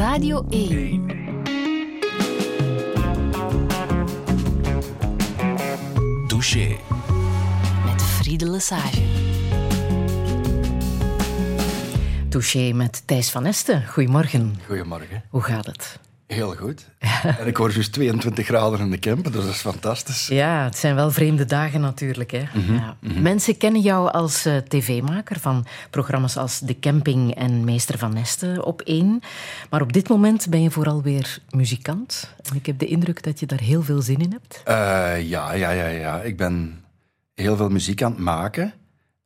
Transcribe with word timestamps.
Radio 0.00 0.44
1. 0.48 1.06
Douche. 6.26 6.76
Met 7.84 8.02
Friede 8.02 8.50
Lesage. 8.50 9.02
Touché 12.28 12.72
met 12.72 13.02
Thijs 13.06 13.30
van 13.30 13.46
Esten. 13.46 13.86
Goedemorgen. 13.86 14.60
Goedemorgen. 14.66 15.22
Hoe 15.28 15.42
gaat 15.42 15.66
het? 15.66 16.00
Heel 16.34 16.54
goed. 16.56 16.88
en 17.38 17.46
ik 17.46 17.56
hoor 17.56 17.72
juist 17.72 17.92
22 17.92 18.46
graden 18.46 18.78
in 18.78 18.90
de 18.90 18.98
camper, 18.98 19.32
dus 19.32 19.44
dat 19.44 19.54
is 19.54 19.60
fantastisch. 19.60 20.26
Ja, 20.26 20.64
het 20.64 20.78
zijn 20.78 20.94
wel 20.94 21.10
vreemde 21.10 21.44
dagen 21.44 21.80
natuurlijk. 21.80 22.30
Hè? 22.30 22.44
ja. 22.72 22.96
Mensen 23.00 23.56
kennen 23.56 23.80
jou 23.80 24.10
als 24.10 24.44
eh, 24.44 24.56
tv-maker 24.56 25.40
van 25.40 25.66
programma's 25.90 26.36
als 26.36 26.60
De 26.60 26.78
Camping 26.78 27.34
en 27.34 27.64
Meester 27.64 27.98
van 27.98 28.12
Nesten 28.12 28.64
op 28.64 28.80
één. 28.80 29.20
Maar 29.70 29.82
op 29.82 29.92
dit 29.92 30.08
moment 30.08 30.48
ben 30.48 30.62
je 30.62 30.70
vooral 30.70 31.02
weer 31.02 31.38
muzikant. 31.50 32.34
En 32.50 32.56
ik 32.56 32.66
heb 32.66 32.78
de 32.78 32.86
indruk 32.86 33.22
dat 33.22 33.40
je 33.40 33.46
daar 33.46 33.60
heel 33.60 33.82
veel 33.82 34.02
zin 34.02 34.18
in 34.18 34.32
hebt. 34.32 34.62
Eh, 34.64 35.28
ja, 35.28 35.52
ja, 35.52 35.70
ja, 35.70 35.86
ja. 35.86 36.20
Ik 36.20 36.36
ben 36.36 36.84
heel 37.34 37.56
veel 37.56 37.68
muziek 37.68 38.02
aan 38.02 38.12
het 38.12 38.20
maken. 38.20 38.72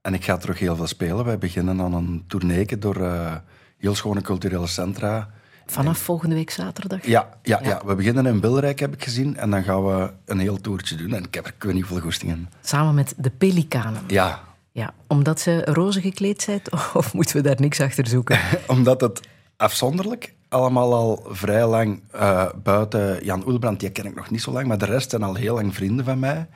En 0.00 0.14
ik 0.14 0.24
ga 0.24 0.36
terug 0.36 0.58
heel 0.58 0.76
veel 0.76 0.86
spelen. 0.86 1.24
Wij 1.24 1.38
beginnen 1.38 1.80
aan 1.80 1.94
een 1.94 2.24
tournee 2.26 2.78
door 2.78 2.96
eh, 2.96 3.34
heel 3.78 3.94
schone 3.94 4.20
culturele 4.20 4.66
centra. 4.66 5.30
Vanaf 5.66 5.98
volgende 5.98 6.34
week 6.34 6.50
zaterdag? 6.50 7.06
Ja, 7.06 7.28
ja, 7.42 7.60
ja. 7.62 7.80
we 7.84 7.94
beginnen 7.94 8.26
in 8.26 8.40
Bilrijk, 8.40 8.78
heb 8.78 8.94
ik 8.94 9.04
gezien. 9.04 9.36
En 9.36 9.50
dan 9.50 9.62
gaan 9.62 9.84
we 9.84 10.12
een 10.24 10.38
heel 10.38 10.60
toertje 10.60 10.96
doen. 10.96 11.14
En 11.14 11.24
ik 11.24 11.34
heb 11.34 11.46
er 11.46 11.52
ik 11.56 11.62
weet 11.62 11.74
niet 11.74 11.82
hoeveel 11.82 12.02
goesting 12.02 12.32
in. 12.32 12.48
Samen 12.60 12.94
met 12.94 13.14
de 13.16 13.30
Pelikanen. 13.30 14.02
Ja, 14.06 14.40
Ja, 14.72 14.94
omdat 15.06 15.40
ze 15.40 15.64
roze 15.64 16.00
gekleed 16.00 16.42
zijn? 16.42 16.60
Of 16.94 17.14
moeten 17.14 17.36
we 17.36 17.42
daar 17.42 17.60
niks 17.60 17.80
achter 17.80 18.06
zoeken? 18.06 18.38
omdat 18.66 19.00
het 19.00 19.20
afzonderlijk 19.56 20.34
allemaal 20.48 20.94
al 20.94 21.26
vrij 21.28 21.66
lang 21.66 22.00
eh, 22.10 22.46
buiten 22.62 23.24
Jan 23.24 23.46
Oelbrand, 23.46 23.80
die 23.80 23.90
ken 23.90 24.06
ik 24.06 24.14
nog 24.14 24.30
niet 24.30 24.42
zo 24.42 24.52
lang, 24.52 24.66
maar 24.66 24.78
de 24.78 24.84
rest 24.84 25.10
zijn 25.10 25.22
al 25.22 25.34
heel 25.34 25.54
lang 25.54 25.74
vrienden 25.74 26.04
van 26.04 26.18
mij. 26.18 26.46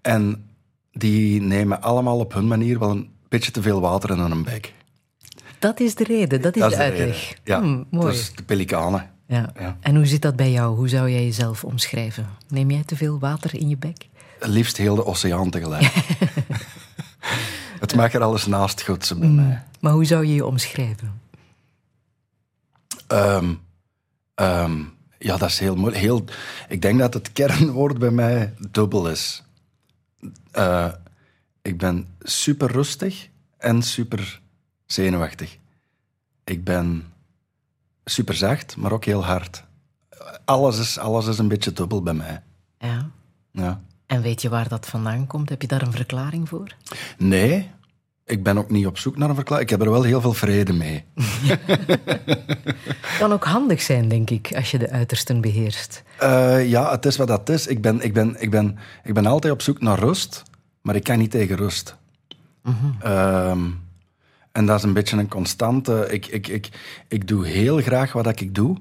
En 0.00 0.50
die 0.92 1.42
nemen 1.42 1.82
allemaal 1.82 2.18
op 2.18 2.32
hun 2.32 2.46
manier 2.46 2.78
wel 2.78 2.90
een 2.90 3.10
beetje 3.28 3.50
te 3.50 3.62
veel 3.62 3.80
water 3.80 4.10
in 4.10 4.18
hun 4.18 4.42
bek. 4.42 4.72
Dat 5.62 5.80
is 5.80 5.94
de 5.94 6.04
reden, 6.04 6.42
dat 6.42 6.54
is 6.56 6.60
Dat 6.60 6.70
de 6.70 6.76
de 6.76 6.82
uitleg. 6.82 7.06
reden. 7.28 7.40
Ja, 7.44 7.60
Hmm, 7.60 7.86
mooi. 7.90 8.06
dus 8.12 8.34
de 8.34 8.42
pelikanen. 8.42 9.10
Ja. 9.26 9.52
Ja. 9.58 9.76
En 9.80 9.94
hoe 9.96 10.06
zit 10.06 10.22
dat 10.22 10.36
bij 10.36 10.50
jou? 10.50 10.76
Hoe 10.76 10.88
zou 10.88 11.10
jij 11.10 11.24
jezelf 11.24 11.64
omschrijven? 11.64 12.26
Neem 12.48 12.70
jij 12.70 12.82
te 12.84 12.96
veel 12.96 13.18
water 13.18 13.54
in 13.54 13.68
je 13.68 13.76
bek? 13.76 14.08
Liefst 14.40 14.76
heel 14.76 14.94
de 14.94 15.04
oceaan 15.06 15.50
tegelijk. 15.50 15.82
het 17.80 17.94
mag 17.94 18.12
er 18.12 18.22
alles 18.22 18.46
naast 18.46 18.82
goed 18.82 19.12
bij 19.18 19.26
Hmm. 19.28 19.34
mij. 19.36 19.62
Maar 19.80 19.92
hoe 19.92 20.04
zou 20.04 20.26
je 20.26 20.34
je 20.34 20.46
omschrijven? 20.46 21.20
Ehm, 23.06 23.54
ehm, 24.34 24.78
ja, 25.18 25.36
dat 25.36 25.48
is 25.48 25.58
heel 25.58 25.76
moeilijk. 25.76 26.02
Heel, 26.02 26.24
ik 26.68 26.82
denk 26.82 26.98
dat 26.98 27.14
het 27.14 27.32
kernwoord 27.32 27.98
bij 27.98 28.10
mij 28.10 28.54
dubbel 28.70 29.08
is. 29.10 29.42
Eh, 30.50 30.88
ik 31.62 31.78
ben 31.78 32.06
super 32.20 32.70
rustig 32.70 33.28
en 33.58 33.82
super 33.82 34.40
zenuwachtig. 34.92 35.58
Ik 36.44 36.64
ben 36.64 37.04
super 38.04 38.34
zacht, 38.34 38.76
maar 38.76 38.92
ook 38.92 39.04
heel 39.04 39.24
hard. 39.24 39.64
Alles 40.44 40.78
is, 40.78 40.98
alles 40.98 41.26
is 41.26 41.38
een 41.38 41.48
beetje 41.48 41.72
dubbel 41.72 42.02
bij 42.02 42.14
mij. 42.14 42.42
Ja. 42.78 43.10
Ja. 43.50 43.80
En 44.06 44.22
weet 44.22 44.42
je 44.42 44.48
waar 44.48 44.68
dat 44.68 44.86
vandaan 44.86 45.26
komt? 45.26 45.48
Heb 45.48 45.62
je 45.62 45.68
daar 45.68 45.82
een 45.82 45.92
verklaring 45.92 46.48
voor? 46.48 46.74
Nee, 47.18 47.70
ik 48.24 48.42
ben 48.42 48.58
ook 48.58 48.70
niet 48.70 48.86
op 48.86 48.98
zoek 48.98 49.16
naar 49.16 49.28
een 49.28 49.34
verklaring. 49.34 49.70
Ik 49.70 49.76
heb 49.76 49.86
er 49.86 49.92
wel 49.92 50.02
heel 50.02 50.20
veel 50.20 50.32
vrede 50.32 50.72
mee. 50.72 51.04
Kan 53.18 53.32
ook 53.32 53.44
handig 53.44 53.82
zijn, 53.82 54.08
denk 54.08 54.30
ik, 54.30 54.52
als 54.54 54.70
je 54.70 54.78
de 54.78 54.90
uitersten 54.90 55.40
beheerst. 55.40 56.02
Eh, 56.18 56.68
ja, 56.68 56.90
het 56.90 57.06
is 57.06 57.16
wat 57.16 57.28
dat 57.28 57.48
is. 57.48 57.66
Ik 57.66 57.80
ben, 57.80 58.00
ik, 58.00 58.12
ben, 58.12 58.40
ik, 58.40 58.50
ben, 58.50 58.78
ik 59.04 59.14
ben 59.14 59.26
altijd 59.26 59.52
op 59.52 59.62
zoek 59.62 59.80
naar 59.80 59.98
rust, 59.98 60.42
maar 60.82 60.96
ik 60.96 61.04
kan 61.04 61.18
niet 61.18 61.30
tegen 61.30 61.56
rust. 61.56 61.96
Ehm, 63.00 63.70
en 64.52 64.66
dat 64.66 64.78
is 64.78 64.82
een 64.82 64.92
beetje 64.92 65.16
een 65.16 65.28
constante. 65.28 66.06
Ik, 66.10 66.26
ik, 66.26 66.48
ik, 66.48 66.68
ik 67.08 67.28
doe 67.28 67.46
heel 67.46 67.80
graag 67.80 68.12
wat 68.12 68.40
ik 68.40 68.54
doe, 68.54 68.76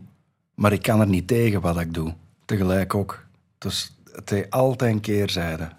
maar 0.56 0.74
ik 0.74 0.82
kan 0.82 1.00
er 1.00 1.08
niet 1.08 1.28
tegen 1.28 1.62
wat 1.62 1.80
ik 1.80 1.94
doe. 1.94 2.14
Tegelijk 2.46 2.96
ook. 2.96 3.26
Dus 3.58 3.98
het 4.14 4.30
heeft 4.30 4.50
altijd 4.50 4.94
een 4.94 5.00
keerzijde. 5.00 5.70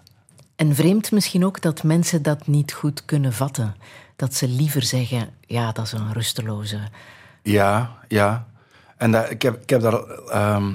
En 0.55 0.75
vreemd 0.75 1.11
misschien 1.11 1.45
ook 1.45 1.61
dat 1.61 1.83
mensen 1.83 2.21
dat 2.21 2.47
niet 2.47 2.73
goed 2.73 3.05
kunnen 3.05 3.33
vatten. 3.33 3.75
Dat 4.15 4.33
ze 4.33 4.47
liever 4.47 4.81
zeggen, 4.81 5.29
ja, 5.41 5.71
dat 5.71 5.85
is 5.85 5.91
een 5.91 6.13
rusteloze. 6.13 6.79
Ja, 7.43 7.97
ja. 8.07 8.47
En 8.97 9.11
dat, 9.11 9.29
ik, 9.29 9.41
heb, 9.41 9.61
ik 9.61 9.69
heb 9.69 9.81
daar 9.81 10.03
ehm, 10.09 10.73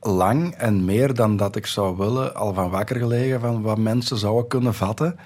lang 0.00 0.54
en 0.54 0.84
meer 0.84 1.14
dan 1.14 1.36
dat 1.36 1.56
ik 1.56 1.66
zou 1.66 1.96
willen 1.96 2.34
al 2.34 2.54
van 2.54 2.70
wakker 2.70 2.96
gelegen 2.96 3.40
van 3.40 3.62
wat 3.62 3.78
mensen 3.78 4.16
zouden 4.16 4.48
kunnen 4.48 4.74
vatten. 4.74 5.18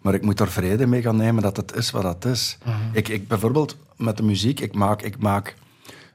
Maar 0.00 0.14
ik 0.14 0.22
moet 0.22 0.40
er 0.40 0.50
vrede 0.50 0.86
mee 0.86 1.02
gaan 1.02 1.16
nemen 1.16 1.42
dat 1.42 1.56
het 1.56 1.74
is 1.76 1.90
wat 1.90 2.02
het 2.02 2.24
is. 2.24 2.58
ik, 2.92 3.08
ik, 3.08 3.28
bijvoorbeeld 3.28 3.76
met 3.96 4.16
de 4.16 4.22
muziek, 4.22 4.60
ik 4.60 4.74
maak, 4.74 5.02
ik 5.02 5.18
maak 5.18 5.54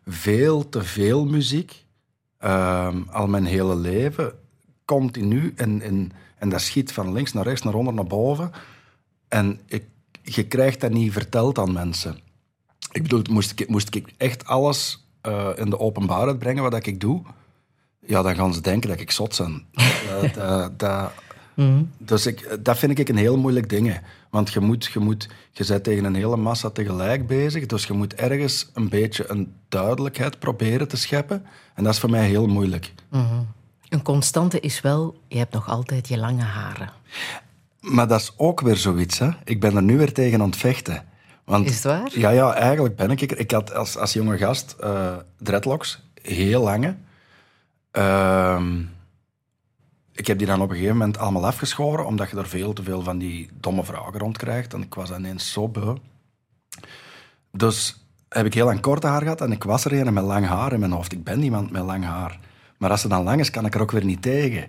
veel 0.07 0.69
te 0.69 0.83
veel 0.83 1.25
muziek. 1.25 1.81
ehm, 2.37 3.01
al 3.11 3.27
mijn 3.27 3.45
hele 3.45 3.75
leven. 3.75 4.33
Continu. 4.85 5.53
En, 5.55 5.81
en, 5.81 6.11
en 6.37 6.49
dat 6.49 6.61
schiet 6.61 6.91
van 6.91 7.11
links 7.13 7.33
naar 7.33 7.43
rechts, 7.43 7.61
naar 7.61 7.73
onder, 7.73 7.93
naar 7.93 8.05
boven. 8.07 8.51
En 9.27 9.59
ik, 9.65 9.83
je 10.21 10.43
krijgt 10.47 10.81
dat 10.81 10.91
niet 10.91 11.11
verteld 11.13 11.57
aan 11.59 11.73
mensen. 11.73 12.17
Ik 12.91 13.01
bedoel, 13.01 13.21
moest 13.29 13.59
ik, 13.59 13.69
moest 13.69 13.95
ik 13.95 14.13
echt 14.17 14.45
alles 14.45 15.05
eh, 15.21 15.49
in 15.55 15.69
de 15.69 15.79
openbaarheid 15.79 16.39
brengen 16.39 16.63
wat 16.63 16.85
ik 16.85 16.99
doe, 16.99 17.21
ja, 18.05 18.21
dan 18.21 18.35
gaan 18.35 18.53
ze 18.53 18.61
denken 18.61 18.89
dat 18.89 18.99
ik 18.99 19.11
zot 19.11 19.37
ben. 19.37 19.65
Dat- 20.21 20.33
dat- 20.33 20.79
dat- 20.79 21.11
Dus 21.97 22.25
ik, 22.25 22.57
dat 22.63 22.77
vind 22.77 22.99
ik 22.99 23.09
een 23.09 23.17
heel 23.17 23.37
moeilijk 23.37 23.69
ding. 23.69 23.87
hè. 23.87 23.97
Want 24.29 24.53
je 24.53 24.59
moet, 24.59 24.85
je 24.85 24.99
moet, 24.99 25.29
je 25.51 25.65
bent 25.67 25.83
tegen 25.83 26.03
een 26.03 26.15
hele 26.15 26.37
massa 26.37 26.69
tegelijk 26.69 27.27
bezig, 27.27 27.65
dus 27.65 27.85
je 27.85 27.93
moet 27.93 28.13
ergens 28.15 28.69
een 28.73 28.89
beetje 28.89 29.29
een 29.29 29.53
duidelijkheid 29.69 30.39
proberen 30.39 30.87
te 30.87 30.97
scheppen. 30.97 31.45
En 31.75 31.83
dat 31.83 31.93
is 31.93 31.99
voor 31.99 32.09
mij 32.09 32.27
heel 32.27 32.47
moeilijk. 32.47 32.93
Een 33.89 34.01
constante 34.01 34.59
is 34.59 34.81
wel, 34.81 35.15
je 35.27 35.37
hebt 35.37 35.53
nog 35.53 35.69
altijd 35.69 36.07
je 36.07 36.17
lange 36.17 36.43
haren. 36.43 36.89
Maar 37.79 38.07
dat 38.07 38.19
is 38.19 38.33
ook 38.37 38.61
weer 38.61 38.77
zoiets. 38.77 39.19
Hè. 39.19 39.29
Ik 39.43 39.59
ben 39.59 39.75
er 39.75 39.83
nu 39.83 39.97
weer 39.97 40.13
tegen 40.13 40.41
aan 40.41 40.49
het 40.49 40.57
vechten. 40.57 41.03
Want, 41.43 41.65
Is 41.69 41.73
het 41.75 41.83
waar? 41.83 42.09
Ja, 42.11 42.29
ja, 42.29 42.53
eigenlijk 42.53 42.95
ben 42.95 43.11
ik 43.11 43.21
er. 43.21 43.39
Ik 43.39 43.51
had 43.51 43.73
als, 43.73 43.97
als 43.97 44.13
jonge 44.13 44.37
gast 44.37 44.75
eh, 44.79 45.15
dreadlocks, 45.37 46.03
heel 46.21 46.63
lange. 46.63 46.95
Ehm, 47.91 48.81
ik 50.13 50.27
heb 50.27 50.37
die 50.37 50.47
dan 50.47 50.61
op 50.61 50.69
een 50.69 50.75
gegeven 50.75 50.97
moment 50.97 51.17
allemaal 51.17 51.45
afgeschoren, 51.45 52.05
omdat 52.05 52.29
je 52.29 52.37
er 52.37 52.47
veel 52.47 52.73
te 52.73 52.83
veel 52.83 53.01
van 53.01 53.17
die 53.17 53.49
domme 53.59 53.83
vragen 53.83 54.19
rond 54.19 54.37
krijgt. 54.37 54.73
En 54.73 54.81
ik 54.81 54.93
was 54.93 55.11
ineens 55.11 55.51
zo 55.51 55.67
beu. 55.67 55.95
Dus 57.51 58.07
heb 58.29 58.45
ik 58.45 58.53
heel 58.53 58.65
lang 58.65 58.81
korte 58.81 59.07
haar 59.07 59.21
gehad 59.21 59.41
en 59.41 59.51
ik 59.51 59.63
was 59.63 59.85
er 59.85 59.93
een 59.93 60.13
met 60.13 60.23
lang 60.23 60.45
haar 60.45 60.73
in 60.73 60.79
mijn 60.79 60.91
hoofd. 60.91 61.11
Ik 61.11 61.23
ben 61.23 61.43
iemand 61.43 61.71
met 61.71 61.83
lang 61.83 62.03
haar. 62.03 62.39
Maar 62.77 62.89
als 62.89 63.01
ze 63.01 63.07
dan 63.07 63.23
lang 63.23 63.39
is, 63.39 63.49
kan 63.49 63.65
ik 63.65 63.75
er 63.75 63.81
ook 63.81 63.91
weer 63.91 64.05
niet 64.05 64.21
tegen. 64.21 64.67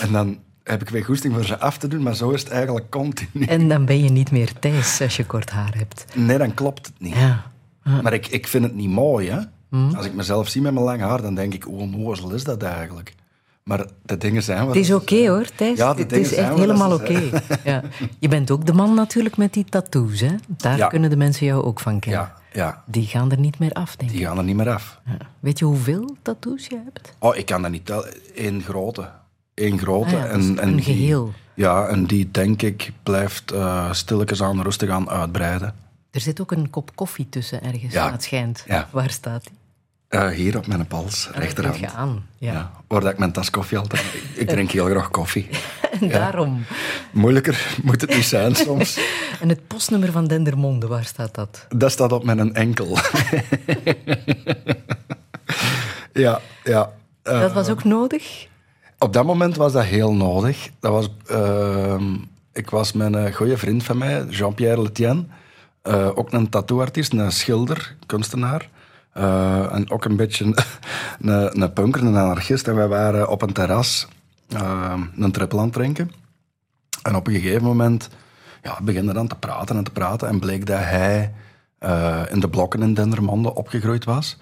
En 0.00 0.12
dan 0.12 0.38
heb 0.62 0.82
ik 0.82 0.88
weer 0.88 1.04
goesting 1.04 1.34
voor 1.34 1.44
ze 1.44 1.58
af 1.58 1.78
te 1.78 1.88
doen, 1.88 2.02
maar 2.02 2.14
zo 2.14 2.30
is 2.30 2.42
het 2.42 2.50
eigenlijk 2.50 2.90
continu. 2.90 3.44
En 3.44 3.68
dan 3.68 3.84
ben 3.84 4.02
je 4.02 4.10
niet 4.10 4.30
meer 4.30 4.58
Thijs 4.58 5.00
als 5.00 5.16
je 5.16 5.26
kort 5.26 5.50
haar 5.50 5.74
hebt. 5.76 6.04
Nee, 6.14 6.38
dan 6.38 6.54
klopt 6.54 6.86
het 6.86 7.00
niet. 7.00 7.14
Ja. 7.14 7.52
Maar 8.02 8.12
ik, 8.12 8.26
ik 8.26 8.46
vind 8.46 8.64
het 8.64 8.74
niet 8.74 8.90
mooi, 8.90 9.30
hè. 9.30 9.40
Als 9.96 10.06
ik 10.06 10.14
mezelf 10.14 10.48
zie 10.48 10.62
met 10.62 10.72
mijn 10.72 10.84
lang 10.84 11.00
haar, 11.00 11.22
dan 11.22 11.34
denk 11.34 11.54
ik, 11.54 11.62
hoe 11.62 11.78
onnozel 11.78 12.30
is 12.30 12.44
dat 12.44 12.62
eigenlijk? 12.62 13.14
Maar 13.64 13.86
de 14.02 14.16
dingen 14.18 14.42
zijn 14.42 14.66
wat 14.66 14.74
Het 14.74 14.84
is 14.84 14.92
oké 14.92 15.28
hoor, 15.28 15.44
Thijs. 15.56 15.78
Ja, 15.78 15.94
het 15.96 16.12
is 16.12 16.34
echt 16.34 16.54
helemaal 16.54 16.92
oké. 16.92 17.20
Ja. 17.64 17.82
Je 18.18 18.28
bent 18.28 18.50
ook 18.50 18.66
de 18.66 18.72
man 18.72 18.94
natuurlijk 18.94 19.36
met 19.36 19.52
die 19.52 19.64
tattoos. 19.64 20.20
Hè? 20.20 20.34
Daar 20.48 20.76
Ja. 20.76 20.86
kunnen 20.88 21.10
de 21.10 21.16
mensen 21.16 21.46
jou 21.46 21.62
ook 21.64 21.80
van 21.80 21.98
kennen. 22.00 22.20
Ja, 22.20 22.34
ja, 22.52 22.82
Die 22.86 23.06
gaan 23.06 23.30
er 23.30 23.38
niet 23.38 23.58
meer 23.58 23.72
af, 23.72 23.96
denk 23.96 24.10
ik. 24.10 24.16
die 24.16 24.26
gaan 24.26 24.38
er 24.38 24.44
niet 24.44 24.56
meer 24.56 24.70
af. 24.70 25.00
Ja. 25.04 25.16
Weet 25.40 25.58
je 25.58 25.64
hoeveel 25.64 26.16
tattoos 26.22 26.66
je 26.66 26.80
hebt? 26.84 27.12
Oh, 27.18 27.36
ik 27.36 27.46
kan 27.46 27.62
dat 27.62 27.70
niet 27.70 27.86
tellen. 27.86 28.12
Eén 28.34 28.62
grote. 28.62 29.08
Eén 29.54 29.78
grote. 29.78 30.16
Ah 30.16 30.24
is 30.24 30.30
en, 30.48 30.58
en 30.58 30.68
een 30.68 30.74
die- 30.76 30.84
geheel. 30.84 31.32
Ja, 31.54 31.86
en 31.86 32.04
die, 32.06 32.30
denk 32.30 32.62
ik, 32.62 32.92
blijft 33.02 33.50
eh 33.52 33.92
stilletjes 33.92 34.42
aan, 34.42 34.62
rustig 34.62 34.90
aan 34.90 35.10
uitbreiden. 35.10 35.74
Er 36.10 36.20
zit 36.20 36.40
ook 36.40 36.50
een 36.52 36.70
kop 36.70 36.90
koffie 36.96 37.28
tussen 37.28 37.62
ergens, 37.62 37.92
Ja. 37.92 38.12
het 38.12 38.22
schijnt. 38.22 38.66
Waar 38.90 39.10
staat 39.10 39.42
die? 39.42 39.52
Eh, 40.14 40.28
hier 40.28 40.56
op 40.56 40.66
mijn 40.66 40.86
pols, 40.86 41.28
rechterhand. 41.32 41.80
Leg 41.80 41.90
je 41.90 41.96
aan. 41.96 42.26
Ja. 42.38 42.52
Ja, 42.52 42.70
waar 42.88 43.00
dat 43.00 43.12
ik 43.12 43.18
mijn 43.18 43.32
tas 43.32 43.50
koffie 43.50 43.78
altijd... 43.78 44.02
Ik- 44.34 44.48
drink 44.48 44.70
heel 44.70 44.86
graag 44.86 45.10
koffie. 45.10 45.48
En 46.00 46.08
daarom. 46.08 46.64
Moeilijker 47.12 47.76
moet 47.82 48.00
het 48.00 48.14
niet 48.14 48.24
zijn 48.24 48.54
soms. 48.54 48.98
En 49.40 49.48
het 49.48 49.66
postnummer 49.66 50.12
van 50.12 50.26
Dendermonde, 50.26 50.86
waar 50.86 51.04
staat 51.04 51.34
dat? 51.34 51.66
Dat 51.76 51.90
staat 51.92 52.12
op 52.12 52.24
mijn 52.24 52.54
enkel. 52.54 52.98
ja, 56.24 56.40
ja. 56.64 56.92
Eh, 57.22 57.40
dat 57.40 57.52
was 57.52 57.68
ook 57.68 57.84
nodig? 57.84 58.46
op 58.98 59.12
dat 59.12 59.24
moment 59.24 59.56
was 59.56 59.72
dat 59.72 59.84
heel 59.84 60.14
nodig. 60.14 60.68
Dat 60.80 60.92
was, 60.92 61.08
ehm, 61.26 62.14
ik 62.52 62.70
was 62.70 62.92
met 62.92 63.14
een 63.14 63.32
goede 63.34 63.56
vriend 63.56 63.84
van 63.84 63.98
mij, 63.98 64.24
Jean-Pierre 64.24 64.82
Letien, 64.82 65.30
eh, 65.82 66.10
ook 66.14 66.32
een 66.32 66.48
tattooartiest, 66.48 67.12
een 67.12 67.32
schilder, 67.32 67.96
kunstenaar. 68.06 68.68
Eh, 69.14 69.74
en 69.74 69.90
ook 69.90 70.04
een 70.04 70.16
beetje 70.16 70.44
een, 71.20 71.62
een 71.62 71.72
punker, 71.72 72.02
een 72.02 72.16
anarchist. 72.16 72.68
En 72.68 72.74
wij 72.74 72.88
waren 72.88 73.28
op 73.28 73.42
een 73.42 73.52
terras 73.52 74.08
uh, 74.48 75.00
een 75.16 75.32
trippel 75.32 75.58
aan 75.58 75.64
het 75.64 75.72
drinken. 75.72 76.10
En 77.02 77.14
op 77.14 77.26
een 77.26 77.34
gegeven 77.34 77.62
moment 77.62 78.08
ja, 78.62 78.78
beginnen 78.82 79.14
dan 79.14 79.28
te 79.28 79.34
praten 79.34 79.76
en 79.76 79.84
te 79.84 79.90
praten. 79.90 80.28
En 80.28 80.38
bleek 80.38 80.66
dat 80.66 80.78
hij 80.78 81.34
uh, 81.80 82.22
in 82.30 82.40
de 82.40 82.48
blokken 82.48 82.82
in 82.82 82.94
Dendermonde 82.94 83.54
opgegroeid 83.54 84.04
was. 84.04 84.38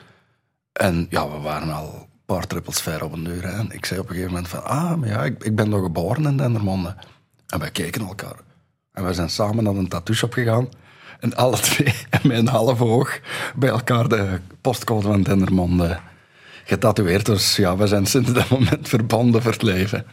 En 0.73 1.07
ja, 1.11 1.31
we 1.31 1.39
waren 1.39 1.73
al 1.73 1.95
een 1.95 2.25
paar 2.27 2.47
trippels 2.47 2.83
ver 2.83 3.05
op 3.05 3.13
een 3.13 3.25
deur. 3.25 3.45
En 3.45 3.71
ik 3.71 3.87
zei 3.87 4.01
op 4.01 4.07
een 4.07 4.15
gegeven 4.15 4.35
moment 4.35 4.51
van, 4.51 4.65
ah, 4.65 4.95
maar 4.95 5.09
ja, 5.09 5.25
ik, 5.25 5.45
ik 5.45 5.57
ben 5.57 5.69
nog 5.69 5.83
geboren 5.83 6.25
in 6.25 6.37
Dendermonde. 6.37 6.97
En 7.47 7.59
wij 7.59 7.71
keken 7.71 8.07
elkaar. 8.07 8.37
En 8.93 9.07
we 9.07 9.15
zijn 9.15 9.31
samen 9.31 9.65
naar 9.65 9.75
een 9.75 9.89
tattoo 9.89 10.15
shop 10.15 10.33
gegaan. 10.33 10.69
En 11.25 11.35
alle 11.35 11.59
twee 11.59 11.95
met 12.23 12.39
een 12.39 12.49
half 12.49 12.81
oog 12.81 13.21
bij 13.55 13.69
elkaar 13.69 14.09
de 14.09 14.39
postcode 14.61 15.03
van 15.03 15.23
Dendermonde 15.23 15.99
getatoeëerd. 16.65 17.27
Dus 17.27 17.57
ja, 17.57 17.77
we 17.77 17.87
zijn 17.87 18.07
sinds 18.07 18.33
dat 18.33 18.49
moment 18.49 18.89
verbonden 18.89 19.43
voor 19.43 19.53
het 19.53 19.63
leven. 19.63 20.07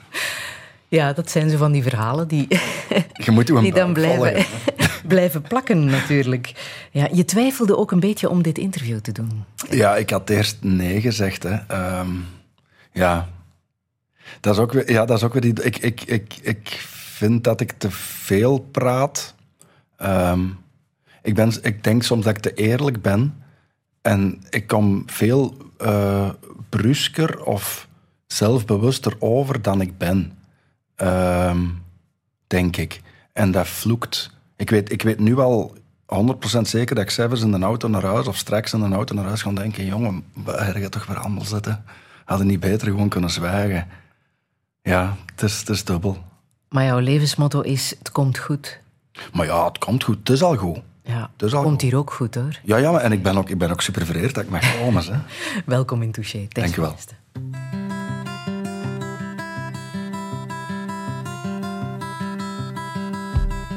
Ja, 0.87 1.13
dat 1.13 1.31
zijn 1.31 1.49
zo 1.49 1.57
van 1.57 1.71
die 1.71 1.83
verhalen 1.83 2.27
die, 2.27 2.47
je 3.25 3.31
moet 3.31 3.47
die 3.47 3.73
dan 3.73 3.93
blijven, 3.93 4.45
blijven 5.07 5.41
plakken 5.41 5.85
natuurlijk. 5.85 6.51
Ja, 6.91 7.07
je 7.11 7.25
twijfelde 7.25 7.77
ook 7.77 7.91
een 7.91 7.99
beetje 7.99 8.29
om 8.29 8.41
dit 8.41 8.57
interview 8.57 8.99
te 8.99 9.11
doen. 9.11 9.43
Ja, 9.69 9.95
ik 9.95 10.09
had 10.09 10.29
eerst 10.29 10.57
nee 10.61 11.01
gezegd. 11.01 11.43
Hè. 11.43 11.57
Um, 11.99 12.25
ja. 12.91 13.29
Dat 14.39 14.53
is 14.53 14.59
ook 14.59 14.73
weer, 14.73 14.91
ja, 14.91 15.05
dat 15.05 15.17
is 15.17 15.23
ook 15.23 15.33
weer 15.33 15.41
die... 15.41 15.63
Ik, 15.63 15.77
ik, 15.77 16.01
ik, 16.01 16.37
ik 16.41 16.69
vind 16.89 17.43
dat 17.43 17.61
ik 17.61 17.71
te 17.71 17.91
veel 17.91 18.59
praat. 18.59 19.35
Um, 20.01 20.57
ik, 21.21 21.35
ben, 21.35 21.53
ik 21.61 21.83
denk 21.83 22.03
soms 22.03 22.25
dat 22.25 22.35
ik 22.35 22.41
te 22.41 22.53
eerlijk 22.53 23.01
ben. 23.01 23.43
En 24.01 24.43
ik 24.49 24.67
kom 24.67 25.03
veel 25.05 25.57
uh, 25.81 26.29
brusker 26.69 27.43
of 27.43 27.87
zelfbewuster 28.27 29.15
over 29.19 29.61
dan 29.61 29.81
ik 29.81 29.97
ben. 29.97 30.37
Um, 30.97 31.83
denk 32.47 32.77
ik. 32.77 33.01
En 33.33 33.51
dat 33.51 33.67
vloekt. 33.67 34.31
Ik 34.55 34.69
weet, 34.69 34.91
ik 34.91 35.01
weet 35.01 35.19
nu 35.19 35.37
al 35.37 35.77
100% 36.15 36.61
zeker 36.61 36.95
dat 36.95 37.03
ik 37.03 37.09
zelfs 37.09 37.41
in 37.41 37.51
de 37.51 37.59
auto 37.59 37.87
naar 37.87 38.03
huis 38.03 38.27
of 38.27 38.37
straks 38.37 38.73
in 38.73 38.79
de 38.79 38.95
auto 38.95 39.15
naar 39.15 39.25
huis 39.25 39.41
ga 39.41 39.51
denken: 39.51 39.85
jongen, 39.85 40.23
waar 40.33 40.79
je 40.79 40.89
toch 40.89 41.05
weer 41.05 41.17
allemaal 41.17 41.45
zitten? 41.45 41.83
Hadden 42.25 42.47
niet 42.47 42.59
beter 42.59 42.87
gewoon 42.87 43.09
kunnen 43.09 43.29
zwijgen. 43.29 43.87
Ja, 44.81 45.15
het 45.25 45.41
is, 45.41 45.59
het 45.59 45.69
is 45.69 45.83
dubbel. 45.83 46.17
Maar 46.69 46.83
jouw 46.83 46.99
levensmotto 46.99 47.61
is: 47.61 47.95
het 47.97 48.11
komt 48.11 48.37
goed. 48.37 48.79
Maar 49.33 49.45
ja, 49.45 49.65
het 49.65 49.77
komt 49.77 50.03
goed. 50.03 50.17
Het 50.17 50.29
is 50.29 50.43
al 50.43 50.55
goed. 50.55 50.79
Ja, 51.09 51.29
het 51.37 51.53
komt 51.53 51.81
hier 51.81 51.95
ook 51.95 52.11
goed 52.11 52.35
hoor. 52.35 52.59
Ja, 52.63 52.77
ja 52.77 52.99
en 52.99 53.11
ik 53.11 53.23
ben 53.23 53.37
ook, 53.37 53.49
ik 53.49 53.57
ben 53.57 53.71
ook 53.71 53.81
super 53.81 54.05
vereerd 54.05 54.35
dat 54.35 54.43
ik 54.43 54.49
mag 54.49 54.79
komen. 54.79 55.03
Hè. 55.03 55.19
Welkom 55.65 56.01
in 56.01 56.11
Touché. 56.11 56.47
Dank 56.49 56.75
je 56.75 56.81
wel. 56.81 56.95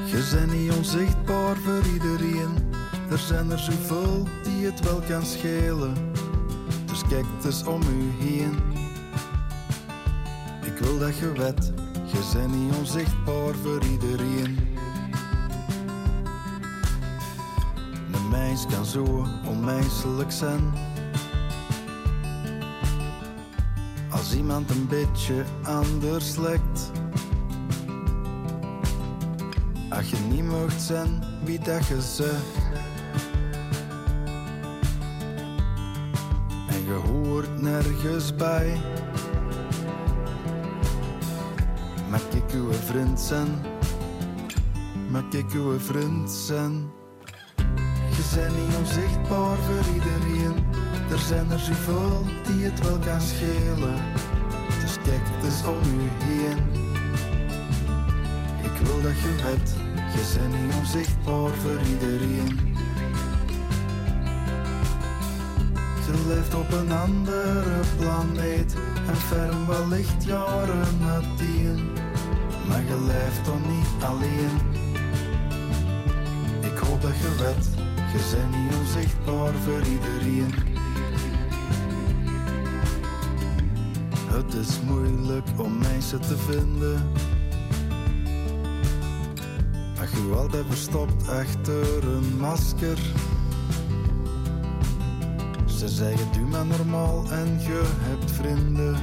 Je 0.05 0.29
bent 0.31 0.53
niet 0.53 0.73
onzichtbaar 0.73 1.57
voor 1.57 1.83
iedereen. 1.93 2.71
Er 3.11 3.19
zijn 3.19 3.51
er 3.51 3.59
zoveel 3.59 4.27
die 4.45 4.67
het 4.67 4.81
wel 4.81 5.03
kan 5.09 5.27
schelen. 5.27 5.95
Dus 6.87 7.03
kijk 7.09 7.25
eens 7.45 7.65
om 7.65 7.83
u 7.83 8.25
heen. 8.25 8.55
Ik 10.65 10.79
wil 10.79 10.99
dat 10.99 11.19
je 11.19 11.33
weet, 11.33 11.73
je 12.07 12.31
bent 12.33 12.55
niet 12.55 12.75
onzichtbaar 12.79 13.55
voor 13.63 13.83
iedereen. 13.85 14.72
Mens 18.53 18.67
kan 18.67 18.85
zo 18.85 19.27
onmenselijk 19.49 20.33
zijn. 20.33 20.73
Als 24.11 24.35
iemand 24.35 24.71
een 24.71 24.87
beetje 24.89 25.45
anders 25.63 26.37
lijkt. 26.37 26.91
Als 29.91 30.11
je 30.11 30.17
niet 30.17 30.45
mocht 30.45 30.81
zijn 30.81 31.23
wie 31.45 31.59
dat 31.59 31.87
je 31.87 32.01
zegt. 32.01 32.57
En 36.69 36.85
je 36.85 37.01
hoort 37.11 37.63
nergens 37.63 38.35
bij. 38.35 38.81
Mag 42.11 42.29
ik 42.35 42.53
uw 42.55 42.73
vriend 42.73 43.21
zijn? 43.21 43.49
Mag 45.11 45.33
ik 45.33 45.53
uw 45.53 45.79
vriend 45.79 46.31
zijn? 46.31 47.01
Bent 48.35 48.57
niet 48.57 48.77
onzichtbaar 48.77 49.57
voor 49.57 49.95
iedereen. 49.95 50.65
Er 51.11 51.19
zijn 51.19 51.51
er 51.51 51.59
zoveel 51.59 52.25
die 52.47 52.65
het 52.65 52.81
wel 52.81 52.99
kan 52.99 53.21
schelen. 53.21 53.95
Dus 54.81 54.97
kijk 55.05 55.45
eens 55.45 55.65
om 55.67 56.01
u 56.01 56.25
heen. 56.25 56.59
Ik 58.63 58.87
wil 58.87 59.03
dat 59.03 59.19
je 59.21 59.35
weet, 59.45 59.75
je 60.15 60.39
bent 60.39 60.63
niet 60.63 60.75
onzichtbaar 60.79 61.51
voor 61.51 61.81
iedereen. 61.93 62.77
Je 66.07 66.25
leeft 66.29 66.55
op 66.55 66.73
een 66.73 66.93
andere 66.93 67.81
planeet 67.99 68.75
en 69.09 69.17
ferm 69.17 69.67
wellicht 69.67 70.25
jaren 70.25 70.99
na 71.01 71.21
tien. 71.37 71.91
Maar 72.69 72.83
je 72.83 73.05
leeft 73.07 73.45
dan 73.45 73.61
niet 73.69 74.05
alleen. 74.05 74.57
Ik 76.61 76.79
hoop 76.79 77.03
dat 77.03 77.17
je 77.17 77.35
weet, 77.39 77.82
je 78.13 78.37
bent 78.37 78.57
niet 78.57 78.75
onzichtbaar 78.79 79.53
voor 79.53 79.83
iedereen. 79.83 80.55
Het 84.27 84.55
is 84.55 84.81
moeilijk 84.87 85.47
om 85.57 85.79
mensen 85.79 86.21
te 86.21 86.37
vinden 86.37 87.11
je 90.17 90.35
altijd 90.37 90.65
verstopt 90.69 91.29
achter 91.29 92.05
een 92.05 92.37
masker. 92.41 92.99
Ze 95.67 95.89
zeggen 95.89 96.33
doe 96.33 96.47
maar 96.47 96.67
normaal 96.67 97.25
en 97.31 97.61
je 97.61 97.83
hebt 97.99 98.31
vrienden. 98.31 98.97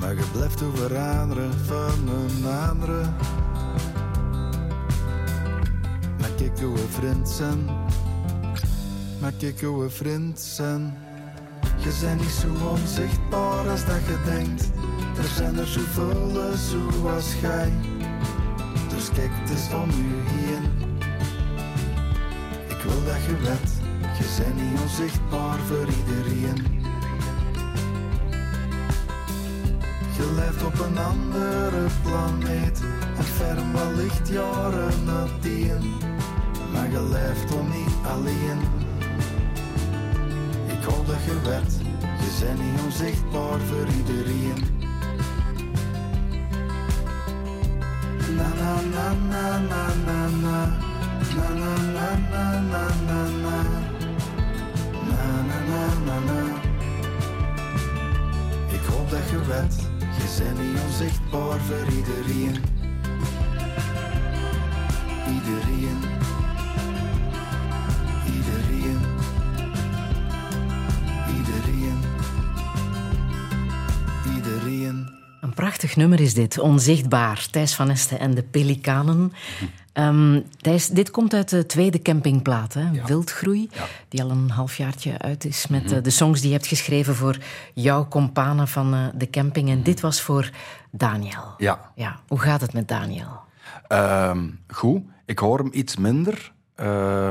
Maar 0.00 0.14
je 0.14 0.24
blijft 0.32 0.62
overaderen 0.62 1.52
van 1.66 2.08
een 2.08 2.46
andere. 2.68 3.06
Hoe 6.56 6.80
een 6.80 6.88
vriend 6.88 7.28
zijn. 7.28 7.64
Maar 9.20 9.32
kijk 9.38 9.60
hoe 9.60 9.84
een 9.84 9.90
vriend 9.90 10.40
zijn. 10.40 10.98
Je 11.76 11.98
bent 12.00 12.20
niet 12.20 12.30
zo 12.30 12.68
onzichtbaar 12.68 13.68
als 13.68 13.84
dat 13.84 14.00
je 14.06 14.18
denkt. 14.24 14.70
Er 15.16 15.28
zijn 15.36 15.58
er 15.58 15.66
zoveel 15.66 16.52
zoals 16.56 17.34
jij. 17.40 17.72
Dus 18.88 19.10
kijk 19.14 19.30
eens 19.50 19.74
om 19.74 19.90
u 19.90 20.14
heen. 20.24 20.96
Ik 22.68 22.82
wil 22.82 23.04
dat 23.04 23.24
je 23.26 23.36
weet, 23.42 23.72
je 24.18 24.42
bent 24.42 24.62
niet 24.62 24.80
onzichtbaar 24.80 25.58
voor 25.58 25.86
iedereen. 25.86 26.82
Je 30.16 30.32
leeft 30.36 30.64
op 30.64 30.78
een 30.86 30.98
andere 30.98 31.86
planeet 32.02 32.80
en 33.16 33.24
ferm 33.24 33.72
wellicht 33.72 34.28
jaren 34.28 35.04
nadien. 35.04 36.16
Maar 36.78 36.90
je 36.90 37.02
leeft 37.02 37.48
toch 37.48 37.68
niet 37.74 37.94
alleen. 38.14 38.60
Ik 40.66 40.84
hoop 40.84 41.06
dat 41.06 41.24
je 41.24 41.40
weet, 41.44 41.72
je 42.00 42.44
bent 42.44 42.58
niet 42.60 42.80
onzichtbaar 42.84 43.58
voor 43.60 43.86
iedereen. 43.96 44.86
na 48.36 48.48
na 48.60 48.80
na 48.94 49.12
na 49.30 49.58
na 49.58 49.86
na 50.06 50.26
na 50.46 50.66
na 51.34 51.46
na 51.48 51.76
na 51.92 52.08
na 52.30 52.44
na 52.70 52.84
na 53.06 53.22
na 53.42 53.62
na 55.08 55.58
na 55.68 55.82
na 56.04 56.18
na 56.18 56.40
Ik 58.70 58.84
hoop 58.90 59.10
dat 59.10 59.30
je 59.30 59.38
weet, 59.46 59.76
je 59.98 60.42
bent 60.44 60.58
niet 60.58 60.82
onzichtbaar 60.86 61.58
voor. 61.60 61.86
Iedereen. 61.92 62.56
Iedereen. 65.34 66.07
Prachtig 75.58 75.96
nummer 75.96 76.20
is 76.20 76.34
dit, 76.34 76.58
Onzichtbaar. 76.58 77.48
Thijs 77.50 77.74
van 77.74 77.90
Esten 77.90 78.18
en 78.18 78.34
de 78.34 78.42
Pelikanen. 78.42 79.32
Um, 79.92 80.44
Thijs, 80.60 80.88
dit 80.88 81.10
komt 81.10 81.34
uit 81.34 81.48
de 81.48 81.66
tweede 81.66 82.02
campingplaat, 82.02 82.74
hè? 82.74 82.90
Ja. 82.90 83.04
Wildgroei, 83.04 83.68
ja. 83.72 83.84
die 84.08 84.22
al 84.22 84.30
een 84.30 84.50
halfjaartje 84.50 85.18
uit 85.18 85.44
is 85.44 85.66
met 85.66 85.82
mm 85.82 85.88
-hmm. 85.88 86.02
de 86.02 86.10
songs 86.10 86.40
die 86.40 86.48
je 86.48 86.54
hebt 86.54 86.68
geschreven 86.68 87.14
voor 87.14 87.38
jouw 87.74 88.08
companen 88.08 88.68
van 88.68 88.94
uh, 88.94 89.06
de 89.14 89.30
camping. 89.30 89.68
En 89.68 89.82
dit 89.82 90.00
was 90.00 90.20
voor 90.20 90.50
Daniel. 90.90 91.54
Ja. 91.56 91.92
ja. 91.94 92.20
Hoe 92.28 92.38
gaat 92.38 92.60
het 92.60 92.72
met 92.72 92.88
Daniel? 92.88 93.40
Um, 93.88 94.60
goed. 94.68 95.02
Ik 95.26 95.38
hoor 95.38 95.58
hem 95.58 95.70
iets 95.72 95.96
minder. 95.96 96.52
Uh, 96.76 97.30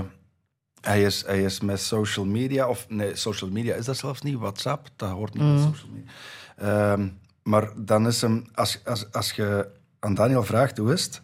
Hij 0.82 1.04
is, 1.04 1.24
hij 1.26 1.44
is 1.44 1.60
met 1.60 1.80
social 1.82 2.26
media, 2.26 2.68
of 2.68 2.86
nee, 2.90 3.16
social 3.16 3.50
media 3.50 3.76
is 3.76 3.86
dat 3.86 3.98
zelfs 3.98 4.22
niet, 4.22 4.38
WhatsApp, 4.38 4.88
dat 4.96 5.10
hoort 5.10 5.34
niet 5.34 5.44
bij 5.44 5.64
social 5.64 5.90
media. 5.94 6.12
Ehm, 6.58 7.08
maar 7.48 7.70
dan 7.76 8.08
is 8.08 8.22
hem, 8.22 8.46
als, 8.54 8.82
als, 8.86 9.12
als 9.12 9.32
je 9.32 9.68
aan 10.00 10.14
Daniel 10.14 10.44
vraagt 10.44 10.78
hoe 10.78 10.94
is 10.94 11.04
het, 11.04 11.22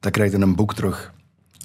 dan 0.00 0.10
krijg 0.10 0.30
je 0.30 0.38
een 0.38 0.54
boek 0.54 0.74
terug. 0.74 1.12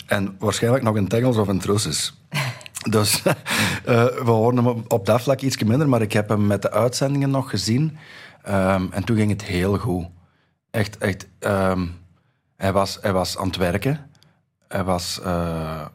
En 0.06 0.36
waarschijnlijk 0.40 0.84
nog 0.84 0.96
het 0.96 1.14
Engels 1.14 1.38
of 1.38 1.48
het 1.48 1.66
Russisch. 1.66 2.12
Dus 2.90 3.22
eh, 3.24 4.06
we 4.06 4.32
horen 4.32 4.66
hem 4.66 4.84
op, 4.88 5.06
dat 5.06 5.22
vlak 5.22 5.42
iets 5.42 5.64
minder, 5.64 5.90
maar 5.90 6.02
ik 6.02 6.14
heb 6.14 6.30
hem 6.30 6.48
met 6.48 6.62
de 6.62 6.72
uitzendingen 6.72 7.30
nog 7.30 7.50
gezien. 7.50 7.98
Ehm, 8.44 8.86
en 8.92 9.04
toen 9.04 9.16
ging 9.16 9.30
het 9.32 9.44
heel 9.44 9.78
goed. 9.78 10.06
Echt, 10.72 10.98
echt. 10.98 11.28
ehm, 11.40 11.88
hij, 12.56 12.74
was, 12.74 12.98
hij 13.02 13.14
was 13.14 13.38
aan 13.38 13.48
het 13.48 13.56
werken. 13.56 14.10
Hij 14.68 14.84
was 14.84 15.22
eh, 15.24 15.86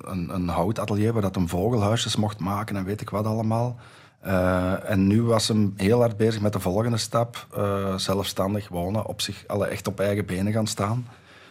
een, 0.00 0.34
een 0.34 0.48
houtatelier 0.48 1.12
waar 1.12 1.22
dat 1.22 1.34
hem 1.34 1.48
vogelhuisjes 1.48 2.16
mocht 2.16 2.38
maken 2.38 2.76
en 2.76 2.84
weet 2.84 3.00
ik 3.00 3.10
wat 3.10 3.26
allemaal. 3.26 3.78
Eh, 4.24 4.90
en 4.90 5.06
nu 5.06 5.22
was 5.22 5.48
hem 5.48 5.74
heel 5.76 5.98
hard 6.00 6.16
bezig 6.16 6.40
met 6.40 6.52
de 6.52 6.60
volgende 6.60 6.96
stap. 6.96 7.46
eh, 7.56 7.96
zelfstandig 7.96 8.68
wonen, 8.68 9.06
op 9.06 9.20
zich, 9.20 9.44
alle 9.46 9.66
echt 9.66 9.86
op 9.86 10.00
eigen 10.00 10.26
benen 10.26 10.52
gaan 10.52 10.66
staan. 10.66 11.06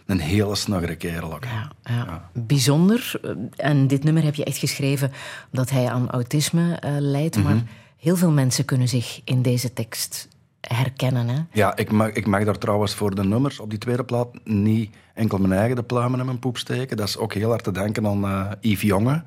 Een 0.05 0.19
hele 0.19 0.55
snuggere 0.55 0.95
kerel 0.95 1.33
ook. 1.33 1.43
Ja, 1.43 1.71
ja. 1.83 2.29
Bijzonder. 2.33 3.19
En 3.55 3.87
dit 3.87 4.03
nummer 4.03 4.23
heb 4.23 4.35
je 4.35 4.43
echt 4.43 4.57
geschreven 4.57 5.11
omdat 5.51 5.69
hij 5.69 5.89
aan 5.89 6.09
autisme 6.09 6.75
eh, 6.75 6.91
lijdt. 6.99 7.35
Mhm. 7.37 7.45
Maar 7.45 7.63
heel 7.97 8.15
veel 8.15 8.31
mensen 8.31 8.65
kunnen 8.65 8.87
zich 8.87 9.21
in 9.23 9.41
deze 9.41 9.73
tekst 9.73 10.27
herkennen. 10.61 11.27
Hè? 11.27 11.39
Ja, 11.51 11.75
ik 11.75 11.91
mag, 11.91 12.09
ik 12.09 12.27
mag 12.27 12.43
daar 12.43 12.57
trouwens 12.57 12.95
voor 12.95 13.15
de 13.15 13.23
nummers 13.23 13.59
op 13.59 13.69
die 13.69 13.79
tweede 13.79 14.03
plaat 14.03 14.27
niet 14.43 14.95
enkel 15.13 15.37
mijn 15.37 15.53
eigen 15.53 15.75
de 15.75 15.83
pluimen 15.83 16.19
in 16.19 16.25
mijn 16.25 16.39
poep 16.39 16.57
steken. 16.57 16.97
Dat 16.97 17.07
is 17.07 17.17
ook 17.17 17.33
heel 17.33 17.49
hard 17.49 17.63
te 17.63 17.71
denken 17.71 18.07
aan 18.07 18.23
eh 18.25 18.51
Yves 18.61 18.81
Jonge. 18.81 19.23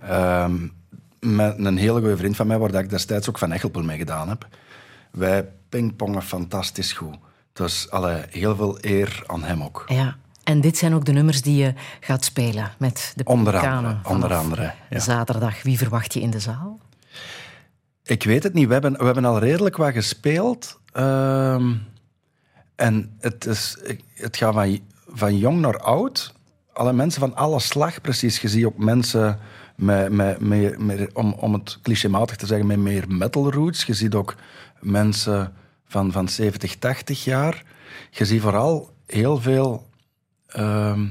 Ehm, 0.00 0.56
met 1.20 1.58
een 1.58 1.76
hele 1.76 2.00
goede 2.00 2.16
vriend 2.16 2.36
van 2.36 2.46
mij, 2.46 2.58
waar 2.58 2.72
dat 2.72 2.82
ik 2.82 2.90
destijds 2.90 3.28
ook 3.28 3.38
van 3.38 3.52
Echelpoel 3.52 3.82
mee 3.82 3.98
gedaan 3.98 4.28
heb. 4.28 4.48
Wij 5.10 5.48
pingpongen 5.68 6.22
fantastisch 6.22 6.92
goed. 6.92 7.16
Dus 7.52 7.90
alle, 7.90 8.26
heel 8.30 8.56
veel 8.56 8.78
eer 8.80 9.22
aan 9.26 9.44
hem 9.44 9.62
ook. 9.62 9.84
Ja. 9.86 10.16
En 10.44 10.60
dit 10.60 10.76
zijn 10.76 10.94
ook 10.94 11.04
de 11.04 11.12
nummers 11.12 11.42
die 11.42 11.56
je 11.56 11.74
gaat 12.00 12.24
spelen 12.24 12.70
met 12.78 13.12
de 13.16 13.24
Onder 13.24 13.56
andere, 13.56 13.96
onder 14.02 14.34
andere, 14.34 14.72
ja. 14.90 14.98
Zaterdag. 14.98 15.62
Wie 15.62 15.78
verwacht 15.78 16.14
je 16.14 16.20
in 16.20 16.30
de 16.30 16.40
zaal? 16.40 16.80
Ik 18.02 18.22
weet 18.22 18.42
het 18.42 18.54
niet. 18.54 18.66
We 18.66 18.72
hebben, 18.72 18.92
we 18.92 19.04
hebben 19.04 19.24
al 19.24 19.38
redelijk 19.38 19.76
wat 19.76 19.92
gespeeld. 19.92 20.80
Ehm, 20.92 21.74
en 22.74 23.16
het, 23.20 23.46
is, 23.46 23.78
het 24.14 24.36
gaat 24.36 24.54
van, 24.54 24.78
van 25.06 25.38
jong 25.38 25.60
naar 25.60 25.78
oud. 25.78 26.34
Alle 26.72 26.92
mensen 26.92 27.20
van 27.20 27.36
alle 27.36 27.60
slag, 27.60 28.00
precies. 28.00 28.40
Je 28.40 28.48
ziet 28.48 28.64
ook 28.64 28.78
mensen 28.78 29.38
met, 29.78 30.38
met- 30.78 31.12
om, 31.14 31.32
om 31.32 31.52
het 31.52 31.78
clichématig 31.82 32.36
te 32.36 32.46
zeggen, 32.46 32.66
met 32.66 32.78
meer 32.78 33.04
metal 33.08 33.52
roots. 33.52 33.84
Je 33.84 33.94
ziet 33.94 34.14
ook 34.14 34.34
mensen 34.80 35.52
van, 35.86 36.12
van 36.12 36.28
70, 36.28 36.76
80 36.76 37.24
jaar. 37.24 37.62
Je 38.10 38.24
ziet 38.24 38.40
vooral 38.40 38.90
heel 39.06 39.40
veel 39.40 39.86
ehm, 40.46 41.06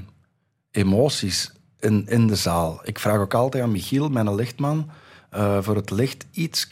emoties 0.72 1.52
in, 1.80 2.08
in 2.08 2.28
de 2.28 2.36
zaal. 2.36 2.80
Ik 2.84 3.00
vraag 3.00 3.18
ook 3.20 3.34
altijd 3.34 3.64
aan 3.64 3.72
Michiel, 3.72 4.10
mijn 4.10 4.36
lichtman, 4.36 4.90
eh, 5.30 5.58
voor 5.62 5.76
het 5.76 5.90
licht 5.92 6.26
iets 6.32 6.68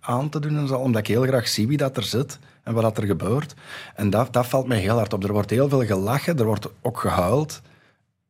aan 0.00 0.28
te 0.28 0.40
doen 0.40 0.56
in 0.56 0.60
de 0.62 0.66
zaal, 0.66 0.80
omdat 0.80 1.00
ik 1.00 1.06
heel 1.06 1.22
graag 1.26 1.48
zie 1.48 1.66
wie 1.66 1.76
dat 1.76 1.96
er 1.96 2.02
zit 2.02 2.38
en 2.62 2.74
wat 2.74 2.82
dat 2.82 2.98
er 2.98 3.06
gebeurt. 3.06 3.54
En 3.94 4.10
dat, 4.10 4.32
dat 4.32 4.46
valt 4.46 4.66
mij 4.66 4.78
heel 4.78 4.96
hard 4.96 5.12
op. 5.12 5.24
Er 5.24 5.32
wordt 5.32 5.50
heel 5.50 5.68
veel 5.68 5.84
gelachen, 5.84 6.38
er 6.38 6.44
wordt 6.44 6.68
ook 6.82 6.98
gehuild. 7.00 7.60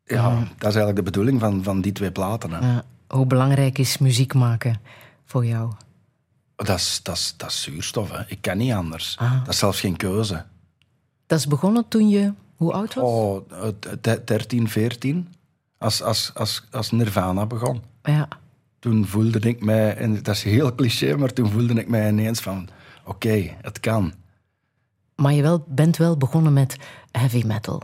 Ja, 0.04 0.28
dat 0.38 0.44
is 0.68 0.76
eigenlijk 0.76 0.96
de 0.96 1.02
bedoeling 1.02 1.40
van, 1.40 1.62
van 1.62 1.80
die 1.80 1.92
twee 1.92 2.12
platen. 2.12 2.50
Hè. 2.52 2.58
Ja. 2.72 2.84
Hoe 3.10 3.26
belangrijk 3.26 3.78
is 3.78 3.98
muziek 3.98 4.34
maken 4.34 4.80
voor 5.24 5.46
jou? 5.46 5.72
Dat, 6.56 6.78
is, 6.78 7.00
dat, 7.02 7.16
is, 7.16 7.34
dat 7.36 7.50
is 7.50 7.62
zuurstof, 7.62 8.10
hè. 8.10 8.22
ik 8.26 8.38
kan 8.40 8.56
niet 8.58 8.72
anders. 8.72 9.16
Ah. 9.18 9.38
Dat 9.44 9.48
is 9.52 9.58
zelfs 9.58 9.80
geen 9.80 9.96
keuze. 9.96 10.44
Dat 11.26 11.38
is 11.38 11.46
begonnen 11.46 11.88
toen 11.88 12.08
je... 12.08 12.32
Hoe 12.56 12.72
oud 12.72 12.94
was? 12.94 13.04
Oh, 13.04 13.46
eh, 14.02 14.12
13, 14.24 14.68
14, 14.68 15.28
als, 15.78 16.02
als, 16.02 16.30
als, 16.34 16.66
als 16.70 16.90
Nirvana 16.90 17.46
begon. 17.46 17.82
Ja. 18.02 18.28
toen 18.78 19.06
voelde 19.06 19.38
ik 19.38 19.64
mij, 19.64 19.96
en 19.96 20.22
dat 20.22 20.34
is 20.34 20.42
heel 20.42 20.74
cliché, 20.74 21.16
maar 21.16 21.32
toen 21.32 21.50
voelde 21.50 21.74
ik 21.74 21.88
mij 21.88 22.08
ineens 22.08 22.40
van, 22.40 22.68
oké, 23.04 23.56
het 23.62 23.80
kan. 23.80 24.12
Maar 25.16 25.32
je 25.32 25.42
wel, 25.42 25.64
bent 25.68 25.96
wel 25.96 26.16
begonnen 26.16 26.52
met 26.52 26.76
heavy 27.10 27.42
metal. 27.46 27.82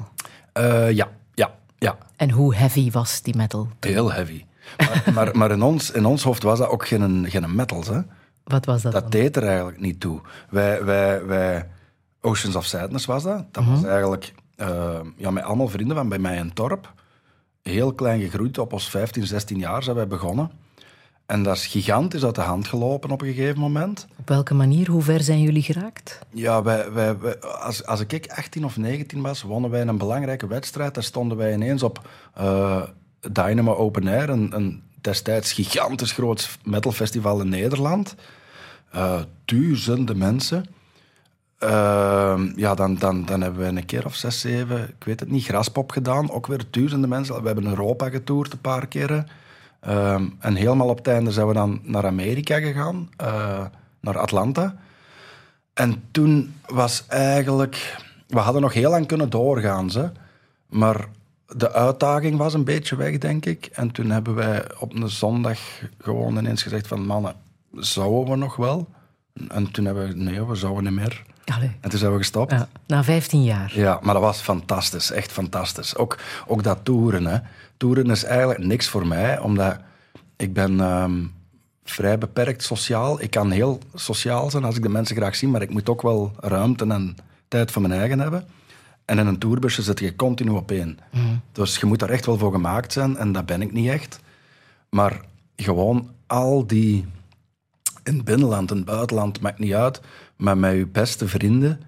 Eh, 0.52 0.90
ja, 0.90 1.10
ja, 1.34 1.54
ja, 1.78 1.98
En 2.16 2.30
hoe 2.30 2.54
heavy 2.54 2.90
was 2.90 3.22
die 3.22 3.36
metal? 3.36 3.68
heel 3.80 4.12
heavy. 4.12 4.44
Maar, 4.76 5.04
maar, 5.14 5.36
maar 5.36 5.50
in, 5.50 5.62
ons, 5.62 5.90
in 5.90 6.04
ons 6.06 6.22
hoofd 6.22 6.42
was 6.42 6.58
dat 6.58 6.68
ook 6.68 6.86
geen, 6.86 7.30
geen 7.30 7.54
metals, 7.54 7.86
hè. 7.88 8.00
Wat 8.44 8.64
was 8.64 8.82
dat, 8.82 8.92
Dat 8.92 9.02
dan? 9.02 9.10
deed 9.10 9.36
er 9.36 9.42
eigenlijk 9.46 9.80
niet 9.80 10.00
toe. 10.00 10.20
Wij, 10.50 10.84
wij, 10.84 11.24
wij, 11.24 11.68
Oceans 12.20 12.56
of 12.56 12.64
Sadness 12.64 13.06
was 13.06 13.22
dat. 13.22 13.44
Dat 13.50 13.64
was 13.64 13.84
eigenlijk 13.84 14.32
eh, 14.56 15.00
ja, 15.16 15.30
met 15.30 15.44
allemaal 15.44 15.68
vrienden 15.68 15.96
van 15.96 16.08
bij 16.08 16.18
mij 16.18 16.36
in 16.36 16.46
het 16.46 16.56
dorp. 16.56 16.92
Heel 17.62 17.92
klein 17.94 18.20
gegroeid, 18.20 18.58
op 18.58 18.72
ons 18.72 18.88
15, 18.90 19.26
16 19.26 19.58
jaar 19.58 19.82
zijn 19.82 19.96
wij 19.96 20.06
begonnen. 20.06 20.50
En 21.26 21.42
dat 21.42 21.56
is 21.56 21.66
gigantisch 21.66 22.24
uit 22.24 22.34
de 22.34 22.40
hand 22.40 22.68
gelopen 22.68 23.10
op 23.10 23.20
een 23.20 23.26
gegeven 23.34 23.60
moment. 23.60 24.06
Op 24.18 24.28
welke 24.28 24.54
manier, 24.54 24.88
hoe 24.90 25.02
ver 25.02 25.20
zijn 25.22 25.40
jullie 25.40 25.62
geraakt? 25.62 26.18
Ja, 26.32 26.62
wij, 26.62 26.92
wij, 26.92 27.18
wij- 27.18 27.40
als, 27.40 27.86
als 27.86 28.00
ik 28.00 28.26
18 28.36 28.64
of 28.64 28.76
19 28.76 29.20
was, 29.22 29.42
wonnen 29.42 29.70
wij 29.70 29.80
een 29.86 29.98
belangrijke 29.98 30.46
wedstrijd. 30.46 30.94
Daar 30.94 31.02
stonden 31.02 31.36
wij 31.36 31.52
ineens 31.52 31.82
op 31.82 32.08
eh, 32.34 32.82
Dynamo 33.32 33.74
Open 33.74 34.08
Air, 34.08 34.28
een, 34.28 34.56
een 34.56 34.82
destijds 35.00 35.52
gigantisch 35.52 36.12
groot 36.12 36.58
metalfestival 36.64 37.40
in 37.40 37.48
Nederland. 37.48 38.14
Eh, 38.90 39.20
duizenden 39.44 40.18
mensen. 40.18 40.64
Ehm, 41.58 42.52
ja, 42.56 42.74
dan, 42.74 42.94
dan, 42.94 43.24
dan 43.24 43.40
hebben 43.40 43.60
we 43.60 43.80
een 43.80 43.86
keer 43.86 44.04
of 44.04 44.14
zes, 44.14 44.40
zeven, 44.40 44.82
ik 44.98 45.04
weet 45.04 45.20
het 45.20 45.30
niet, 45.30 45.44
graspop 45.44 45.90
gedaan. 45.90 46.30
Ook 46.30 46.46
weer 46.46 46.64
duizenden 46.70 47.08
mensen. 47.08 47.40
We 47.40 47.46
hebben 47.46 47.66
Europa 47.66 48.08
getoerd 48.08 48.52
een 48.52 48.60
paar 48.60 48.86
keren. 48.86 49.26
Ehm, 49.80 50.28
en 50.38 50.54
helemaal 50.54 50.88
op 50.88 50.96
het 50.96 51.06
einde 51.06 51.32
zijn 51.32 51.46
we 51.46 51.54
dan 51.54 51.80
naar 51.82 52.06
Amerika 52.06 52.58
gegaan, 52.58 53.10
eh, 53.16 53.64
naar 54.00 54.18
Atlanta. 54.18 54.76
En 55.74 56.02
toen 56.10 56.54
was 56.66 57.04
eigenlijk... 57.06 58.04
We 58.26 58.38
hadden 58.38 58.62
nog 58.62 58.72
heel 58.72 58.90
lang 58.90 59.06
kunnen 59.06 59.30
doorgaan, 59.30 59.90
ze. 59.90 60.10
Maar 60.68 61.08
de 61.54 61.72
uitdaging 61.72 62.36
was 62.36 62.54
een 62.54 62.64
beetje 62.64 62.96
weg, 62.96 63.18
denk 63.18 63.46
ik. 63.46 63.66
En 63.72 63.90
toen 63.90 64.10
hebben 64.10 64.34
wij 64.34 64.64
op 64.78 64.94
een 64.94 65.08
zondag 65.08 65.58
gewoon 65.98 66.36
ineens 66.36 66.62
gezegd 66.62 66.86
van... 66.86 67.06
Mannen, 67.06 67.34
zouden 67.72 68.32
we 68.32 68.36
nog 68.36 68.56
wel? 68.56 68.88
En 69.48 69.70
toen 69.70 69.84
hebben 69.84 70.08
we... 70.08 70.14
Nee, 70.14 70.44
we 70.44 70.54
zouden 70.54 70.84
niet 70.84 70.92
meer. 70.92 71.22
Allee. 71.44 71.70
En 71.80 71.90
toen 71.90 71.98
zijn 71.98 72.12
we 72.12 72.18
gestopt. 72.18 72.50
Ja, 72.50 72.68
na 72.86 73.04
15 73.04 73.44
jaar. 73.44 73.72
Ja, 73.74 73.98
maar 74.02 74.14
dat 74.14 74.22
was 74.22 74.40
fantastisch. 74.40 75.10
Echt 75.10 75.32
fantastisch. 75.32 75.96
Ook, 75.96 76.18
ook 76.46 76.62
dat 76.62 76.78
toeren. 76.82 77.26
Hè. 77.26 77.38
Toeren 77.76 78.10
is 78.10 78.24
eigenlijk 78.24 78.60
niks 78.60 78.88
voor 78.88 79.06
mij, 79.06 79.38
omdat 79.38 79.78
ik 80.36 80.52
ben 80.52 80.80
ehm, 80.80 81.24
vrij 81.84 82.18
beperkt 82.18 82.62
sociaal. 82.62 83.22
Ik 83.22 83.30
kan 83.30 83.50
heel 83.50 83.80
sociaal 83.94 84.50
zijn 84.50 84.64
als 84.64 84.76
ik 84.76 84.82
de 84.82 84.88
mensen 84.88 85.16
graag 85.16 85.36
zie, 85.36 85.48
maar 85.48 85.62
ik 85.62 85.70
moet 85.70 85.88
ook 85.88 86.02
wel 86.02 86.32
ruimte 86.36 86.86
en 86.86 87.16
tijd 87.48 87.70
voor 87.70 87.82
mijn 87.82 88.00
eigen 88.00 88.20
hebben. 88.20 88.44
En 89.06 89.18
in 89.18 89.26
een 89.26 89.38
tourbusje 89.38 89.82
zit 89.82 89.98
je 89.98 90.16
continu 90.16 90.50
op 90.50 90.70
één. 90.70 90.98
Dus 91.52 91.76
je 91.76 91.86
moet 91.86 91.98
daar 91.98 92.10
echt 92.10 92.26
wel 92.26 92.38
voor 92.38 92.52
gemaakt 92.52 92.92
zijn 92.92 93.16
en 93.16 93.32
dat 93.32 93.46
ben 93.46 93.62
ik 93.62 93.72
niet 93.72 93.88
echt. 93.88 94.20
Maar 94.90 95.20
gewoon 95.56 96.10
al 96.26 96.66
die 96.66 97.06
in 98.02 98.14
het 98.14 98.24
binnenland, 98.24 98.70
in 98.70 98.76
het 98.76 98.86
buitenland, 98.86 99.40
maakt 99.40 99.58
niet 99.58 99.74
uit, 99.74 100.00
maar 100.36 100.58
met 100.58 100.76
je 100.76 100.86
beste 100.86 101.28
vrienden 101.28 101.80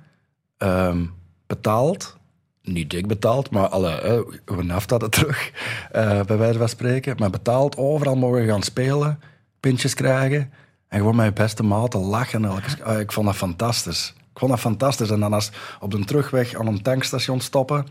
ehm, 0.57 1.05
betaald. 1.47 2.17
Niet 2.63 2.91
dik 2.91 3.07
betaald, 3.07 3.51
maar 3.51 3.69
alle, 3.69 4.25
hoe 4.47 4.63
naft 4.63 4.89
dat 4.89 5.01
het 5.01 5.13
terug, 5.13 5.53
eh, 5.93 6.23
bij 6.23 6.37
wijze 6.37 6.59
van 6.59 6.69
spreken. 6.69 7.17
Maar 7.19 7.31
betaald, 7.31 7.77
overal 7.77 8.17
mogen 8.17 8.47
gaan 8.47 8.63
spelen, 8.63 9.21
pintjes 9.61 9.95
krijgen. 9.95 10.53
En 10.89 10.99
gewoon 10.99 11.17
met 11.17 11.27
je 11.27 11.33
beste 11.33 11.63
maten 11.63 12.01
lachen. 12.01 12.45
Elke, 12.45 12.85
ah, 12.85 13.01
ik 13.01 13.13
vond 13.13 13.27
dat 13.27 13.37
fantastisch. 13.37 14.15
Ik 14.39 14.45
vond 14.45 14.57
dat 14.57 14.73
fantastisch. 14.73 15.11
En 15.11 15.21
dan 15.21 15.33
als 15.33 15.51
op 15.81 15.91
de 15.91 16.05
terugweg 16.05 16.55
aan 16.55 16.67
een 16.67 16.83
tankstation 16.83 17.41
stoppen, 17.41 17.87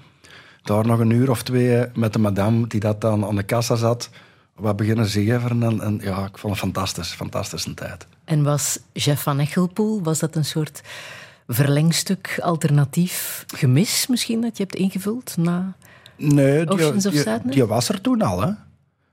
daar 0.64 0.86
nog 0.86 1.00
een 1.00 1.10
uur 1.10 1.30
of 1.30 1.44
twee 1.44 1.86
met 1.94 2.14
de 2.14 2.20
madame 2.20 2.68
die 2.68 2.80
dat 2.80 3.02
dan 3.02 3.26
aan 3.26 3.36
de 3.36 3.44
kassa 3.44 3.76
zat, 3.76 4.10
wat 4.56 4.76
beginnen 4.76 5.06
zeveren. 5.06 5.64
En, 5.64 5.82
en 5.82 6.00
ja, 6.02 6.26
ik 6.26 6.38
vond 6.38 6.54
het 6.54 6.62
fantastisch. 6.62 7.08
Fantastische 7.14 7.74
tijd. 7.74 8.08
En 8.24 8.44
was 8.44 8.80
Jeff 8.94 9.24
van 9.24 9.40
Echelpoel, 9.40 10.04
was 10.04 10.20
dat 10.20 10.36
een 10.36 10.46
soort 10.46 10.82
verlengstuk, 11.48 12.40
alternatief, 12.42 13.46
gemis 13.56 14.08
misschien 14.08 14.42
dat 14.42 14.58
je 14.58 14.64
hebt 14.64 14.76
ingevuld 14.76 15.38
na... 15.38 15.76
Nee, 16.16 16.66
die, 16.66 16.74
Oceans 16.74 17.06
of 17.06 17.14
Sadness? 17.14 17.56
die 17.56 17.66
was 17.66 17.90
er 17.90 18.02
toen 18.02 18.22
al, 18.22 18.42
hè. 18.42 18.52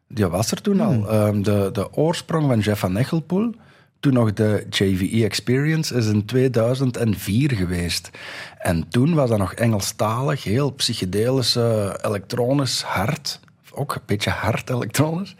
Die 0.09 0.27
was 0.27 0.51
er 0.51 0.63
toen 0.63 0.81
Hmm. 0.81 1.05
al. 1.05 1.11
Ehm, 1.11 1.43
de, 1.43 1.69
de 1.73 1.93
oorsprong 1.93 2.47
van 2.47 2.59
Jeff 2.59 2.81
van 2.81 2.97
Echelpoel, 2.97 3.55
toen 4.05 4.13
nog 4.13 4.33
de 4.33 4.67
JVE 4.71 5.25
Experience, 5.25 5.95
is 5.95 6.07
in 6.07 6.25
2004 6.25 7.53
geweest. 7.53 8.11
En 8.59 8.89
toen 8.89 9.15
was 9.15 9.29
dat 9.29 9.39
nog 9.39 9.53
Engelstalig, 9.55 10.45
heel 10.45 10.71
psychedelische, 10.71 11.99
elektronisch 12.03 12.83
hard. 12.83 13.41
ook 13.73 13.95
een 13.95 14.01
beetje 14.07 14.31
hard 14.31 14.71
elektronisch. 14.71 15.37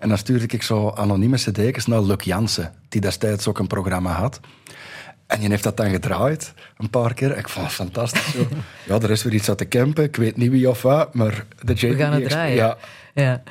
En 0.00 0.08
dan 0.08 0.18
stuurde 0.18 0.46
ik 0.46 0.62
zo 0.62 0.90
anonieme 0.90 1.36
cd's 1.36 1.86
naar 1.86 2.02
Luc 2.02 2.24
Jansen, 2.24 2.72
die 2.88 3.00
destijds 3.00 3.48
ook 3.48 3.58
een 3.58 3.66
programma 3.66 4.12
had. 4.12 4.40
En 5.26 5.40
je 5.40 5.48
heeft 5.48 5.62
dat 5.62 5.76
dan 5.76 5.90
gedraaid, 5.90 6.54
een 6.76 6.90
paar 6.90 7.14
keer. 7.14 7.38
Ik 7.38 7.48
vond 7.48 7.66
het 7.66 7.74
fantastisch. 7.74 8.32
Zo. 8.32 8.48
Ja, 8.86 9.00
er 9.00 9.10
is 9.10 9.22
weer 9.22 9.34
iets 9.34 9.48
uit 9.48 9.58
te 9.58 9.68
campen. 9.68 10.04
Ik 10.04 10.16
weet 10.16 10.36
niet 10.36 10.50
wie 10.50 10.70
of 10.70 10.82
wat, 10.82 11.14
maar 11.14 11.44
de 11.62 11.72
JTB... 11.72 11.88
We 11.88 11.96
gaan 11.96 12.12
het 12.12 12.28
draaien. 12.28 12.56
Ja. 12.56 12.76
ja. 13.14 13.42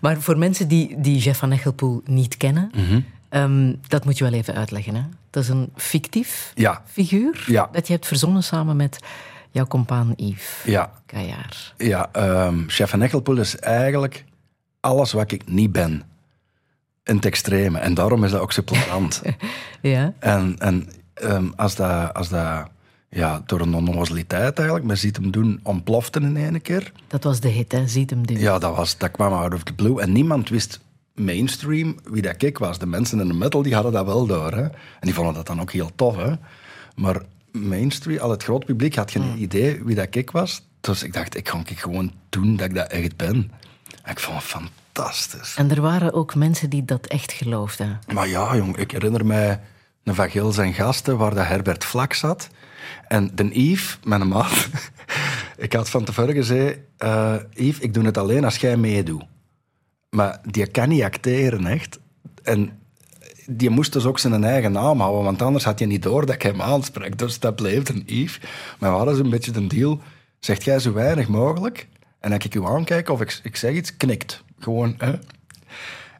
Maar 0.00 0.20
voor 0.20 0.38
mensen 0.38 0.68
die, 0.68 1.00
die 1.00 1.18
Jeff 1.18 1.38
van 1.38 1.52
Echelpoel 1.52 2.02
niet 2.04 2.36
kennen... 2.36 2.70
Mhm. 2.74 3.00
Ehm, 3.34 3.74
dat 3.88 4.04
moet 4.04 4.18
je 4.18 4.24
wel 4.24 4.32
even 4.32 4.54
uitleggen. 4.54 4.94
Hè? 4.94 5.02
Dat 5.30 5.42
is 5.42 5.48
een 5.48 5.70
fictief 5.76 6.52
Ja. 6.54 6.82
figuur 6.86 7.44
Ja. 7.46 7.68
dat 7.72 7.86
je 7.86 7.92
hebt 7.92 8.06
verzonnen 8.06 8.42
samen 8.42 8.76
met 8.76 8.98
jouw 9.50 9.66
compaan 9.66 10.12
Yves 10.16 10.60
Ja, 10.64 10.92
Kajaar. 11.06 11.72
ja 11.76 12.08
ehm, 12.12 12.64
Chef 12.66 12.90
van 12.90 13.02
Echelpoel 13.02 13.38
is 13.38 13.58
eigenlijk 13.58 14.24
alles 14.80 15.12
wat 15.12 15.32
ik 15.32 15.42
niet 15.48 15.72
ben. 15.72 16.02
In 17.04 17.16
het 17.16 17.24
extreme. 17.24 17.78
En 17.78 17.94
daarom 17.94 18.24
is 18.24 18.30
dat 18.30 18.40
ook 18.40 18.52
zo 18.52 18.62
plezant. 18.62 19.22
Ja? 19.82 20.12
En, 20.18 20.56
en 20.58 20.88
ehm, 21.14 21.46
als 21.56 21.74
dat, 21.74 22.14
als 22.14 22.28
dat 22.28 22.68
ja, 23.10 23.42
door 23.46 23.60
een 23.60 23.74
onnozeliteit 23.74 24.56
eigenlijk, 24.56 24.86
men 24.86 24.98
ziet 24.98 25.16
hem 25.16 25.30
doen, 25.30 25.60
ontplofte 25.62 26.20
in 26.20 26.36
één 26.36 26.62
keer. 26.62 26.92
Dat 27.06 27.24
was 27.24 27.40
de 27.40 27.48
hit, 27.48 27.72
hè? 27.72 27.88
Ziet 27.88 28.10
hem 28.10 28.26
doen. 28.26 28.38
Ja, 28.38 28.58
dat, 28.58 28.76
was, 28.76 28.98
dat 28.98 29.10
kwam 29.10 29.32
out 29.32 29.54
of 29.54 29.62
the 29.62 29.72
blue. 29.72 30.00
En 30.00 30.12
niemand 30.12 30.48
wist 30.48 30.80
mainstream 31.14 31.96
wie 32.04 32.22
dat 32.22 32.42
ik 32.42 32.58
was. 32.58 32.78
De 32.78 32.86
mensen 32.86 33.20
in 33.20 33.28
de 33.28 33.34
metal 33.34 33.62
die 33.62 33.74
hadden 33.74 33.92
dat 33.92 34.06
wel 34.06 34.26
door. 34.26 34.52
Hè? 34.52 34.62
En 34.62 34.72
die 35.00 35.14
vonden 35.14 35.34
dat 35.34 35.46
dan 35.46 35.60
ook 35.60 35.72
heel 35.72 35.90
tof. 35.94 36.16
Hè? 36.16 36.32
Maar 36.96 37.22
mainstream, 37.52 38.20
al 38.20 38.30
het 38.30 38.42
groot 38.42 38.64
publiek 38.64 38.94
had 38.94 39.10
geen 39.10 39.38
idee 39.38 39.84
wie 39.84 39.94
dat 39.94 40.14
ik 40.14 40.30
was. 40.30 40.66
Dus 40.80 41.02
ik 41.02 41.12
dacht, 41.12 41.36
ik 41.36 41.48
ga 41.48 41.62
ik 41.66 41.78
gewoon 41.78 42.12
doen 42.28 42.56
dat 42.56 42.66
ik 42.66 42.74
dat 42.74 42.90
echt 42.90 43.16
ben. 43.16 43.50
En 44.02 44.10
ik 44.10 44.20
vond 44.20 44.36
het 44.36 44.46
fantastisch. 44.46 45.54
En 45.56 45.70
er 45.70 45.80
waren 45.80 46.12
ook 46.12 46.34
mensen 46.34 46.70
die 46.70 46.84
dat 46.84 47.06
echt 47.06 47.32
geloofden. 47.32 47.98
Maar 48.12 48.28
ja, 48.28 48.56
jong, 48.56 48.76
ik 48.76 48.90
herinner 48.90 49.26
mij 49.26 49.60
een 50.04 50.14
van 50.14 50.52
zijn 50.52 50.74
gasten 50.74 51.16
waar 51.16 51.34
dat 51.34 51.46
Herbert 51.46 51.84
Vlak 51.84 52.12
zat. 52.12 52.48
En 53.08 53.30
de 53.34 53.68
Yves, 53.68 53.98
mijn 54.04 54.28
maat, 54.28 54.68
ik 55.56 55.72
had 55.72 55.90
van 55.90 56.04
tevoren 56.04 56.34
gezegd, 56.34 56.78
eh 56.96 57.34
Yves, 57.50 57.78
ik 57.78 57.94
doe 57.94 58.04
het 58.04 58.18
alleen 58.18 58.44
als 58.44 58.56
jij 58.56 58.76
meedoet. 58.76 59.24
Maar 60.14 60.40
die 60.50 60.66
kan 60.66 60.88
niet 60.88 61.02
acteren, 61.02 61.66
echt. 61.66 61.98
En 62.42 62.78
die 63.46 63.70
moest 63.70 63.92
dus 63.92 64.04
ook 64.04 64.18
zijn 64.18 64.44
eigen 64.44 64.72
naam 64.72 65.00
houden, 65.00 65.24
want 65.24 65.42
anders 65.42 65.64
had 65.64 65.78
je 65.78 65.86
niet 65.86 66.02
door 66.02 66.26
dat 66.26 66.34
ik 66.34 66.42
hem 66.42 66.62
aanspreekt. 66.62 67.18
Dus 67.18 67.40
dat 67.40 67.56
bleef 67.56 67.88
een 67.88 68.02
Yves. 68.06 68.40
Maar 68.78 68.90
we 68.90 68.96
hadden 68.96 69.16
zo'n 69.16 69.30
beetje 69.30 69.50
de 69.50 69.66
deal, 69.66 70.00
zegt 70.38 70.64
jij 70.64 70.78
zo 70.78 70.92
weinig 70.92 71.28
mogelijk, 71.28 71.88
en 72.20 72.30
dan 72.30 72.38
ik 72.38 72.54
u 72.54 72.64
aankijk 72.64 73.08
of 73.08 73.20
ik, 73.20 73.40
ik 73.42 73.56
zeg 73.56 73.74
iets, 73.74 73.96
knikt. 73.96 74.42
Gewoon, 74.58 74.94
hè. 74.98 75.12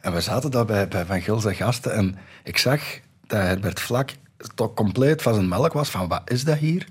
En 0.00 0.12
we 0.12 0.20
zaten 0.20 0.50
daar 0.50 0.64
bij, 0.64 0.88
bij 0.88 1.04
Van 1.04 1.20
Gilse 1.22 1.54
gasten 1.54 1.94
en 1.94 2.16
ik 2.44 2.58
zag 2.58 2.80
dat 3.26 3.40
Herbert 3.40 3.80
Vlak 3.80 4.10
toch 4.54 4.74
compleet 4.74 5.22
van 5.22 5.34
zijn 5.34 5.48
melk 5.48 5.72
was, 5.72 5.90
van 5.90 6.08
wat 6.08 6.30
is 6.30 6.44
dat 6.44 6.58
hier? 6.58 6.86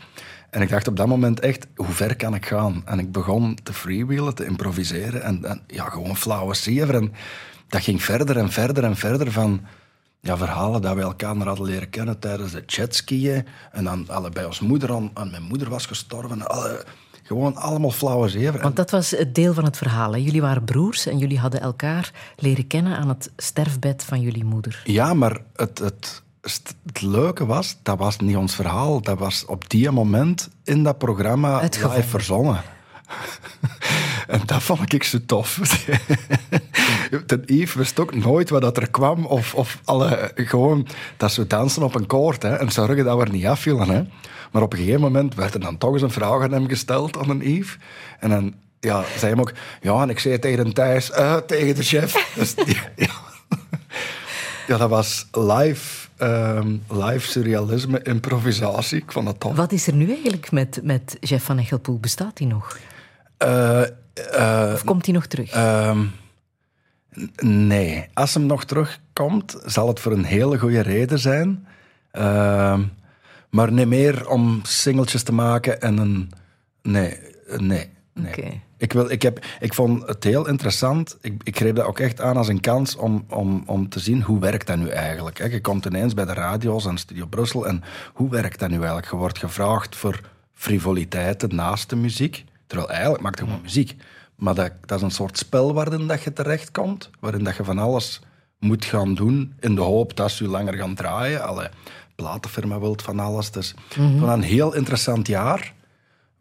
En 0.53 0.61
ik 0.61 0.69
dacht 0.69 0.87
op 0.87 0.97
dat 0.97 1.07
moment 1.07 1.39
echt, 1.39 1.67
hoe 1.75 1.85
ver 1.85 2.15
kan 2.15 2.35
ik 2.35 2.45
gaan? 2.45 2.81
En 2.85 2.99
ik 2.99 3.11
begon 3.11 3.57
te 3.63 3.73
freewheelen, 3.73 4.35
te 4.35 4.45
improviseren 4.45 5.23
en, 5.23 5.45
en 5.45 5.61
ja, 5.67 5.89
gewoon 5.89 6.15
flauwe 6.17 6.53
zever. 6.53 6.95
En 6.95 7.13
dat 7.67 7.81
ging 7.83 8.03
verder 8.03 8.37
en 8.37 8.51
verder 8.51 8.83
en 8.83 8.95
verder 8.95 9.31
van 9.31 9.61
ja, 10.19 10.37
verhalen 10.37 10.81
dat 10.81 10.95
we 10.95 11.01
elkaar 11.01 11.35
hadden 11.35 11.65
leren 11.65 11.89
kennen 11.89 12.19
tijdens 12.19 12.51
de 12.51 12.63
jetskiën. 12.65 13.45
En 13.71 13.83
dan 13.83 14.09
allebei 14.09 14.45
ons 14.45 14.59
moeder 14.59 14.93
aan, 14.93 15.11
aan 15.13 15.31
mijn 15.31 15.43
moeder 15.43 15.69
was 15.69 15.85
gestorven. 15.85 16.47
Alle, 16.47 16.85
gewoon 17.23 17.55
allemaal 17.55 17.91
flauwe 17.91 18.29
zever. 18.29 18.55
En- 18.55 18.61
Want 18.61 18.75
dat 18.75 18.91
was 18.91 19.11
het 19.11 19.35
deel 19.35 19.53
van 19.53 19.63
het 19.65 19.77
verhaal. 19.77 20.11
Hè? 20.11 20.17
Jullie 20.17 20.41
waren 20.41 20.63
broers 20.63 21.05
en 21.05 21.17
jullie 21.17 21.39
hadden 21.39 21.61
elkaar 21.61 22.11
leren 22.37 22.67
kennen 22.67 22.97
aan 22.97 23.09
het 23.09 23.31
sterfbed 23.37 24.03
van 24.03 24.21
jullie 24.21 24.45
moeder. 24.45 24.81
Ja, 24.83 25.13
maar 25.13 25.37
het, 25.55 25.79
het, 25.79 26.21
het 26.43 27.01
leuke 27.01 27.45
was, 27.45 27.77
dat 27.83 27.97
was 27.97 28.17
niet 28.17 28.35
ons 28.35 28.55
verhaal. 28.55 29.01
Dat 29.01 29.19
was 29.19 29.45
op 29.45 29.69
die 29.69 29.91
moment 29.91 30.49
in 30.63 30.83
dat 30.83 30.97
programma 30.97 31.61
live 31.61 32.03
verzonnen. 32.03 32.61
en 34.27 34.41
dat 34.45 34.63
vond 34.63 34.93
ik 34.93 35.03
zo 35.03 35.17
tof. 35.25 35.59
Ten 37.25 37.43
Yves 37.45 37.73
wist 37.73 37.99
ook 37.99 38.15
nooit 38.15 38.49
wat 38.49 38.61
dat 38.61 38.77
er 38.77 38.89
kwam. 38.89 39.25
Of, 39.25 39.53
of 39.53 39.79
alle, 39.83 40.31
gewoon, 40.35 40.87
dat 41.17 41.31
ze 41.31 41.47
dansen 41.47 41.83
op 41.83 41.95
een 41.95 42.07
koord. 42.07 42.43
Hè, 42.43 42.55
en 42.55 42.71
zorgen 42.71 43.05
dat 43.05 43.17
we 43.17 43.23
er 43.23 43.31
niet 43.31 43.45
afvielen. 43.45 43.89
Hè. 43.89 44.03
Maar 44.51 44.61
op 44.61 44.73
een 44.73 44.79
gegeven 44.79 45.01
moment 45.01 45.35
werd 45.35 45.53
er 45.53 45.59
dan 45.59 45.77
toch 45.77 45.93
eens 45.93 46.01
een 46.01 46.11
vraag 46.11 46.41
aan 46.41 46.51
hem 46.51 46.67
gesteld, 46.67 47.17
aan 47.17 47.29
een 47.29 47.53
Yves. 47.53 47.77
En 48.19 48.29
dan 48.29 48.53
ja, 48.79 49.03
zei 49.17 49.31
hem 49.31 49.41
ook... 49.41 49.53
Ja, 49.81 50.01
en 50.01 50.09
ik 50.09 50.19
zei 50.19 50.39
tegen 50.39 50.73
Thijs, 50.73 51.11
eh, 51.11 51.35
tegen 51.35 51.75
de 51.75 51.83
chef. 51.83 52.13
Dus, 52.35 52.53
ja. 52.95 53.31
Ja, 54.67 54.77
dat 54.77 54.89
was 54.89 55.27
live, 55.31 56.02
ehm, 56.17 56.77
live 56.89 57.27
surrealisme, 57.27 58.01
improvisatie. 58.01 58.97
Ik 59.01 59.11
vond 59.11 59.25
dat 59.25 59.39
tof. 59.39 59.55
Wat 59.55 59.71
is 59.71 59.87
er 59.87 59.93
nu 59.95 60.07
eigenlijk 60.11 60.51
met, 60.51 60.79
met 60.83 61.17
Jeff 61.19 61.45
van 61.45 61.57
Echelpoel? 61.59 61.99
Bestaat 61.99 62.37
hij 62.37 62.47
nog? 62.47 62.77
Eh, 63.37 63.81
eh, 63.81 64.71
Of 64.73 64.83
komt 64.83 65.05
hij 65.05 65.13
nog 65.15 65.25
terug? 65.25 65.49
ehm, 65.51 66.03
nee, 67.41 68.05
als 68.13 68.33
hem 68.33 68.45
nog 68.45 68.65
terugkomt, 68.65 69.57
zal 69.65 69.87
het 69.87 69.99
voor 69.99 70.11
een 70.11 70.23
hele 70.23 70.59
goede 70.59 70.81
reden 70.81 71.19
zijn. 71.19 71.67
Ehm, 72.11 72.81
maar 73.49 73.71
niet 73.71 73.87
meer 73.87 74.27
om 74.29 74.59
singeltjes 74.63 75.23
te 75.23 75.33
maken 75.33 75.81
en 75.81 75.97
een... 75.97 76.31
Nee, 76.81 77.17
nee, 77.57 77.89
nee. 78.13 78.27
Oké. 78.31 78.59
Ik, 78.83 78.93
wil, 78.93 79.09
ik, 79.09 79.21
heb, 79.21 79.45
ik 79.59 79.73
vond 79.73 80.07
het 80.07 80.23
heel 80.23 80.47
interessant. 80.47 81.17
Ik, 81.21 81.41
ik 81.43 81.57
greep 81.57 81.75
dat 81.75 81.85
ook 81.85 81.99
echt 81.99 82.21
aan 82.21 82.37
als 82.37 82.47
een 82.47 82.59
kans 82.59 82.95
om, 82.95 83.25
om, 83.29 83.63
om 83.65 83.89
te 83.89 83.99
zien 83.99 84.21
hoe 84.21 84.39
werkt 84.39 84.67
dat 84.67 84.77
nu 84.77 84.87
eigenlijk. 84.87 85.37
Hè? 85.37 85.45
Je 85.45 85.61
komt 85.61 85.85
ineens 85.85 86.13
bij 86.13 86.25
de 86.25 86.33
radio's 86.33 86.85
en 86.85 86.97
Studio 86.97 87.25
Brussel 87.25 87.67
en 87.67 87.83
hoe 88.13 88.29
werkt 88.29 88.59
dat 88.59 88.69
nu 88.69 88.75
eigenlijk? 88.75 89.09
Je 89.09 89.15
wordt 89.15 89.37
gevraagd 89.37 89.95
voor 89.95 90.19
frivoliteiten 90.53 91.55
naast 91.55 91.89
de 91.89 91.95
muziek. 91.95 92.45
Terwijl 92.67 92.89
eigenlijk 92.89 93.23
maakt 93.23 93.39
je 93.39 93.45
gewoon 93.45 93.61
muziek. 93.61 93.95
Maar 94.35 94.55
dat, 94.55 94.71
dat 94.85 94.97
is 94.97 95.03
een 95.03 95.11
soort 95.11 95.37
spel 95.37 95.73
waarin 95.73 96.07
dat 96.07 96.23
je 96.23 96.33
terechtkomt, 96.33 97.09
waarin 97.19 97.43
dat 97.43 97.55
je 97.55 97.63
van 97.63 97.79
alles 97.79 98.21
moet 98.59 98.85
gaan 98.85 99.13
doen 99.13 99.53
in 99.59 99.75
de 99.75 99.81
hoop 99.81 100.15
dat 100.15 100.31
ze 100.31 100.43
je 100.43 100.49
langer 100.49 100.73
gaan 100.73 100.95
draaien. 100.95 101.43
Alle 101.43 101.71
platenfirma 102.15 102.79
wilt 102.79 103.01
van 103.01 103.19
alles. 103.19 103.51
Dus 103.51 103.73
van 104.19 104.29
een 104.29 104.41
heel 104.41 104.75
interessant 104.75 105.27
jaar. 105.27 105.73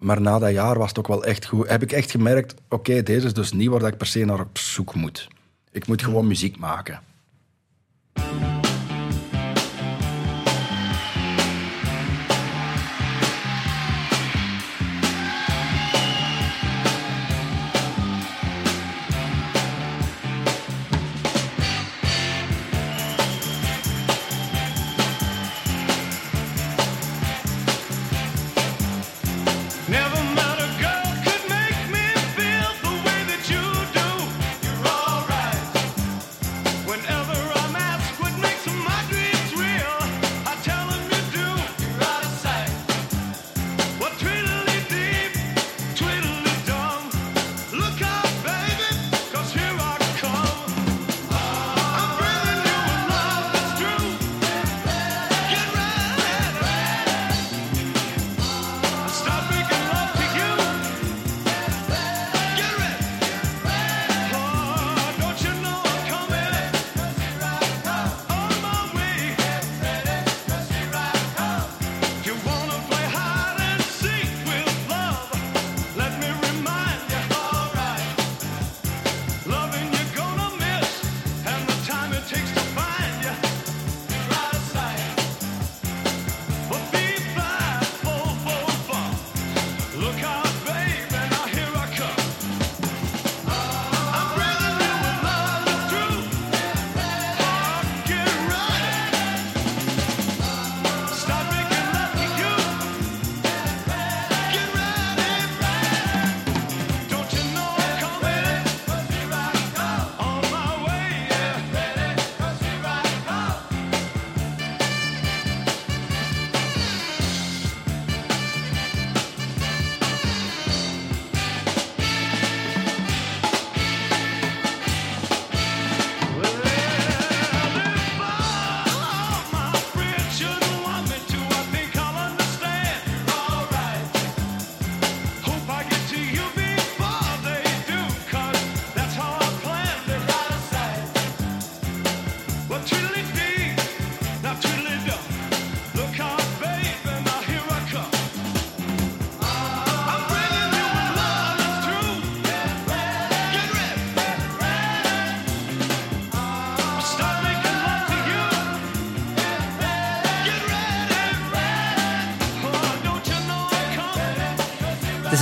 Maar 0.02 0.20
na 0.20 0.38
dat 0.38 0.52
jaar 0.52 0.78
was 0.78 0.88
het 0.88 0.98
ook 0.98 1.08
wel 1.08 1.24
echt 1.24 1.46
goed. 1.46 1.68
Heb 1.68 1.82
ik 1.82 1.92
echt 1.92 2.10
gemerkt, 2.10 2.54
oké, 2.68 3.02
deze 3.02 3.26
is 3.26 3.34
dus 3.34 3.52
niet 3.52 3.68
waar 3.68 3.86
ik 3.86 3.96
per 3.96 4.06
se 4.06 4.24
naar 4.24 4.40
op 4.40 4.58
zoek 4.58 4.94
moet. 4.94 5.28
Ik 5.70 5.86
moet 5.86 6.02
gewoon 6.02 6.26
muziek 6.26 6.58
maken. 6.58 7.00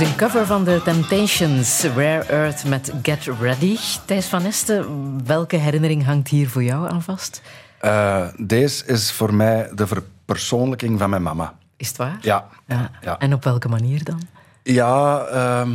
Een 0.01 0.15
cover 0.15 0.45
van 0.45 0.63
de 0.63 0.81
Temptations, 0.83 1.83
Rare 1.83 2.23
Earth 2.23 2.65
met 2.65 2.93
Get 3.01 3.27
Ready. 3.39 3.77
Thijs 4.05 4.25
van 4.25 4.45
Esten, 4.45 5.25
welke 5.25 5.55
herinnering 5.55 6.05
hangt 6.05 6.27
hier 6.27 6.49
voor 6.49 6.63
jou 6.63 6.89
aan 6.89 7.01
vast? 7.01 7.41
Eh, 7.79 8.27
deze 8.37 8.85
is 8.85 9.11
voor 9.11 9.33
mij 9.33 9.69
de 9.75 9.87
verpersoonlijking 9.87 10.99
van 10.99 11.09
mijn 11.09 11.21
mama. 11.21 11.53
Is 11.77 11.87
het 11.87 11.97
waar? 11.97 12.17
Ja. 12.21 12.47
Ja. 12.67 12.91
Ja. 13.01 13.19
En 13.19 13.33
op 13.33 13.43
welke 13.43 13.67
manier 13.67 14.03
dan? 14.03 14.21
Ja, 14.63 15.25
ehm, 15.25 15.71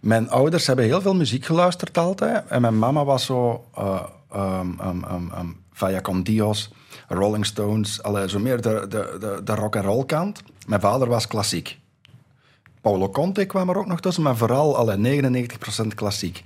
mijn 0.00 0.30
ouders 0.30 0.66
hebben 0.66 0.84
heel 0.84 1.00
veel 1.00 1.14
muziek 1.14 1.44
geluisterd 1.44 1.98
altijd. 1.98 2.46
En 2.48 2.60
mijn 2.60 2.78
mama 2.78 3.04
was 3.04 3.24
zo... 3.24 3.64
eh 3.74 4.02
um, 4.34 4.78
um, 4.84 5.04
um, 5.10 5.30
um, 5.38 5.60
Vaya 5.72 6.00
con 6.00 6.22
Dios, 6.22 6.70
Rolling 7.08 7.46
Stones. 7.46 8.02
Allee, 8.02 8.28
zo 8.28 8.38
meer 8.38 8.60
de, 8.60 8.86
de, 8.88 9.16
de, 9.20 9.40
de 9.44 9.54
rock-and-roll 9.54 10.04
kant. 10.04 10.42
Mijn 10.66 10.80
vader 10.80 11.08
was 11.08 11.26
klassiek. 11.26 11.78
Paulo 12.86 13.10
Conte 13.10 13.44
kwam 13.44 13.68
er 13.68 13.78
ook 13.78 13.86
nog 13.86 14.00
tussen, 14.00 14.22
maar 14.22 14.36
vooral 14.36 14.76
allee, 14.76 15.22
99% 15.22 15.86
klassiek. 15.94 16.42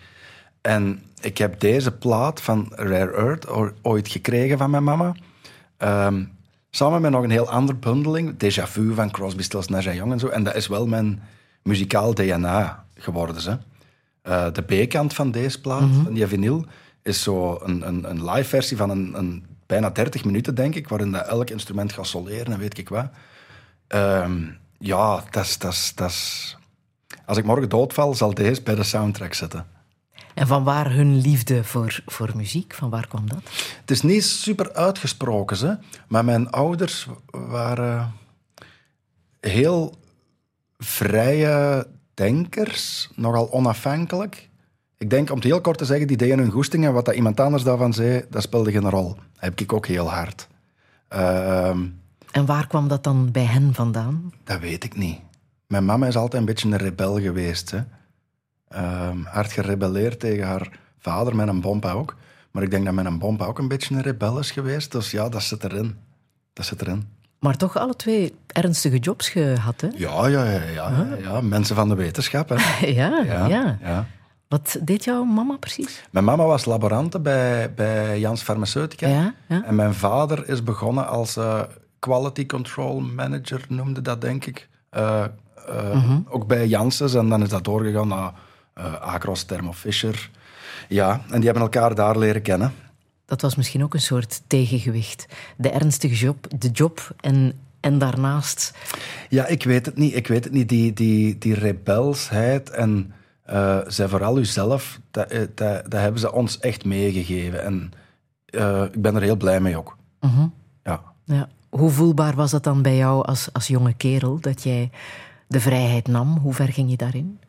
En 0.60 1.02
ik 1.20 1.38
heb 1.38 1.60
deze 1.60 1.92
plaat 1.92 2.40
van 2.40 2.72
Rare 2.74 3.12
Earth 3.12 3.46
ooit 3.82 4.08
gekregen 4.08 4.58
van 4.58 4.70
mijn 4.70 4.84
mama. 4.84 5.14
Ehm, 5.76 6.24
samen 6.70 7.00
met 7.00 7.10
nog 7.10 7.22
een 7.22 7.30
heel 7.30 7.48
andere 7.48 7.78
bundeling, 7.78 8.32
Déjà 8.32 8.62
Vu 8.62 8.94
van 8.94 9.10
Crosby, 9.10 9.42
Stills, 9.42 9.68
Nash 9.68 9.84
Young 9.84 10.12
en 10.12 10.18
zo. 10.18 10.28
En 10.28 10.42
dat 10.42 10.54
is 10.54 10.66
wel 10.66 10.86
mijn 10.86 11.22
muzikaal 11.62 12.14
DNA 12.14 12.84
geworden. 12.94 13.40
Ze. 13.40 13.58
Eh, 14.22 14.46
de 14.52 14.62
B-kant 14.62 15.14
van 15.14 15.30
deze 15.30 15.60
plaat, 15.60 15.88
van 16.04 16.14
die 16.14 16.26
vinyl, 16.26 16.64
is 17.02 17.22
zo 17.22 17.60
een, 17.62 17.88
een, 17.88 18.10
een 18.10 18.30
live 18.30 18.48
versie 18.48 18.76
van 18.76 18.90
een, 18.90 19.18
een 19.18 19.44
bijna 19.66 19.90
30 19.90 20.24
minuten, 20.24 20.54
denk 20.54 20.74
ik, 20.74 20.88
waarin 20.88 21.12
dat 21.12 21.26
elk 21.26 21.50
instrument 21.50 21.92
gaat 21.92 22.06
soleren 22.06 22.52
en 22.52 22.58
weet 22.58 22.78
ik 22.78 22.88
wat. 22.88 23.06
Ehm, 23.86 24.42
ja, 24.80 25.24
dat 25.30 25.44
is, 25.44 25.58
dat 25.58 25.72
is, 25.72 25.92
dat 25.94 26.10
is... 26.10 26.56
Als 27.26 27.38
ik 27.38 27.44
morgen 27.44 27.68
doodval, 27.68 28.14
zal 28.14 28.34
deze 28.34 28.62
bij 28.62 28.74
de 28.74 28.82
soundtrack 28.82 29.34
zitten. 29.34 29.66
En 30.34 30.46
van 30.46 30.64
waar 30.64 30.92
hun 30.92 31.16
liefde 31.16 31.64
voor, 31.64 32.02
voor 32.06 32.30
muziek, 32.34 32.74
van 32.74 32.90
waar 32.90 33.06
kwam 33.08 33.28
dat? 33.28 33.42
Het 33.80 33.90
is 33.90 34.02
niet 34.02 34.24
super 34.24 34.72
uitgesproken, 34.72 35.56
ze, 35.56 35.78
maar 36.08 36.24
mijn 36.24 36.50
ouders 36.50 37.08
waren 37.30 38.12
heel 39.40 39.94
vrije 40.78 41.86
denkers, 42.14 43.10
nogal 43.14 43.52
onafhankelijk. 43.52 44.48
Ik 44.98 45.10
denk, 45.10 45.30
om 45.30 45.36
het 45.36 45.44
heel 45.44 45.60
kort 45.60 45.78
te 45.78 45.84
zeggen, 45.84 46.06
die 46.06 46.16
deden 46.16 46.38
hun 46.38 46.50
goesting 46.50 46.84
en 46.84 46.92
wat 46.92 47.04
dat 47.04 47.14
iemand 47.14 47.40
anders 47.40 47.62
daarvan 47.62 47.92
zei, 47.92 48.24
dat 48.30 48.42
speelde 48.42 48.70
geen 48.70 48.90
rol. 48.90 49.08
Dat 49.08 49.16
heb 49.36 49.60
ik 49.60 49.72
ook 49.72 49.86
heel 49.86 50.10
hard. 50.10 50.48
Ehm, 51.08 51.86
En 52.32 52.46
waar 52.46 52.66
kwam 52.66 52.88
dat 52.88 53.04
dan 53.04 53.30
bij 53.30 53.44
hen 53.44 53.74
vandaan? 53.74 54.32
dat 54.44 54.60
weet 54.60 54.84
ik 54.84 54.96
niet. 54.96 55.18
Mijn 55.66 55.84
mama 55.84 56.06
is 56.06 56.16
altijd 56.16 56.40
een 56.40 56.48
beetje 56.48 56.68
een 56.68 56.76
rebel 56.76 57.20
geweest. 57.20 57.70
Hè. 57.70 57.80
Ehm, 58.68 59.22
hard 59.24 59.52
gerebelleerd 59.52 60.20
tegen 60.20 60.46
haar 60.46 60.78
vader, 60.98 61.36
met 61.36 61.48
een 61.48 61.60
bompa 61.60 61.92
ook. 61.92 62.16
Maar 62.50 62.62
ik 62.62 62.70
denk 62.70 62.84
dat 62.84 62.94
mijn 62.94 63.18
bompa 63.18 63.44
ook 63.44 63.58
een 63.58 63.68
beetje 63.68 63.94
een 63.94 64.02
rebel 64.02 64.38
is 64.38 64.50
geweest. 64.50 64.92
Dus 64.92 65.10
ja, 65.10 65.28
dat 65.28 65.42
zit 65.42 65.64
erin. 65.64 65.96
Dat 66.52 66.66
zit 66.66 66.80
erin. 66.80 67.08
Maar 67.38 67.56
toch 67.56 67.76
alle 67.76 67.96
twee 67.96 68.34
ernstige 68.46 68.98
jobs 68.98 69.28
gehad, 69.28 69.80
hè? 69.80 69.88
Ja, 69.96 70.26
ja, 70.26 70.44
ja, 70.44 70.62
ja, 70.62 70.90
ja, 70.90 71.06
ja. 71.22 71.40
Mensen 71.40 71.76
van 71.76 71.88
de 71.88 71.94
wetenschap. 71.94 72.48
Hè. 72.48 72.56
Ja, 72.86 73.22
Ja, 73.24 73.46
ja. 73.46 73.78
ja. 73.82 74.06
Wat 74.48 74.76
deed 74.82 75.04
jouw 75.04 75.24
mama 75.24 75.56
precies? 75.56 76.02
Mijn 76.10 76.24
mama 76.24 76.44
was 76.44 76.64
laborante 76.64 77.20
bij, 77.20 77.74
bij 77.74 78.20
Jans 78.20 78.42
Farmaceutica. 78.42 79.06
Ja. 79.08 79.34
En 79.64 79.74
mijn 79.74 79.94
vader 79.94 80.48
is 80.48 80.62
begonnen 80.62 81.08
als 81.08 81.36
eh, 81.36 81.62
quality 82.00 82.46
control 82.46 83.00
manager, 83.00 83.64
noemde 83.68 84.02
dat 84.02 84.20
denk 84.20 84.44
ik. 84.46 84.68
Eh, 84.90 85.24
eh, 85.68 85.94
Mhm. 85.94 86.18
Ook 86.28 86.46
bij 86.46 86.66
Janssens. 86.66 87.14
En 87.14 87.28
dan 87.28 87.42
is 87.42 87.48
dat 87.48 87.64
doorgegaan 87.64 88.08
naar 88.08 88.32
eh 88.74 88.94
Acros, 89.00 89.42
Thermo 89.42 89.72
Fisher. 89.72 90.30
Ja, 90.88 91.20
en 91.30 91.36
die 91.36 91.44
hebben 91.44 91.62
elkaar 91.62 91.94
daar 91.94 92.18
leren 92.18 92.42
kennen. 92.42 92.72
Dat 93.26 93.40
was 93.40 93.54
misschien 93.54 93.82
ook 93.82 93.94
een 93.94 94.00
soort 94.00 94.42
tegengewicht. 94.46 95.26
De 95.56 95.70
ernstige 95.70 96.14
job, 96.14 96.46
de 96.58 96.70
job 96.70 97.14
en, 97.20 97.58
en 97.80 97.98
daarnaast... 97.98 98.74
Ja, 99.28 99.46
ik 99.46 99.64
weet 99.64 99.86
het 99.86 99.96
niet. 99.96 100.14
Ik 100.16 100.26
weet 100.26 100.44
het 100.44 100.52
niet. 100.52 100.68
Die, 100.68 100.92
die, 100.92 101.38
die 101.38 101.54
rebelsheid 101.54 102.70
en 102.70 103.12
eh 103.42 103.78
zij 103.86 104.08
vooral 104.08 104.38
uzelf, 104.38 105.00
dat, 105.10 105.30
dat, 105.30 105.54
dat 105.90 106.00
hebben 106.00 106.20
ze 106.20 106.32
ons 106.32 106.58
echt 106.58 106.84
meegegeven. 106.84 107.64
En 107.64 107.92
ik 108.92 109.02
ben 109.02 109.14
er 109.16 109.22
heel 109.22 109.36
blij 109.36 109.60
mee 109.60 109.76
ook. 109.76 109.96
Ja. 110.82 111.02
Ja. 111.24 111.48
Hoe 111.70 111.90
voelbaar 111.90 112.34
was 112.34 112.50
dat 112.50 112.64
dan 112.64 112.82
bij 112.82 112.96
jou 112.96 113.24
als, 113.26 113.48
als 113.52 113.66
jonge 113.66 113.92
kerel, 113.92 114.40
dat 114.40 114.62
jij 114.62 114.90
de 115.46 115.60
vrijheid 115.60 116.08
nam? 116.08 116.38
Hoe 116.38 116.54
ver 116.54 116.68
ging 116.72 116.90
je 116.90 116.96
daarin? 116.96 117.40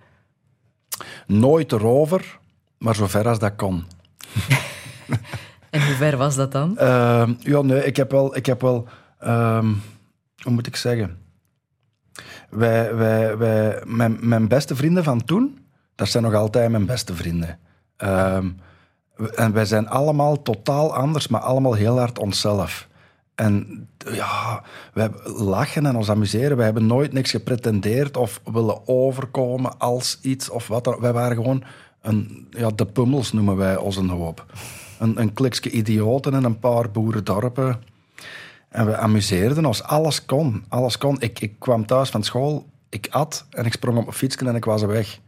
Nooit 1.28 1.72
erover, 1.72 2.40
maar 2.78 2.96
zo 2.96 3.08
ver 3.08 3.28
als 3.28 3.40
dat 3.40 3.56
kon. 3.56 3.84
En 5.70 5.86
hoe 5.86 5.96
ver 5.96 6.18
was 6.18 6.36
dat 6.36 6.52
dan? 6.52 6.78
Ehm, 6.78 7.34
ja, 7.40 7.62
nee, 7.62 7.86
ik 7.86 7.96
heb 7.96 8.12
wel... 8.12 8.36
Ik 8.36 8.46
heb 8.46 8.62
wel 8.62 8.88
ehm, 9.20 9.74
hoe 10.44 10.52
moet 10.54 10.68
ik 10.68 10.76
zeggen? 10.76 11.18
Wij, 12.50 12.96
wij, 12.96 13.38
wij, 13.38 13.82
mijn, 13.86 14.18
mijn 14.20 14.48
beste 14.48 14.76
vrienden 14.76 15.04
van 15.04 15.24
toen, 15.24 15.66
dat 15.96 16.10
zijn 16.10 16.24
nog 16.24 16.34
altijd 16.34 16.72
mijn 16.72 16.86
beste 16.86 17.16
vrienden. 17.16 17.60
Ehm, 17.98 18.50
en 19.36 19.54
wij 19.54 19.66
zijn 19.66 19.90
allemaal 19.90 20.42
totaal 20.42 20.96
anders, 20.96 21.28
maar 21.28 21.42
allemaal 21.42 21.74
heel 21.74 21.98
hard 21.98 22.20
onszelf. 22.20 22.88
En 23.42 23.88
ja, 24.12 24.64
wij 24.94 25.10
lachen 25.24 25.86
en 25.86 25.96
ons 25.96 26.10
amuseren. 26.10 26.56
Wij 26.58 26.66
hebben 26.66 26.86
nooit 26.86 27.14
niks 27.14 27.32
gepretendeerd 27.32 28.18
of 28.18 28.42
willen 28.52 28.88
overkomen 28.88 29.78
als 29.80 30.20
iets 30.22 30.50
of 30.50 30.68
wat. 30.68 30.84
dan- 30.84 31.00
Wij 31.00 31.14
waren 31.14 31.36
gewoon 31.36 31.64
een, 32.02 32.48
ja, 32.50 32.70
de 32.70 32.86
pummels 32.86 33.32
noemen 33.32 33.56
wij 33.58 33.78
ons 33.78 33.96
een 33.96 34.10
hoop. 34.10 34.46
Een, 35.00 35.20
een 35.22 35.34
klikske 35.34 35.70
idioten 35.72 36.34
in 36.34 36.44
een 36.44 36.60
paar 36.60 36.92
boerendorpen. 36.92 37.82
En 38.70 38.86
we 38.86 38.98
amuseerden 38.98 39.66
ons. 39.66 39.84
Alles 39.84 40.26
kon. 40.26 40.64
Alles 40.70 40.98
kon. 40.98 41.22
Ik, 41.22 41.40
ik 41.40 41.60
kwam 41.60 41.86
thuis 41.86 42.10
van 42.10 42.24
school, 42.24 42.66
ik 42.90 43.08
at 43.10 43.46
en 43.50 43.66
ik 43.66 43.74
sprong 43.74 43.98
op 43.98 44.04
mijn 44.04 44.16
fietsje 44.18 44.46
en 44.46 44.56
ik 44.56 44.66
was 44.66 44.82
weg. 44.82 45.20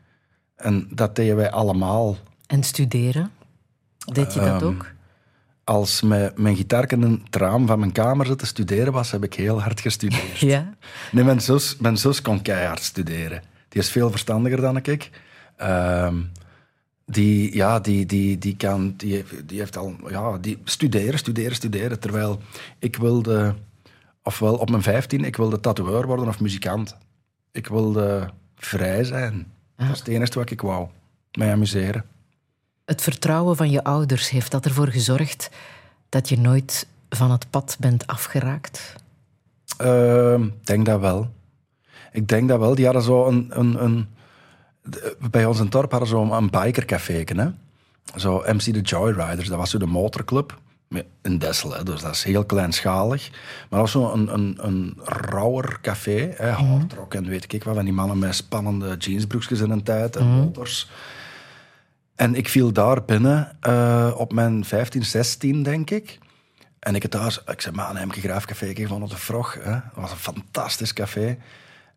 En 0.55 0.87
dat 0.91 1.15
deden 1.15 1.35
wij 1.35 1.51
allemaal. 1.51 2.15
En 2.47 2.63
studeren? 2.63 3.31
Deed 4.13 4.33
je 4.33 4.39
dat 4.39 4.61
Ehm, 4.61 4.65
ook? 4.65 4.91
Als 5.63 6.01
mijn, 6.01 6.31
mijn 6.35 6.55
gitaar 6.55 6.91
in 6.91 7.01
een 7.01 7.25
traam 7.29 7.67
van 7.67 7.79
mijn 7.79 7.91
kamer 7.91 8.25
zit 8.25 8.39
te 8.39 8.45
studeren 8.45 8.93
was, 8.93 9.11
heb 9.11 9.23
ik 9.23 9.33
heel 9.33 9.61
hard 9.61 9.79
gestudeerd. 9.81 10.39
Ja. 10.53 10.73
Nee, 11.11 11.23
mijn 11.23 11.41
zus, 11.41 11.77
mijn 11.77 11.97
zus 11.97 12.21
kon 12.21 12.41
keihard 12.41 12.81
studeren. 12.81 13.41
Die 13.69 13.81
is 13.81 13.89
veel 13.91 14.09
verstandiger 14.11 14.61
dan 14.61 14.77
ik. 14.77 15.09
Ehm, 15.57 16.15
die, 17.05 17.55
ja, 17.55 17.79
die, 17.79 18.05
die, 18.05 18.37
die 18.37 18.55
kan, 18.57 18.93
die, 18.97 19.13
heeft- 19.13 19.47
die 19.47 19.59
heeft 19.59 19.77
al, 19.77 19.95
ja, 20.09 20.37
die 20.37 20.57
studeren, 20.63 21.19
studeren, 21.19 21.55
studeren. 21.55 21.99
Terwijl 21.99 22.41
ik 22.79 22.95
wilde, 22.95 23.55
ofwel 24.23 24.55
op 24.55 24.69
mijn 24.69 24.81
15, 24.83 25.23
ik 25.23 25.35
wilde 25.35 25.59
tatoeëur 25.59 26.05
worden 26.05 26.27
of 26.27 26.39
muzikant. 26.39 26.97
Ik 27.51 27.67
wilde 27.67 28.29
vrij 28.55 29.03
zijn. 29.03 29.51
Dat 29.75 29.89
is 29.91 29.99
het 29.99 30.07
enige 30.07 30.39
wat 30.39 30.49
ik 30.51 30.61
wou. 30.61 30.87
Mij 31.37 31.51
amuseren. 31.51 32.05
Het 32.85 33.01
vertrouwen 33.01 33.55
van 33.55 33.69
je 33.69 33.83
ouders, 33.83 34.29
heeft 34.29 34.51
dat 34.51 34.65
ervoor 34.65 34.87
gezorgd 34.87 35.49
dat 36.09 36.29
je 36.29 36.37
nooit 36.39 36.87
van 37.09 37.31
het 37.31 37.49
pad 37.49 37.77
bent 37.79 38.07
afgeraakt? 38.07 38.95
Ehm, 39.77 40.43
Ik 40.43 40.65
denk 40.65 40.85
dat 40.85 40.99
wel. 40.99 41.29
Ik 42.11 42.27
denk 42.27 42.47
dat 42.49 42.59
wel. 42.59 42.75
Die 42.75 42.85
hadden 42.85 43.03
zo 43.03 43.27
een... 43.27 43.47
een, 43.49 43.83
een 43.83 44.07
bij 45.31 45.45
ons 45.45 45.59
in 45.59 45.69
dorp 45.69 45.91
hadden 45.91 46.09
ze 46.09 46.15
zo 46.15 46.31
een 46.31 46.49
bikercafé. 46.49 47.23
Hè? 47.25 47.47
Zo 48.15 48.43
MC 48.47 48.73
de 48.73 48.81
Joyriders, 48.81 49.47
dat 49.49 49.57
was 49.57 49.69
zo 49.69 49.77
de 49.77 49.85
motorclub. 49.85 50.59
Met- 50.87 51.05
In 51.21 51.37
Dessel, 51.37 51.73
hè, 51.73 51.83
dus 51.83 52.01
dat 52.01 52.11
is 52.13 52.23
heel 52.23 52.45
kleinschalig. 52.45 53.29
Maar 53.31 53.39
dat 53.69 53.79
was 53.79 53.91
zo 53.91 54.11
een, 54.13 54.33
een, 54.33 54.57
een 54.61 54.97
rauwer 55.03 55.77
café. 55.81 56.33
Hè, 56.35 56.49
hardrock 56.49 57.13
en 57.13 57.25
weet 57.27 57.53
ik 57.53 57.63
wat. 57.63 57.75
Van 57.75 57.83
die 57.83 57.93
mannen 57.93 58.19
met 58.19 58.35
spannende 58.35 58.95
jeansbroekjes 58.97 59.59
in 59.59 59.69
een 59.71 59.83
tijd 59.83 60.15
en 60.15 60.25
motors. 60.27 60.89
En 62.15 62.35
ik 62.35 62.49
viel 62.49 62.71
daar 62.71 63.05
binnen 63.05 63.57
eh, 63.59 64.13
op 64.17 64.33
mijn 64.33 64.65
15, 64.65 65.03
16, 65.03 65.63
denk 65.63 65.89
ik. 65.89 66.19
En 66.79 66.95
ik 66.95 67.01
het 67.01 67.11
thuis, 67.11 67.43
ik 67.45 67.61
zei, 67.61 67.75
ik 67.75 68.15
een 68.15 68.21
graafcafé 68.21 68.75
gevonden 68.75 69.07
op 69.07 69.09
de 69.09 69.21
Frog. 69.21 69.57
Hè? 69.63 69.79
Was 69.93 70.11
een 70.11 70.17
fantastisch 70.17 70.93
café. 70.93 71.37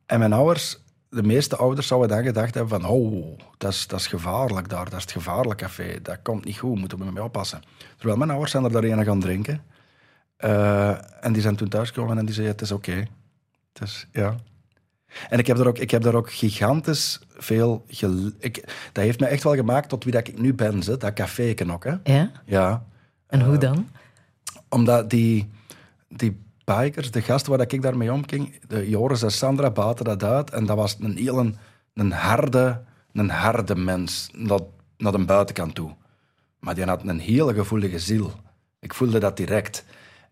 En 0.06 0.18
mijn 0.18 0.32
ouders 0.32 0.78
de 1.08 1.22
meeste 1.22 1.56
ouders 1.56 1.86
zouden 1.86 2.08
dan 2.08 2.24
gedacht 2.24 2.54
hebben 2.54 2.80
van 2.80 2.90
oh, 2.90 3.38
dat 3.58 3.72
is, 3.72 3.86
dat 3.86 4.00
is 4.00 4.06
gevaarlijk 4.06 4.68
daar, 4.68 4.84
dat 4.84 4.94
is 4.94 5.02
het 5.02 5.12
gevaarlijk 5.12 5.60
café, 5.60 6.02
dat 6.02 6.18
komt 6.22 6.44
niet 6.44 6.58
goed, 6.58 6.78
moeten 6.78 6.98
we 6.98 7.12
mee 7.12 7.22
oppassen. 7.22 7.62
Terwijl 7.96 8.18
mijn 8.18 8.30
ouders 8.30 8.50
zijn 8.50 8.64
er 8.64 8.72
daar 8.72 8.84
een 8.84 9.04
gaan 9.04 9.20
drinken. 9.20 9.62
Eh, 10.36 11.24
en 11.24 11.32
die 11.32 11.42
zijn 11.42 11.56
toen 11.56 11.68
thuisgekomen 11.68 12.18
en 12.18 12.24
die 12.24 12.34
zeiden, 12.34 12.56
het 12.56 12.64
is 12.64 12.72
oké. 12.72 13.06
Ja. 14.12 14.36
En 15.28 15.38
ik 15.38 15.46
heb 15.46 15.56
daar 15.56 15.66
ook, 15.66 15.78
ik 15.78 15.90
heb 15.90 16.02
daar 16.02 16.14
ook 16.14 16.32
gigantisch 16.32 17.20
veel... 17.36 17.84
gel- 17.88 18.30
Ik, 18.38 18.54
dat 18.92 19.04
heeft 19.04 19.20
me 19.20 19.26
echt 19.26 19.42
wel 19.42 19.54
gemaakt 19.54 19.88
tot 19.88 20.04
wie 20.04 20.12
dat 20.12 20.28
ik 20.28 20.38
nu 20.38 20.54
ben, 20.54 20.82
ze, 20.82 20.96
dat 20.96 21.12
café 21.12 21.54
ook. 21.70 21.84
Hè. 21.84 21.94
Ja? 22.04 22.30
Ja, 22.44 22.84
En 23.26 23.40
Eh, 23.40 23.46
hoe 23.46 23.58
dan? 23.58 23.88
omdat 24.68 25.10
die, 25.10 25.50
die 26.08 26.40
bikers, 26.64 27.10
de 27.10 27.22
gasten 27.22 27.48
waar 27.50 27.58
dat 27.58 27.72
ik 27.72 27.82
daarmee 27.82 28.12
omging, 28.12 28.60
de 28.68 28.88
Joris 28.88 29.22
en 29.22 29.30
Sandra 29.32 29.70
baten 29.70 30.04
dat 30.04 30.24
uit. 30.24 30.50
En 30.50 30.66
dat 30.66 30.76
was 30.76 30.96
een 31.00 31.16
heel 31.16 31.38
een, 31.38 31.56
een 31.94 32.12
harde, 32.12 32.82
een 33.12 33.30
harde 33.30 33.76
mens 33.76 34.28
naar, 34.34 34.60
naar 34.98 35.12
de 35.12 35.24
buitenkant 35.24 35.74
toe. 35.74 35.94
Maar 36.60 36.74
die 36.74 36.84
had 36.84 37.02
een 37.06 37.18
hele 37.18 37.54
gevoelige 37.54 37.98
ziel. 37.98 38.32
Ik 38.80 38.94
voelde 38.94 39.18
dat 39.18 39.36
direct. 39.36 39.84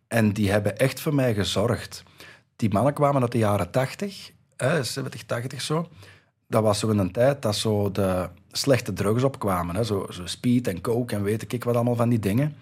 En 0.09 0.33
die 0.33 0.51
hebben 0.51 0.79
echt 0.79 1.01
voor 1.01 1.15
mij 1.15 1.35
gezorgd. 1.35 2.03
Die 2.57 2.73
mannen 2.73 2.95
kwamen 2.95 3.23
uit 3.23 3.33
de 3.33 3.39
jaren 3.39 3.71
80, 3.71 4.31
hè, 4.57 4.83
70, 4.85 5.23
80 5.25 5.61
zo. 5.61 5.89
Dat 6.55 6.63
was 6.63 6.79
zo 6.79 6.91
in 6.91 6.99
een 6.99 7.13
tijd 7.13 7.43
dat 7.43 7.57
zo 7.57 7.91
de 7.91 8.29
slechte 8.53 8.93
drugs 8.93 9.23
opkwamen. 9.23 9.77
Hè, 9.77 9.85
zo, 9.85 10.07
zo 10.11 10.27
speed 10.27 10.69
en 10.69 10.81
coke 10.81 11.15
en 11.15 11.23
weet 11.23 11.53
ik 11.53 11.65
wat 11.65 11.75
allemaal 11.75 11.97
van 11.97 12.09
die 12.09 12.19
dingen. 12.19 12.57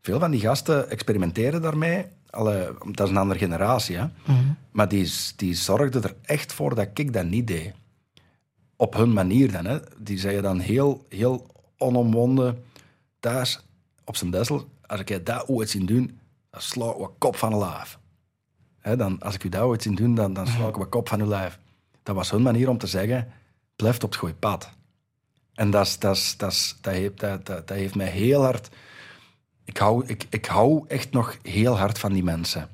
Veel 0.00 0.18
van 0.18 0.30
die 0.30 0.40
gasten 0.40 0.90
experimenteren 0.90 1.62
daarmee. 1.62 2.06
Alle, 2.30 2.76
dat 2.92 3.06
is 3.06 3.12
een 3.12 3.16
andere 3.16 3.38
generatie. 3.38 3.96
Hè? 3.96 4.06
Maar 4.70 4.88
die, 4.88 5.12
die 5.36 5.54
zorgden 5.54 6.02
er 6.02 6.14
echt 6.22 6.52
voor 6.52 6.74
dat 6.74 6.88
ik 6.94 7.12
dat 7.12 7.24
niet 7.24 7.46
deed. 7.46 7.72
Op 8.76 8.94
hun 8.94 9.12
manier 9.12 9.52
dan. 9.52 9.64
Hè? 9.64 9.78
Die 9.98 10.18
zeiden 10.18 10.42
dan 10.42 10.58
heel, 10.58 11.06
heel 11.08 11.46
onomwonden 11.76 12.64
thuis 13.20 13.60
op 14.04 14.16
zijn 14.16 14.30
dessel. 14.30 14.68
Als 14.86 15.00
ik 15.00 15.08
je 15.08 15.22
dat 15.22 15.48
ooit 15.48 15.70
zien 15.70 15.86
doen, 15.86 16.18
dan 16.50 16.60
sla 16.60 16.90
ik 16.90 16.96
wat 16.96 17.12
kop 17.18 17.36
van 17.36 17.52
een 17.52 17.58
lijf. 17.58 17.98
Hè, 18.78 18.96
dan, 18.96 19.20
als 19.20 19.34
ik 19.34 19.44
u 19.44 19.48
dat 19.48 19.62
ooit 19.62 19.82
zien 19.82 19.94
doen, 19.94 20.14
dan, 20.14 20.32
dan 20.32 20.46
sla 20.46 20.68
ik 20.68 20.76
wat 20.76 20.88
kop 20.88 21.08
van 21.08 21.20
uw 21.20 21.28
lijf. 21.28 21.58
Dat 22.08 22.16
was 22.16 22.30
hun 22.30 22.42
manier 22.42 22.68
om 22.68 22.78
te 22.78 22.86
zeggen, 22.86 23.28
blijf 23.76 23.94
op 23.96 24.02
het 24.02 24.16
goede 24.16 24.34
pad. 24.34 24.70
En 25.54 25.70
dat, 25.70 25.86
is- 25.86 25.98
dat, 25.98 26.16
is- 26.16 26.34
dat, 26.36 26.52
is- 26.52 26.76
dat, 26.80 26.94
heeft, 26.94 27.20
dat, 27.20 27.46
dat, 27.46 27.68
dat 27.68 27.76
heeft 27.76 27.94
mij 27.94 28.06
heel 28.06 28.42
hard... 28.42 28.68
Ik 29.64 29.76
hou, 29.76 30.06
ik, 30.06 30.26
ik 30.30 30.46
hou 30.46 30.84
echt 30.86 31.10
nog 31.10 31.36
heel 31.42 31.78
hard 31.78 31.98
van 31.98 32.12
die 32.12 32.22
mensen. 32.24 32.68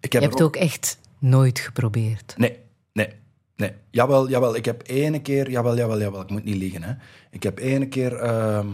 Ik 0.00 0.12
Je 0.12 0.18
heb 0.18 0.22
hebt 0.28 0.38
er 0.40 0.46
ook 0.46 0.56
echt 0.56 0.98
nooit 1.18 1.58
geprobeerd. 1.58 2.34
Nee, 2.36 2.58
nee, 2.92 3.08
nee. 3.56 3.72
Jawel, 3.90 4.28
jawel. 4.28 4.56
Ik 4.56 4.64
heb 4.64 4.82
ene 4.86 5.20
keer... 5.22 5.50
Jawel, 5.50 5.76
jawel, 5.76 6.00
jawel. 6.00 6.20
Ik 6.20 6.30
moet 6.30 6.44
niet 6.44 6.56
liegen, 6.56 6.82
hè. 6.82 6.92
Ik 7.30 7.42
heb 7.42 7.58
ene 7.58 7.88
keer... 7.88 8.14
ehm, 8.16 8.68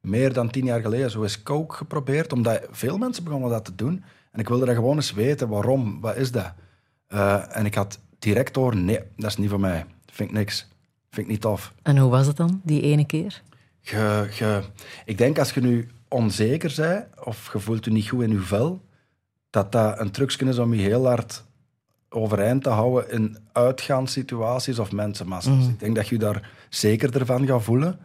meer 0.00 0.32
dan 0.32 0.50
tien 0.50 0.64
jaar 0.64 0.80
geleden 0.80 1.10
zo 1.10 1.22
eens 1.22 1.42
coke 1.42 1.74
geprobeerd, 1.76 2.32
omdat 2.32 2.66
veel 2.70 2.98
mensen 2.98 3.24
begonnen 3.24 3.50
dat 3.50 3.64
te 3.64 3.74
doen. 3.74 4.04
En 4.32 4.40
ik 4.40 4.48
wilde 4.48 4.66
dat 4.66 4.74
gewoon 4.74 4.96
eens 4.96 5.12
weten, 5.12 5.48
waarom, 5.48 6.00
wat 6.00 6.16
is 6.16 6.30
dat? 6.32 6.52
Eh, 7.06 7.56
en 7.56 7.66
ik 7.66 7.74
had 7.74 7.98
direct 8.18 8.54
door, 8.54 8.76
nee, 8.76 9.00
dat 9.16 9.30
is 9.30 9.36
niet 9.36 9.50
voor 9.50 9.60
mij. 9.60 9.86
Vind 10.06 10.28
ik 10.28 10.34
niks. 10.34 10.68
Vind 11.10 11.26
ik 11.26 11.32
niet 11.32 11.40
tof. 11.40 11.72
En 11.82 11.98
hoe 11.98 12.10
was 12.10 12.26
het 12.26 12.36
dan, 12.36 12.60
die 12.64 12.82
ene 12.82 13.06
keer? 13.06 13.42
Je, 13.80 14.28
je, 14.38 14.62
ik 15.04 15.18
denk 15.18 15.38
als 15.38 15.52
je 15.52 15.60
nu 15.60 15.88
onzeker 16.08 16.74
bent, 16.76 17.06
of 17.24 17.52
je 17.52 17.58
voelt 17.58 17.84
je 17.84 17.90
niet 17.90 18.08
goed 18.08 18.22
in 18.22 18.30
je 18.30 18.40
vel, 18.40 18.84
dat 19.50 19.72
dat 19.72 20.00
een 20.00 20.10
trucje 20.10 20.46
is 20.46 20.58
om 20.58 20.74
je 20.74 20.82
heel 20.82 21.06
hard 21.06 21.44
overeind 22.08 22.62
te 22.62 22.68
houden 22.68 23.10
in 23.10 23.36
uitgaanssituaties 23.52 24.78
of 24.78 24.92
mensenmassa's. 24.92 25.66
Ik 25.66 25.80
denk 25.80 25.96
dat 25.96 26.08
je 26.08 26.18
daar 26.18 26.50
zeker 26.68 27.16
ervan 27.16 27.46
gaat 27.46 27.62
voelen. 27.62 27.98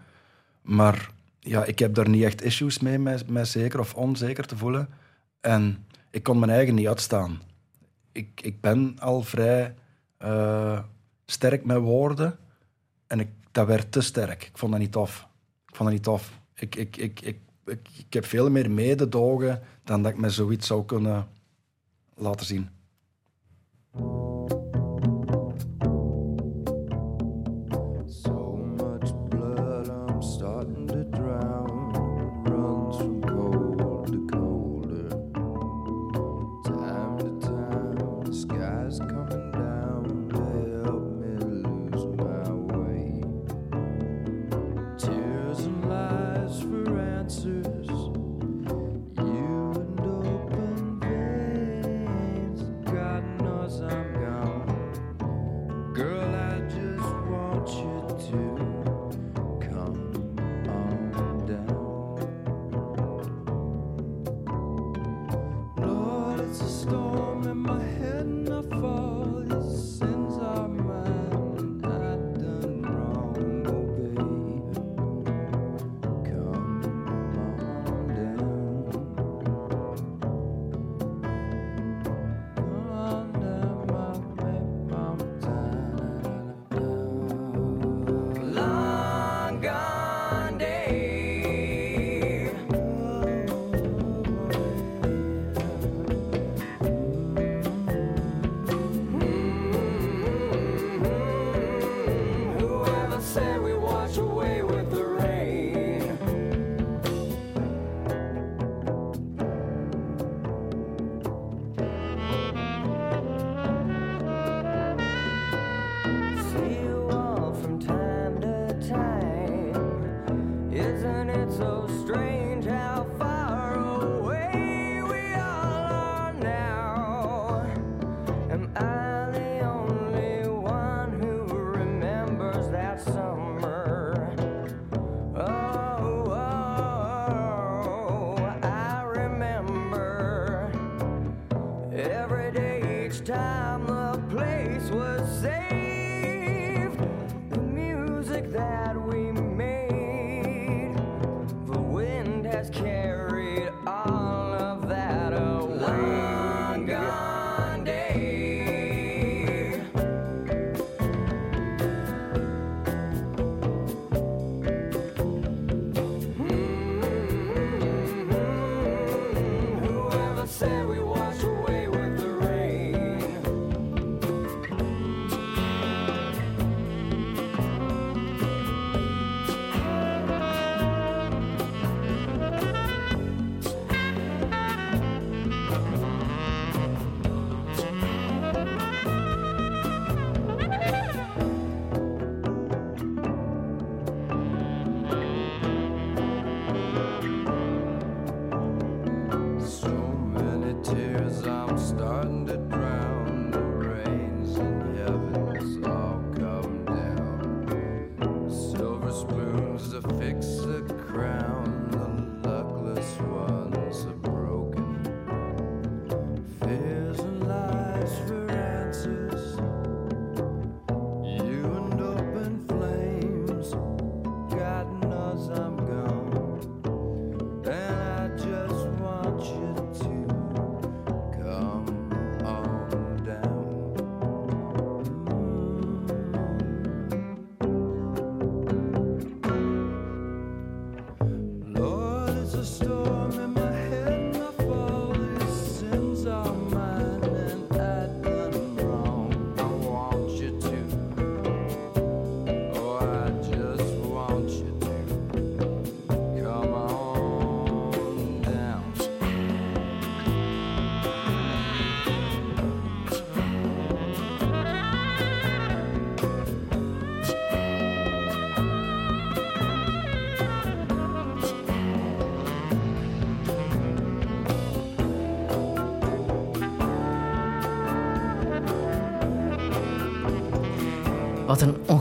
Maar 0.62 1.10
ja, 1.40 1.66
ik 1.66 1.80
heb 1.80 1.94
daar 1.94 2.10
niet 2.10 2.24
echt 2.24 2.44
issues 2.44 2.80
mee, 2.80 3.00
met, 3.00 3.30
met 3.30 3.48
zeker 3.48 3.80
of 3.80 3.94
onzeker 3.94 4.46
te 4.46 4.58
voelen. 4.58 4.90
En 5.42 5.86
ik 6.10 6.24
kon 6.24 6.40
mijn 6.40 6.52
eigen 6.52 6.76
niet 6.76 6.88
uitstaan. 6.88 7.42
Ik, 8.12 8.42
ik 8.44 8.62
ben 8.62 8.96
al 9.00 9.22
vrij 9.22 9.74
eh, 10.22 10.84
sterk 11.26 11.66
met 11.66 11.78
woorden. 11.78 12.38
En 13.08 13.20
ik, 13.20 13.30
dat 13.52 13.68
werd 13.68 13.92
te 13.92 14.02
sterk. 14.02 14.44
Ik 14.44 14.58
vond 14.58 14.72
dat 14.72 14.82
niet 14.82 14.92
tof. 14.92 15.28
Ik 15.68 15.76
vond 15.76 15.90
dat 15.90 15.98
niet 15.98 16.04
tof. 16.04 16.40
Ik, 16.54 16.76
ik, 16.76 16.98
ik, 16.98 17.22
ik, 17.22 17.40
ik, 17.66 17.90
ik 17.98 18.14
heb 18.14 18.26
veel 18.26 18.50
meer 18.50 18.72
mededogen 18.72 19.62
dan 19.84 20.04
dat 20.04 20.12
ik 20.12 20.18
me 20.18 20.30
zoiets 20.30 20.68
zou 20.68 20.86
kunnen 20.86 21.28
laten 22.16 22.46
zien. 22.46 22.70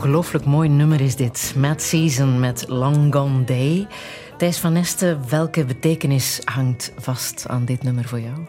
Ongelooflijk 0.01 0.45
mooi 0.45 0.69
nummer 0.69 1.01
is 1.01 1.15
dit. 1.15 1.53
Mad 1.57 1.81
Season 1.81 2.39
met 2.39 2.67
Long 2.67 3.13
Gone 3.13 3.43
Day. 3.43 3.87
Thijs 4.37 4.59
van 4.59 4.73
Nesten, 4.73 5.29
welke 5.29 5.65
betekenis 5.65 6.41
hangt 6.45 6.93
vast 6.97 7.47
aan 7.47 7.65
dit 7.65 7.83
nummer 7.83 8.05
voor 8.05 8.19
jou? 8.19 8.45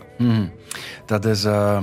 Dat 1.07 1.25
is, 1.25 1.45
eh, 1.45 1.83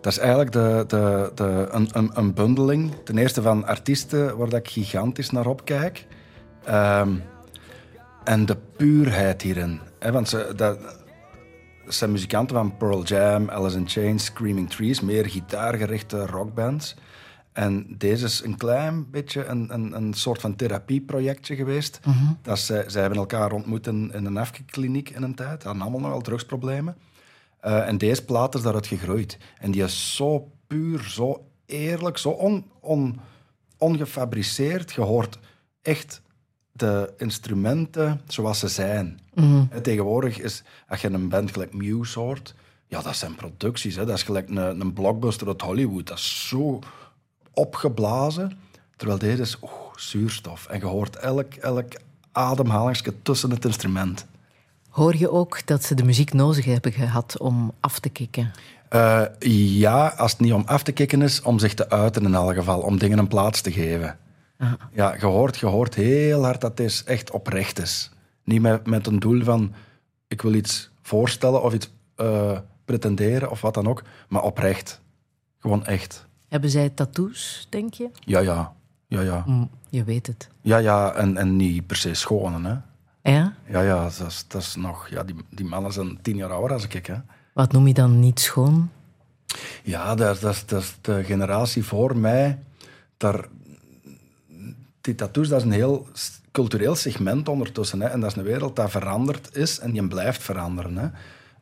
dat 0.00 0.18
eigenlijk 0.18 0.52
de, 0.52 0.84
de, 0.86 1.30
de, 1.34 1.68
een, 1.70 2.10
een, 2.14 2.34
bundeling. 2.34 2.92
Ten 3.04 3.18
eerste 3.18 3.42
van 3.42 3.66
artiesten 3.66 4.36
waar 4.36 4.54
ik 4.54 4.68
gigantisch 4.68 5.30
naar 5.30 5.46
opkijk. 5.46 6.06
Ehm, 6.64 7.10
en 8.24 8.46
de 8.46 8.56
puurheid 8.76 9.42
hierin. 9.42 9.80
Want 10.12 10.28
ze, 10.28 10.52
dat 10.56 10.78
zijn 11.86 12.12
muzikanten 12.12 12.56
van 12.56 12.76
Pearl 12.76 13.02
Jam, 13.02 13.50
Alice 13.50 13.76
in 13.76 13.88
Chains, 13.88 14.24
Screaming 14.24 14.70
Trees. 14.70 15.00
Meer 15.00 15.28
gitaargerichte 15.28 16.26
rockbands. 16.26 16.94
En 17.52 17.94
deze 17.98 18.24
is 18.24 18.42
een 18.44 18.56
klein 18.56 19.10
beetje 19.10 19.44
een, 19.44 19.74
een, 19.74 19.96
een 19.96 20.14
soort 20.14 20.40
van 20.40 20.56
therapieprojectje 20.56 21.56
geweest. 21.56 22.00
dat 22.42 22.58
zij, 22.58 22.90
zij 22.90 23.00
hebben 23.00 23.18
elkaar 23.18 23.52
ontmoet 23.52 23.86
in, 23.86 24.12
in 24.12 24.24
een 24.24 24.36
afkliniek 24.36 25.10
in 25.10 25.22
een 25.22 25.34
tijd. 25.34 25.62
Ze 25.62 25.66
hadden 25.66 25.82
allemaal 25.86 26.00
nogal 26.00 26.20
drugsproblemen. 26.20 26.96
Eh, 27.60 27.88
en 27.88 27.98
deze 27.98 28.24
plaat 28.24 28.54
is 28.54 28.62
daaruit 28.62 28.86
gegroeid. 28.86 29.38
En 29.58 29.70
die 29.70 29.82
is 29.82 30.16
zo 30.16 30.50
puur, 30.66 31.02
zo 31.02 31.46
eerlijk, 31.66 32.18
zo 32.18 32.28
on, 32.28 32.70
on, 32.80 33.20
ongefabriceerd. 33.78 34.92
Je 34.92 35.00
hoort 35.00 35.38
echt 35.82 36.22
de 36.72 37.14
instrumenten 37.16 38.20
zoals 38.26 38.58
ze 38.58 38.68
zijn. 38.68 39.20
Hè, 39.70 39.80
Tegenwoordig 39.80 40.40
is, 40.40 40.62
als 40.88 41.00
je 41.00 41.10
een 41.10 41.28
band 41.28 41.52
gelijk 41.52 41.74
Muse 41.74 42.18
hoort, 42.18 42.54
ja, 42.86 43.02
dat 43.02 43.16
zijn 43.16 43.34
producties. 43.34 43.96
Hè. 43.96 44.04
Dat 44.04 44.16
is 44.16 44.22
gelijk 44.22 44.48
een, 44.48 44.80
een 44.80 44.92
blockbuster 44.92 45.46
uit 45.46 45.60
Hollywood. 45.60 46.06
Dat 46.06 46.18
is 46.18 46.48
zo 46.48 46.78
opgeblazen. 47.54 48.58
Terwijl 48.96 49.18
deze 49.18 49.42
is 49.42 49.58
oeh, 49.62 49.96
zuurstof. 49.96 50.66
En 50.66 50.78
je 50.78 50.86
hoort 50.86 51.16
elk, 51.16 51.54
elk 51.54 51.92
ademhalingsje 52.32 53.22
tussen 53.22 53.50
het 53.50 53.64
instrument. 53.64 54.26
Hoor 54.88 55.16
je 55.16 55.30
ook 55.30 55.66
dat 55.66 55.84
ze 55.84 55.94
de 55.94 56.04
muziek 56.04 56.32
nodig 56.32 56.64
hebben 56.64 56.92
gehad 56.92 57.38
om 57.38 57.72
af 57.80 57.98
te 57.98 58.08
kicken? 58.08 58.52
Eh, 58.88 59.22
ja, 59.78 60.08
als 60.08 60.32
het 60.32 60.40
niet 60.40 60.52
om 60.52 60.62
af 60.66 60.82
te 60.82 60.92
kicken 60.92 61.22
is, 61.22 61.42
om 61.42 61.58
zich 61.58 61.74
te 61.74 61.90
uiten 61.90 62.24
in 62.24 62.34
elk 62.34 62.54
geval. 62.54 62.80
Om 62.80 62.98
dingen 62.98 63.18
een 63.18 63.28
plaats 63.28 63.60
te 63.60 63.72
geven. 63.72 64.18
Ja, 64.92 65.14
je 65.20 65.26
hoort, 65.26 65.58
je 65.58 65.66
hoort 65.66 65.94
heel 65.94 66.44
hard 66.44 66.60
dat 66.60 66.76
dit 66.76 67.02
echt 67.06 67.30
oprecht 67.30 67.78
is. 67.78 68.10
Niet 68.44 68.62
met, 68.62 68.86
met 68.86 69.06
een 69.06 69.18
doel 69.18 69.44
van, 69.44 69.72
ik 70.28 70.42
wil 70.42 70.54
iets 70.54 70.90
voorstellen 71.02 71.62
of 71.62 71.74
iets 71.74 71.92
eh, 72.16 72.58
pretenderen 72.84 73.50
of 73.50 73.60
wat 73.60 73.74
dan 73.74 73.88
ook. 73.88 74.02
Maar 74.28 74.42
oprecht. 74.42 75.00
Gewoon 75.58 75.86
echt. 75.86 76.26
Hebben 76.52 76.70
zij 76.70 76.88
tattoos, 76.88 77.66
denk 77.70 77.94
je? 77.94 78.10
Ja, 78.20 78.38
ja. 78.40 78.72
Ja, 79.08 79.20
ja. 79.20 79.42
Hm, 79.44 79.64
je 79.88 80.04
weet 80.04 80.26
het. 80.26 80.48
Ja, 80.60 80.76
ja. 80.78 81.12
En, 81.14 81.36
en 81.36 81.56
niet 81.56 81.86
per 81.86 81.96
se 81.96 82.14
schone, 82.14 82.68
hè. 82.68 83.30
Ja? 83.32 83.54
Ja, 83.68 83.80
ja. 83.82 84.02
Dat 84.02 84.26
is, 84.26 84.44
dat 84.48 84.60
is 84.62 84.74
nog... 84.76 85.08
Ja, 85.08 85.22
die, 85.24 85.34
die 85.50 85.64
mannen 85.66 85.92
zijn 85.92 86.18
tien 86.22 86.36
jaar 86.36 86.50
ouder 86.52 86.72
als 86.72 86.86
ik, 86.86 87.06
hè. 87.06 87.14
Wat 87.52 87.72
noem 87.72 87.86
je 87.86 87.94
dan 87.94 88.20
niet 88.20 88.40
schoon? 88.40 88.90
Ja, 89.82 90.14
dat, 90.14 90.34
is- 90.34 90.40
dat, 90.40 90.62
dat 90.66 90.82
is 90.82 90.96
de 91.00 91.24
generatie 91.24 91.84
voor 91.84 92.16
mij. 92.16 92.58
Daar, 93.16 93.44
die 95.00 95.14
tattoos, 95.14 95.48
dat 95.48 95.58
is 95.58 95.64
een 95.64 95.72
heel 95.72 96.06
cultureel 96.50 96.94
segment 96.94 97.48
ondertussen. 97.48 98.00
Hè. 98.00 98.06
En 98.08 98.20
dat 98.20 98.30
is 98.30 98.36
een 98.36 98.42
wereld 98.42 98.76
dat 98.76 98.90
veranderd 98.90 99.56
is 99.56 99.78
en 99.78 99.90
die 99.92 100.06
blijft 100.08 100.42
veranderen. 100.42 100.96
Hè. 100.96 101.08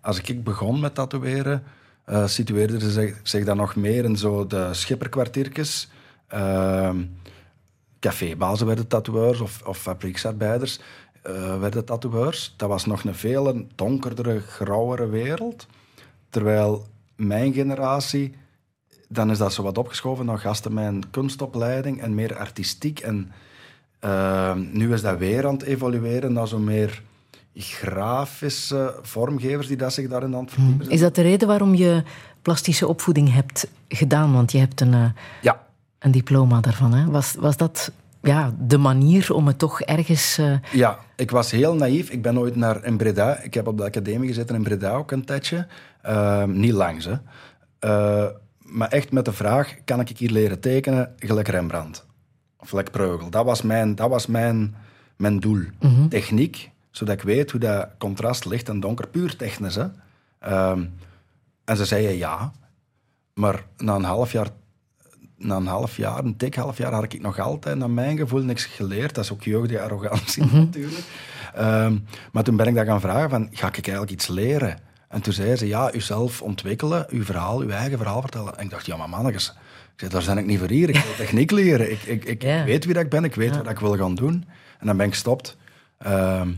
Als 0.00 0.20
ik 0.20 0.44
begon 0.44 0.80
met 0.80 0.94
tatoeëren, 0.94 1.62
eh 2.10 2.26
situeerde 2.26 2.80
ze 2.80 2.90
zich, 2.90 3.20
zich 3.22 3.44
dan 3.44 3.56
nog 3.56 3.76
meer 3.76 4.04
in 4.04 4.16
zo 4.16 4.46
de 4.46 4.74
schipperkwartiertjes. 4.74 5.90
Ehm 6.28 6.96
cafébazen 8.00 8.66
werden 8.66 8.86
tatoeërs 8.86 9.40
of, 9.40 9.62
of 9.66 9.78
fabrieksarbeiders 9.78 10.80
eh, 11.22 11.58
werden 11.58 11.84
tatoeërs. 11.84 12.54
Dat 12.56 12.68
was 12.68 12.86
nog 12.86 13.04
een 13.04 13.14
veel 13.14 13.66
donkerdere, 13.74 14.40
grauwere 14.40 15.08
wereld. 15.08 15.66
Terwijl 16.30 16.86
mijn 17.16 17.52
generatie, 17.52 18.34
dan 19.08 19.30
is 19.30 19.38
dat 19.38 19.52
zo 19.52 19.62
wat 19.62 19.78
opgeschoven 19.78 20.26
naar 20.26 20.38
gasten 20.38 20.74
met 20.74 20.86
een 20.86 21.10
kunstopleiding 21.10 22.00
en 22.00 22.14
meer 22.14 22.36
artistiek. 22.36 22.98
En 22.98 23.32
eh, 23.98 24.54
nu 24.54 24.92
is 24.92 25.02
dat 25.02 25.18
weer 25.18 25.46
aan 25.46 25.54
het 25.54 25.62
evolueren 25.62 26.32
naar 26.32 26.48
zo 26.48 26.58
meer 26.58 27.02
grafische 27.54 28.94
vormgevers 29.02 29.66
die 29.66 29.76
dat 29.76 29.92
zich 29.92 30.08
daarin 30.08 30.34
aan 30.34 30.48
het. 30.78 30.88
Is 30.88 31.00
dat 31.00 31.14
de 31.14 31.22
reden 31.22 31.48
waarom 31.48 31.74
je 31.74 32.02
plastische 32.42 32.86
opvoeding 32.88 33.32
hebt 33.32 33.66
gedaan? 33.88 34.32
Want 34.32 34.52
je 34.52 34.58
hebt 34.58 34.80
een, 34.80 34.94
eh, 34.94 35.04
Ja, 35.42 35.66
een 35.98 36.10
diploma 36.10 36.60
daarvan. 36.60 36.94
Hè? 36.94 37.10
Was, 37.10 37.34
was 37.38 37.56
dat 37.56 37.92
ja, 38.22 38.54
de 38.58 38.78
manier 38.78 39.34
om 39.34 39.46
het 39.46 39.58
toch 39.58 39.80
ergens... 39.80 40.38
eh, 40.38 40.52
Ja, 40.72 40.98
ik 41.16 41.30
was 41.30 41.50
heel 41.50 41.74
naïef. 41.74 42.10
Ik 42.10 42.22
ben 42.22 42.38
ooit 42.38 42.56
naar 42.56 42.84
in 42.84 42.96
Breda. 42.96 43.38
Ik 43.38 43.54
heb 43.54 43.66
op 43.66 43.76
de 43.76 43.84
academie 43.84 44.28
gezeten 44.28 44.54
in 44.56 44.62
Breda 44.62 44.90
ook 44.92 45.10
een 45.10 45.24
tijdje. 45.24 45.66
Ehm, 46.02 46.52
niet 46.60 46.72
langs, 46.72 47.04
hè. 47.04 47.14
Eh, 47.78 48.26
maar 48.58 48.88
echt 48.88 49.12
met 49.12 49.24
de 49.24 49.32
vraag, 49.32 49.74
kan 49.84 50.00
ik 50.00 50.18
hier 50.18 50.30
leren 50.30 50.60
tekenen 50.60 51.12
gelijk 51.18 51.48
Rembrandt? 51.48 52.06
Of 52.58 52.68
gelijk 52.68 52.90
Breugel? 52.90 53.30
Dat 53.30 53.44
was 53.44 53.62
mijn, 53.62 53.94
dat 53.94 54.08
was 54.08 54.26
mijn, 54.26 54.74
mijn 55.16 55.40
doel. 55.40 55.60
Techniek, 56.08 56.69
zodat 56.90 57.14
ik 57.14 57.22
weet 57.22 57.50
hoe 57.50 57.60
dat 57.60 57.88
contrast 57.98 58.44
licht 58.44 58.68
en 58.68 58.80
donker, 58.80 59.08
puur 59.08 59.36
technisch. 59.36 59.74
Hè. 59.74 59.86
Ehm, 60.38 60.84
en 61.64 61.76
ze 61.76 61.84
zeiden 61.84 62.16
ja. 62.16 62.52
Maar 63.34 63.64
na 63.76 63.94
een 63.94 64.04
half 64.04 64.32
jaar 64.32 64.48
na 65.40 65.56
een 65.56 65.66
half 65.66 65.96
jaar, 65.96 66.24
een 66.24 66.36
dik 66.36 66.54
half 66.54 66.78
jaar, 66.78 66.92
had 66.92 67.12
ik 67.12 67.20
nog 67.20 67.38
altijd, 67.38 67.76
naar 67.76 67.90
mijn 67.90 68.16
gevoel, 68.16 68.42
niks 68.42 68.64
geleerd. 68.64 69.14
Dat 69.14 69.24
is 69.24 69.32
ook 69.32 69.42
jeugdige 69.42 69.80
arrogantie 69.80 70.44
natuurlijk. 70.52 71.04
Ehm, 71.54 71.96
maar 72.32 72.42
toen 72.42 72.56
ben 72.56 72.66
ik 72.66 72.74
dat 72.74 72.86
gaan 72.86 73.00
vragen 73.00 73.30
van, 73.30 73.48
ga 73.52 73.66
ik 73.66 73.74
eigenlijk 73.74 74.10
iets 74.10 74.28
leren? 74.28 74.78
En 75.08 75.20
toen 75.20 75.32
zei 75.32 75.56
ze, 75.56 75.66
ja, 75.66 75.94
uzelf 75.94 76.42
ontwikkelen, 76.42 77.06
uw 77.08 77.24
verhaal, 77.24 77.60
uw 77.60 77.68
eigen 77.68 77.98
verhaal 77.98 78.20
vertellen. 78.20 78.58
En 78.58 78.64
ik 78.64 78.70
dacht, 78.70 78.86
ja, 78.86 78.96
maar 78.96 79.08
mannetjes, 79.08 79.54
daar 79.96 80.24
ben 80.24 80.38
ik 80.38 80.46
niet 80.46 80.58
voor 80.58 80.68
hier. 80.68 80.88
Ik 80.88 80.94
wil 80.94 81.14
techniek 81.16 81.50
leren. 81.50 81.90
Ik, 81.90 82.02
ik, 82.02 82.24
ik 82.24 82.42
weet 82.42 82.84
wie 82.84 82.94
dat 82.94 83.02
ik 83.02 83.10
ben, 83.10 83.24
ik 83.24 83.34
weet 83.34 83.56
wat 83.56 83.70
ik 83.70 83.78
wil 83.78 83.96
gaan 83.96 84.14
doen. 84.14 84.44
En 84.78 84.86
dan 84.86 84.96
ben 84.96 85.06
ik 85.06 85.12
gestopt. 85.12 85.56
Ehm, 85.98 86.48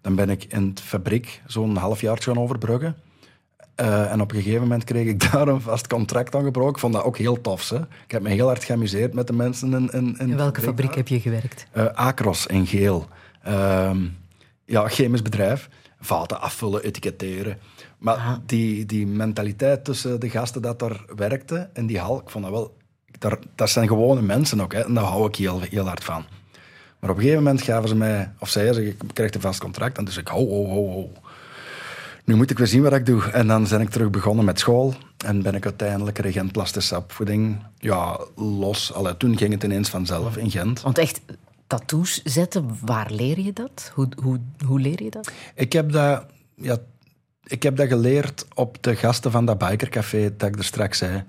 dan 0.00 0.14
ben 0.14 0.30
ik 0.30 0.44
in 0.44 0.68
het 0.68 0.80
fabriek 0.80 1.42
zo'n 1.46 1.76
half 1.76 2.00
jaar 2.00 2.22
gaan 2.22 2.38
overbruggen. 2.38 2.96
Eh, 3.78 4.12
en 4.12 4.20
op 4.20 4.32
een 4.32 4.42
gegeven 4.42 4.60
moment 4.60 4.84
kreeg 4.84 5.06
ik 5.06 5.20
daar 5.32 5.48
een 5.48 5.60
vast 5.60 5.86
contract 5.86 6.34
aangebroken. 6.34 6.72
Ik 6.72 6.78
vond 6.78 6.92
dat 6.92 7.02
ook 7.02 7.18
heel 7.18 7.40
tof. 7.40 7.68
Hè? 7.68 7.80
Ik 7.80 8.10
heb 8.10 8.22
me 8.22 8.28
heel 8.28 8.46
hard 8.46 8.64
geamuseerd 8.64 9.14
met 9.14 9.26
de 9.26 9.32
mensen 9.32 9.72
in, 9.72 9.90
in, 9.90 10.16
in 10.18 10.30
in 10.30 10.36
welke 10.36 10.60
fabriek 10.60 10.94
heb 10.94 11.08
je 11.08 11.20
gewerkt? 11.20 11.66
Eh, 11.72 11.86
Acros 11.86 12.46
in 12.46 12.66
Geel. 12.66 13.08
Ehm, 13.42 14.06
ja, 14.64 14.88
chemisch 14.88 15.22
bedrijf. 15.22 15.68
Vaten 16.00 16.40
afvullen, 16.40 16.82
etiketteren. 16.82 17.58
Maar 17.98 18.38
die, 18.46 18.86
die 18.86 19.06
mentaliteit 19.06 19.84
tussen 19.84 20.20
de 20.20 20.30
gasten 20.30 20.62
dat 20.62 20.78
daar 20.78 21.04
werkten 21.16 21.70
in 21.74 21.86
die 21.86 21.98
hal, 21.98 22.20
ik 22.20 22.30
vond 22.30 22.44
dat 22.44 22.52
wel... 22.52 22.76
Daar, 23.18 23.38
dat 23.54 23.70
zijn 23.70 23.88
gewone 23.88 24.22
mensen 24.22 24.60
ook, 24.60 24.72
hè, 24.72 24.84
en 24.84 24.94
daar 24.94 25.04
hou 25.04 25.28
ik 25.28 25.36
heel, 25.36 25.60
heel 25.60 25.86
hard 25.86 26.04
van. 26.04 26.24
Maar 26.98 27.10
op 27.10 27.16
een 27.16 27.22
gegeven 27.22 27.42
moment 27.42 27.62
gaven 27.62 27.88
ze 27.88 27.96
mij, 27.96 28.32
of 28.38 28.48
zeiden 28.48 28.74
ze, 28.74 28.86
ik 28.86 28.96
krijg 29.12 29.34
een 29.34 29.40
vast 29.40 29.60
contract. 29.60 29.98
En 29.98 30.04
dus 30.04 30.16
ik, 30.16 30.28
ho, 30.28 30.48
ho, 30.48 30.66
ho, 30.66 30.90
ho. 30.90 31.12
Nu 32.24 32.34
moet 32.34 32.50
ik 32.50 32.58
weer 32.58 32.66
zien 32.66 32.82
wat 32.82 32.92
ik 32.92 33.06
doe. 33.06 33.30
En 33.30 33.46
dan 33.46 33.66
ben 33.68 33.80
ik 33.80 33.90
terug 33.90 34.10
begonnen 34.10 34.44
met 34.44 34.58
school. 34.58 34.94
En 35.24 35.42
ben 35.42 35.54
ik 35.54 35.64
uiteindelijk 35.64 36.18
regent 36.18 36.52
plastische 36.52 36.96
opvoeding. 36.96 37.62
Ja, 37.78 38.20
los. 38.36 38.92
Allee, 38.92 39.16
toen 39.16 39.36
ging 39.36 39.52
het 39.52 39.64
ineens 39.64 39.88
vanzelf 39.88 40.36
in 40.36 40.50
Gent. 40.50 40.80
Want 40.80 40.98
echt, 40.98 41.20
tattoos 41.66 42.22
zetten, 42.22 42.78
waar 42.84 43.10
leer 43.10 43.40
je 43.40 43.52
dat? 43.52 43.90
Hoe, 43.94 44.08
hoe, 44.22 44.40
hoe 44.66 44.80
leer 44.80 45.02
je 45.02 45.10
dat? 45.10 45.30
Ik 45.54 45.72
heb 45.72 45.92
dat, 45.92 46.26
ja, 46.54 46.78
ik 47.44 47.62
heb 47.62 47.76
dat 47.76 47.88
geleerd 47.88 48.46
op 48.54 48.82
de 48.82 48.96
gasten 48.96 49.30
van 49.30 49.44
dat 49.44 49.58
bikercafé 49.58 50.36
dat 50.36 50.48
ik 50.48 50.58
er 50.58 50.64
straks 50.64 50.98
zei. 50.98 51.24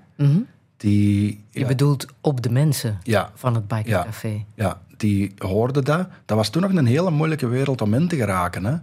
Die, 0.80 1.44
Je 1.50 1.60
ja, 1.60 1.66
bedoelt 1.66 2.06
op 2.20 2.42
de 2.42 2.50
mensen 2.50 2.98
Ja. 3.02 3.30
van 3.34 3.54
het 3.54 3.68
bikercafé. 3.68 4.44
ja, 4.54 4.80
die 4.96 5.34
hoorden 5.38 5.84
dat. 5.84 6.08
Dat 6.24 6.36
was 6.36 6.48
toen 6.48 6.62
nog 6.62 6.72
een 6.72 6.86
hele 6.86 7.10
moeilijke 7.10 7.46
wereld 7.46 7.80
om 7.80 7.94
in 7.94 8.08
te 8.08 8.16
geraken. 8.16 8.64
Hè. 8.64 8.76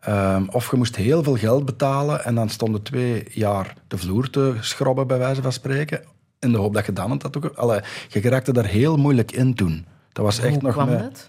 Ehm, 0.00 0.44
of 0.50 0.70
je 0.70 0.76
moest 0.76 0.96
heel 0.96 1.22
veel 1.22 1.36
geld 1.36 1.64
betalen 1.64 2.24
en 2.24 2.34
dan 2.34 2.48
stonden 2.48 2.82
twee 2.82 3.26
jaar 3.30 3.74
de 3.88 3.98
vloer 3.98 4.30
te 4.30 4.54
schrobben, 4.60 5.06
bij 5.06 5.18
wijze 5.18 5.42
van 5.42 5.52
spreken. 5.52 6.04
In 6.38 6.52
de 6.52 6.58
hoop 6.58 6.74
dat 6.74 6.86
je 6.86 6.92
dan 6.92 7.10
het 7.10 7.36
ook... 7.36 7.44
Allee, 7.54 7.80
je 8.08 8.20
geraakte 8.20 8.52
daar 8.52 8.66
heel 8.66 8.96
moeilijk 8.96 9.32
in 9.32 9.54
toen. 9.54 9.86
Dat 10.12 10.24
was 10.24 10.38
echt 10.38 10.54
Hoe 10.54 10.62
nog 10.62 10.72
kwam 10.72 10.88
dat? 10.88 11.28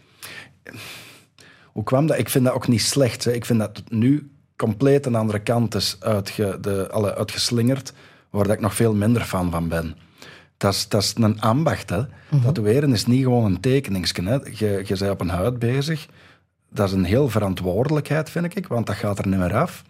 Hoe 1.65 1.83
kwam 1.83 2.07
dat? 2.07 2.17
Ik 2.17 2.29
vind 2.29 2.45
dat 2.45 2.53
ook 2.53 2.67
niet 2.67 2.81
slecht. 2.81 3.23
Hè. 3.23 3.31
Ik 3.31 3.45
vind 3.45 3.59
dat 3.59 3.77
het 3.77 3.91
nu 3.91 4.31
compleet 4.55 5.05
een 5.05 5.15
andere 5.15 5.39
kant 5.39 5.75
is 5.75 5.97
uitge, 5.99 6.57
de, 6.61 6.89
alle, 6.91 7.15
uitgeslingerd, 7.15 7.93
waar 8.29 8.43
dat 8.43 8.53
ik 8.53 8.59
nog 8.59 8.75
veel 8.75 8.93
minder 8.93 9.21
fan 9.21 9.51
van 9.51 9.67
ben. 9.67 9.95
Dat 10.61 10.73
is, 10.73 10.87
dat 10.87 11.01
is 11.01 11.13
een 11.17 11.41
ambacht. 11.41 11.89
Hè. 11.89 12.03
Tatoeëren 12.43 12.93
is 12.93 13.05
niet 13.05 13.23
gewoon 13.23 13.45
een 13.45 13.59
tekeningsje. 13.59 14.23
Hè. 14.23 14.33
Je, 14.35 14.83
je 14.85 14.97
bent 14.97 15.11
op 15.11 15.21
een 15.21 15.29
huid 15.29 15.59
bezig. 15.59 16.07
Dat 16.69 16.87
is 16.87 16.93
een 16.93 17.03
heel 17.03 17.29
verantwoordelijkheid, 17.29 18.29
vind 18.29 18.57
ik, 18.57 18.67
want 18.67 18.85
dat 18.85 18.95
gaat 18.95 19.19
er 19.19 19.27
niet 19.27 19.39
meer 19.39 19.55
af. 19.55 19.83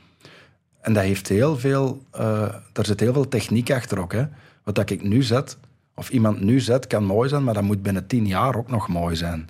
En 0.82 0.94
dat 0.94 1.04
heeft 1.04 1.28
heel 1.28 1.58
veel, 1.58 2.02
eh, 2.12 2.56
daar 2.72 2.86
zit 2.86 3.00
heel 3.00 3.14
veel 3.14 3.28
techniek 3.28 3.72
achter 3.72 4.00
ook. 4.00 4.14
Hè. 4.14 4.26
Wat 4.64 4.76
dat 4.76 4.90
ik 4.90 5.04
nu 5.04 5.24
zet, 5.24 5.58
of 5.96 6.10
iemand 6.10 6.42
nu 6.42 6.60
zet, 6.60 6.88
kan 6.88 7.04
mooi 7.04 7.30
zijn, 7.30 7.44
maar 7.44 7.54
dat 7.54 7.64
moet 7.64 7.82
binnen 7.82 8.08
tien 8.08 8.28
jaar 8.28 8.56
ook 8.56 8.70
nog 8.70 8.88
mooi 8.88 9.16
zijn. 9.16 9.50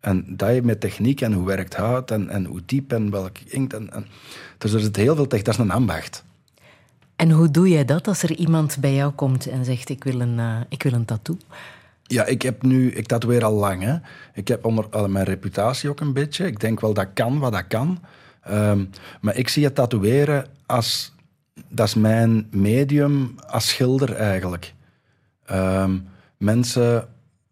En 0.00 0.24
dat 0.28 0.54
je 0.54 0.62
met 0.62 0.80
techniek 0.80 1.20
en 1.20 1.32
hoe 1.32 1.46
werkt 1.46 1.76
hout 1.76 2.10
en, 2.10 2.28
en 2.28 2.44
hoe 2.44 2.60
diep 2.66 2.92
en 2.92 3.10
welk 3.10 3.38
inkt. 3.38 3.74
En, 3.74 3.92
en, 3.92 4.06
dus 4.58 4.72
er 4.72 4.80
zit 4.80 4.96
heel 4.96 5.14
veel 5.14 5.26
tegen. 5.26 5.44
Dat 5.44 5.54
is 5.54 5.60
een 5.60 5.70
ambacht. 5.70 6.24
En 7.20 7.30
hoe 7.30 7.50
doe 7.50 7.68
jij 7.68 7.84
dat 7.84 8.08
als 8.08 8.22
er 8.22 8.34
iemand 8.34 8.76
bij 8.80 8.94
jou 8.94 9.12
komt 9.12 9.46
en 9.46 9.64
zegt: 9.64 9.88
Ik 9.88 10.04
wil 10.04 10.20
een, 10.20 10.38
eh, 10.38 10.56
ik 10.68 10.82
wil 10.82 10.92
een 10.92 11.04
tattoo? 11.04 11.36
Ja, 12.02 12.24
ik 12.24 12.42
heb 12.42 12.62
nu, 12.62 12.92
ik 12.92 13.06
tatoeëer 13.06 13.44
al 13.44 13.52
lang. 13.52 13.82
Hè. 13.82 13.96
Ik 14.34 14.48
heb 14.48 14.64
onder 14.64 14.86
eh, 14.90 15.06
mijn 15.06 15.24
reputatie 15.24 15.90
ook 15.90 16.00
een 16.00 16.12
beetje. 16.12 16.46
Ik 16.46 16.60
denk 16.60 16.80
wel 16.80 16.94
dat 16.94 17.06
kan 17.14 17.38
wat 17.38 17.52
dat 17.52 17.66
kan. 17.66 17.98
Ehm, 18.42 18.84
maar 19.20 19.36
ik 19.36 19.48
zie 19.48 19.64
het 19.64 19.74
tatoeëren 19.74 20.46
als, 20.66 21.14
dat 21.68 21.86
is 21.86 21.94
mijn 21.94 22.46
medium 22.50 23.34
als 23.46 23.68
schilder 23.68 24.14
eigenlijk. 24.14 24.74
Ehm, 25.44 25.98
mensen 26.36 27.08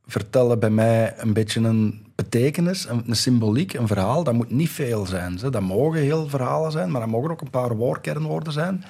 vertellen 0.07 0.59
bij 0.59 0.71
mij 0.71 1.15
een 1.17 1.33
beetje 1.33 1.61
een 1.61 2.07
betekenis, 2.15 2.89
een, 2.89 3.03
een 3.07 3.17
symboliek, 3.17 3.73
een 3.73 3.87
verhaal. 3.87 4.25
Dat 4.25 4.35
moet 4.35 4.51
niet 4.51 4.71
veel 4.71 5.07
zijn. 5.07 5.39
Ze. 5.39 5.51
Dat 5.51 5.63
mogen 5.63 6.01
heel 6.01 6.29
verhalen 6.29 6.73
zijn, 6.73 6.91
maar 6.91 7.01
dat 7.01 7.11
mogen 7.11 7.31
ook 7.31 7.41
een 7.41 7.51
paar 7.51 7.77
woordkernwoorden 7.77 8.53
zijn. 8.53 8.85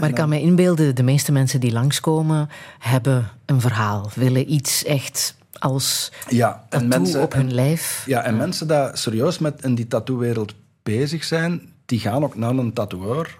Maar 0.00 0.08
ik 0.08 0.14
kan 0.14 0.28
me 0.28 0.40
inbeelden, 0.40 0.94
de 0.94 1.02
meeste 1.02 1.32
mensen 1.32 1.60
die 1.60 1.72
langskomen 1.72 2.48
hebben 2.78 3.28
een 3.46 3.60
verhaal, 3.60 4.10
willen 4.14 4.52
iets 4.52 4.84
echt 4.84 5.34
als 5.58 6.12
Ja, 6.28 6.64
en 6.68 6.88
mensen, 6.88 7.22
op 7.22 7.32
hun 7.32 7.48
en- 7.48 7.54
lijf. 7.54 8.02
Ja, 8.06 8.22
en 8.22 8.36
mensen 8.36 8.68
die 8.68 8.88
serieus 8.92 9.38
met 9.38 9.62
in 9.64 9.74
die 9.74 9.86
tattoo-wereld 9.86 10.54
bezig 10.82 11.24
zijn, 11.24 11.72
die 11.86 11.98
gaan 12.00 12.24
ook 12.24 12.36
naar 12.36 12.50
een 12.50 12.72
tatoeëur, 12.72 13.38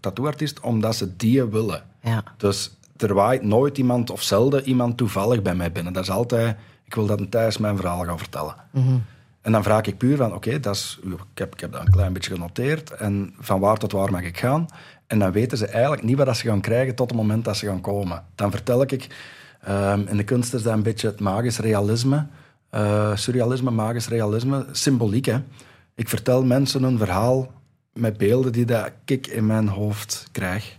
tattooartiest, 0.00 0.60
omdat 0.60 0.96
ze 0.96 1.16
die 1.16 1.44
willen. 1.44 1.82
Ja. 2.02 2.22
Dus 2.36 2.76
er 2.96 3.14
waait 3.14 3.42
nooit 3.42 3.78
iemand, 3.78 4.10
of 4.10 4.22
zelden 4.22 4.64
iemand 4.68 4.96
toevallig 4.96 5.42
bij 5.42 5.54
mij 5.54 5.72
binnen. 5.72 5.92
Dat 5.92 6.02
is 6.02 6.10
altijd, 6.10 6.56
ik 6.84 6.94
wil 6.94 7.06
dat 7.06 7.20
een 7.20 7.28
Thijs 7.28 7.58
mijn 7.58 7.76
verhaal 7.76 8.04
gaan 8.04 8.18
vertellen. 8.18 8.54
En 9.40 9.52
dan 9.52 9.62
vraag 9.62 9.84
ik 9.86 9.98
puur 9.98 10.16
van, 10.16 10.34
oké, 10.34 10.60
dat 10.60 10.74
is 10.74 10.98
ik, 11.04 11.18
heb, 11.34 11.52
ik 11.54 11.60
heb 11.60 11.72
dat 11.72 11.80
een 11.80 11.90
klein 11.90 12.12
beetje 12.12 12.32
genoteerd. 12.34 12.90
En 12.90 13.34
van 13.38 13.60
waar 13.60 13.76
tot 13.76 13.92
waar 13.92 14.10
mag 14.10 14.22
ik 14.22 14.38
gaan? 14.38 14.66
En 15.12 15.18
dan 15.18 15.32
weten 15.32 15.58
ze 15.58 15.66
eigenlijk 15.66 16.02
niet 16.02 16.16
wat 16.16 16.36
ze 16.36 16.46
gaan 16.46 16.60
krijgen 16.60 16.94
tot 16.94 17.10
het 17.10 17.18
moment 17.18 17.44
dat 17.44 17.56
ze 17.56 17.66
gaan 17.66 17.80
komen. 17.80 18.24
Dan 18.34 18.50
vertel 18.50 18.82
ik, 18.82 19.06
ehm, 19.60 20.06
in 20.06 20.16
de 20.16 20.24
kunst 20.24 20.54
is 20.54 20.62
dat 20.62 20.72
een 20.72 20.82
beetje 20.82 21.06
het 21.06 21.20
magisch 21.20 21.58
realisme. 21.58 22.26
eh, 22.70 23.16
surrealisme, 23.16 23.70
magisch 23.70 24.08
realisme, 24.08 24.66
symboliek. 24.70 25.24
Hè? 25.24 25.42
Ik 25.94 26.08
vertel 26.08 26.44
mensen 26.44 26.82
een 26.82 26.98
verhaal 26.98 27.52
met 27.92 28.16
beelden 28.16 28.52
die 28.52 28.64
dat 28.64 28.90
ik 29.04 29.26
in 29.26 29.46
mijn 29.46 29.68
hoofd 29.68 30.28
krijg. 30.30 30.78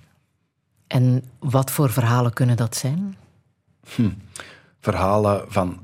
En 0.88 1.24
wat 1.40 1.72
voor 1.72 1.90
verhalen 1.90 2.34
kunnen 2.34 2.58
dat 2.58 2.76
zijn? 2.76 3.18
verhalen 4.80 5.46
van 5.48 5.80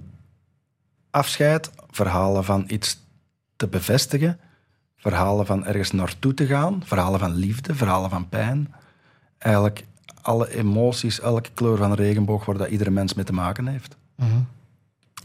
afscheid, 1.09 1.71
verhalen 1.89 2.43
van 2.43 2.63
iets 2.67 2.99
te 3.55 3.67
bevestigen, 3.67 4.39
verhalen 4.99 5.45
van 5.45 5.65
ergens 5.65 5.91
naartoe 5.91 6.33
te 6.33 6.45
gaan, 6.45 6.81
verhalen 6.85 7.19
van 7.19 7.33
liefde, 7.33 7.75
verhalen 7.75 8.09
van 8.09 8.29
pijn. 8.29 8.73
Eigenlijk 9.37 9.85
alle 10.21 10.55
emoties, 10.55 11.19
elke 11.19 11.49
kleur 11.53 11.77
van 11.77 11.91
een 11.91 11.97
regenboog 11.97 12.45
waar 12.45 12.57
dat 12.57 12.69
iedere 12.69 12.89
mens 12.89 13.13
mee 13.13 13.25
te 13.25 13.33
maken 13.33 13.67
heeft. 13.67 13.95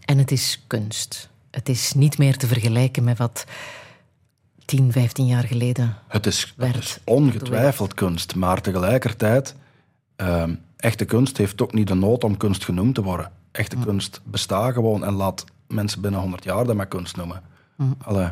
En 0.05 0.19
het 0.19 0.31
is 0.31 0.65
kunst. 0.67 1.29
Het 1.51 1.69
is 1.69 1.93
niet 1.93 2.19
meer 2.19 2.37
te 2.37 2.47
vergelijken 2.47 3.05
met 3.05 3.19
wat 3.19 3.45
10, 4.65 4.93
15 4.93 5.27
jaar 5.27 5.45
geleden. 5.45 5.97
Het 6.09 6.27
is, 6.27 6.41
het 6.41 6.53
Werd 6.57 6.77
is 6.77 6.99
ongetwijfeld 7.05 7.95
kunst, 7.95 8.35
maar 8.35 8.61
tegelijkertijd, 8.61 9.55
ehm, 10.17 10.55
echte 10.77 11.05
kunst 11.05 11.37
heeft 11.37 11.63
ook 11.63 11.73
niet 11.73 11.89
de 11.89 11.95
nood 11.95 12.25
om 12.25 12.37
kunst 12.37 12.65
genoemd 12.65 12.95
te 12.95 13.03
worden. 13.03 13.31
Echte 13.51 13.77
kunst 13.77 14.21
bestaat 14.25 14.73
gewoon 14.73 15.05
en 15.05 15.13
laat 15.13 15.45
mensen 15.69 16.01
binnen 16.01 16.21
100 16.21 16.45
jaar 16.45 16.65
dat 16.65 16.77
maar 16.77 16.87
kunst 16.87 17.17
noemen. 17.17 17.43
Allee. 17.99 18.31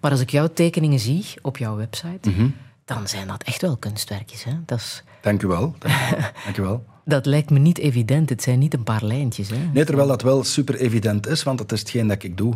Maar 0.00 0.10
als 0.10 0.20
ik 0.20 0.30
jouw 0.30 0.46
tekeningen 0.48 0.98
zie 0.98 1.24
op 1.42 1.56
jouw 1.56 1.76
website, 1.76 2.30
Mhm. 2.30 2.48
dan 2.84 3.08
zijn 3.08 3.26
dat 3.26 3.42
echt 3.42 3.62
wel 3.62 3.76
kunstwerkjes. 3.76 4.44
Hè? 4.44 4.52
Dat, 4.66 4.78
is, 4.78 5.02
Dank 5.20 5.42
u 5.42 5.46
wel. 5.46 5.74
Dank 6.44 6.56
u 6.58 6.62
wel. 6.62 6.84
Dat 7.04 7.26
lijkt 7.26 7.50
me 7.50 7.58
niet 7.58 7.78
evident. 7.78 8.28
Het 8.28 8.42
zijn 8.42 8.58
niet 8.58 8.74
een 8.74 8.82
paar 8.82 9.04
lijntjes. 9.04 9.50
Hè? 9.50 9.56
Nee, 9.72 9.84
terwijl 9.84 10.08
dat 10.08 10.22
wel 10.22 10.44
super 10.44 10.74
evident 10.74 11.26
is, 11.26 11.42
want 11.42 11.58
het 11.58 11.72
is 11.72 11.80
hetgeen 11.80 12.06
dat 12.06 12.22
ik 12.22 12.36
doe. 12.36 12.54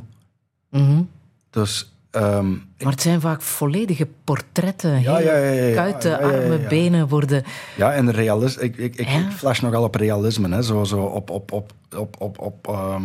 Mhm. 0.70 1.02
Dus 1.50 1.92
ehm, 2.10 2.50
Maar 2.50 2.92
het 2.92 3.02
zijn 3.02 3.20
vaak 3.20 3.42
volledige 3.42 4.08
portretten. 4.24 5.00
Ja, 5.00 5.18
ja, 5.18 5.36
ja. 5.36 5.74
Kuiten, 5.74 6.18
armen, 6.18 6.68
benen 6.68 7.08
worden... 7.08 7.42
ja, 7.76 7.92
en 7.92 8.10
realisme, 8.10 8.62
ik, 8.62 8.76
ik, 8.76 8.96
ik, 8.96 9.08
ik 9.10 9.30
flash 9.32 9.60
nogal 9.60 9.82
op 9.82 9.94
realisme, 9.94 10.48
hè, 10.54 10.62
zo, 10.62 10.84
zo 10.84 11.00
op, 11.02 11.30
op, 11.30 11.52
op, 11.52 11.72
op, 11.96 12.16
op, 12.20 12.38
op 12.38 12.68
ehm, 12.68 13.02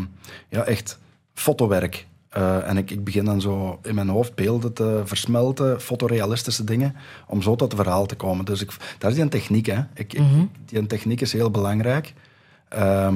ja, 0.49 0.63
echt 0.63 0.99
fotowerk. 1.33 2.07
Eh, 2.35 2.69
en 2.69 2.77
ik, 2.77 2.91
ik 2.91 3.03
begin 3.03 3.25
dan 3.25 3.41
zo 3.41 3.79
in 3.83 3.95
mijn 3.95 4.09
hoofd 4.09 4.35
beelden 4.35 4.73
te 4.73 5.01
versmelten, 5.05 5.81
fotorealistische 5.81 6.63
dingen, 6.63 6.95
om 7.27 7.41
zo 7.41 7.55
tot 7.55 7.71
het 7.71 7.81
verhaal 7.81 8.05
te 8.05 8.15
komen. 8.15 8.45
Dus 8.45 8.61
ik, 8.61 8.71
dat 8.97 9.09
is 9.09 9.15
die 9.15 9.23
een 9.23 9.29
techniek, 9.29 9.65
hè. 9.65 9.79
Ik, 9.93 10.13
ik- 10.13 10.19
die 10.65 10.79
een 10.79 10.87
techniek 10.87 11.21
is 11.21 11.33
heel 11.33 11.51
belangrijk. 11.51 12.13
Ehm, 12.69 13.15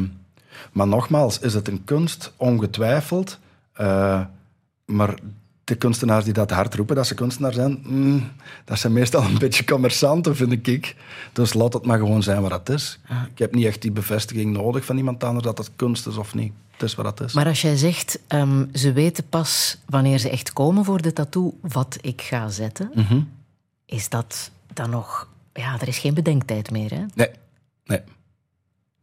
maar 0.71 0.87
nogmaals, 0.87 1.39
is 1.39 1.53
het 1.53 1.67
een 1.67 1.83
kunst? 1.83 2.33
Ongetwijfeld. 2.37 3.39
Eh, 3.73 4.21
maar 4.85 5.13
de 5.63 5.75
kunstenaars 5.75 6.23
die 6.25 6.33
dat 6.33 6.51
hard 6.51 6.75
roepen 6.75 6.95
dat 6.95 7.07
ze 7.07 7.13
kunstenaar 7.13 7.53
zijn, 7.53 7.79
mm, 7.83 8.27
dat 8.65 8.79
zijn 8.79 8.93
meestal 8.93 9.23
een 9.23 9.37
beetje 9.37 9.63
commerçanten, 9.63 10.35
vind 10.35 10.67
ik. 10.67 10.95
Dus 11.33 11.53
laat 11.53 11.73
het 11.73 11.85
maar 11.85 11.97
gewoon 11.99 12.23
zijn 12.23 12.41
wat 12.41 12.51
het 12.51 12.69
is. 12.69 12.99
Ik 13.31 13.39
heb 13.39 13.53
niet 13.55 13.65
echt 13.65 13.81
die 13.81 13.91
bevestiging 13.91 14.53
nodig 14.53 14.85
van 14.85 14.97
iemand 14.97 15.23
anders 15.23 15.45
dat 15.45 15.57
het 15.57 15.69
kunst 15.75 16.07
is 16.07 16.17
of 16.17 16.35
niet. 16.35 16.53
Is 16.83 16.95
wat 16.95 17.21
is. 17.21 17.33
Maar 17.33 17.45
als 17.45 17.61
jij 17.61 17.75
zegt, 17.75 18.19
ehm, 18.27 18.65
ze 18.73 18.91
weten 18.93 19.29
pas 19.29 19.77
wanneer 19.85 20.17
ze 20.19 20.29
echt 20.29 20.53
komen 20.53 20.85
voor 20.85 21.01
de 21.01 21.13
tattoo 21.13 21.57
wat 21.61 21.97
ik 22.01 22.21
ga 22.21 22.49
zetten, 22.49 22.91
Mhm. 22.95 23.21
is 23.85 24.09
dat 24.09 24.51
dan 24.73 24.89
nog... 24.89 25.29
Ja, 25.53 25.79
er 25.81 25.87
is 25.87 25.97
geen 25.97 26.13
bedenktijd 26.13 26.71
meer. 26.71 26.89
Hè? 26.93 27.05
Nee, 27.15 27.29
nee. 27.85 28.01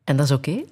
En 0.04 0.16
dat 0.16 0.26
is 0.26 0.32
oké. 0.32 0.62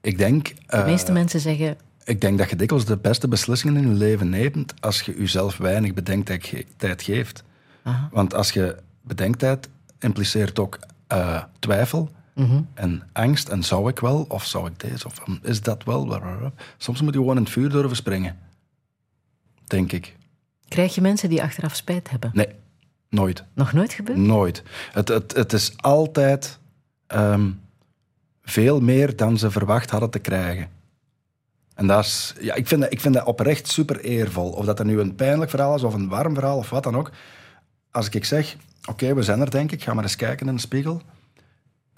Ik 0.00 0.18
denk, 0.18 0.46
De 0.48 0.54
eh, 0.66 0.84
meeste 0.84 1.12
mensen 1.12 1.40
zeggen, 1.40 1.76
ik 2.04 2.20
denk 2.20 2.38
dat 2.38 2.50
je 2.50 2.56
dikwijls 2.56 2.84
de 2.84 2.96
beste 2.96 3.28
beslissingen 3.28 3.82
in 3.82 3.88
je 3.88 3.94
leven 3.94 4.28
neemt 4.28 4.74
als 4.80 5.00
je 5.02 5.14
jezelf 5.18 5.56
weinig 5.56 5.94
bedenktijd 5.94 6.46
ge- 6.46 6.66
tijd 6.76 7.02
geeft. 7.02 7.42
Aha. 7.82 8.08
Want 8.12 8.34
als 8.34 8.50
je 8.50 8.76
bedenktijd 9.02 9.68
impliceert 9.98 10.58
ook 10.58 10.78
eh, 11.06 11.42
twijfel 11.58 12.10
Mhm. 12.38 12.60
en 12.74 13.08
angst. 13.12 13.48
En 13.48 13.62
zou 13.62 13.88
ik 13.88 13.98
wel? 13.98 14.24
Of 14.28 14.44
zou 14.44 14.66
ik 14.66 14.80
deze? 14.80 15.06
Of 15.06 15.18
hm, 15.24 15.36
is 15.42 15.62
dat 15.62 15.84
wel? 15.84 16.04
Blablabla. 16.04 16.52
Soms 16.76 17.00
moet 17.00 17.12
je 17.14 17.18
gewoon 17.18 17.36
in 17.36 17.42
het 17.42 17.52
vuur 17.52 17.68
durven 17.68 17.96
springen. 17.96 18.38
Denk 19.64 19.92
ik. 19.92 20.16
krijg 20.68 20.94
je 20.94 21.00
mensen 21.00 21.28
die 21.28 21.42
achteraf 21.42 21.74
spijt 21.74 22.10
hebben? 22.10 22.30
Nee, 22.34 22.48
nooit. 23.08 23.44
Nog 23.54 23.72
nooit 23.72 23.92
gebeurd? 23.92 24.18
Nooit. 24.18 24.62
Het, 24.92 25.08
het, 25.08 25.36
het 25.36 25.52
is 25.52 25.72
altijd 25.76 26.58
ehm, 27.06 27.50
veel 28.42 28.80
meer 28.80 29.16
dan 29.16 29.38
ze 29.38 29.50
verwacht 29.50 29.90
hadden 29.90 30.10
te 30.10 30.18
krijgen. 30.18 30.68
En 31.74 31.86
dat 31.86 32.04
is, 32.04 32.34
ja, 32.40 32.54
ik, 32.54 32.66
vind 32.66 32.80
dat, 32.80 32.92
ik 32.92 33.00
vind 33.00 33.14
dat 33.14 33.26
oprecht 33.26 33.68
super 33.68 34.00
eervol. 34.00 34.50
Of 34.50 34.64
dat 34.64 34.78
er 34.78 34.84
nu 34.84 35.00
een 35.00 35.14
pijnlijk 35.14 35.50
verhaal 35.50 35.74
is 35.74 35.82
of 35.82 35.94
een 35.94 36.08
warm 36.08 36.34
verhaal 36.34 36.56
of 36.56 36.70
wat 36.70 36.82
dan 36.82 36.96
ook. 36.96 37.10
Als 37.90 38.08
ik 38.08 38.24
zeg, 38.24 38.56
oké, 38.88 39.14
we 39.14 39.22
zijn 39.22 39.40
er 39.40 39.50
denk 39.50 39.72
ik, 39.72 39.82
ga 39.82 39.94
maar 39.94 40.04
eens 40.04 40.16
kijken 40.16 40.48
in 40.48 40.54
de 40.54 40.60
spiegel. 40.60 41.02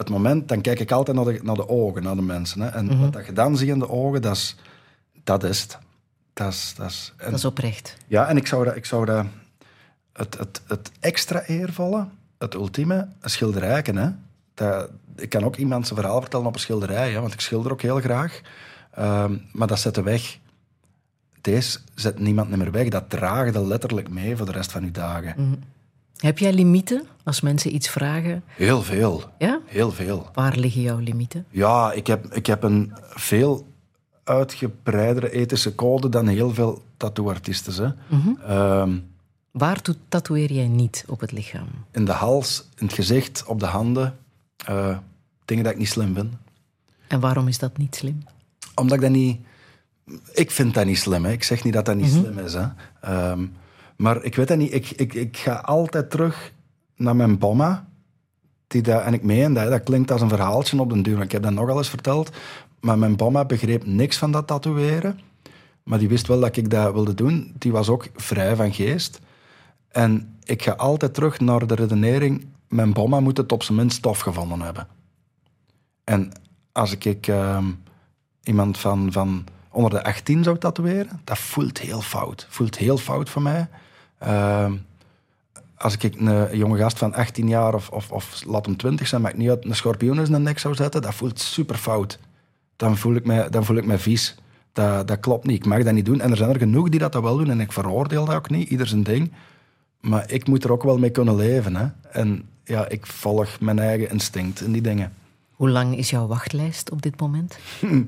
Het 0.01 0.09
moment, 0.11 0.49
dan 0.49 0.61
kijk 0.61 0.81
ik 0.81 0.91
altijd 0.93 1.17
naar 1.17 1.25
de, 1.25 1.41
naar 1.43 1.55
de 1.55 1.69
ogen, 1.69 2.03
naar 2.03 2.15
de 2.17 2.23
mensen. 2.23 2.61
Hè. 2.61 2.69
En 2.69 3.01
wat 3.01 3.13
dat 3.13 3.27
je 3.27 3.33
dan 3.33 3.57
ziet 3.57 3.69
in 3.69 3.79
de 3.79 3.89
ogen, 3.89 4.23
dat 4.23 4.37
is, 4.37 4.57
dat 5.25 5.45
is 5.45 5.61
het. 5.63 5.79
Dat 6.33 6.53
is, 6.53 6.75
dat 6.77 6.91
is, 6.91 7.13
en- 7.17 7.31
Dat 7.31 7.39
is 7.39 7.45
oprecht. 7.45 7.97
ja, 8.07 8.29
en 8.29 8.37
ik 8.37 8.47
zou 8.47 8.65
dat, 8.65 8.77
ik 8.77 8.85
zou 8.85 9.05
dat 9.05 9.25
het, 10.13 10.39
het, 10.39 10.61
het 10.67 10.91
extra 11.01 11.43
eervolle, 11.43 12.07
het 12.39 12.55
ultieme, 12.55 13.09
een 13.21 13.31
schilderijken. 13.31 13.97
Hè? 13.97 14.11
Dat, 14.55 14.91
ik 15.17 15.29
kan 15.29 15.45
ook 15.45 15.57
iemand 15.57 15.87
zijn 15.87 15.99
verhaal 16.01 16.21
vertellen 16.21 16.47
op 16.47 16.55
een 16.55 16.61
schilderij, 16.61 17.13
hè, 17.13 17.21
want 17.21 17.33
ik 17.33 17.41
schilder 17.41 17.73
ook 17.73 17.83
heel 17.83 18.01
graag. 18.01 18.41
Ehm, 18.91 19.37
maar 19.53 19.67
dat 19.67 19.79
zet 19.79 19.97
weg. 19.97 20.39
Deze 21.41 21.79
zet 21.95 22.19
niemand 22.19 22.57
meer 22.57 22.71
weg. 22.71 22.89
Dat 22.89 23.11
draagt 23.11 23.55
er 23.55 23.67
letterlijk 23.67 24.09
mee 24.11 24.37
voor 24.37 24.47
de 24.47 24.53
rest 24.53 24.73
van 24.73 24.83
uw 24.83 24.91
dagen. 24.91 25.63
Heb 26.21 26.39
jij 26.39 26.53
limieten 26.53 27.07
als 27.25 27.41
mensen 27.41 27.75
iets 27.75 27.89
vragen? 27.89 28.43
Heel 28.47 28.83
veel. 28.83 29.23
Ja? 29.39 29.61
Heel 29.67 29.91
veel. 29.93 30.29
Waar 30.35 30.57
liggen 30.57 30.81
jouw 30.83 30.99
limieten? 30.99 31.47
Ja, 31.51 31.93
ik 31.93 32.07
heb, 32.07 32.35
ik 32.35 32.47
heb 32.47 32.63
een 32.63 32.93
veel 33.15 33.67
uitgebreidere 34.25 35.31
ethische 35.31 35.75
code 35.75 36.09
dan 36.09 36.27
heel 36.27 36.55
veel 36.55 36.83
tattooartiesten. 36.97 37.97
Hè. 38.09 38.19
Ehm, 38.47 38.99
Waar 39.51 39.83
to- 39.83 39.95
tatoeëer 40.09 40.53
jij 40.53 40.69
niet 40.69 41.05
op 41.09 41.21
het 41.21 41.33
lichaam? 41.33 41.67
in 41.93 42.05
de 42.05 42.13
hals, 42.13 42.69
in 42.79 42.87
het 42.87 42.95
gezicht, 42.95 43.45
op 43.47 43.61
de 43.61 43.67
handen. 43.67 44.17
eh, 44.67 44.99
dingen 45.45 45.65
dat 45.65 45.73
ik 45.73 45.79
niet 45.79 45.89
slim 45.89 46.15
vind. 46.15 46.33
En 47.07 47.21
waarom 47.21 47.49
is 47.49 47.59
dat 47.59 47.77
niet 47.77 47.95
slim? 47.95 48.23
Omdat 48.75 48.97
ik 48.97 49.03
dat 49.03 49.11
niet... 49.11 49.41
Ik 50.33 50.51
vind 50.51 50.75
dat 50.75 50.87
niet 50.87 50.99
slim. 50.99 51.25
Hè. 51.25 51.33
Ik 51.33 51.43
zeg 51.43 51.65
niet 51.65 51.73
dat 51.73 51.85
dat 51.85 51.97
niet 51.97 52.11
slim 52.11 52.39
is. 52.39 52.53
Hè. 52.55 52.67
Ehm, 53.01 53.47
maar 54.01 54.25
ik 54.25 54.35
weet 54.35 54.49
dat 54.49 54.59
niet. 54.59 54.73
Ik, 54.73 54.91
ik, 54.91 55.15
ik 55.15 55.37
ga 55.37 55.55
altijd 55.55 56.11
terug 56.11 56.53
naar 56.97 57.17
mijn 57.17 57.39
bomma. 57.39 57.89
die 58.67 58.83
dat, 58.83 59.03
en 59.03 59.15
ik 59.15 59.23
meen 59.23 59.53
dat, 59.53 59.71
dat 59.71 59.83
klinkt 59.83 60.11
als 60.11 60.21
een 60.21 60.29
verhaaltje 60.29 60.81
op 60.81 60.91
den 60.91 61.03
duur. 61.03 61.21
Ik 61.21 61.33
heb 61.33 61.43
dat 61.43 61.53
nogal 61.53 61.77
eens 61.77 61.89
verteld. 61.89 62.31
Maar 62.81 62.99
mijn 62.99 63.15
mama 63.17 63.45
begreep 63.45 63.87
niks 63.87 64.19
van 64.19 64.31
dat 64.33 64.47
tatoeëren. 64.47 65.21
Maar 65.83 65.99
die 65.99 66.09
wist 66.09 66.27
wel 66.27 66.41
dat 66.41 66.57
ik 66.57 66.71
dat 66.71 66.93
wilde 66.93 67.15
doen. 67.15 67.55
Die 67.59 67.73
was 67.73 67.89
ook 67.89 68.09
vrij 68.15 68.57
van 68.57 68.73
geest. 68.73 69.21
En 69.89 70.39
ik 70.45 70.63
ga 70.63 70.73
altijd 70.73 71.15
terug 71.15 71.41
naar 71.41 71.67
de 71.67 71.75
redenering... 71.75 72.47
Mijn 72.69 72.93
bomma 72.93 73.21
moet 73.21 73.37
het 73.37 73.53
op 73.53 73.63
zijn 73.63 73.79
minst 73.79 73.97
stof 73.97 74.21
gevonden 74.21 74.61
hebben. 74.61 74.89
En 76.05 76.33
als 76.73 76.93
ik, 76.93 77.05
ik 77.05 77.27
ehm, 77.27 77.67
iemand 78.43 78.79
van, 78.79 79.13
van 79.13 79.45
onder 79.71 79.91
de 79.91 80.05
18 80.05 80.43
zou 80.45 80.59
tatoeëren, 80.59 81.21
dat 81.25 81.39
voelt 81.39 81.79
heel 81.79 82.01
fout. 82.01 82.47
Voelt 82.51 82.79
heel 82.79 82.97
fout 82.97 83.31
voor 83.31 83.43
mij. 83.43 83.69
Ehm, 84.21 84.73
als 85.77 85.97
ik 85.97 86.15
een 86.17 86.57
jonge 86.57 86.79
gast 86.79 86.99
van 86.99 87.15
18 87.15 87.49
jaar 87.49 87.75
of, 87.75 87.91
of, 87.91 88.11
of 88.11 88.45
laat 88.47 88.67
hem 88.67 88.77
20 88.77 89.07
zijn, 89.07 89.21
maar 89.21 89.31
ik 89.31 89.37
niet 89.37 89.49
uit 89.49 89.65
een 89.65 89.77
schorpioen 89.77 90.19
in 90.19 90.27
zijn 90.27 90.43
nek 90.43 90.59
zou 90.59 90.75
zetten, 90.75 91.03
dat 91.03 91.15
voelt 91.15 91.41
super 91.41 91.77
fout. 91.77 92.19
Dan 92.77 92.97
voel 92.97 93.15
ik 93.15 93.27
me, 93.27 93.49
dan 93.51 93.65
voel 93.65 93.77
ik 93.77 93.87
me 93.87 93.99
vies. 93.99 94.37
Dat, 94.73 95.09
dat 95.09 95.21
klopt 95.21 95.47
niet. 95.47 95.57
Ik 95.57 95.67
mag 95.67 95.83
dat 95.83 95.95
niet 95.95 96.05
doen. 96.05 96.21
En 96.21 96.31
er 96.31 96.37
zijn 96.37 96.51
er 96.51 96.59
genoeg 96.59 96.89
die 96.89 97.01
dat 97.01 97.15
wel 97.15 97.37
doen 97.37 97.51
en 97.51 97.61
ik 97.61 97.73
veroordeel 97.73 98.25
dat 98.25 98.35
ook 98.35 98.51
niet. 98.51 98.69
Ieder 98.69 98.87
zijn 98.87 99.03
ding. 99.03 99.33
Maar 100.01 100.31
ik 100.31 100.47
moet 100.47 100.65
er 100.65 100.73
ook 100.73 100.83
wel 100.83 100.99
mee 100.99 101.11
kunnen 101.11 101.37
leven. 101.37 101.77
Hè? 101.77 101.87
En 102.11 102.49
ja, 102.65 102.89
ik 102.89 103.07
volg 103.07 103.61
mijn 103.61 103.79
eigen 103.79 104.11
instinct 104.11 104.61
in 104.61 104.73
die 104.73 104.83
dingen. 104.83 105.13
Hoe 105.51 105.71
lang 105.71 105.97
is 105.97 106.11
jouw 106.11 106.27
wachtlijst 106.27 106.91
op 106.91 107.03
dit 107.03 107.21
moment? 107.21 107.59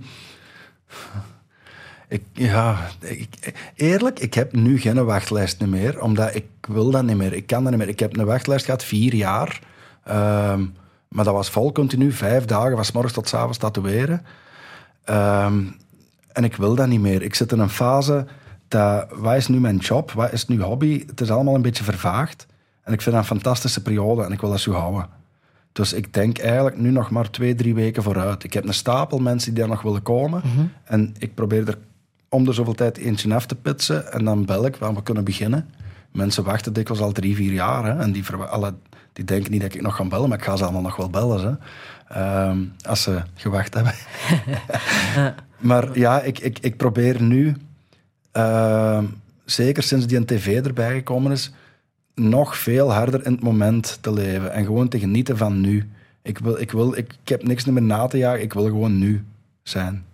Ik, 2.13 2.23
ja, 2.33 2.89
ik, 3.01 3.53
eerlijk, 3.75 4.19
ik 4.19 4.35
heb 4.35 4.53
nu 4.53 4.79
geen 4.79 5.05
wachtlijst 5.05 5.67
meer, 5.67 6.03
omdat 6.03 6.35
ik 6.35 6.47
wil 6.69 6.91
dat 6.91 7.03
niet 7.03 7.17
meer. 7.17 7.33
Ik 7.33 7.47
kan 7.47 7.63
dat 7.63 7.73
niet 7.73 7.81
meer. 7.81 7.89
Ik 7.89 7.99
heb 7.99 8.17
een 8.17 8.25
wachtlijst 8.25 8.65
gehad, 8.65 8.85
vier 8.85 9.15
jaar. 9.15 9.61
Ehm, 10.05 10.65
maar 11.09 11.25
dat 11.25 11.35
was 11.35 11.51
vol 11.51 11.73
continu, 11.73 12.13
vijf 12.13 12.45
dagen, 12.45 12.77
van 12.77 12.87
morgens 12.93 13.15
tot 13.15 13.35
avonds 13.35 13.59
tatoeëren. 13.59 14.23
Ehm, 15.05 15.65
en 16.33 16.45
ik 16.45 16.57
wil 16.57 16.75
dat 16.75 16.87
niet 16.87 17.01
meer. 17.01 17.23
Ik 17.23 17.35
zit 17.35 17.53
in 17.53 17.59
een 17.59 17.69
fase, 17.69 18.27
dat, 18.69 19.07
wat 19.11 19.37
is 19.37 19.49
nu 19.49 19.61
mijn 19.61 19.77
job, 19.77 20.11
wat 20.11 20.33
is 20.33 20.47
nu 20.47 20.63
hobby? 20.63 21.07
Het 21.07 21.21
is 21.21 21.31
allemaal 21.31 21.55
een 21.55 21.63
beetje 21.63 21.85
vervaagd. 21.85 22.47
En 22.83 22.93
ik 22.93 23.01
vind 23.03 23.15
dat 23.15 23.25
een 23.25 23.37
fantastische 23.37 23.83
periode 23.83 24.23
en 24.23 24.33
ik 24.33 24.41
wil 24.41 24.51
dat 24.51 24.61
zo 24.61 24.73
houden. 24.73 25.09
Dus 25.73 25.93
ik 25.93 26.15
denk 26.15 26.39
eigenlijk 26.39 26.79
nu 26.79 26.91
nog 26.91 27.11
maar 27.11 27.31
twee, 27.31 27.55
drie 27.55 27.75
weken 27.75 28.03
vooruit. 28.03 28.45
Ik 28.45 28.53
heb 28.53 28.67
een 28.67 28.75
stapel 28.75 29.19
mensen 29.19 29.55
die 29.55 29.61
daar 29.61 29.73
nog 29.73 29.83
willen 29.83 30.03
komen. 30.03 30.43
En 30.85 31.15
ik 31.19 31.35
probeer 31.35 31.69
er 31.69 31.79
om 32.33 32.45
de 32.45 32.53
zoveel 32.53 32.75
tijd 32.75 32.97
eentje 32.97 33.35
af 33.35 33.47
te 33.47 33.55
pitsen. 33.55 34.13
En 34.13 34.25
dan 34.25 34.45
bel 34.45 34.67
ik, 34.67 34.77
waar 34.77 34.95
we 34.95 35.03
kunnen 35.03 35.25
beginnen. 35.25 35.69
Mensen 36.13 36.45
wachten 36.45 36.73
dikwijls 36.73 37.03
al 37.03 37.13
drie, 37.13 37.37
vier 37.37 37.53
jaar. 37.53 37.85
Hè, 37.85 38.01
en 38.01 38.13
die, 38.13 38.25
alle, 38.33 38.75
die 39.13 39.25
denken 39.25 39.51
niet 39.51 39.61
dat 39.61 39.75
ik 39.75 39.83
nog 39.83 39.97
ga 39.97 40.05
bellen, 40.05 40.29
maar 40.29 40.39
ik 40.39 40.45
ga 40.45 40.57
ze 40.57 40.63
allemaal 40.63 40.83
nog 40.83 40.97
wel 40.97 41.11
bellen. 41.11 41.45
Hè, 41.45 41.55
Ehm, 42.13 42.59
als 42.87 43.03
ze 43.03 43.23
gewacht 43.35 43.75
hebben. 43.75 43.95
maar 45.71 45.99
ja, 45.99 46.21
ik, 46.21 46.39
ik, 46.39 46.59
ik 46.59 46.77
probeer 46.77 47.23
nu, 47.23 47.57
ehm, 48.33 49.05
zeker 49.45 49.83
sinds 49.83 50.07
die 50.07 50.17
een 50.17 50.25
tv 50.25 50.65
erbij 50.65 50.95
gekomen 50.95 51.33
is, 51.33 51.53
nog 52.15 52.57
veel 52.57 52.93
harder 52.93 53.27
in 53.27 53.33
het 53.33 53.43
moment 53.43 53.99
te 54.01 54.13
leven. 54.13 54.53
En 54.53 54.65
gewoon 54.65 54.89
te 54.89 54.99
genieten 54.99 55.37
van 55.37 55.61
nu. 55.61 55.91
Ik, 56.23 56.39
wil, 56.39 56.61
ik, 56.61 56.71
wil, 56.71 56.97
ik, 56.97 57.13
ik 57.23 57.29
heb 57.29 57.43
niks 57.43 57.65
meer 57.65 57.83
na 57.83 58.07
te 58.07 58.19
jagen, 58.19 58.43
ik 58.43 58.53
wil 58.53 58.65
gewoon 58.65 58.99
nu 58.99 59.25
zijn. 59.63 60.05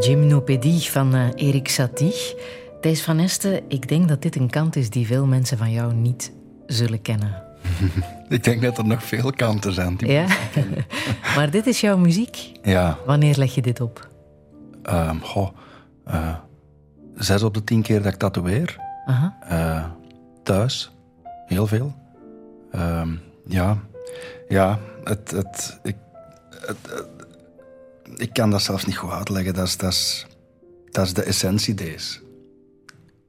Gymnopedie 0.00 0.80
van 0.80 1.14
eh, 1.14 1.28
Erik 1.34 1.68
Satie. 1.68 2.34
Thijs 2.80 3.02
van 3.02 3.18
Esten, 3.18 3.60
ik 3.68 3.88
denk 3.88 4.08
dat 4.08 4.22
dit 4.22 4.36
een 4.36 4.50
kant 4.50 4.76
is 4.76 4.90
die 4.90 5.06
veel 5.06 5.26
mensen 5.26 5.58
van 5.58 5.70
jou 5.72 5.94
niet 5.94 6.32
zullen 6.66 7.02
kennen. 7.02 7.42
Ik 8.28 8.44
denk 8.44 8.62
dat 8.62 8.78
er 8.78 8.86
nog 8.86 9.02
veel 9.04 9.32
kanten 9.32 9.72
zijn. 9.72 9.96
die- 9.96 10.10
Ja? 10.12 10.26
maar 11.36 11.50
dit 11.50 11.66
is 11.66 11.80
jouw 11.80 11.96
muziek. 11.96 12.52
Ja. 12.62 12.98
Wanneer 13.06 13.36
leg 13.36 13.54
je 13.54 13.62
dit 13.62 13.80
op? 13.80 14.08
Goh, 15.22 15.48
eh, 16.04 16.34
zes 17.14 17.42
op 17.42 17.54
de 17.54 17.64
tien 17.64 17.82
keer 17.82 18.02
dat 18.02 18.12
ik 18.12 18.18
tatoeëer. 18.18 18.76
Aha. 19.06 19.36
Eh, 19.48 19.84
thuis. 20.42 20.90
Heel 21.46 21.66
veel. 21.66 21.94
Ehm, 22.72 23.08
ja. 23.46 23.78
Ja, 24.48 24.78
het, 25.04 25.30
het, 25.30 25.78
ik, 25.82 25.96
het, 26.50 26.76
het- 26.82 27.19
ik 28.16 28.32
kan 28.32 28.50
dat 28.50 28.62
zelfs 28.62 28.84
niet 28.84 28.96
goed 28.96 29.10
uitleggen. 29.10 29.54
Dat 29.54 29.66
is, 29.66 29.76
dat 29.76 29.92
is, 29.92 30.26
dat 30.90 31.06
is 31.06 31.14
de 31.14 31.22
essentie 31.22 31.74
deze. 31.74 32.20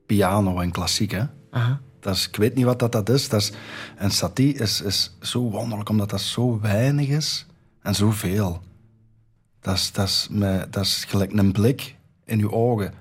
Piano 0.05 0.59
en 0.59 0.71
klassiek, 0.71 1.11
hè. 1.11 1.23
Aha. 1.51 1.81
Dat 1.99 2.15
is, 2.15 2.27
ik 2.27 2.35
weet 2.35 2.55
niet 2.55 2.65
wat 2.65 2.79
dat, 2.79 2.91
dat 2.91 3.09
is. 3.09 3.29
dat 3.29 3.41
is. 3.41 3.51
En 3.97 4.11
satie 4.11 4.53
is, 4.53 4.81
is 4.81 5.17
zo 5.21 5.49
wonderlijk, 5.49 5.89
omdat 5.89 6.09
dat 6.09 6.21
zo 6.21 6.59
weinig 6.59 7.07
is 7.07 7.45
en 7.81 7.95
zoveel. 7.95 8.61
Dat 9.59 9.75
is, 9.75 9.91
dat, 9.91 10.07
is 10.07 10.27
dat 10.69 10.85
is 10.85 11.05
gelijk 11.07 11.31
een 11.31 11.51
blik 11.51 11.95
in 12.25 12.37
je 12.37 12.51
ogen. 12.51 12.93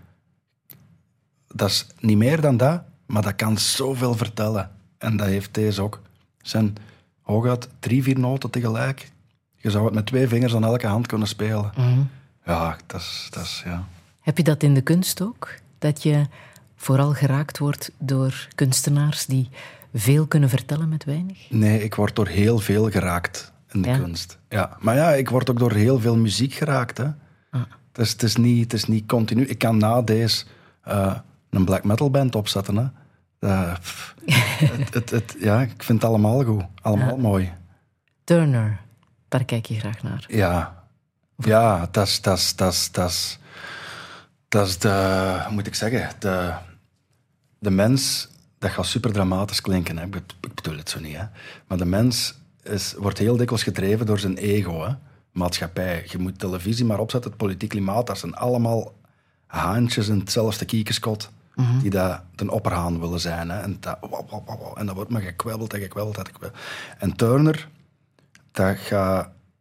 Dat 1.46 1.68
is 1.68 1.86
niet 2.00 2.16
meer 2.16 2.40
dan 2.40 2.56
dat, 2.56 2.82
maar 3.06 3.22
dat 3.22 3.36
kan 3.36 3.58
zoveel 3.58 4.14
vertellen. 4.14 4.70
En 4.98 5.16
dat 5.16 5.26
heeft 5.26 5.54
deze 5.54 5.82
ook. 5.82 6.00
Het 6.38 6.48
zijn 6.48 6.74
hooguit 7.20 7.68
drie, 7.78 8.02
vier 8.02 8.18
noten 8.18 8.50
tegelijk. 8.50 9.10
Je 9.62 9.70
zou 9.70 9.84
het 9.84 9.94
met 9.94 10.06
twee 10.06 10.28
vingers 10.28 10.54
aan 10.54 10.64
elke 10.64 10.86
hand 10.86 11.06
kunnen 11.06 11.28
spelen. 11.28 11.70
Ja, 12.44 12.76
dat 12.86 13.00
is, 13.00 13.28
dat 13.30 13.42
is 13.42 13.62
ja. 13.64 13.84
Heb 14.20 14.36
je 14.36 14.42
dat 14.44 14.62
in 14.62 14.74
de 14.74 14.80
kunst 14.80 15.22
ook? 15.22 15.54
Dat 15.78 16.02
je 16.02 16.26
vooral 16.76 17.12
geraakt 17.12 17.58
wordt 17.58 17.90
door 17.98 18.48
kunstenaars 18.54 19.26
die 19.26 19.48
veel 19.94 20.26
kunnen 20.26 20.48
vertellen 20.48 20.88
met 20.88 21.04
weinig? 21.04 21.46
Nee, 21.50 21.82
ik 21.84 21.94
word 21.94 22.16
door 22.16 22.26
heel 22.26 22.58
veel 22.58 22.90
geraakt 22.90 23.52
in 23.72 23.82
de 23.82 23.88
Ja? 23.88 23.98
kunst. 23.98 24.38
Ja. 24.48 24.76
Maar 24.80 24.94
ja, 24.96 25.10
ik 25.12 25.28
word 25.30 25.50
ook 25.50 25.58
door 25.58 25.72
heel 25.72 26.00
veel 26.00 26.16
muziek 26.16 26.52
geraakt. 26.54 26.98
Hè. 26.98 27.04
Ah. 27.50 27.60
Het, 27.92 27.98
is, 28.06 28.12
het, 28.12 28.22
is 28.22 28.36
niet, 28.36 28.62
het 28.62 28.72
is 28.72 28.84
niet 28.84 29.06
continu. 29.06 29.44
Ik 29.44 29.58
kan 29.58 29.76
na 29.76 30.02
deze 30.02 30.44
eh, 30.82 31.14
een 31.50 31.64
black 31.64 31.84
metal 31.84 32.10
band 32.10 32.34
opzetten. 32.34 32.76
Hè. 32.76 32.86
Eh, 33.48 33.74
het, 34.92 35.10
het- 35.10 35.36
ja, 35.40 35.60
ik 35.62 35.82
vind 35.82 36.02
het 36.02 36.10
allemaal 36.10 36.44
goed. 36.44 36.64
Allemaal 36.82 37.16
mooi. 37.16 37.52
Turner, 38.24 38.80
daar 39.30 39.44
kijk 39.44 39.66
je 39.66 39.78
graag 39.78 40.02
naar. 40.02 40.24
Ja, 40.28 40.84
ja 41.36 41.88
dat 41.90 42.06
is, 42.06 42.20
dat 42.20 42.38
is, 42.38 42.54
dat 42.56 42.88
dat 42.92 43.38
dat 44.48 44.66
is 44.66 44.78
de, 44.78 45.40
hoe 45.44 45.54
moet 45.54 45.66
ik 45.66 45.74
zeggen, 45.74 46.10
de, 46.18 46.52
de 47.58 47.70
mens, 47.70 48.28
dat 48.58 48.70
gaat 48.70 48.86
super 48.86 49.12
dramatisch 49.12 49.60
klinken, 49.60 49.98
hè. 49.98 50.04
Ik, 50.04 50.10
be- 50.10 50.22
ik 50.40 50.54
bedoel 50.54 50.76
het 50.76 50.90
zo 50.90 51.00
niet, 51.00 51.16
hè. 51.16 51.24
maar 51.66 51.78
de 51.78 51.84
mens 51.84 52.34
is, 52.62 52.94
wordt 52.98 53.18
heel 53.18 53.36
dikwijls 53.36 53.62
gedreven 53.62 54.06
door 54.06 54.18
zijn 54.18 54.36
ego, 54.36 54.84
hè. 54.86 54.94
maatschappij. 55.32 56.04
Je 56.08 56.18
moet 56.18 56.38
televisie 56.38 56.84
maar 56.84 56.98
opzetten, 56.98 57.30
het 57.30 57.38
politiek 57.40 57.68
klimaat, 57.68 58.06
dat 58.06 58.18
zijn 58.18 58.34
allemaal 58.34 58.92
haantjes 59.46 60.08
in 60.08 60.18
hetzelfde 60.18 60.64
kiekeskot 60.64 61.30
die 61.80 61.90
dat 61.90 62.20
de 62.34 62.50
opperhaan 62.50 63.00
willen 63.00 63.20
zijn. 63.20 63.50
Hè. 63.50 63.60
En, 63.60 63.76
dat, 63.80 63.98
en 64.74 64.86
dat 64.86 64.94
wordt 64.94 65.10
maar 65.10 65.22
gekwebbeld 65.22 65.74
en 65.74 65.80
gekwebbeld 65.80 66.18
en 66.18 66.26
gekwebbeld. 66.26 66.62
En 66.98 67.16
Turner, 67.16 67.68
dat, 68.52 68.76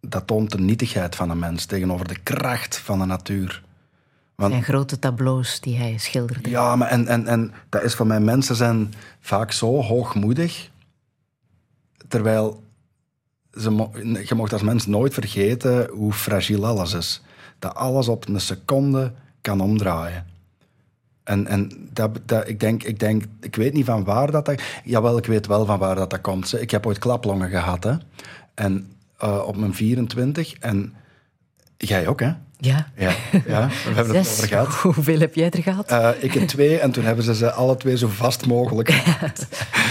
dat 0.02 0.28
toont 0.28 0.52
de 0.52 0.60
nietigheid 0.60 1.16
van 1.16 1.30
een 1.30 1.40
mens 1.40 1.66
tegenover 1.66 2.08
de 2.08 2.20
kracht 2.20 2.78
van 2.78 3.00
de 3.00 3.06
natuur. 3.06 3.64
Want, 4.36 4.54
En 4.54 4.64
grote 4.64 5.00
tableaus 5.00 5.60
die 5.60 5.78
hij 5.78 5.98
schilderde. 5.98 6.50
ja, 6.50 6.76
maar 6.76 6.88
en, 6.88 7.08
en, 7.08 7.28
en 7.28 7.54
dat 7.70 7.84
is 7.84 7.94
voor 7.96 8.08
mij, 8.08 8.20
mensen 8.20 8.56
zijn 8.56 8.94
vaak 9.20 9.52
zo 9.52 9.82
hoogmoedig, 9.82 10.70
terwijl 12.08 12.64
ze, 13.54 13.70
mo- 13.70 13.92
je 14.24 14.36
mocht 14.36 14.54
als 14.54 14.62
mens 14.62 14.86
nooit 14.86 15.14
vergeten 15.14 15.90
hoe 15.90 16.14
fragiel 16.14 16.66
alles 16.66 16.94
is. 16.94 17.22
Dat 17.60 17.76
alles 17.76 18.08
op 18.08 18.28
een 18.28 18.42
seconde 18.42 19.12
kan 19.42 19.62
omdraaien. 19.62 20.26
En, 21.24 21.48
en 21.48 21.90
dat, 21.94 22.20
dat, 22.26 22.48
ik, 22.48 22.60
denk, 22.60 22.84
ik 22.84 23.00
denk, 23.00 23.24
ik 23.42 23.56
weet 23.56 23.74
niet 23.74 23.86
van 23.86 24.04
waar 24.04 24.32
dat, 24.32 24.46
dat... 24.46 24.62
Jawel, 24.84 25.18
ik 25.18 25.26
weet 25.26 25.48
wel 25.48 25.66
van 25.66 25.80
waar 25.80 25.96
dat, 25.96 26.10
dat 26.10 26.22
komt. 26.22 26.62
Ik 26.62 26.72
heb 26.72 26.86
ooit 26.86 26.98
klaplongen 27.00 27.50
gehad, 27.50 27.84
hè. 27.84 27.94
En 28.60 28.92
eh, 29.18 29.44
op 29.46 29.56
mijn 29.58 29.74
24. 29.74 30.54
En 30.60 30.94
jij 31.78 32.08
ook, 32.08 32.20
hè? 32.20 32.32
Ja. 32.58 32.88
Ja, 32.96 33.12
ja 33.48 33.68
we 33.68 33.94
hebben 33.94 34.16
het 34.16 34.26
Zes. 34.28 34.38
over 34.38 34.48
gehad. 34.48 34.74
Hoeveel 34.94 35.20
heb 35.20 35.36
jij 35.36 35.50
er 35.50 35.64
gehad? 35.64 35.90
Eh, 35.90 36.10
ik 36.20 36.34
heb 36.34 36.48
twee 36.48 36.80
en 36.80 36.92
toen 36.92 37.04
hebben 37.04 37.24
ze 37.24 37.36
ze 37.36 37.52
alle 37.52 37.78
twee 37.78 37.98
zo 37.98 38.08
vast 38.08 38.46
mogelijk. 38.46 38.90
ja, 38.90 39.32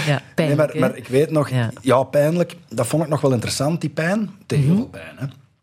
Nee, 0.07 0.19
pijnlijk, 0.35 0.57
maar, 0.57 0.69
hè? 0.69 0.79
maar 0.79 0.97
ik 0.97 1.07
weet 1.07 1.31
nog, 1.31 1.49
Ja. 1.49 1.71
ja. 1.81 2.03
pijnlijk, 2.03 2.55
dat 2.69 2.87
vond 2.87 3.03
ik 3.03 3.09
nog 3.09 3.21
wel 3.21 3.31
interessant, 3.33 3.81
die 3.81 3.89
pijn. 3.89 4.19
Het 4.19 4.29
deed 4.49 4.59
heel 4.59 4.75
veel 4.75 4.85
pijn, 4.87 5.15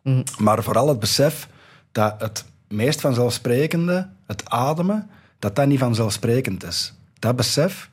hè. 0.02 0.22
Maar 0.38 0.62
vooral 0.62 0.88
het 0.88 1.00
besef 1.00 1.48
dat 1.92 2.14
het 2.18 2.44
meest 2.68 3.00
vanzelfsprekende, 3.00 4.08
het 4.26 4.50
ademen, 4.50 5.10
dat 5.38 5.56
dat 5.56 5.66
niet 5.66 5.78
vanzelfsprekend 5.78 6.64
is. 6.64 6.94
Dat 7.18 7.36
besef, 7.36 7.90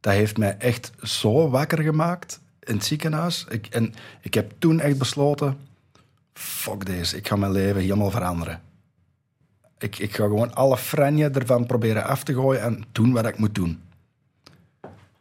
dat 0.00 0.12
heeft 0.12 0.36
mij 0.38 0.56
echt 0.58 0.90
zo 1.02 1.50
wakker 1.50 1.82
gemaakt 1.82 2.39
in 2.60 2.74
het 2.74 2.84
ziekenhuis. 2.84 3.46
Ik, 3.48 3.66
en 3.66 3.94
ik 4.20 4.34
heb 4.34 4.52
toen 4.58 4.80
echt 4.80 4.98
besloten, 4.98 5.58
fuck 6.32 6.86
deze, 6.86 7.16
ik 7.16 7.28
ga 7.28 7.36
mijn 7.36 7.52
leven 7.52 7.80
helemaal 7.80 8.10
veranderen. 8.10 8.60
Ik, 9.78 9.98
ik 9.98 10.14
ga 10.14 10.24
gewoon 10.24 10.54
alle 10.54 10.76
franje 10.76 11.30
ervan 11.30 11.66
proberen 11.66 12.04
af 12.04 12.22
te 12.22 12.34
gooien 12.34 12.62
en 12.62 12.84
doen 12.92 13.12
wat 13.12 13.26
ik 13.26 13.38
moet 13.38 13.54
doen. 13.54 13.80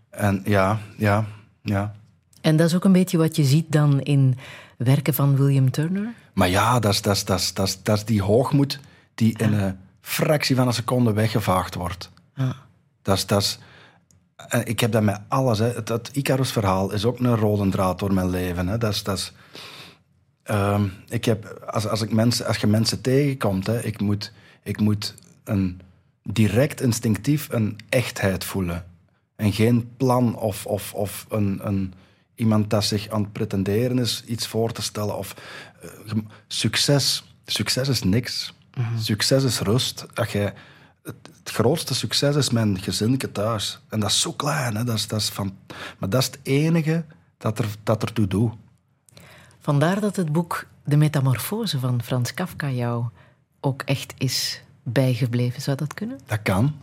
En 0.09 0.41
ja, 0.45 0.79
ja, 0.97 1.25
ja. 1.61 1.95
En 2.41 2.55
dat 2.55 2.67
is 2.67 2.75
ook 2.75 2.83
een 2.83 2.91
beetje 2.91 3.17
wat 3.17 3.35
je 3.35 3.43
ziet 3.43 3.71
dan 3.71 4.01
in 4.01 4.37
werken 4.77 5.13
van 5.13 5.35
William 5.35 5.71
Turner. 5.71 6.13
Maar 6.33 6.49
ja, 6.49 6.79
dat 6.79 6.93
is, 6.93 7.01
dat 7.01 7.15
is, 7.15 7.23
dat 7.23 7.39
is, 7.39 7.53
dat 7.53 7.67
is, 7.67 7.83
dat 7.83 7.97
is 7.97 8.05
die 8.05 8.21
hoogmoed 8.21 8.79
die 9.15 9.37
in 9.37 9.53
een 9.53 9.77
fractie 10.01 10.55
van 10.55 10.67
een 10.67 10.73
seconde 10.73 11.13
weggevaagd 11.13 11.75
wordt. 11.75 12.09
Ja. 12.35 12.55
Dat 13.01 13.17
is, 13.17 13.25
dat 13.25 13.41
is, 13.41 13.59
en 14.47 14.65
ik 14.65 14.79
heb 14.79 14.91
dat 14.91 15.03
met 15.03 15.19
alles. 15.27 15.59
Hè. 15.59 15.65
Het, 15.65 15.89
het 15.89 16.09
Icarus-verhaal 16.13 16.91
is 16.91 17.05
ook 17.05 17.19
een 17.19 17.35
rode 17.35 17.69
draad 17.69 17.99
door 17.99 18.13
mijn 18.13 18.29
leven. 18.29 18.67
Hè. 18.67 18.77
Dat 18.77 18.93
is, 18.93 19.03
dat 19.03 19.17
is, 19.17 19.33
ehm, 20.43 20.87
ik 21.09 21.25
heb, 21.25 21.63
als, 21.67 21.87
als, 21.87 22.01
ik 22.01 22.11
mensen, 22.11 22.45
als 22.45 22.57
je 22.57 22.67
mensen 22.67 23.01
tegenkomt, 23.01 23.67
hè, 23.67 23.83
ik, 23.83 23.99
moet, 23.99 24.31
ik 24.63 24.79
moet 24.79 25.13
een, 25.43 25.81
direct 26.23 26.81
instinctief 26.81 27.47
een 27.51 27.77
echtheid 27.89 28.43
voelen. 28.43 28.85
En 29.35 29.53
geen 29.53 29.91
plan 29.97 30.35
of, 30.35 30.65
of, 30.65 30.93
of 30.93 31.25
een, 31.29 31.59
een, 31.63 31.93
iemand 32.35 32.69
dat 32.69 32.83
zich 32.83 33.09
aan 33.09 33.21
het 33.21 33.31
pretenderen 33.31 33.99
is 33.99 34.23
iets 34.25 34.47
voor 34.47 34.71
te 34.71 34.81
stellen. 34.81 35.17
Of, 35.17 35.35
eh, 35.81 36.17
succes. 36.47 37.23
Succes 37.45 37.87
is 37.87 38.03
niks. 38.03 38.53
Succes 38.97 39.43
is 39.43 39.59
rust. 39.59 40.05
Dat 40.13 40.31
jij, 40.31 40.53
het, 41.03 41.29
het 41.39 41.49
grootste 41.49 41.95
succes 41.95 42.35
is 42.35 42.49
mijn 42.49 42.79
gezinnetje 42.79 43.31
thuis. 43.31 43.79
En 43.89 43.99
dat 43.99 44.09
is 44.09 44.21
zo 44.21 44.31
klein. 44.31 44.75
Hè? 44.75 44.83
Dat 44.83 44.95
is, 44.95 45.07
dat 45.07 45.19
is 45.19 45.29
van, 45.29 45.55
maar 45.97 46.09
dat 46.09 46.21
is 46.21 46.25
het 46.25 46.39
enige 46.43 47.05
dat 47.37 47.59
er, 47.59 47.67
dat 47.83 48.03
ertoe 48.03 48.27
doet. 48.27 48.53
Vandaar 49.59 49.99
dat 49.99 50.15
het 50.15 50.31
boek 50.31 50.65
De 50.83 50.97
Metamorfose 50.97 51.79
van 51.79 52.03
Frans 52.03 52.33
Kafka 52.33 52.69
jou 52.69 53.05
ook 53.59 53.81
echt 53.81 54.13
is 54.17 54.61
bijgebleven. 54.83 55.61
Zou 55.61 55.77
dat 55.77 55.93
kunnen? 55.93 56.19
Dat 56.25 56.41
kan. 56.41 56.75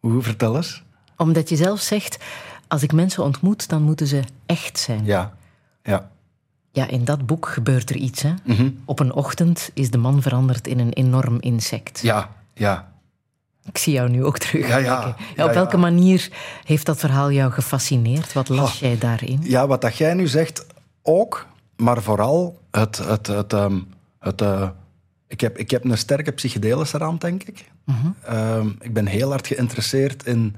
Hoe, 0.00 0.22
vertel 0.22 0.56
eens. 0.56 0.82
Omdat 1.16 1.48
je 1.48 1.56
zelf 1.56 1.80
zegt, 1.80 2.24
als 2.68 2.82
ik 2.82 2.92
mensen 2.92 3.24
ontmoet, 3.24 3.68
dan 3.68 3.82
moeten 3.82 4.06
ze 4.06 4.22
echt 4.46 4.78
zijn. 4.78 5.04
Ja. 5.04 5.34
Ja. 5.82 6.10
Ja, 6.72 6.86
in 6.86 7.04
dat 7.04 7.26
boek 7.26 7.48
gebeurt 7.48 7.90
er 7.90 7.96
iets. 7.96 8.22
Hè? 8.22 8.34
Mhm. 8.44 8.70
Op 8.84 9.00
een 9.00 9.12
ochtend 9.12 9.70
is 9.74 9.90
de 9.90 9.98
man 9.98 10.22
veranderd 10.22 10.66
in 10.66 10.78
een 10.78 10.92
enorm 10.92 11.40
insect. 11.40 12.00
Ja. 12.00 12.30
Ja. 12.54 12.92
Ik 13.68 13.78
zie 13.78 13.92
jou 13.92 14.08
nu 14.08 14.24
ook 14.24 14.38
terug. 14.38 14.68
Ja, 14.68 14.76
ja. 14.76 15.16
op 15.36 15.52
welke 15.52 15.76
manier 15.76 16.28
heeft 16.64 16.86
dat 16.86 16.98
verhaal 16.98 17.32
jou 17.32 17.52
gefascineerd? 17.52 18.32
Wat 18.32 18.48
las 18.48 18.78
jij 18.78 18.98
daarin? 18.98 19.40
Ja, 19.42 19.66
wat 19.66 19.80
dat 19.80 19.96
jij 19.96 20.14
nu 20.14 20.26
zegt 20.26 20.66
ook, 21.02 21.46
maar 21.76 22.02
vooral 22.02 22.60
het. 22.70 22.98
het, 22.98 23.26
het, 23.26 23.52
ehm, 23.52 23.78
het 24.18 24.40
eh, 24.40 24.68
ik, 25.28 25.40
heb, 25.40 25.58
ik 25.58 25.70
heb 25.70 25.84
een 25.84 25.98
sterke 25.98 26.30
psychedelische 26.30 26.98
rand, 26.98 27.20
denk 27.20 27.42
ik. 27.42 27.64
Ehm, 28.22 28.68
ik 28.80 28.92
ben 28.92 29.06
heel 29.06 29.30
hard 29.30 29.46
geïnteresseerd 29.46 30.26
in 30.26 30.56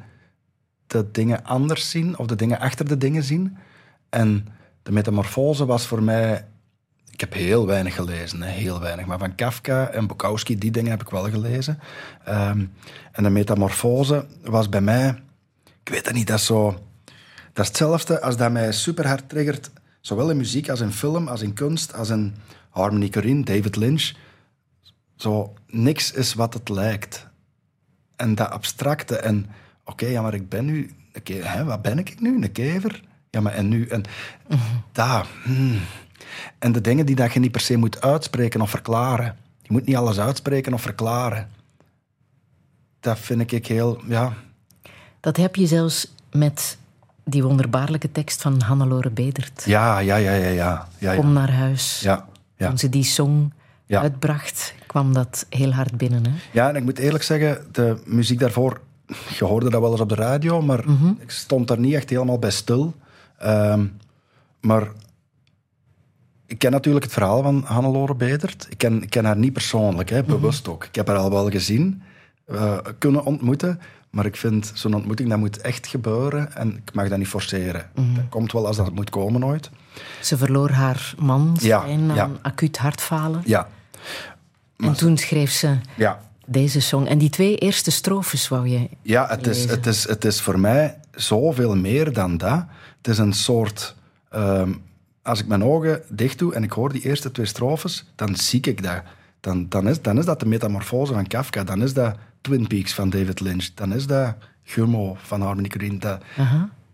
de 0.87 1.11
dingen 1.11 1.45
anders 1.45 1.91
zien 1.91 2.19
of 2.19 2.27
de 2.27 2.37
dingen 2.37 2.59
achter 2.59 2.89
de 2.89 2.99
dingen 2.99 3.23
zien. 3.23 3.57
En 4.09 4.49
de 4.83 4.93
metamorfose 4.93 5.67
was 5.67 5.87
voor 5.87 6.03
mij. 6.03 6.45
Ik 7.21 7.29
heb 7.33 7.39
heel 7.41 7.67
weinig 7.67 7.95
gelezen, 7.95 8.43
hè, 8.43 8.51
heel 8.51 8.81
weinig. 8.81 9.07
Maar 9.07 9.19
van 9.19 9.35
Kafka 9.35 9.89
en 9.89 10.07
Bukowski, 10.07 10.59
die 10.59 10.71
dingen 10.71 10.91
heb 10.91 11.01
ik 11.01 11.09
wel 11.09 11.31
gelezen. 11.31 11.79
Ehm, 12.25 12.65
en 13.13 13.23
de 13.23 13.31
metamorfose 13.31 14.27
was 14.43 14.69
bij 14.69 14.81
mij. 14.81 15.23
Ik 15.83 15.89
weet 15.93 16.07
het 16.07 16.15
niet, 16.15 16.27
dat 16.27 16.39
is 16.39 16.47
zo. 16.47 16.71
Dat 17.53 17.65
is 17.65 17.67
hetzelfde 17.69 18.21
als 18.21 18.37
dat 18.37 18.53
mij 18.53 18.73
super 18.73 19.07
hard 19.07 19.29
triggert, 19.29 19.71
zowel 20.01 20.31
in 20.31 20.37
muziek 20.37 20.69
als 20.69 20.81
in 20.81 20.93
film, 20.93 21.29
als 21.29 21.41
in 21.43 21.53
kunst, 21.53 21.95
als 21.95 22.09
in 22.09 22.35
Harmony 22.71 23.09
Korine, 23.09 23.45
David 23.45 23.77
Lynch. 23.77 24.13
Zo, 25.17 25.55
niks 25.67 26.13
is 26.13 26.35
wat 26.35 26.55
het 26.55 26.69
lijkt. 26.69 27.27
En 28.17 28.35
dat 28.35 28.51
abstracte 28.51 29.17
en, 29.17 29.47
oké, 29.85 30.07
ja, 30.07 30.23
maar 30.23 30.35
ik 30.35 30.49
ben 30.49 30.65
nu, 30.65 30.95
ke- 31.23 31.33
hè, 31.43 31.65
wat 31.65 31.83
ben 31.83 31.99
ik 31.99 32.21
nu, 32.21 32.43
een 32.43 32.53
kever? 32.53 33.03
Ja, 33.31 33.41
maar 33.41 33.53
en 33.55 33.69
nu, 33.69 33.87
en 33.87 34.03
daar. 34.93 35.27
hmm. 35.45 35.81
En 36.59 36.73
de 36.73 36.81
dingen 36.81 37.07
die 37.07 37.15
dat 37.17 37.33
je 37.33 37.41
niet 37.41 37.53
per 37.53 37.61
se 37.61 37.77
moet 37.77 38.01
uitspreken 38.01 38.61
of 38.61 38.71
verklaren. 38.71 39.37
Je 39.63 39.69
moet 39.73 39.87
niet 39.87 39.97
alles 39.97 40.19
uitspreken 40.21 40.73
of 40.73 40.83
verklaren. 40.83 41.49
Dat 43.01 43.19
vind 43.19 43.53
ik 43.53 43.67
heel, 43.67 44.01
ja, 44.07 44.33
Dat 45.21 45.37
heb 45.37 45.57
je 45.57 45.67
zelfs 45.67 46.13
met 46.33 46.79
die 47.25 47.43
wonderbaarlijke 47.43 48.13
tekst 48.13 48.43
van 48.43 48.61
Hannelore 48.61 49.11
Bedert. 49.11 49.63
ja, 49.67 49.99
ja, 49.99 50.17
ja, 50.17 50.33
ja, 50.33 50.49
ja. 50.49 50.89
ja, 50.99 51.15
Kom 51.15 51.27
ja. 51.27 51.33
naar 51.33 51.53
huis. 51.53 52.01
ja, 52.01 52.27
ja. 52.57 52.69
Toen 52.69 52.79
ze 52.79 52.89
die 52.89 53.05
song 53.05 53.53
Ja. 53.87 54.01
uitbracht, 54.01 54.75
kwam 54.87 55.13
dat 55.13 55.47
heel 55.49 55.73
hard 55.73 55.97
binnen. 55.97 56.25
Hè? 56.27 56.33
Ja, 56.53 56.69
en 56.69 56.77
ik 56.77 56.83
moet 56.85 56.99
eerlijk 56.99 57.25
zeggen, 57.25 57.67
de 57.73 58.01
muziek 58.05 58.39
daarvoor 58.39 58.81
je 59.39 59.45
hoorde 59.45 59.71
dat 59.71 59.81
wel 59.81 59.91
eens 59.93 60.01
op 60.01 60.09
de 60.09 60.15
radio, 60.15 60.63
maar 60.63 60.85
ik 61.19 61.31
stond 61.31 61.69
daar 61.69 61.79
niet 61.79 61.95
echt 61.95 62.11
helemaal 62.11 62.39
bij 62.39 62.51
stil. 62.51 62.95
Ehm, 63.39 63.87
maar 64.61 64.89
ik 66.51 66.59
ken 66.59 66.71
natuurlijk 66.71 67.05
het 67.05 67.15
verhaal 67.15 67.43
van 67.43 67.63
Hannelore 67.67 68.15
Bedert. 68.15 68.67
Ik 68.71 68.79
ken, 68.79 69.03
ik 69.03 69.11
ken 69.11 69.25
haar 69.25 69.37
niet 69.37 69.53
persoonlijk, 69.53 70.11
hè, 70.11 70.23
bewust 70.23 70.69
ook. 70.69 70.85
Ik 70.85 70.95
heb 70.95 71.07
haar 71.07 71.17
al 71.17 71.31
wel 71.31 71.51
gezien, 71.51 72.03
eh, 72.45 72.79
kunnen 72.99 73.25
ontmoeten. 73.25 73.81
Maar 74.11 74.27
ik 74.27 74.37
vind, 74.37 74.71
zo'n 74.75 74.95
ontmoeting, 74.95 75.29
dat 75.29 75.39
moet 75.39 75.61
echt 75.61 75.87
gebeuren. 75.87 76.55
En 76.55 76.77
ik 76.77 76.95
mag 76.95 77.09
dat 77.09 77.19
niet 77.19 77.29
forceren. 77.29 77.91
Dat 77.95 78.29
komt 78.29 78.53
wel 78.53 78.67
als 78.67 78.77
dat 78.77 78.93
moet 78.95 79.11
komen 79.11 79.45
ooit. 79.45 79.71
Ze 80.23 80.37
verloor 80.37 80.71
haar 80.71 81.15
man, 81.19 81.57
Ja, 81.61 81.83
aan 81.83 82.15
ja. 82.15 82.31
acuut 82.43 82.79
hartfalen. 82.79 83.43
Ja, 83.45 83.69
En 84.77 84.93
toen 84.93 85.17
schreef 85.19 85.51
ze 85.51 85.77
ja. 85.97 86.21
deze 86.47 86.81
song. 86.81 87.07
En 87.07 87.19
die 87.19 87.31
twee 87.31 87.57
eerste 87.57 87.91
strofes 87.91 88.49
wou 88.49 88.69
je... 88.69 88.89
Ja, 89.03 89.27
het 89.29 89.47
is, 89.47 89.65
het, 89.65 89.87
is, 89.87 90.09
het 90.09 90.25
is 90.25 90.41
voor 90.41 90.59
mij 90.59 90.99
zoveel 91.15 91.77
meer 91.77 92.13
dan 92.13 92.37
dat. 92.37 92.65
Het 92.97 93.09
is 93.09 93.19
een 93.19 93.33
soort... 93.33 93.95
ehm, 94.31 94.73
als 95.23 95.41
ik 95.41 95.47
mijn 95.47 95.65
ogen 95.65 96.03
dicht 96.09 96.39
doe 96.39 96.55
en 96.55 96.63
ik 96.63 96.73
hoor 96.73 96.93
die 96.93 97.03
eerste 97.03 97.31
twee 97.33 97.47
strofes, 97.47 98.05
dan 98.15 98.37
zie 98.37 98.61
ik 98.61 98.83
dat. 98.83 99.03
Dan, 99.41 99.69
dan, 99.69 99.89
is, 99.89 100.03
dan 100.03 100.19
is 100.19 100.25
dat 100.25 100.41
de 100.41 100.47
metamorfose 100.47 101.13
van 101.13 101.27
Kafka. 101.27 101.65
Dan 101.65 101.83
is 101.83 101.95
dat 101.95 102.17
Twin 102.41 102.67
Peaks 102.67 102.95
van 102.95 103.11
David 103.11 103.41
Lynch. 103.41 103.69
Dan 103.75 103.93
is 103.95 104.07
dat 104.07 104.35
Gummo 104.65 105.17
van 105.23 105.41
Harmony 105.43 105.69
Korine. 105.69 105.99
Dat, 105.99 106.23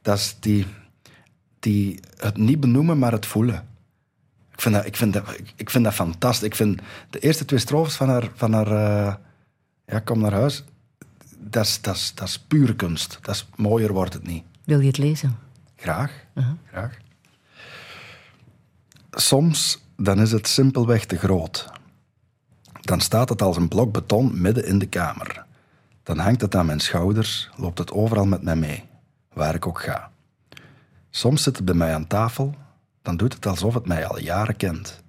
dat 0.03 0.19
is 0.19 0.37
die, 0.41 0.67
die... 1.61 2.01
Het 2.17 2.37
niet 2.37 2.61
benoemen, 2.61 2.99
maar 2.99 3.13
het 3.13 3.27
voelen. 3.27 3.67
Ik 4.53 4.61
vind 4.61 4.75
dat, 4.75 4.87
ik 4.87 4.97
vind 4.97 5.13
dat, 5.13 5.29
ik- 5.39 5.53
ik 5.57 5.71
vind 5.71 5.85
dat 5.85 5.95
fantastisch. 5.95 6.47
Ik 6.47 6.55
vind 6.55 6.81
de 7.11 7.19
eerste 7.19 7.45
twee 7.45 7.59
strofes 7.61 7.95
van 7.97 8.09
haar... 8.09 8.31
Van 8.35 8.53
haar 8.53 8.67
eh, 8.67 9.15
ja, 9.87 9.99
kom 9.99 10.21
naar 10.21 10.33
huis 10.33 10.65
dat 11.39 11.65
is, 11.65 11.81
dat, 11.81 11.95
is, 11.97 12.13
dat 12.15 12.29
is 12.29 12.39
pure 12.39 12.75
kunst. 12.77 13.19
Dat 13.23 13.35
is, 13.35 13.49
mooier 13.57 13.93
wordt 13.93 14.13
het 14.13 14.27
niet. 14.27 14.45
Wil 14.65 14.81
je 14.81 14.87
het 14.87 14.99
lezen? 14.99 15.37
Graag. 15.77 16.13
Graag. 16.71 16.97
Soms 19.19 19.85
dan 19.97 20.21
is 20.21 20.33
het 20.33 20.49
simpelweg 20.49 21.05
te 21.05 21.17
groot. 21.17 21.67
Dan 22.81 23.01
staat 23.01 23.29
het 23.29 23.43
als 23.43 23.57
een 23.57 23.69
blok 23.69 23.93
beton 23.93 24.41
midden 24.41 24.67
in 24.67 24.79
de 24.79 24.87
kamer. 24.87 25.45
Dan 26.03 26.19
hangt 26.19 26.41
het 26.41 26.55
aan 26.55 26.67
mijn 26.67 26.81
schouders, 26.81 27.51
loopt 27.57 27.79
het 27.79 27.93
overal 27.93 28.27
met 28.27 28.43
mij 28.43 28.57
mee, 28.57 28.85
waar 29.33 29.55
ik 29.55 29.67
ook 29.67 29.81
ga. 29.81 30.11
Soms 31.11 31.43
zit 31.43 31.57
het 31.57 31.65
bij 31.65 31.75
mij 31.75 31.95
aan 31.95 32.07
tafel, 32.07 32.55
dan 33.03 33.17
doet 33.17 33.35
het 33.35 33.47
alsof 33.47 33.75
het 33.75 33.87
mij 33.87 34.07
al 34.07 34.19
jaren 34.19 34.57
kent. 34.57 35.03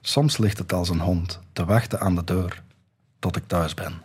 Soms 0.00 0.38
ligt 0.38 0.58
het 0.58 0.72
als 0.72 0.88
een 0.88 1.00
hond 1.00 1.40
te 1.52 1.64
wachten 1.64 2.00
aan 2.00 2.14
de 2.14 2.24
deur 2.24 2.62
tot 3.18 3.36
ik 3.36 3.46
thuis 3.46 3.74
ben. 3.74 4.02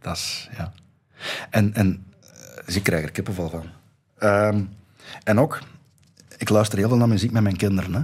Dat 0.00 0.16
is, 0.16 0.48
ja. 0.56 0.72
En, 1.50 1.74
en 1.74 2.06
eh, 2.20 2.64
dus 2.64 2.76
ik 2.76 2.82
krijg 2.82 3.04
er 3.04 3.10
kippenvel 3.10 3.48
van. 3.48 3.66
Ehm, 4.18 4.64
en 5.24 5.40
ook, 5.40 5.60
ik 6.36 6.48
luister 6.48 6.78
heel 6.78 6.88
veel 6.88 6.96
naar 6.96 7.08
muziek 7.08 7.30
met 7.32 7.42
mijn 7.42 7.56
kinderen. 7.56 7.94
Hè. 7.94 8.02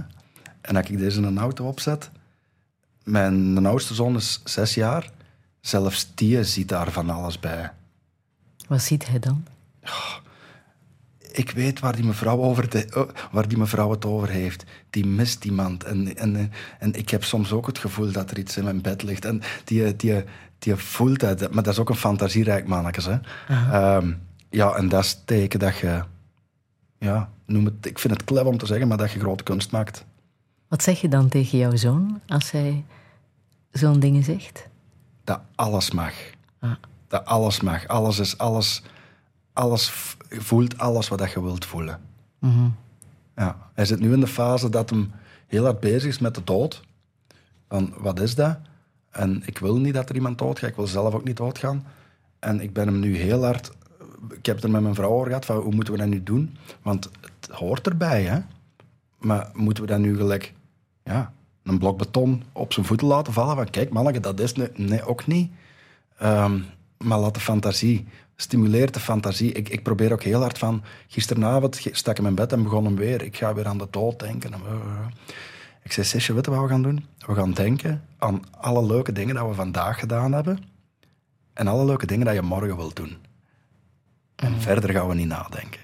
En 0.61 0.75
als 0.75 0.89
ik 0.89 0.97
deze 0.97 1.17
in 1.17 1.23
een 1.23 1.37
auto 1.37 1.67
opzet, 1.67 2.09
mijn 3.03 3.53
mijn 3.53 3.65
oudste 3.65 3.93
zoon 3.93 4.15
is 4.15 4.41
zes 4.43 4.73
jaar, 4.73 5.11
zelfs 5.61 6.11
die 6.15 6.43
ziet 6.43 6.69
daar 6.69 6.91
van 6.91 7.09
alles 7.09 7.39
bij. 7.39 7.71
Wat 8.67 8.81
ziet 8.81 9.07
hij 9.07 9.19
dan? 9.19 9.45
ik 11.33 11.51
weet 11.51 11.79
waar 11.79 11.95
die 11.95 12.05
mevrouw, 12.05 12.41
over 12.41 12.69
de, 12.69 12.87
oh, 12.95 13.09
waar 13.31 13.47
die 13.47 13.57
mevrouw 13.57 13.91
het 13.91 14.05
over 14.05 14.29
heeft. 14.29 14.63
Die 14.89 15.05
mist 15.05 15.45
iemand. 15.45 15.83
En, 15.83 16.17
en, 16.17 16.51
en 16.79 16.93
ik 16.93 17.09
heb 17.09 17.23
soms 17.23 17.51
ook 17.51 17.67
het 17.67 17.77
gevoel 17.77 18.11
dat 18.11 18.31
er 18.31 18.37
iets 18.37 18.57
in 18.57 18.63
mijn 18.63 18.81
bed 18.81 19.03
ligt. 19.03 19.25
En 19.25 19.41
die, 19.63 19.95
die, 19.95 20.23
die 20.59 20.75
voelt 20.75 21.19
dat. 21.19 21.51
Maar 21.53 21.63
dat 21.63 21.73
is 21.73 21.79
ook 21.79 21.89
een 21.89 21.95
fantasierijk 21.95 22.67
mannetjes. 22.67 23.05
Hè? 23.05 23.17
Ehm, 23.47 24.13
ja, 24.49 24.73
en 24.75 24.89
dat 24.89 25.03
is 25.03 25.21
teken 25.25 25.59
dat 25.59 25.77
je... 25.77 26.03
Ja, 27.03 27.29
noem 27.45 27.65
het, 27.65 27.85
ik 27.85 27.99
vind 27.99 28.13
het 28.13 28.23
klep 28.23 28.45
om 28.45 28.57
te 28.57 28.65
zeggen, 28.65 28.87
maar 28.87 28.97
dat 28.97 29.11
je 29.11 29.19
grote 29.19 29.43
kunst 29.43 29.71
maakt. 29.71 30.05
Wat 30.67 30.83
zeg 30.83 31.01
je 31.01 31.07
dan 31.07 31.29
tegen 31.29 31.57
jouw 31.57 31.75
zoon 31.75 32.21
als 32.27 32.51
hij 32.51 32.83
zo'n 33.71 33.99
dingen 33.99 34.23
zegt? 34.23 34.67
Dat 35.23 35.39
alles 35.55 35.91
mag. 35.91 36.13
Ah. 36.59 36.71
Dat 37.07 37.25
alles 37.25 37.61
mag. 37.61 37.87
Alles 37.87 38.19
is 38.19 38.37
alles... 38.37 38.83
Alles 39.53 40.15
voelt 40.29 40.77
alles 40.77 41.07
wat 41.07 41.19
dat 41.19 41.31
je 41.31 41.41
wilt 41.41 41.65
voelen. 41.65 41.99
Ja. 43.35 43.57
Hij 43.73 43.85
zit 43.85 43.99
nu 43.99 44.13
in 44.13 44.19
de 44.19 44.27
fase 44.27 44.69
dat 44.69 44.89
hem 44.89 45.11
heel 45.47 45.63
hard 45.63 45.79
bezig 45.79 46.09
is 46.09 46.19
met 46.19 46.35
de 46.35 46.43
dood. 46.43 46.81
Van, 47.69 47.93
wat 47.97 48.19
is 48.19 48.35
dat? 48.35 48.57
En 49.09 49.43
ik 49.45 49.57
wil 49.57 49.77
niet 49.77 49.93
dat 49.93 50.09
er 50.09 50.15
iemand 50.15 50.37
doodgaat. 50.37 50.69
Ik 50.69 50.75
wil 50.75 50.87
zelf 50.87 51.13
ook 51.13 51.23
niet 51.23 51.37
doodgaan. 51.37 51.85
En 52.39 52.61
ik 52.61 52.73
ben 52.73 52.87
hem 52.87 52.99
nu 52.99 53.17
heel 53.17 53.43
hard... 53.43 53.71
Ik 54.29 54.45
heb 54.45 54.55
het 54.55 54.63
er 54.63 54.69
met 54.71 54.81
mijn 54.81 54.95
vrouw 54.95 55.09
over 55.09 55.27
gehad, 55.27 55.45
van 55.45 55.57
hoe 55.57 55.73
moeten 55.75 55.93
we 55.93 55.99
dat 55.99 56.07
nu 56.09 56.23
doen? 56.23 56.57
Want 56.81 57.09
het 57.21 57.49
hoort 57.51 57.87
erbij, 57.87 58.23
hè. 58.23 58.39
Maar 59.17 59.49
moeten 59.53 59.83
we 59.83 59.89
dat 59.89 59.99
nu 59.99 60.15
gelijk... 60.17 60.53
Ja, 61.03 61.33
een 61.63 61.77
blok 61.79 61.97
beton 61.97 62.43
op 62.51 62.73
zijn 62.73 62.85
voeten 62.85 63.07
laten 63.07 63.33
vallen? 63.33 63.55
Van, 63.55 63.69
kijk, 63.69 63.89
manneke, 63.89 64.19
dat 64.19 64.39
is... 64.39 64.53
nu- 64.53 64.71
Nee, 64.75 65.05
ook 65.05 65.27
niet. 65.27 65.51
Ehm, 66.17 66.59
maar 66.97 67.19
laat 67.19 67.33
de 67.33 67.39
fantasie, 67.39 68.07
stimuleert 68.35 68.93
de 68.93 68.99
fantasie. 68.99 69.51
Ik, 69.51 69.69
ik 69.69 69.83
probeer 69.83 70.11
ook 70.11 70.23
heel 70.23 70.41
hard 70.41 70.57
van... 70.57 70.83
Gisteravond 71.07 71.75
stak 71.91 72.11
ik 72.11 72.17
in 72.17 72.23
mijn 72.23 72.35
bed 72.35 72.51
en 72.53 72.63
begon 72.63 72.85
hem 72.85 72.95
weer. 72.95 73.21
Ik 73.21 73.37
ga 73.37 73.53
weer 73.53 73.67
aan 73.67 73.77
de 73.77 73.87
dood 73.91 74.19
denken. 74.19 74.53
En, 74.53 74.59
eh, 74.65 74.71
eh. 74.73 75.05
ik 75.83 75.91
zei, 75.91 76.05
Sisje, 76.05 76.33
weet 76.33 76.45
je 76.45 76.51
wat 76.51 76.61
we 76.61 76.67
gaan 76.67 76.81
doen? 76.83 77.05
We 77.27 77.33
gaan 77.33 77.53
denken 77.53 78.03
aan 78.17 78.41
alle 78.51 78.85
leuke 78.85 79.11
dingen 79.11 79.35
dat 79.35 79.47
we 79.47 79.53
vandaag 79.53 79.99
gedaan 79.99 80.31
hebben. 80.31 80.59
En 81.53 81.67
alle 81.67 81.85
leuke 81.85 82.05
dingen 82.05 82.25
dat 82.25 82.35
je 82.35 82.41
morgen 82.41 82.75
wilt 82.77 82.95
doen. 82.95 83.17
En 84.43 84.61
verder 84.61 84.89
gaan 84.89 85.07
we 85.07 85.15
niet 85.15 85.27
nadenken. 85.27 85.81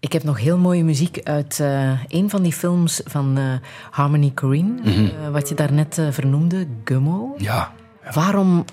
Ik 0.00 0.12
heb 0.12 0.22
nog 0.22 0.40
heel 0.40 0.58
mooie 0.58 0.84
muziek 0.84 1.20
uit 1.22 1.60
eh, 1.60 2.04
een 2.08 2.30
van 2.30 2.42
die 2.42 2.52
films 2.52 3.00
van 3.04 3.38
eh, 3.38 3.44
Harmony 3.90 4.30
Korine, 4.34 4.80
eh, 4.82 5.30
wat 5.30 5.48
je 5.48 5.54
daarnet 5.54 6.00
vernoemde, 6.10 6.66
Gummo. 6.84 7.34
Ja, 7.38 7.72
Waarom 8.12 8.64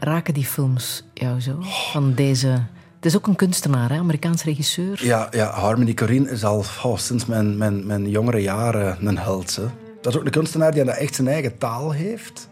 raken 0.00 0.34
die 0.34 0.44
films 0.44 1.04
jou 1.14 1.40
zo? 1.40 1.58
Van 1.92 2.14
deze... 2.14 2.48
Het 2.96 3.12
is 3.12 3.16
ook 3.16 3.26
een 3.26 3.36
kunstenaar, 3.36 3.90
hè? 3.90 3.98
Amerikaans 3.98 4.44
regisseur. 4.44 5.04
Ja, 5.04 5.28
ja 5.30 5.50
Harmony 5.50 5.94
Korine 5.94 6.30
is 6.30 6.44
al 6.44 6.64
oh, 6.82 6.96
sinds 6.96 7.26
mijn, 7.26 7.58
mijn, 7.58 7.86
mijn 7.86 8.10
jongere 8.10 8.42
jaren 8.42 9.06
een 9.06 9.18
held. 9.18 9.56
Hè. 9.56 9.64
Dat 10.00 10.12
is 10.12 10.18
ook 10.18 10.24
een 10.24 10.30
kunstenaar 10.30 10.72
die 10.72 10.82
echt 10.82 11.14
zijn 11.14 11.28
eigen 11.28 11.58
taal 11.58 11.90
heeft. 11.90 12.48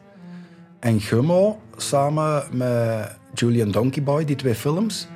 En 0.81 1.01
Gummo, 1.01 1.61
samen 1.89 2.45
met 2.51 3.19
Julian 3.35 3.71
Donkey 3.71 4.03
Boy, 4.03 4.25
die 4.25 4.37
twee 4.37 4.55
films, 4.55 5.09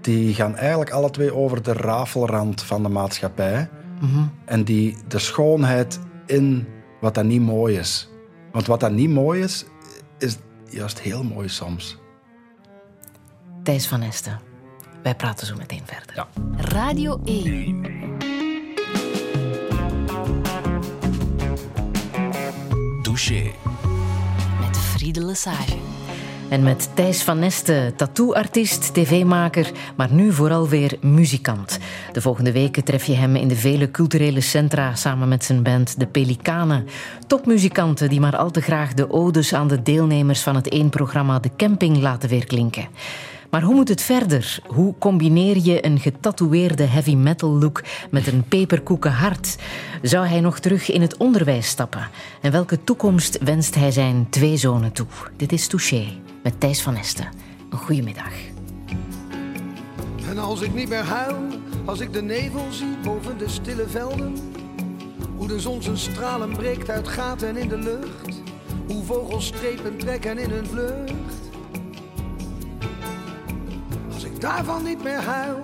die 0.00 0.34
gaan 0.34 0.56
eigenlijk 0.56 0.90
alle 0.90 1.10
twee 1.10 1.34
over 1.34 1.62
de 1.62 1.72
rafelrand 1.72 2.62
van 2.62 2.82
de 2.82 2.88
maatschappij. 2.88 3.68
En 4.44 4.64
die, 4.64 4.96
de 5.08 5.18
schoonheid 5.18 6.00
in 6.26 6.66
wat 7.00 7.14
dat 7.14 7.24
niet 7.24 7.40
mooi 7.40 7.78
is. 7.78 8.08
Want 8.52 8.66
wat 8.66 8.80
dat 8.80 8.92
niet 8.92 9.10
mooi 9.10 9.42
is, 9.42 9.64
is 10.18 10.36
juist 10.68 11.00
heel 11.00 11.22
mooi 11.22 11.48
soms. 11.48 11.98
Thijs 13.62 13.86
van 13.86 14.02
Esten. 14.02 14.40
Wij 15.02 15.14
praten 15.14 15.46
zo 15.46 15.54
meteen 15.56 15.82
verder. 15.84 16.14
Ja. 16.14 16.26
Radio 16.56 17.20
1. 17.24 17.82
Douche. 23.02 23.50
Met 24.60 24.76
Friede 24.76 25.24
Lesage. 25.24 25.89
En 26.50 26.62
met 26.62 26.90
Thijs 26.94 27.22
van 27.22 27.38
Neste, 27.38 27.92
tattooartiest, 27.96 28.94
tv-maker, 28.94 29.70
maar 29.96 30.12
nu 30.12 30.32
vooral 30.32 30.68
weer 30.68 30.96
muzikant. 31.00 31.78
De 32.12 32.20
volgende 32.20 32.52
weken 32.52 32.84
tref 32.84 33.04
je 33.04 33.12
hem 33.12 33.36
in 33.36 33.48
de 33.48 33.56
vele 33.56 33.90
culturele 33.90 34.40
centra 34.40 34.94
samen 34.94 35.28
met 35.28 35.44
zijn 35.44 35.62
band 35.62 35.98
De 35.98 36.06
Pelikanen. 36.06 36.86
Topmuzikanten 37.26 38.08
die 38.08 38.20
maar 38.20 38.36
al 38.36 38.50
te 38.50 38.60
graag 38.60 38.94
de 38.94 39.10
odes 39.10 39.54
aan 39.54 39.68
de 39.68 39.82
deelnemers 39.82 40.42
van 40.42 40.54
het 40.54 40.68
één 40.68 40.88
programma 40.88 41.38
De 41.38 41.50
Camping 41.56 41.96
laten 41.96 42.28
weerklinken. 42.28 42.88
Maar 43.50 43.62
hoe 43.62 43.74
moet 43.74 43.88
het 43.88 44.02
verder? 44.02 44.58
Hoe 44.66 44.94
combineer 44.98 45.58
je 45.58 45.86
een 45.86 45.98
getatoeëerde 45.98 46.84
heavy 46.84 47.14
metal 47.14 47.50
look 47.50 47.82
met 48.10 48.26
een 48.26 48.44
peperkoeken 48.48 49.12
hart? 49.12 49.56
Zou 50.02 50.26
hij 50.26 50.40
nog 50.40 50.58
terug 50.58 50.90
in 50.90 51.00
het 51.00 51.16
onderwijs 51.16 51.66
stappen? 51.66 52.08
En 52.40 52.52
welke 52.52 52.84
toekomst 52.84 53.38
wenst 53.38 53.74
hij 53.74 53.90
zijn 53.90 54.26
twee 54.30 54.56
zonen 54.56 54.92
toe? 54.92 55.06
Dit 55.36 55.52
is 55.52 55.66
Touché 55.66 56.06
met 56.42 56.60
Thijs 56.60 56.82
van 56.82 56.96
Esten. 56.96 57.28
Een 57.70 57.78
goedemiddag. 57.78 58.32
En 60.28 60.38
als 60.38 60.60
ik 60.60 60.74
niet 60.74 60.88
meer 60.88 61.04
huil, 61.04 61.48
als 61.84 62.00
ik 62.00 62.12
de 62.12 62.22
nevel 62.22 62.66
zie 62.70 62.96
boven 63.02 63.38
de 63.38 63.48
stille 63.48 63.88
velden. 63.88 64.36
Hoe 65.36 65.48
de 65.48 65.60
zon 65.60 65.82
zijn 65.82 65.96
stralen 65.96 66.52
breekt 66.52 66.90
uit 66.90 67.08
gaten 67.08 67.56
in 67.56 67.68
de 67.68 67.78
lucht. 67.78 68.42
Hoe 68.86 69.04
vogels 69.04 69.46
strepen 69.46 69.96
trekken 69.96 70.38
in 70.38 70.50
hun 70.50 70.66
vlucht. 70.66 71.34
Als 74.12 74.24
ik 74.24 74.40
daarvan 74.40 74.82
niet 74.82 75.02
meer 75.02 75.22
huil. 75.22 75.60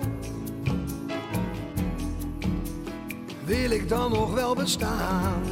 Wil 3.45 3.71
ik 3.71 3.89
dan 3.89 4.11
nog 4.11 4.33
wel 4.33 4.55
bestaan? 4.55 5.43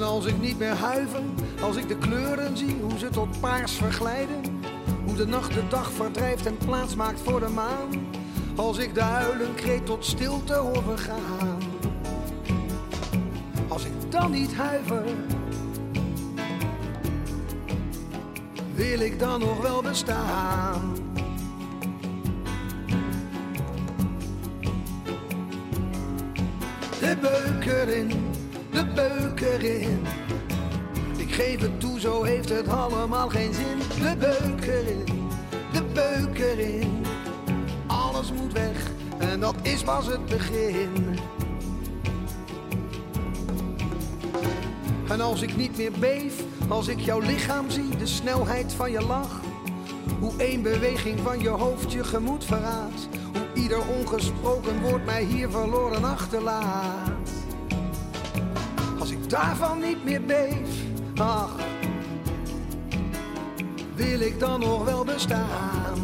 Als 0.00 0.26
ik 0.26 0.40
niet 0.40 0.58
meer 0.58 0.74
huiver, 0.74 1.22
als 1.62 1.76
ik 1.76 1.88
de 1.88 1.98
kleuren 1.98 2.56
zie, 2.56 2.76
hoe 2.80 2.98
ze 2.98 3.08
tot 3.08 3.40
paars 3.40 3.72
verglijden. 3.72 4.40
Hoe 5.04 5.14
de 5.14 5.26
nacht 5.26 5.54
de 5.54 5.68
dag 5.68 5.92
verdrijft 5.92 6.46
en 6.46 6.56
plaats 6.56 6.94
maakt 6.94 7.20
voor 7.20 7.40
de 7.40 7.48
maan. 7.48 8.06
Als 8.56 8.78
ik 8.78 8.94
de 8.94 9.00
huilenkreet 9.00 9.86
tot 9.86 10.04
stilte 10.04 10.54
hoor 10.54 10.82
vergaan. 10.82 11.58
Als 13.68 13.84
ik 13.84 13.92
dan 14.08 14.30
niet 14.30 14.54
huiver, 14.54 15.04
wil 18.74 19.00
ik 19.00 19.18
dan 19.18 19.40
nog 19.40 19.60
wel 19.60 19.82
bestaan. 19.82 20.94
De 27.00 27.16
beuk 27.20 27.66
erin, 27.66 28.10
de 28.72 28.86
beuk 28.94 29.40
erin. 29.40 30.06
Ik 31.16 31.32
geef 31.32 31.60
het 31.60 31.80
toe, 31.80 32.00
zo 32.00 32.22
heeft 32.22 32.48
het 32.48 32.68
allemaal 32.68 33.28
geen 33.28 33.54
zin. 33.54 33.78
De 33.78 34.16
beuk 34.16 34.66
erin, 34.66 35.28
de 35.72 35.82
beuk 35.82 36.38
erin. 36.38 37.04
Alles 37.86 38.32
moet 38.32 38.52
weg 38.52 38.90
en 39.18 39.40
dat 39.40 39.54
is 39.62 39.82
pas 39.82 40.06
het 40.06 40.26
begin. 40.26 41.18
En 45.08 45.20
als 45.20 45.42
ik 45.42 45.56
niet 45.56 45.76
meer 45.76 45.92
beef, 45.98 46.44
als 46.68 46.88
ik 46.88 47.00
jouw 47.00 47.20
lichaam 47.20 47.70
zie, 47.70 47.96
de 47.96 48.06
snelheid 48.06 48.72
van 48.72 48.90
je 48.90 49.00
lach. 49.00 49.40
Hoe 50.20 50.32
één 50.36 50.62
beweging 50.62 51.20
van 51.20 51.40
je 51.40 51.48
hoofd 51.48 51.92
je 51.92 52.04
gemoed 52.04 52.44
verraadt. 52.44 53.08
Hoe 53.32 53.62
ieder 53.62 53.86
ongesproken 53.98 54.80
woord 54.80 55.04
mij 55.04 55.24
hier 55.24 55.50
verloren 55.50 56.04
achterlaat. 56.04 57.41
Daarvan 59.32 59.80
niet 59.80 60.04
meer 60.04 60.24
beef, 60.24 60.82
ach, 61.16 61.56
wil 63.94 64.20
ik 64.20 64.40
dan 64.40 64.60
nog 64.60 64.84
wel 64.84 65.04
bestaan. 65.04 65.98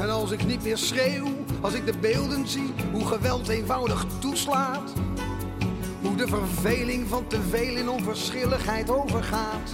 En 0.00 0.10
als 0.10 0.30
ik 0.30 0.46
niet 0.46 0.62
meer 0.62 0.76
schreeuw, 0.76 1.26
als 1.60 1.74
ik 1.74 1.86
de 1.86 1.98
beelden 2.00 2.48
zie, 2.48 2.74
hoe 2.92 3.06
geweld 3.06 3.48
eenvoudig 3.48 4.06
toeslaat. 4.18 4.92
Hoe 6.02 6.16
de 6.16 6.26
verveling 6.26 7.08
van 7.08 7.26
te 7.26 7.40
veel 7.50 7.76
in 7.76 7.88
onverschilligheid 7.88 8.90
overgaat. 8.90 9.70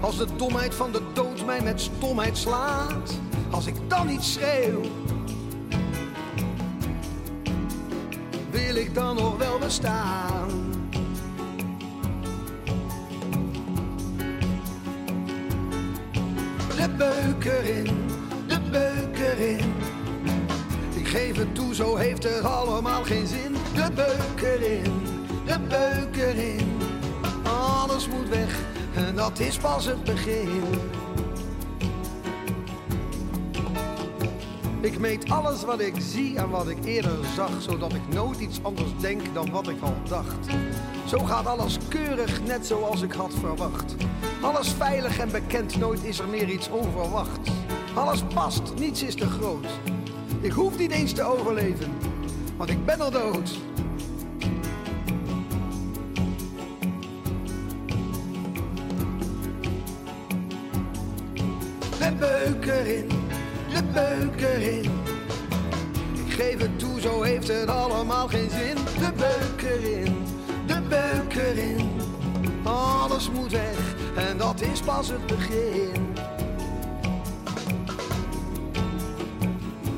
Als 0.00 0.16
de 0.16 0.26
domheid 0.36 0.74
van 0.74 0.92
de 0.92 1.02
dood 1.12 1.46
mij 1.46 1.62
met 1.62 1.80
stomheid 1.80 2.38
slaat. 2.38 3.18
Als 3.50 3.66
ik 3.66 3.74
dan 3.88 4.06
niet 4.06 4.22
schreeuw, 4.22 4.80
wil 8.74 8.82
ik 8.82 8.94
dan 8.94 9.16
nog 9.16 9.36
wel 9.36 9.58
bestaan. 9.58 10.48
De 16.76 16.88
beuk 16.96 17.44
erin, 17.44 18.10
de 18.46 18.60
beuk 18.70 19.18
erin. 19.18 19.74
Ik 20.94 21.08
geef 21.08 21.36
het 21.36 21.54
toe, 21.54 21.74
zo 21.74 21.96
heeft 21.96 22.22
het 22.22 22.44
allemaal 22.44 23.04
geen 23.04 23.26
zin. 23.26 23.52
De 23.74 23.90
beuk 23.94 24.42
erin, 24.42 24.92
de 25.44 25.58
beuk 25.68 26.16
erin. 26.16 26.78
Alles 27.42 28.08
moet 28.08 28.28
weg 28.28 28.58
en 28.94 29.14
dat 29.14 29.38
is 29.38 29.56
pas 29.56 29.84
het 29.84 30.04
begin. 30.04 30.62
Ik 34.84 34.98
meet 34.98 35.30
alles 35.30 35.64
wat 35.64 35.80
ik 35.80 35.94
zie 35.98 36.36
en 36.36 36.50
wat 36.50 36.68
ik 36.68 36.84
eerder 36.84 37.18
zag, 37.34 37.50
zodat 37.58 37.94
ik 37.94 38.08
nooit 38.08 38.40
iets 38.40 38.58
anders 38.62 38.90
denk 39.00 39.20
dan 39.34 39.50
wat 39.50 39.68
ik 39.68 39.82
al 39.82 39.94
dacht. 40.08 40.46
Zo 41.06 41.18
gaat 41.18 41.46
alles 41.46 41.78
keurig, 41.88 42.42
net 42.42 42.66
zoals 42.66 43.02
ik 43.02 43.12
had 43.12 43.34
verwacht. 43.40 43.94
Alles 44.42 44.68
veilig 44.68 45.18
en 45.18 45.30
bekend, 45.30 45.76
nooit 45.76 46.04
is 46.04 46.18
er 46.18 46.28
meer 46.28 46.48
iets 46.48 46.70
onverwachts. 46.70 47.50
Alles 47.94 48.22
past, 48.34 48.62
niets 48.78 49.02
is 49.02 49.14
te 49.14 49.26
groot. 49.26 49.66
Ik 50.40 50.52
hoef 50.52 50.78
niet 50.78 50.90
eens 50.90 51.12
te 51.12 51.22
overleven, 51.22 51.92
want 52.56 52.70
ik 52.70 52.84
ben 52.84 53.00
al 53.00 53.10
dood. 53.10 53.58
De 61.98 62.12
beuk 62.18 62.66
erin, 62.66 63.13
de 63.74 63.82
beuk 63.92 64.40
erin. 64.40 64.90
Ik 66.26 66.32
geef 66.32 66.58
het 66.58 66.78
toe, 66.78 67.00
zo 67.00 67.22
heeft 67.22 67.48
het 67.48 67.68
allemaal 67.68 68.28
geen 68.28 68.50
zin. 68.50 68.74
De 68.74 69.12
beuk 69.16 69.70
erin, 69.70 70.16
de 70.66 70.80
beuk 70.88 71.34
erin. 71.34 71.90
Alles 72.62 73.30
moet 73.30 73.50
weg 73.50 73.94
en 74.16 74.36
dat 74.36 74.60
is 74.60 74.80
pas 74.80 75.08
het 75.08 75.26
begin. 75.26 76.14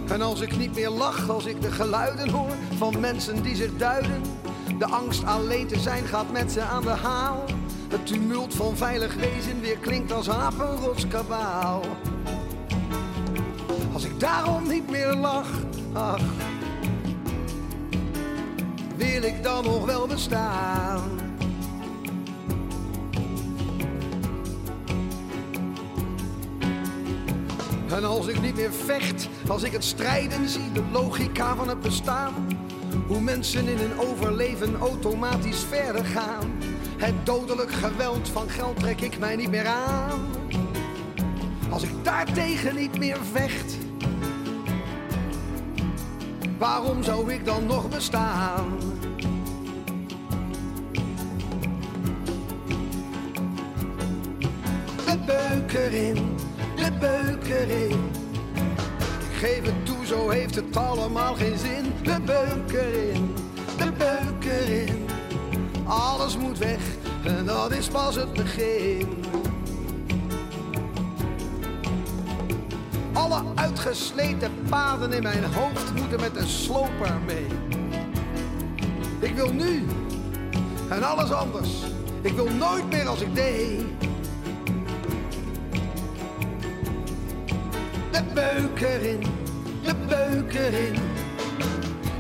En 0.09 0.23
als 0.23 0.41
ik 0.41 0.57
niet 0.57 0.75
meer 0.75 0.91
lach, 0.91 1.29
als 1.29 1.45
ik 1.45 1.63
de 1.63 1.73
geluiden 1.73 2.29
hoor 2.29 2.55
van 2.77 3.01
mensen 3.01 3.43
die 3.43 3.57
zich 3.57 3.77
duiden. 3.77 4.23
De 4.79 4.87
angst 4.87 5.25
alleen 5.25 5.67
te 5.67 5.79
zijn 5.79 6.05
gaat 6.05 6.33
met 6.33 6.53
ze 6.53 6.61
aan 6.61 6.83
de 6.83 6.89
haal. 6.89 7.45
Het 7.89 8.07
tumult 8.07 8.55
van 8.55 8.77
veilig 8.77 9.15
wezen 9.15 9.61
weer 9.61 9.79
klinkt 9.79 10.13
als 10.13 10.31
apenrotskabaal. 10.31 11.83
Ik 11.83 12.16
daarom 14.19 14.69
niet 14.69 14.91
meer 14.91 15.15
lach, 15.15 15.51
ach, 15.93 16.23
wil 18.97 19.23
ik 19.23 19.43
dan 19.43 19.65
nog 19.65 19.85
wel 19.85 20.07
bestaan. 20.07 21.17
En 27.97 28.05
als 28.05 28.27
ik 28.27 28.41
niet 28.41 28.55
meer 28.55 28.73
vecht, 28.73 29.29
als 29.49 29.63
ik 29.63 29.73
het 29.73 29.85
strijden 29.85 30.49
zie, 30.49 30.73
de 30.73 30.83
logica 30.93 31.57
van 31.57 31.69
het 31.69 31.81
bestaan. 31.81 32.35
Hoe 33.07 33.21
mensen 33.21 33.69
in 33.69 33.79
hun 33.79 33.99
overleven 33.99 34.77
automatisch 34.77 35.65
verder 35.69 36.05
gaan. 36.05 36.53
Het 36.97 37.15
dodelijk 37.27 37.73
geweld 37.73 38.29
van 38.29 38.49
geld 38.49 38.79
trek 38.79 39.01
ik 39.01 39.19
mij 39.19 39.37
niet 39.37 39.51
meer 39.51 39.67
aan. 39.67 40.21
Als 41.71 41.83
ik 41.83 41.91
daartegen 42.03 42.75
niet 42.75 42.99
meer 42.99 43.19
vecht, 43.33 43.77
waarom 46.59 47.03
zou 47.03 47.33
ik 47.33 47.45
dan 47.45 47.67
nog 47.67 47.89
bestaan? 47.89 48.79
De 55.07 55.19
beuk 55.27 55.73
erin, 55.73 56.37
de 56.77 56.93
beuk 57.01 57.49
erin. 57.49 58.11
Ik 59.31 59.37
geef 59.39 59.65
het 59.65 59.87
toe, 59.87 60.07
zo 60.07 60.29
heeft 60.29 60.55
het 60.55 60.77
allemaal 60.77 61.35
geen 61.35 61.59
zin. 61.59 61.93
De 62.03 62.21
beuk 62.25 62.73
erin, 62.73 63.35
de 63.79 63.93
beuk 63.93 64.53
erin. 64.53 65.07
Alles 65.85 66.37
moet 66.37 66.59
weg 66.59 66.81
en 67.25 67.45
dat 67.47 67.73
is 67.73 67.89
pas 67.89 68.15
het 68.15 68.33
begin. 68.33 69.26
Alle 73.17 73.43
uitgesleten 73.55 74.53
paden 74.69 75.13
in 75.13 75.23
mijn 75.23 75.45
hoofd 75.45 75.95
moeten 75.95 76.21
met 76.21 76.35
de 76.35 76.47
sloper 76.47 77.15
mee. 77.27 77.47
Ik 79.19 79.35
wil 79.35 79.53
nu 79.53 79.85
en 80.89 81.03
alles 81.03 81.33
anders. 81.33 81.69
Ik 82.21 82.33
wil 82.33 82.49
nooit 82.51 82.91
meer 82.91 83.09
als 83.09 83.21
ik 83.21 83.35
deed. 83.35 83.81
De 88.11 88.23
beuk 88.35 88.81
erin, 88.81 89.23
de 89.83 89.95
beuk 90.09 90.55
erin. 90.55 90.95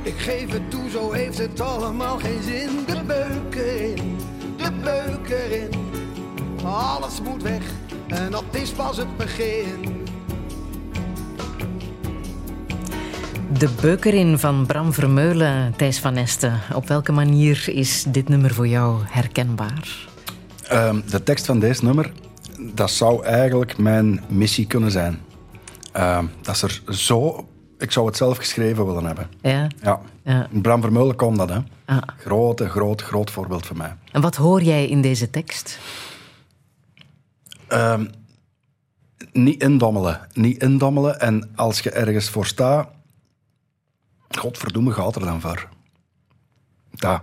Ik 0.02 0.18
geef 0.18 0.52
het 0.52 0.70
toe, 0.70 0.90
zo 0.90 1.12
heeft 1.12 1.38
het 1.38 1.60
allemaal 1.60 2.18
geen 2.18 2.42
zin. 2.42 2.84
De 2.86 3.02
beuk 3.06 3.54
erin, 3.54 4.18
de 4.56 4.70
beuk 4.82 5.28
erin. 5.28 5.70
Alles 6.64 7.20
moet 7.20 7.42
weg 7.42 7.62
en 8.06 8.30
dat 8.30 8.44
is 8.50 8.70
pas 8.70 8.96
het 8.96 9.16
begin. 9.16 9.95
De 13.52 13.68
beukerin 13.80 14.38
van 14.38 14.66
Bram 14.66 14.92
Vermeulen, 14.92 15.74
Thijs 15.76 15.98
van 15.98 16.14
Nesten. 16.14 16.60
Op 16.74 16.88
welke 16.88 17.12
manier 17.12 17.68
is 17.68 18.04
dit 18.08 18.28
nummer 18.28 18.54
voor 18.54 18.68
jou 18.68 19.00
herkenbaar? 19.04 20.08
Ehm, 20.62 21.00
de 21.10 21.22
tekst 21.22 21.46
van 21.46 21.58
deze 21.58 21.84
nummer, 21.84 22.12
dat 22.74 22.90
zou 22.90 23.24
eigenlijk 23.24 23.78
mijn 23.78 24.20
missie 24.28 24.66
kunnen 24.66 24.90
zijn. 24.90 25.18
Ehm, 25.92 26.26
dat 26.42 26.54
is 26.54 26.62
er 26.62 26.82
zo... 26.94 27.48
Ik 27.78 27.92
zou 27.92 28.06
het 28.06 28.16
zelf 28.16 28.36
geschreven 28.36 28.86
willen 28.86 29.04
hebben. 29.04 29.28
Ja? 29.40 29.66
Ja. 29.82 30.00
Ja. 30.24 30.48
Bram 30.50 30.80
Vermeulen 30.80 31.16
kon 31.16 31.36
dat, 31.36 31.48
hè. 31.48 31.58
Ah. 31.84 31.98
Grote, 32.18 32.68
groot, 32.68 33.02
groot 33.02 33.30
voorbeeld 33.30 33.66
voor 33.66 33.76
mij. 33.76 33.96
En 34.12 34.20
wat 34.20 34.36
hoor 34.36 34.62
jij 34.62 34.86
in 34.88 35.00
deze 35.00 35.30
tekst? 35.30 35.78
Ehm, 37.68 38.06
niet 39.32 39.62
indommelen. 39.62 40.20
Niet 40.32 40.62
indommelen. 40.62 41.20
En 41.20 41.50
als 41.54 41.80
je 41.80 41.90
ergens 41.90 42.28
voor 42.28 42.46
staat, 42.46 42.88
godverdomme 44.28 44.92
gaat 44.92 45.16
er 45.16 45.24
dan 45.24 45.40
voor. 45.40 45.68
Dat. 46.90 47.22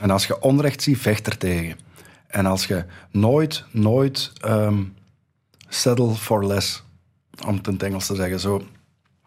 En 0.00 0.10
als 0.10 0.26
je 0.26 0.40
onrecht 0.40 0.82
ziet, 0.82 0.98
vecht 0.98 1.26
er 1.26 1.38
tegen. 1.38 1.78
En 2.26 2.46
als 2.46 2.66
je 2.66 2.84
nooit, 3.10 3.64
nooit 3.70 4.32
ehm, 4.40 4.84
settle 5.68 6.14
for 6.14 6.46
less, 6.46 6.82
om 7.46 7.56
het 7.56 7.66
in 7.66 7.72
het 7.72 7.82
Engels 7.82 8.06
te 8.06 8.14
zeggen, 8.14 8.40
zo. 8.40 8.62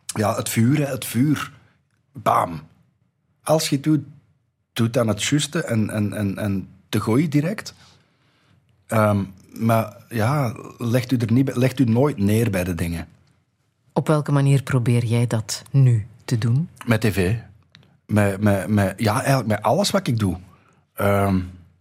Ja, 0.06 0.36
het 0.36 0.50
vuur, 0.50 0.88
het 0.88 1.06
vuur. 1.06 1.52
Bam. 2.14 2.62
Als 3.44 3.70
je 3.70 3.76
het 3.76 3.84
doet, 3.84 4.04
doe 4.74 4.90
dan 4.90 5.08
het 5.08 5.24
juiste 5.24 5.64
en, 5.64 5.90
en, 5.90 6.14
en, 6.14 6.38
en 6.38 6.70
te 6.90 7.02
gooien 7.02 7.30
direct. 7.30 7.74
Ehm, 8.88 9.24
maar 9.54 9.98
ja, 10.10 10.56
legt 10.78 11.12
u, 11.12 11.18
er 11.18 11.32
niet, 11.32 11.56
legt 11.56 11.80
u 11.80 11.84
nooit 11.84 12.18
neer 12.18 12.50
bij 12.50 12.64
de 12.64 12.76
dingen. 12.76 13.08
Op 13.94 14.08
welke 14.08 14.32
manier 14.32 14.64
probeer 14.64 15.06
jij 15.06 15.28
dat 15.28 15.64
nu 15.72 16.08
te 16.32 16.38
doen? 16.48 16.70
Met 16.86 17.02
tv. 17.02 17.36
Met, 18.06 18.42
met, 18.42 18.68
met, 18.68 18.94
ja, 18.98 19.14
eigenlijk 19.14 19.48
met 19.48 19.62
alles 19.62 19.92
wat 19.92 20.08
ik 20.08 20.20
doe. 20.20 20.38
Ehm, 20.94 21.40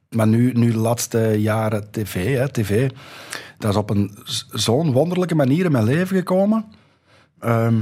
maar 0.08 0.26
nu, 0.26 0.52
nu 0.52 0.70
de 0.70 0.78
laatste 0.78 1.18
jaren 1.40 1.90
tv, 1.90 2.36
hè, 2.36 2.48
tv, 2.48 2.90
dat 3.58 3.70
is 3.70 3.76
op 3.76 3.90
een 3.90 4.18
zo'n 4.50 4.92
wonderlijke 4.92 5.34
manier 5.34 5.64
in 5.64 5.72
mijn 5.72 5.84
leven 5.84 6.16
gekomen. 6.16 6.64
Ehm, 7.38 7.78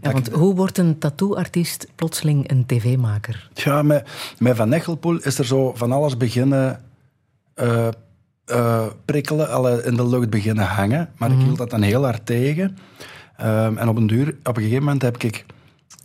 Ja, 0.00 0.12
want 0.12 0.28
hoe 0.28 0.54
wordt 0.54 0.78
een 0.78 0.98
tattooartiest 0.98 1.86
plotseling 1.94 2.50
een 2.50 2.66
tv-maker? 2.66 3.50
ja, 3.54 3.82
met, 3.82 4.08
met 4.38 4.56
Van 4.56 4.72
Echelpoel 4.72 5.18
is 5.18 5.38
er 5.38 5.46
zo 5.46 5.72
van 5.74 5.92
alles 5.92 6.16
beginnen 6.16 6.80
eh, 7.54 8.86
prikkelen, 9.04 9.50
alle 9.50 9.82
in 9.84 9.94
de 9.96 10.08
lucht 10.08 10.30
beginnen 10.30 10.64
hangen. 10.66 11.08
Maar 11.16 11.30
ik 11.30 11.38
hield 11.38 11.58
dat 11.58 11.70
dan 11.70 11.82
heel 11.82 12.04
hard 12.04 12.26
tegen. 12.26 12.76
Ehm, 13.36 13.76
en 13.78 13.88
op 13.88 13.96
een, 13.96 14.06
duur, 14.06 14.36
op 14.42 14.56
een 14.56 14.62
gegeven 14.62 14.84
moment 14.84 15.02
heb 15.02 15.22
ik 15.22 15.44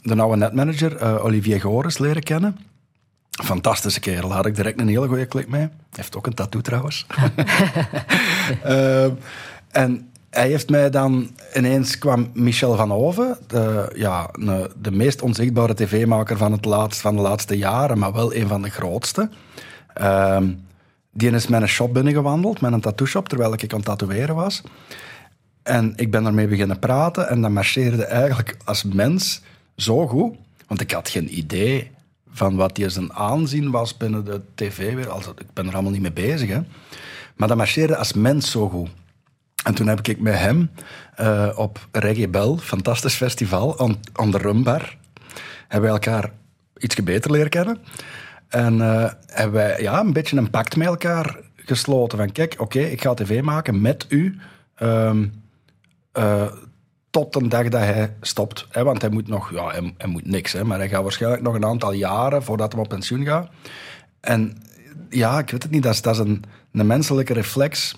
de 0.01 0.21
oude 0.21 0.37
netmanager, 0.37 0.95
eh, 0.95 1.25
Olivier 1.25 1.61
Gores, 1.61 1.97
leren 1.97 2.23
kennen. 2.23 2.57
Fantastische 3.43 3.99
kerel, 3.99 4.27
daar 4.27 4.37
had 4.37 4.45
ik 4.45 4.55
direct 4.55 4.79
een 4.79 4.87
hele 4.87 5.07
goede 5.07 5.25
klik 5.25 5.47
mee. 5.47 5.61
Hij 5.61 5.69
heeft 5.89 6.15
ook 6.15 6.27
een 6.27 6.33
tattoo 6.33 6.61
trouwens. 6.61 7.05
Ehm, 8.63 9.11
en 9.71 10.11
hij 10.29 10.47
heeft 10.47 10.69
mij 10.69 10.89
dan... 10.89 11.29
Ineens 11.53 11.97
kwam 11.97 12.29
Michel 12.33 12.75
van 12.75 12.91
Hoven, 12.91 13.37
de, 13.47 13.91
ja, 13.95 14.29
de 14.81 14.91
meest 14.91 15.21
onzichtbare 15.21 15.73
tv-maker 15.73 16.37
van, 16.37 16.51
het 16.51 16.65
laatst, 16.65 17.01
van 17.01 17.15
de 17.15 17.21
laatste 17.21 17.57
jaren, 17.57 17.99
maar 17.99 18.13
wel 18.13 18.35
een 18.35 18.47
van 18.47 18.61
de 18.61 18.69
grootste. 18.69 19.29
Ehm, 19.93 20.53
die 21.11 21.31
is 21.31 21.49
een 21.49 21.67
shop 21.67 21.93
binnengewandeld, 21.93 22.61
met 22.61 22.73
een 22.73 22.81
tattoo-shop, 22.81 23.29
terwijl 23.29 23.53
ik 23.53 23.71
aan 23.71 23.77
het 23.77 23.85
tatoeëren 23.85 24.35
was. 24.35 24.61
En 25.63 25.93
ik 25.95 26.11
ben 26.11 26.23
daarmee 26.23 26.47
beginnen 26.47 26.79
praten 26.79 27.29
en 27.29 27.41
dat 27.41 27.51
marcheerde 27.51 28.05
eigenlijk 28.05 28.57
als 28.63 28.83
mens 28.83 29.41
zo 29.75 30.07
goed. 30.07 30.35
Want 30.67 30.81
ik 30.81 30.91
had 30.91 31.09
geen 31.09 31.37
idee 31.37 31.91
van 32.29 32.55
wat 32.55 32.75
die 32.75 32.89
zijn 32.89 33.13
aanzien 33.13 33.71
was 33.71 33.97
binnen 33.97 34.25
de 34.25 34.41
tv. 34.55 34.93
weer. 34.93 35.09
Also, 35.09 35.31
ik 35.37 35.53
ben 35.53 35.67
er 35.67 35.73
allemaal 35.73 35.91
niet 35.91 36.01
mee 36.01 36.11
bezig. 36.11 36.49
Hè. 36.49 36.61
Maar 37.35 37.47
dat 37.47 37.57
marcheerde 37.57 37.97
als 37.97 38.13
mens 38.13 38.51
zo 38.51 38.69
goed. 38.69 38.89
En 39.63 39.73
toen 39.73 39.87
heb 39.87 40.07
ik 40.07 40.19
met 40.19 40.37
hem 40.37 40.71
eh, 41.15 41.49
op 41.55 41.87
Reggae 41.91 42.27
Bell, 42.27 42.57
fantastisch 42.57 43.15
festival, 43.15 43.79
aan, 43.79 43.95
aan 44.13 44.31
de 44.31 44.37
Rumbar, 44.37 44.97
hebben 45.67 45.89
we 45.89 45.95
elkaar 45.95 46.31
iets 46.77 46.95
beter 47.03 47.31
leren 47.31 47.49
kennen. 47.49 47.77
En 48.47 48.81
eh, 48.81 49.11
hebben 49.25 49.53
wij 49.53 49.81
ja, 49.81 49.99
een 49.99 50.13
beetje 50.13 50.37
een 50.37 50.49
pact 50.49 50.75
met 50.75 50.87
elkaar 50.87 51.39
gesloten. 51.55 52.17
Van 52.17 52.31
kijk, 52.31 52.55
oké, 52.57 52.79
ik 52.79 53.01
ga 53.01 53.13
tv 53.13 53.41
maken 53.41 53.81
met 53.81 54.05
u. 54.09 54.37
ehm, 54.75 55.25
eh, 56.11 56.51
tot 57.23 57.43
de 57.43 57.47
dag 57.47 57.69
dat 57.69 57.81
hij 57.81 58.15
stopt. 58.21 58.67
Hè, 58.69 58.83
want 58.83 59.01
hij 59.01 59.09
moet 59.09 59.27
nog, 59.27 59.51
ja, 59.51 59.67
hij, 59.69 59.93
hij 59.97 60.07
moet 60.09 60.25
niks, 60.25 60.51
hè, 60.51 60.63
maar 60.63 60.77
hij 60.77 60.89
gaat 60.89 61.03
waarschijnlijk 61.03 61.41
nog 61.43 61.53
een 61.55 61.65
aantal 61.65 61.91
jaren 61.91 62.43
voordat 62.43 62.71
hij 62.73 62.81
op 62.81 62.89
pensioen 62.89 63.25
gaat. 63.25 63.49
En 64.19 64.57
ja, 65.09 65.39
ik 65.39 65.49
weet 65.49 65.63
het 65.63 65.71
niet, 65.71 65.83
dat 65.83 65.93
is, 65.93 66.01
dat 66.01 66.13
is 66.13 66.19
een, 66.19 66.43
een 66.71 66.87
menselijke 66.87 67.33
reflex. 67.33 67.95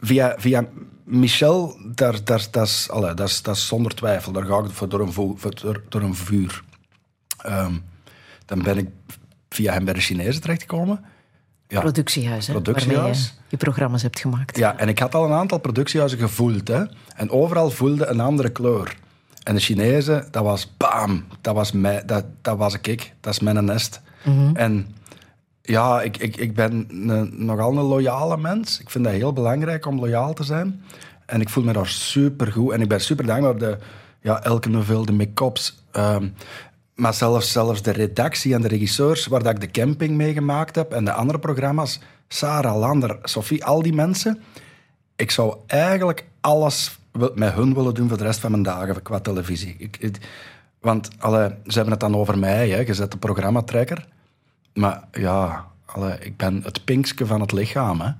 Via, 0.00 0.34
via 0.38 0.64
Michel, 1.04 1.76
daar, 1.94 2.24
daar, 2.24 2.46
dat, 2.50 2.66
is, 2.66 2.90
allee, 2.90 3.14
dat, 3.14 3.28
is, 3.28 3.42
dat 3.42 3.56
is 3.56 3.66
zonder 3.66 3.94
twijfel. 3.94 4.32
Daar 4.32 4.44
ga 4.44 4.58
ik 4.58 4.70
voor 4.70 4.88
door 4.88 5.00
een, 5.00 5.12
vo- 5.12 5.34
voor, 5.36 5.54
door, 5.60 5.82
door 5.88 6.02
een 6.02 6.14
vuur. 6.14 6.62
Ehm, 7.38 7.72
dan 8.46 8.62
ben 8.62 8.78
ik 8.78 8.88
via 9.48 9.72
hem 9.72 9.84
bij 9.84 9.94
de 9.94 10.00
Chinezen 10.00 10.40
terechtgekomen. 10.40 11.04
Ja, 11.68 11.80
Productiehuis, 11.80 12.46
hè, 12.46 12.52
Productiehuis. 12.52 12.96
waarmee 12.98 13.40
je 13.42 13.46
je 13.48 13.56
programma's 13.56 14.02
hebt 14.02 14.20
gemaakt. 14.20 14.56
ja, 14.56 14.76
en 14.78 14.88
ik 14.88 14.98
had 14.98 15.14
al 15.14 15.24
een 15.24 15.32
aantal 15.32 15.58
productiehuizen 15.58 16.18
gevoeld. 16.18 16.68
Hè? 16.68 16.82
En 17.16 17.30
overal 17.30 17.70
voelde 17.70 18.06
een 18.06 18.20
andere 18.20 18.50
kleur. 18.50 18.96
En 19.42 19.54
de 19.54 19.60
Chinezen, 19.60 20.28
dat 20.30 20.44
was 20.44 20.76
bam, 20.76 21.24
dat 21.40 21.54
was, 21.54 21.72
mij, 21.72 22.04
dat, 22.04 22.24
dat 22.42 22.58
was 22.58 22.78
ik, 22.80 23.14
dat 23.20 23.32
is 23.32 23.40
mijn 23.40 23.64
nest. 23.64 24.00
En 24.54 24.94
ja, 25.62 26.02
ik, 26.02 26.16
ik, 26.16 26.36
ik 26.36 26.54
ben 26.54 26.86
een, 26.88 27.44
nogal 27.44 27.76
een 27.76 27.84
loyale 27.84 28.36
mens. 28.36 28.80
Ik 28.80 28.90
vind 28.90 29.04
dat 29.04 29.12
heel 29.12 29.32
belangrijk 29.32 29.86
om 29.86 29.98
loyaal 29.98 30.32
te 30.32 30.44
zijn. 30.44 30.82
En 31.26 31.40
ik 31.40 31.48
voel 31.48 31.64
me 31.64 31.72
daar 31.72 31.86
super 31.86 32.52
goed. 32.52 32.72
En 32.72 32.80
ik 32.80 32.88
ben 32.88 33.00
super 33.00 33.26
dankbaar 33.26 33.58
de, 33.58 33.78
ja, 34.20 34.42
elke 34.42 34.68
novel, 34.68 35.04
de 35.04 35.12
make-ups. 35.12 35.84
ehm, 35.92 36.28
maar 36.94 37.14
zelfs, 37.14 37.52
zelfs 37.52 37.82
de 37.82 37.90
redactie 37.90 38.54
en 38.54 38.62
de 38.62 38.68
regisseurs, 38.68 39.26
waar 39.26 39.42
dat 39.42 39.52
ik 39.52 39.60
de 39.60 39.70
camping 39.70 40.16
meegemaakt 40.16 40.74
heb 40.74 40.92
en 40.92 41.04
de 41.04 41.12
andere 41.12 41.38
programma's, 41.38 42.00
Sarah, 42.28 42.78
Lander, 42.78 43.18
Sophie, 43.22 43.64
al 43.64 43.82
die 43.82 43.92
mensen. 43.92 44.42
Ik 45.16 45.30
zou 45.30 45.56
eigenlijk 45.66 46.24
alles 46.40 46.98
met 47.34 47.52
hun 47.52 47.74
willen 47.74 47.94
doen 47.94 48.08
voor 48.08 48.18
de 48.18 48.24
rest 48.24 48.40
van 48.40 48.50
mijn 48.50 48.62
dagen 48.62 49.02
qua 49.02 49.20
televisie. 49.20 49.90
Want 50.80 51.10
allee, 51.18 51.48
ze 51.48 51.74
hebben 51.74 51.90
het 51.90 52.00
dan 52.00 52.16
over 52.16 52.38
mij, 52.38 52.68
hè. 52.68 52.76
je 52.76 52.94
zet 52.94 53.10
de 53.10 53.16
programmatrekker. 53.16 54.06
Maar 54.74 55.04
ja, 55.12 55.66
allee, 55.84 56.16
ik 56.20 56.36
ben 56.36 56.62
het 56.64 56.84
pinkske 56.84 57.26
van 57.26 57.40
het 57.40 57.52
lichaam. 57.52 58.00
Hè. 58.00 58.10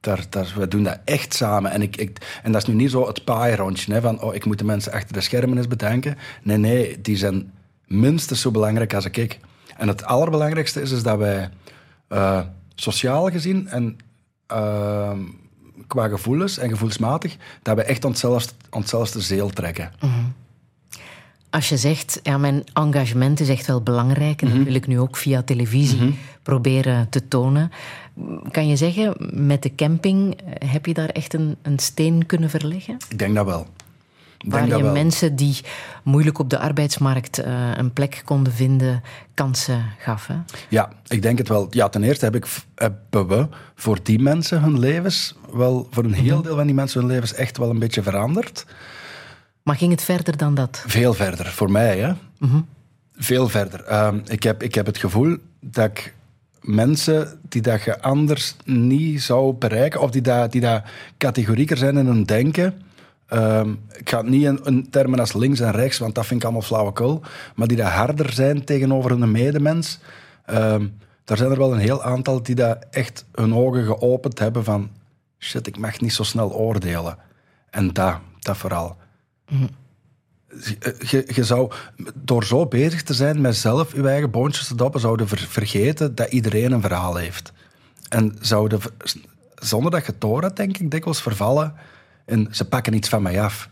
Daar, 0.00 0.26
daar, 0.28 0.52
we 0.56 0.68
doen 0.68 0.82
dat 0.82 0.98
echt 1.04 1.34
samen. 1.34 1.70
En, 1.70 1.82
ik, 1.82 1.96
ik, 1.96 2.40
en 2.42 2.52
dat 2.52 2.62
is 2.62 2.68
nu 2.68 2.74
niet 2.74 2.90
zo 2.90 3.06
het 3.06 3.24
paairondje, 3.24 4.00
van 4.00 4.22
oh, 4.22 4.34
ik 4.34 4.44
moet 4.44 4.58
de 4.58 4.64
mensen 4.64 4.92
achter 4.92 5.12
de 5.12 5.20
schermen 5.20 5.56
eens 5.56 5.68
bedenken. 5.68 6.18
Nee, 6.42 6.56
nee, 6.56 7.00
die 7.00 7.16
zijn 7.16 7.52
minstens 7.86 8.40
zo 8.40 8.50
belangrijk 8.50 8.94
als 8.94 9.04
ik. 9.04 9.38
En 9.76 9.88
het 9.88 10.04
allerbelangrijkste 10.04 10.80
is, 10.80 10.90
is 10.90 11.02
dat 11.02 11.18
wij 11.18 11.50
eh, 12.08 12.40
sociaal 12.74 13.30
gezien 13.30 13.68
en 13.68 13.96
ehm, 14.46 15.20
qua 15.88 16.08
gevoelens 16.08 16.58
en 16.58 16.68
gevoelsmatig, 16.68 17.36
dat 17.62 17.76
we 17.76 17.82
echt 17.82 18.04
onszelfde, 18.04 18.52
onszelfde 18.70 19.20
zeel 19.20 19.50
trekken. 19.50 19.92
Als 21.50 21.68
je 21.68 21.76
zegt, 21.76 22.20
ja, 22.22 22.38
mijn 22.38 22.64
engagement 22.72 23.40
is 23.40 23.48
echt 23.48 23.66
wel 23.66 23.82
belangrijk 23.82 24.42
en 24.42 24.48
dat 24.48 24.64
wil 24.64 24.74
ik 24.74 24.86
nu 24.86 25.00
ook 25.00 25.16
via 25.16 25.42
televisie 25.42 26.18
proberen 26.42 27.08
te 27.08 27.28
tonen. 27.28 27.70
Kan 28.50 28.68
je 28.68 28.76
zeggen, 28.76 29.14
met 29.32 29.62
de 29.62 29.74
camping 29.74 30.34
eh, 30.34 30.70
heb 30.70 30.86
je 30.86 30.94
daar 30.94 31.08
echt 31.08 31.34
een, 31.34 31.56
een 31.62 31.78
steen 31.78 32.26
kunnen 32.26 32.50
verleggen? 32.50 32.96
Ik 33.08 33.18
denk 33.18 33.34
dat 33.34 33.46
wel. 33.46 33.66
Waar 34.46 34.66
je 34.66 34.82
mensen 34.82 35.36
die 35.36 35.60
moeilijk 36.02 36.38
op 36.38 36.50
de 36.50 36.58
arbeidsmarkt 36.58 37.38
eh, 37.38 37.70
een 37.76 37.92
plek 37.92 38.22
konden 38.24 38.52
vinden, 38.52 39.02
kansen 39.34 39.84
gaf. 39.98 40.26
Hè? 40.26 40.34
Ja, 40.68 40.88
ik 41.06 41.22
denk 41.22 41.38
het 41.38 41.48
wel. 41.48 41.66
Ja, 41.70 41.88
ten 41.88 42.02
eerste 42.02 42.24
heb 42.24 42.34
ik, 42.34 42.46
hebben 42.74 43.28
we 43.28 43.48
voor 43.74 43.98
die 44.02 44.18
mensen 44.18 44.62
hun 44.62 44.78
levens 44.78 45.34
wel, 45.52 45.88
voor 45.90 46.04
een 46.04 46.12
heel 46.12 46.42
deel 46.42 46.56
van 46.56 46.66
die 46.66 46.74
mensen 46.74 47.00
hun 47.00 47.08
levens 47.08 47.34
echt 47.34 47.56
wel 47.56 47.70
een 47.70 47.78
beetje 47.78 48.02
veranderd. 48.02 48.66
Maar 49.62 49.76
ging 49.76 49.90
het 49.90 50.02
verder 50.02 50.36
dan 50.36 50.54
dat? 50.54 50.82
Veel 50.86 51.14
verder, 51.14 51.46
voor 51.46 51.70
mij, 51.70 51.98
hè. 51.98 52.12
Veel 53.14 53.48
verder. 53.48 53.84
Ehm, 53.84 54.18
ik, 54.26 54.42
heb, 54.42 54.62
ik 54.62 54.74
heb 54.74 54.86
het 54.86 54.98
gevoel 54.98 55.36
dat 55.60 55.84
ik 55.84 56.14
mensen 56.60 57.40
die 57.48 57.62
dat 57.62 57.82
je 57.82 58.02
anders 58.02 58.56
niet 58.64 59.22
zou 59.22 59.52
bereiken, 59.52 60.00
of 60.00 60.10
die 60.10 60.22
dat, 60.22 60.52
die 60.52 60.60
dat 60.60 60.82
categorieker 61.16 61.76
zijn 61.76 61.96
in 61.96 62.06
hun 62.06 62.24
denken... 62.24 62.82
ehm, 63.28 63.70
ik 63.96 64.10
ga 64.10 64.16
het 64.16 64.28
niet 64.28 64.44
in, 64.44 64.60
in 64.64 64.90
termen 64.90 65.18
als 65.18 65.32
links 65.32 65.60
en 65.60 65.72
rechts, 65.72 65.98
want 65.98 66.14
dat 66.14 66.26
vind 66.26 66.40
ik 66.40 66.44
allemaal 66.44 66.66
flauwekul, 66.66 67.22
maar 67.54 67.66
die 67.66 67.76
dat 67.76 67.86
harder 67.86 68.32
zijn 68.32 68.64
tegenover 68.64 69.10
hun 69.10 69.30
medemens... 69.30 69.98
ehm 70.44 70.86
daar 71.24 71.36
zijn 71.36 71.50
er 71.50 71.58
wel 71.58 71.72
een 71.72 71.78
heel 71.78 72.02
aantal 72.02 72.42
die 72.42 72.54
dat 72.54 72.86
echt 72.90 73.24
hun 73.32 73.54
ogen 73.54 73.84
geopend 73.84 74.38
hebben 74.38 74.64
van... 74.64 74.90
Shit, 75.38 75.66
ik 75.66 75.78
mag 75.78 76.00
niet 76.00 76.12
zo 76.12 76.22
snel 76.22 76.52
oordelen. 76.52 77.18
En 77.70 77.92
dat, 77.92 78.18
dat 78.38 78.56
vooral 78.56 78.96
je, 81.00 81.28
je 81.34 81.44
zou, 81.44 81.72
door 82.14 82.44
zo 82.44 82.66
bezig 82.66 83.02
te 83.02 83.14
zijn 83.14 83.40
met 83.40 83.56
zelf 83.56 83.94
je 83.94 84.08
eigen 84.08 84.30
boontjes 84.30 84.66
te 84.66 84.74
doppen, 84.74 85.00
zouden 85.00 85.28
ver, 85.28 85.38
vergeten 85.38 86.14
dat 86.14 86.32
iedereen 86.32 86.72
een 86.72 86.80
verhaal 86.80 87.16
heeft. 87.16 87.52
En 88.08 88.36
zouden, 88.40 88.80
zonder 89.54 89.90
dat 89.90 90.06
je 90.06 90.12
het 90.12 90.20
door 90.20 90.54
denk 90.54 90.78
ik, 90.78 90.90
dikwijls 90.90 91.22
vervallen 91.22 91.74
in 92.28 92.48
ze 92.50 92.68
pakken 92.68 92.92
iets 92.92 93.08
van 93.08 93.22
mij 93.22 93.42
af. 93.42 93.68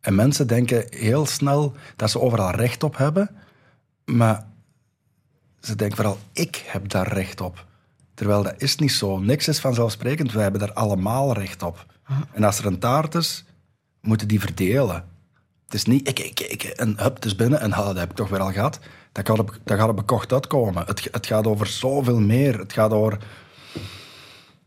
En 0.00 0.14
mensen 0.14 0.46
denken 0.46 0.86
heel 0.90 1.26
snel 1.26 1.74
dat 1.96 2.10
ze 2.10 2.20
overal 2.20 2.50
recht 2.50 2.82
op 2.82 2.96
hebben, 2.96 3.30
maar 4.04 4.46
ze 5.60 5.76
denken 5.76 5.96
vooral, 5.96 6.18
ik 6.32 6.64
heb 6.66 6.88
daar 6.88 7.12
recht 7.12 7.40
op. 7.40 7.66
Terwijl 8.14 8.42
dat 8.42 8.54
is 8.56 8.76
niet 8.76 8.92
zo. 8.92 9.18
Niks 9.18 9.48
is 9.48 9.60
vanzelfsprekend, 9.60 10.32
wij 10.32 10.42
hebben 10.42 10.60
daar 10.60 10.72
allemaal 10.72 11.32
recht 11.32 11.62
op. 11.62 11.86
En 12.32 12.44
als 12.44 12.58
er 12.58 12.66
een 12.66 12.78
taart 12.78 13.14
is, 13.14 13.44
moeten 14.00 14.28
die 14.28 14.40
verdelen. 14.40 15.04
Het 15.64 15.74
is 15.74 15.84
niet, 15.84 16.08
ik, 16.08 16.18
ik, 16.18 16.40
ik, 16.40 16.62
en 16.62 16.94
hup, 16.98 17.22
het 17.22 17.36
binnen 17.36 17.60
en 17.60 17.70
dat 17.70 17.96
heb 17.96 18.10
ik 18.10 18.16
toch 18.16 18.28
weer 18.28 18.40
al 18.40 18.52
gehad. 18.52 18.78
Dat 19.12 19.26
gaat 19.28 19.38
op, 19.38 19.58
dat 19.64 19.78
gaat 19.78 19.88
op 19.88 19.96
bekocht 19.96 20.32
uitkomen. 20.32 20.86
Het, 20.86 21.08
het 21.10 21.26
gaat 21.26 21.46
over 21.46 21.66
zoveel 21.66 22.20
meer. 22.20 22.58
Het 22.58 22.72
gaat 22.72 22.92
over... 22.92 23.18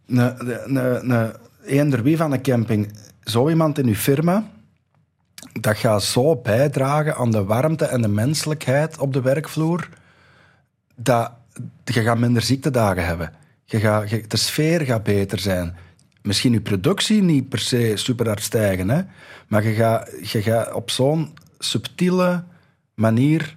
Een, 0.08 1.34
eender 1.66 2.04
wie 2.04 2.18
van 2.18 2.32
een 2.32 2.42
camping, 2.42 2.94
zo 3.24 3.50
iemand 3.50 3.78
in 3.78 3.88
uw 3.88 3.96
firma, 3.96 4.50
dat 5.62 5.78
gaat 5.78 6.04
zo 6.04 6.36
bijdragen 6.36 7.16
aan 7.16 7.32
de 7.32 7.44
warmte 7.44 7.86
en 7.86 8.02
de 8.02 8.08
menselijkheid 8.08 8.98
op 8.98 9.14
de 9.14 9.22
werkvloer, 9.22 9.90
dat 10.96 11.32
je 11.84 12.02
gaat 12.02 12.18
minder 12.18 12.42
ziektedagen 12.42 13.06
hebben. 13.06 13.34
Je 13.66 13.80
gaat, 13.80 14.10
je- 14.10 14.28
de 14.28 14.38
sfeer 14.38 14.82
gaat 14.82 15.04
beter 15.04 15.40
zijn. 15.40 15.76
Misschien 16.22 16.52
je 16.52 16.62
productie 16.62 17.22
niet 17.22 17.50
per 17.50 17.60
se 17.60 17.92
super 17.96 18.28
hard 18.28 18.42
stijgen, 18.42 18.90
hè? 18.90 19.02
maar 19.48 19.64
je 19.64 19.74
gaat, 19.74 20.12
je 20.32 20.42
gaat 20.42 20.74
op 20.74 20.90
zo'n 20.90 21.34
subtiele 21.60 22.44
manier 22.96 23.56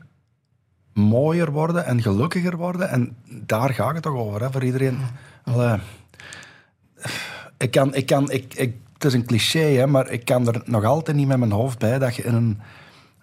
mooier 0.92 1.50
worden 1.52 1.84
en 1.84 2.02
gelukkiger 2.02 2.56
worden. 2.56 2.88
En 2.88 3.16
daar 3.28 3.74
gaat 3.74 3.94
het 3.94 4.02
toch 4.02 4.14
over, 4.16 4.40
hè, 4.42 4.50
voor 4.52 4.64
iedereen. 4.64 4.98
Ik 7.58 7.70
kan, 7.70 7.94
ik 7.94 8.06
kan, 8.06 8.30
ik, 8.30 8.54
ik, 8.54 8.74
het 9.02 9.12
is 9.12 9.18
een 9.18 9.26
cliché, 9.26 9.58
hè, 9.58 9.86
maar 9.86 10.10
ik 10.10 10.24
kan 10.24 10.48
er 10.48 10.62
nog 10.64 10.84
altijd 10.84 11.16
niet 11.16 11.26
met 11.26 11.38
mijn 11.38 11.52
hoofd 11.52 11.78
bij 11.78 11.98
dat 11.98 12.16
je 12.16 12.22
in 12.22 12.34
een, 12.34 12.60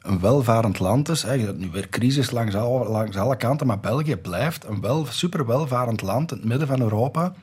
een 0.01 0.19
welvarend 0.19 0.80
land 0.80 1.09
is. 1.09 1.23
Hè, 1.23 1.34
je 1.34 1.45
hebt 1.45 1.57
nu 1.57 1.69
weer 1.71 1.89
crisis 1.89 2.32
langs, 2.32 2.53
langs 2.88 3.17
alle 3.17 3.38
kanten, 3.38 3.67
maar 3.67 3.80
België 3.80 4.15
blijft 4.15 4.65
een 4.65 4.82
wel, 4.82 5.05
super 5.05 5.45
welvarend 5.45 6.01
land 6.01 6.32
in 6.32 6.38
het 6.38 6.47
midden 6.47 6.67
van 6.67 6.82
Europa. 6.82 7.34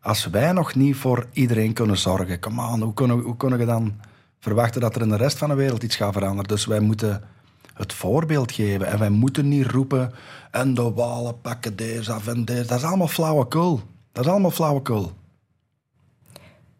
Als 0.00 0.26
wij 0.26 0.52
nog 0.52 0.74
niet 0.74 0.96
voor 0.96 1.26
iedereen 1.32 1.72
kunnen 1.72 1.98
zorgen, 1.98 2.40
come 2.40 2.66
on, 2.66 2.82
hoe 2.82 2.94
kunnen, 2.94 3.18
hoe 3.18 3.36
kunnen 3.36 3.58
we 3.58 3.64
dan 3.64 3.94
verwachten 4.40 4.80
dat 4.80 4.96
er 4.96 5.02
in 5.02 5.08
de 5.08 5.16
rest 5.16 5.38
van 5.38 5.48
de 5.48 5.54
wereld 5.54 5.82
iets 5.82 5.96
gaat 5.96 6.12
veranderen? 6.12 6.48
Dus 6.48 6.66
wij 6.66 6.80
moeten 6.80 7.22
het 7.74 7.92
voorbeeld 7.92 8.52
geven 8.52 8.86
en 8.86 8.98
wij 8.98 9.10
moeten 9.10 9.48
niet 9.48 9.66
roepen 9.66 10.12
en 10.50 10.74
de 10.74 10.92
walen 10.92 11.40
pakken 11.40 11.76
deze 11.76 12.12
af 12.12 12.26
en 12.26 12.44
deze. 12.44 12.66
Dat 12.66 12.78
is 12.78 12.84
allemaal 12.84 13.08
flauwekul. 13.08 13.80
Dat 14.12 14.24
is 14.24 14.30
allemaal 14.30 14.50
flauwekul. 14.50 15.12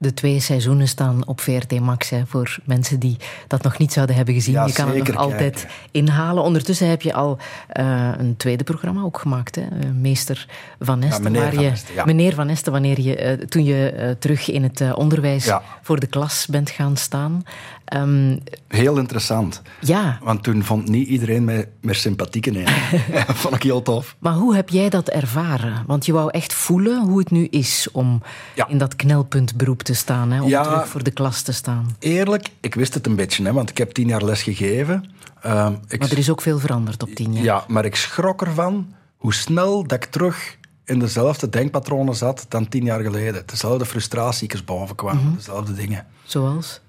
De 0.04 0.14
twee 0.14 0.40
seizoenen 0.40 0.88
staan 0.88 1.26
op 1.26 1.40
VRT 1.40 1.80
Max 1.80 2.10
hè, 2.10 2.22
voor 2.26 2.58
mensen 2.64 2.98
die 2.98 3.16
dat 3.46 3.62
nog 3.62 3.78
niet 3.78 3.92
zouden 3.92 4.16
hebben 4.16 4.34
gezien. 4.34 4.54
Ja, 4.54 4.66
je 4.66 4.72
kan 4.72 4.88
het 4.88 5.06
nog 5.06 5.16
altijd 5.16 5.66
inhalen. 5.90 6.42
Ondertussen 6.42 6.88
heb 6.88 7.02
je 7.02 7.12
al 7.12 7.38
eh, 7.68 8.10
een 8.18 8.36
tweede 8.36 8.64
programma 8.64 9.02
ook 9.02 9.18
gemaakt. 9.18 9.54
Hè? 9.54 9.62
eh, 9.62 9.90
Meester 9.94 10.46
Van 10.80 10.98
Nesten. 10.98 11.22
meneer 11.22 11.82
ja. 11.94 12.04
Meneer 12.04 12.34
Van 12.34 12.46
Nesten, 12.46 12.72
wanneer 12.72 13.00
je, 13.00 13.16
eh, 13.16 13.32
toen 13.32 13.64
je 13.64 14.16
terug 14.18 14.50
in 14.50 14.62
het 14.62 14.94
onderwijs 14.94 15.52
voor 15.82 16.00
de 16.00 16.06
klas 16.06 16.46
bent 16.46 16.70
gaan 16.70 16.96
staan. 16.96 17.42
Ehm, 17.84 18.38
Heel 18.68 18.98
interessant. 18.98 19.62
ja, 19.80 20.18
Want 20.22 20.42
toen 20.42 20.62
vond 20.64 20.88
niet 20.88 21.08
iedereen 21.08 21.44
mij 21.44 21.68
meer 21.80 21.94
sympathiek 21.94 22.46
in. 22.46 22.64
dat 23.12 23.36
vond 23.42 23.54
ik 23.54 23.62
heel 23.62 23.82
tof. 23.82 24.16
maar 24.18 24.32
hoe 24.32 24.54
heb 24.54 24.68
jij 24.68 24.88
dat 24.88 25.08
ervaren? 25.08 25.84
Want 25.86 26.06
je 26.06 26.12
wou 26.12 26.30
echt 26.30 26.52
voelen 26.52 27.02
hoe 27.02 27.18
het 27.18 27.30
nu 27.30 27.46
is 27.50 27.88
om 27.92 28.22
Ja. 28.54 28.68
in 28.68 28.78
dat 28.78 28.96
knelpuntberoep 28.96 29.82
te 29.82 29.94
staan. 29.94 30.30
Hè? 30.32 30.42
Om 30.42 30.48
Ja. 30.48 30.62
terug 30.62 30.88
voor 30.88 31.02
de 31.02 31.10
klas 31.10 31.42
te 31.42 31.52
staan. 31.52 31.96
Eerlijk, 31.98 32.48
ik 32.60 32.74
wist 32.74 32.94
het 32.94 33.06
een 33.06 33.16
beetje, 33.16 33.44
hè, 33.44 33.52
want 33.52 33.70
ik 33.70 33.78
heb 33.78 33.90
tien 33.92 34.08
jaar 34.08 34.24
les 34.24 34.42
gegeven. 34.42 35.10
Ehm, 35.42 35.72
ik, 35.88 36.00
Maar 36.00 36.10
er 36.10 36.18
is 36.18 36.30
ook 36.30 36.40
veel 36.40 36.58
veranderd 36.58 37.02
op 37.02 37.08
tien 37.14 37.32
jaar. 37.32 37.44
ja, 37.44 37.64
maar 37.68 37.84
ik 37.84 37.96
schrok 37.96 38.42
ervan 38.42 38.94
hoe 39.16 39.34
snel 39.34 39.82
dat 39.86 40.04
ik 40.04 40.10
terug 40.10 40.56
in 40.84 40.98
dezelfde 40.98 41.48
denkpatronen 41.48 42.14
zat 42.14 42.46
dan 42.48 42.68
tien 42.68 42.84
jaar 42.84 43.00
geleden. 43.00 43.42
Dezelfde 43.46 43.84
frustratiekers 43.86 44.64
boven 44.64 44.94
kwamen, 44.96 45.34
dezelfde 45.36 45.74
dingen. 45.74 46.06
Zoals? 46.24 46.80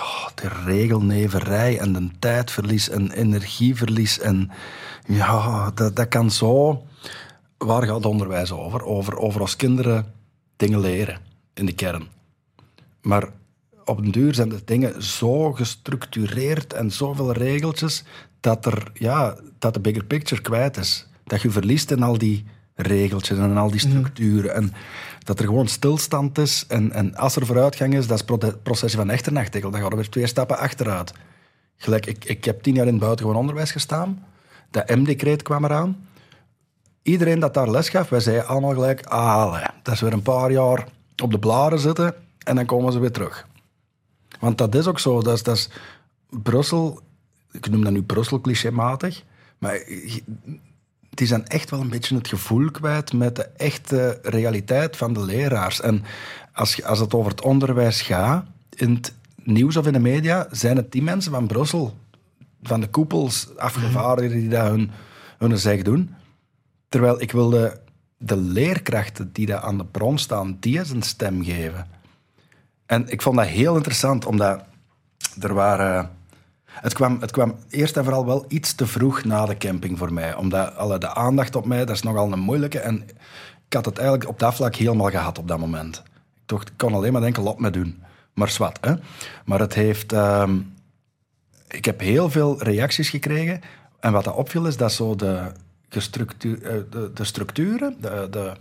Oh, 0.00 0.26
de 0.34 0.48
regelneverij 0.64 1.78
en 1.78 1.92
de 1.92 2.08
tijdverlies 2.18 2.88
en 2.88 3.10
energieverlies. 3.10 4.20
En 4.20 4.50
ja, 5.06 5.70
dat, 5.70 5.96
dat 5.96 6.08
kan 6.08 6.30
zo... 6.30 6.82
Waar 7.58 7.82
gaat 7.82 8.06
onderwijs 8.06 8.52
over? 8.52 8.84
over? 8.84 9.16
Over 9.16 9.40
als 9.40 9.56
kinderen 9.56 10.14
dingen 10.56 10.80
leren 10.80 11.20
in 11.54 11.66
de 11.66 11.74
kern. 11.74 12.08
Maar 13.02 13.28
op 13.84 14.02
den 14.02 14.10
duur 14.10 14.34
zijn 14.34 14.48
de 14.48 14.62
dingen 14.64 15.02
zo 15.02 15.52
gestructureerd 15.52 16.72
en 16.72 16.90
zoveel 16.90 17.32
regeltjes 17.32 18.04
dat, 18.40 18.66
er, 18.66 18.90
ja, 18.94 19.36
dat 19.58 19.74
de 19.74 19.80
bigger 19.80 20.04
picture 20.04 20.40
kwijt 20.42 20.76
is. 20.76 21.06
Dat 21.24 21.42
je 21.42 21.50
verliest 21.50 21.90
in 21.90 22.02
al 22.02 22.18
die 22.18 22.44
regeltjes 22.78 23.38
en 23.38 23.56
al 23.56 23.70
die 23.70 23.80
structuren. 23.80 24.54
En 24.54 24.72
dat 25.24 25.38
er 25.38 25.44
gewoon 25.44 25.68
stilstand 25.68 26.38
is. 26.38 26.64
En, 26.68 26.92
en 26.92 27.16
als 27.16 27.36
er 27.36 27.46
vooruitgang 27.46 27.94
is, 27.94 28.06
dat 28.06 28.18
is 28.18 28.24
pro- 28.24 28.56
processie 28.62 28.98
van 28.98 29.10
echternachtegel. 29.10 29.70
Dan 29.70 29.80
gaan 29.80 29.90
we 29.90 29.96
weer 29.96 30.08
twee 30.08 30.26
stappen 30.26 30.58
achteruit. 30.58 31.12
Gelijk, 31.76 32.06
ik, 32.06 32.24
ik 32.24 32.44
heb 32.44 32.62
tien 32.62 32.74
jaar 32.74 32.86
in 32.86 32.92
het 32.92 33.02
buitengewoon 33.02 33.40
onderwijs 33.40 33.72
gestaan. 33.72 34.24
Dat 34.70 34.88
M-decreet 34.88 35.42
kwam 35.42 35.64
eraan. 35.64 36.08
Iedereen 37.02 37.40
dat 37.40 37.54
daar 37.54 37.70
les 37.70 37.88
gaf, 37.88 38.08
wij 38.08 38.20
zeiden 38.20 38.46
allemaal 38.46 38.72
gelijk... 38.72 39.06
Ah, 39.06 39.64
dat 39.82 39.94
is 39.94 40.00
weer 40.00 40.12
een 40.12 40.22
paar 40.22 40.50
jaar 40.52 40.88
op 41.22 41.30
de 41.30 41.38
blaren 41.38 41.78
zitten 41.78 42.14
en 42.38 42.54
dan 42.54 42.66
komen 42.66 42.92
ze 42.92 42.98
weer 42.98 43.12
terug. 43.12 43.46
Want 44.40 44.58
dat 44.58 44.74
is 44.74 44.86
ook 44.86 44.98
zo. 44.98 45.22
Dat 45.22 45.34
is, 45.34 45.42
dat 45.42 45.56
is 45.56 45.70
Brussel, 46.30 47.00
ik 47.52 47.70
noem 47.70 47.84
dat 47.84 47.92
nu 47.92 48.02
Brussel 48.02 48.40
clichématig, 48.40 49.24
maar 49.58 49.82
die 51.18 51.26
zijn 51.26 51.46
echt 51.46 51.70
wel 51.70 51.80
een 51.80 51.88
beetje 51.88 52.14
het 52.14 52.28
gevoel 52.28 52.70
kwijt 52.70 53.12
met 53.12 53.36
de 53.36 53.44
echte 53.56 54.18
realiteit 54.22 54.96
van 54.96 55.12
de 55.12 55.24
leraars. 55.24 55.80
En 55.80 56.04
als, 56.52 56.84
als 56.84 56.98
het 56.98 57.14
over 57.14 57.30
het 57.30 57.40
onderwijs 57.40 58.02
gaat, 58.02 58.44
in 58.74 58.94
het 58.94 59.14
nieuws 59.42 59.76
of 59.76 59.86
in 59.86 59.92
de 59.92 59.98
media, 59.98 60.46
zijn 60.50 60.76
het 60.76 60.92
die 60.92 61.02
mensen 61.02 61.32
van 61.32 61.46
Brussel, 61.46 61.96
van 62.62 62.80
de 62.80 62.88
koepels, 62.88 63.48
afgevaardigden 63.56 64.38
die 64.38 64.48
dat 64.48 64.68
hun, 64.68 64.90
hun 65.38 65.58
zeg 65.58 65.82
doen. 65.82 66.14
Terwijl 66.88 67.20
ik 67.20 67.32
wilde 67.32 67.80
de 68.16 68.36
leerkrachten 68.36 69.32
die 69.32 69.46
daar 69.46 69.60
aan 69.60 69.78
de 69.78 69.84
bron 69.84 70.18
staan, 70.18 70.56
die 70.60 70.78
eens 70.78 70.90
een 70.90 71.02
stem 71.02 71.44
geven. 71.44 71.86
En 72.86 73.08
ik 73.08 73.22
vond 73.22 73.36
dat 73.36 73.46
heel 73.46 73.76
interessant, 73.76 74.26
omdat 74.26 74.64
er 75.40 75.54
waren... 75.54 76.10
Het 76.80 76.94
kwam, 76.94 77.20
het 77.20 77.30
kwam 77.30 77.56
eerst 77.68 77.96
en 77.96 78.04
vooral 78.04 78.26
wel 78.26 78.44
iets 78.48 78.74
te 78.74 78.86
vroeg 78.86 79.24
na 79.24 79.46
de 79.46 79.56
camping 79.56 79.98
voor 79.98 80.12
mij. 80.12 80.34
Omdat 80.34 80.76
alle, 80.76 80.98
de 80.98 81.14
aandacht 81.14 81.56
op 81.56 81.66
mij, 81.66 81.78
dat 81.84 81.96
is 81.96 82.02
nogal 82.02 82.32
een 82.32 82.38
moeilijke. 82.38 82.78
En 82.78 83.02
ik 83.66 83.72
had 83.72 83.84
het 83.84 83.98
eigenlijk 83.98 84.28
op 84.28 84.38
dat 84.38 84.54
vlak 84.54 84.74
helemaal 84.74 85.10
gehad 85.10 85.38
op 85.38 85.48
dat 85.48 85.58
moment. 85.58 86.02
Ik 86.34 86.42
dacht, 86.46 86.68
ik 86.68 86.74
kon 86.76 86.94
alleen 86.94 87.12
maar 87.12 87.20
denken, 87.20 87.42
laat 87.42 87.58
me 87.58 87.70
doen. 87.70 88.02
Maar 88.34 88.48
zwart, 88.48 88.78
hè. 88.80 88.94
Maar 89.44 89.60
het 89.60 89.74
heeft... 89.74 90.12
ehm, 90.12 90.58
ik 91.68 91.84
heb 91.84 92.00
heel 92.00 92.30
veel 92.30 92.62
reacties 92.62 93.10
gekregen. 93.10 93.60
En 94.00 94.12
wat 94.12 94.24
dat 94.24 94.34
opviel 94.34 94.66
is 94.66 94.76
dat 94.76 94.92
zo 94.92 95.16
de, 95.16 95.52
eh, 95.88 96.02
de, 96.90 97.10
de 97.14 97.24
structuren, 97.24 97.96
de, 98.00 98.26
de, 98.30 98.52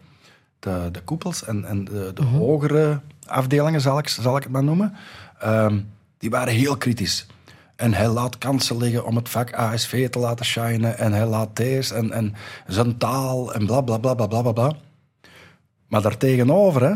de, 0.60 0.90
de 0.92 1.02
koepels 1.02 1.44
en, 1.44 1.66
en 1.66 1.86
de, 1.86 2.12
de 2.14 2.24
hogere 2.24 3.00
afdelingen, 3.26 3.82
zal 3.82 3.98
ik, 3.98 4.08
zal 4.08 4.38
ik 4.38 4.44
het 4.44 4.52
maar 4.52 4.64
noemen, 4.64 4.96
ehm, 5.40 5.80
die 6.18 6.30
waren 6.30 6.54
heel 6.54 6.78
kritisch. 6.78 7.28
En 7.78 7.94
hij 7.94 8.08
laat 8.08 8.38
kansen 8.38 8.78
liggen 8.78 9.06
om 9.06 9.16
het 9.16 9.30
vak 9.30 9.54
ASV 9.54 10.10
te 10.10 10.20
laten 10.20 10.46
shinen. 10.46 10.98
En 10.98 11.14
hij 11.14 11.26
laat 11.26 11.56
deze 11.56 11.96
en, 11.96 12.12
en 12.12 12.36
zijn 12.68 12.98
taal 12.98 13.54
en 13.54 13.66
bla 13.66 13.82
bla 13.82 13.98
bla 13.98 14.14
bla 14.14 14.42
bla 14.42 14.52
bla. 14.52 14.74
Maar 15.88 16.02
daartegenover, 16.02 16.84
hè, 16.84 16.96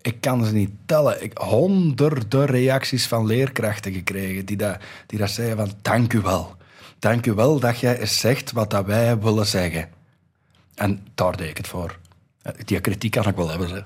ik 0.00 0.20
kan 0.20 0.44
ze 0.44 0.52
niet 0.52 0.70
tellen. 0.86 1.22
Ik 1.22 1.38
honderden 1.38 2.46
reacties 2.46 3.06
van 3.06 3.26
leerkrachten 3.26 3.92
gekregen 3.92 4.44
die 4.44 4.56
dat, 4.56 4.76
die 5.06 5.18
dat 5.18 5.30
zeiden 5.30 5.56
van 5.56 5.72
dank 5.82 6.12
u 6.12 6.20
wel. 6.20 6.56
Dank 6.98 7.26
u 7.26 7.32
wel 7.32 7.60
dat 7.60 7.78
jij 7.78 7.98
eens 7.98 8.20
zegt 8.20 8.52
wat 8.52 8.70
dat 8.70 8.86
wij 8.86 9.18
willen 9.18 9.46
zeggen. 9.46 9.88
En 10.74 11.06
daar 11.14 11.36
deed 11.36 11.48
ik 11.48 11.56
het 11.56 11.68
voor. 11.68 11.98
Die 12.64 12.80
kritiek 12.80 13.10
kan 13.10 13.28
ik 13.28 13.36
wel 13.36 13.50
hebben. 13.50 13.84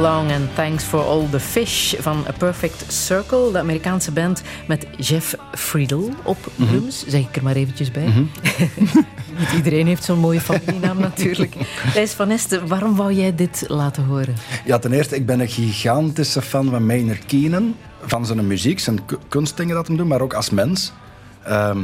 Long 0.00 0.32
and 0.32 0.54
Thanks 0.54 0.84
for 0.84 1.00
All 1.04 1.28
the 1.30 1.40
Fish 1.40 1.94
van 1.98 2.24
A 2.28 2.32
Perfect 2.38 2.92
Circle, 2.92 3.52
de 3.52 3.58
Amerikaanse 3.58 4.12
band 4.12 4.42
met 4.68 4.86
Jeff 4.96 5.34
Friedel 5.54 6.10
op 6.22 6.36
drums. 6.56 7.04
Zeg 7.06 7.20
ik 7.20 7.36
er 7.36 7.42
maar 7.42 7.54
eventjes 7.56 7.90
bij. 7.90 8.04
Niet 9.38 9.52
iedereen 9.56 9.86
heeft 9.86 10.04
zo'n 10.04 10.18
mooie 10.18 10.40
familienaam 10.40 10.98
natuurlijk. 11.10 11.54
Thijs 11.92 12.12
van 12.12 12.30
Esten, 12.30 12.66
waarom 12.68 12.96
wou 12.96 13.12
jij 13.12 13.34
dit 13.34 13.64
laten 13.68 14.04
horen? 14.04 14.34
Ja, 14.64 14.78
ten 14.78 14.92
eerste, 14.92 15.16
ik 15.16 15.26
ben 15.26 15.40
een 15.40 15.48
gigantische 15.48 16.42
fan 16.42 16.70
van 16.70 16.86
Maynard 16.86 17.24
Keenan. 17.26 17.74
Van 18.04 18.26
zijn 18.26 18.46
muziek, 18.46 18.78
zijn 18.78 19.04
ku- 19.04 19.18
kunstdingen 19.28 19.74
dat 19.74 19.86
hem 19.86 19.96
doet, 19.96 20.06
maar 20.08 20.20
ook 20.20 20.34
als 20.34 20.50
mens. 20.50 20.92
Ehm, 21.44 21.78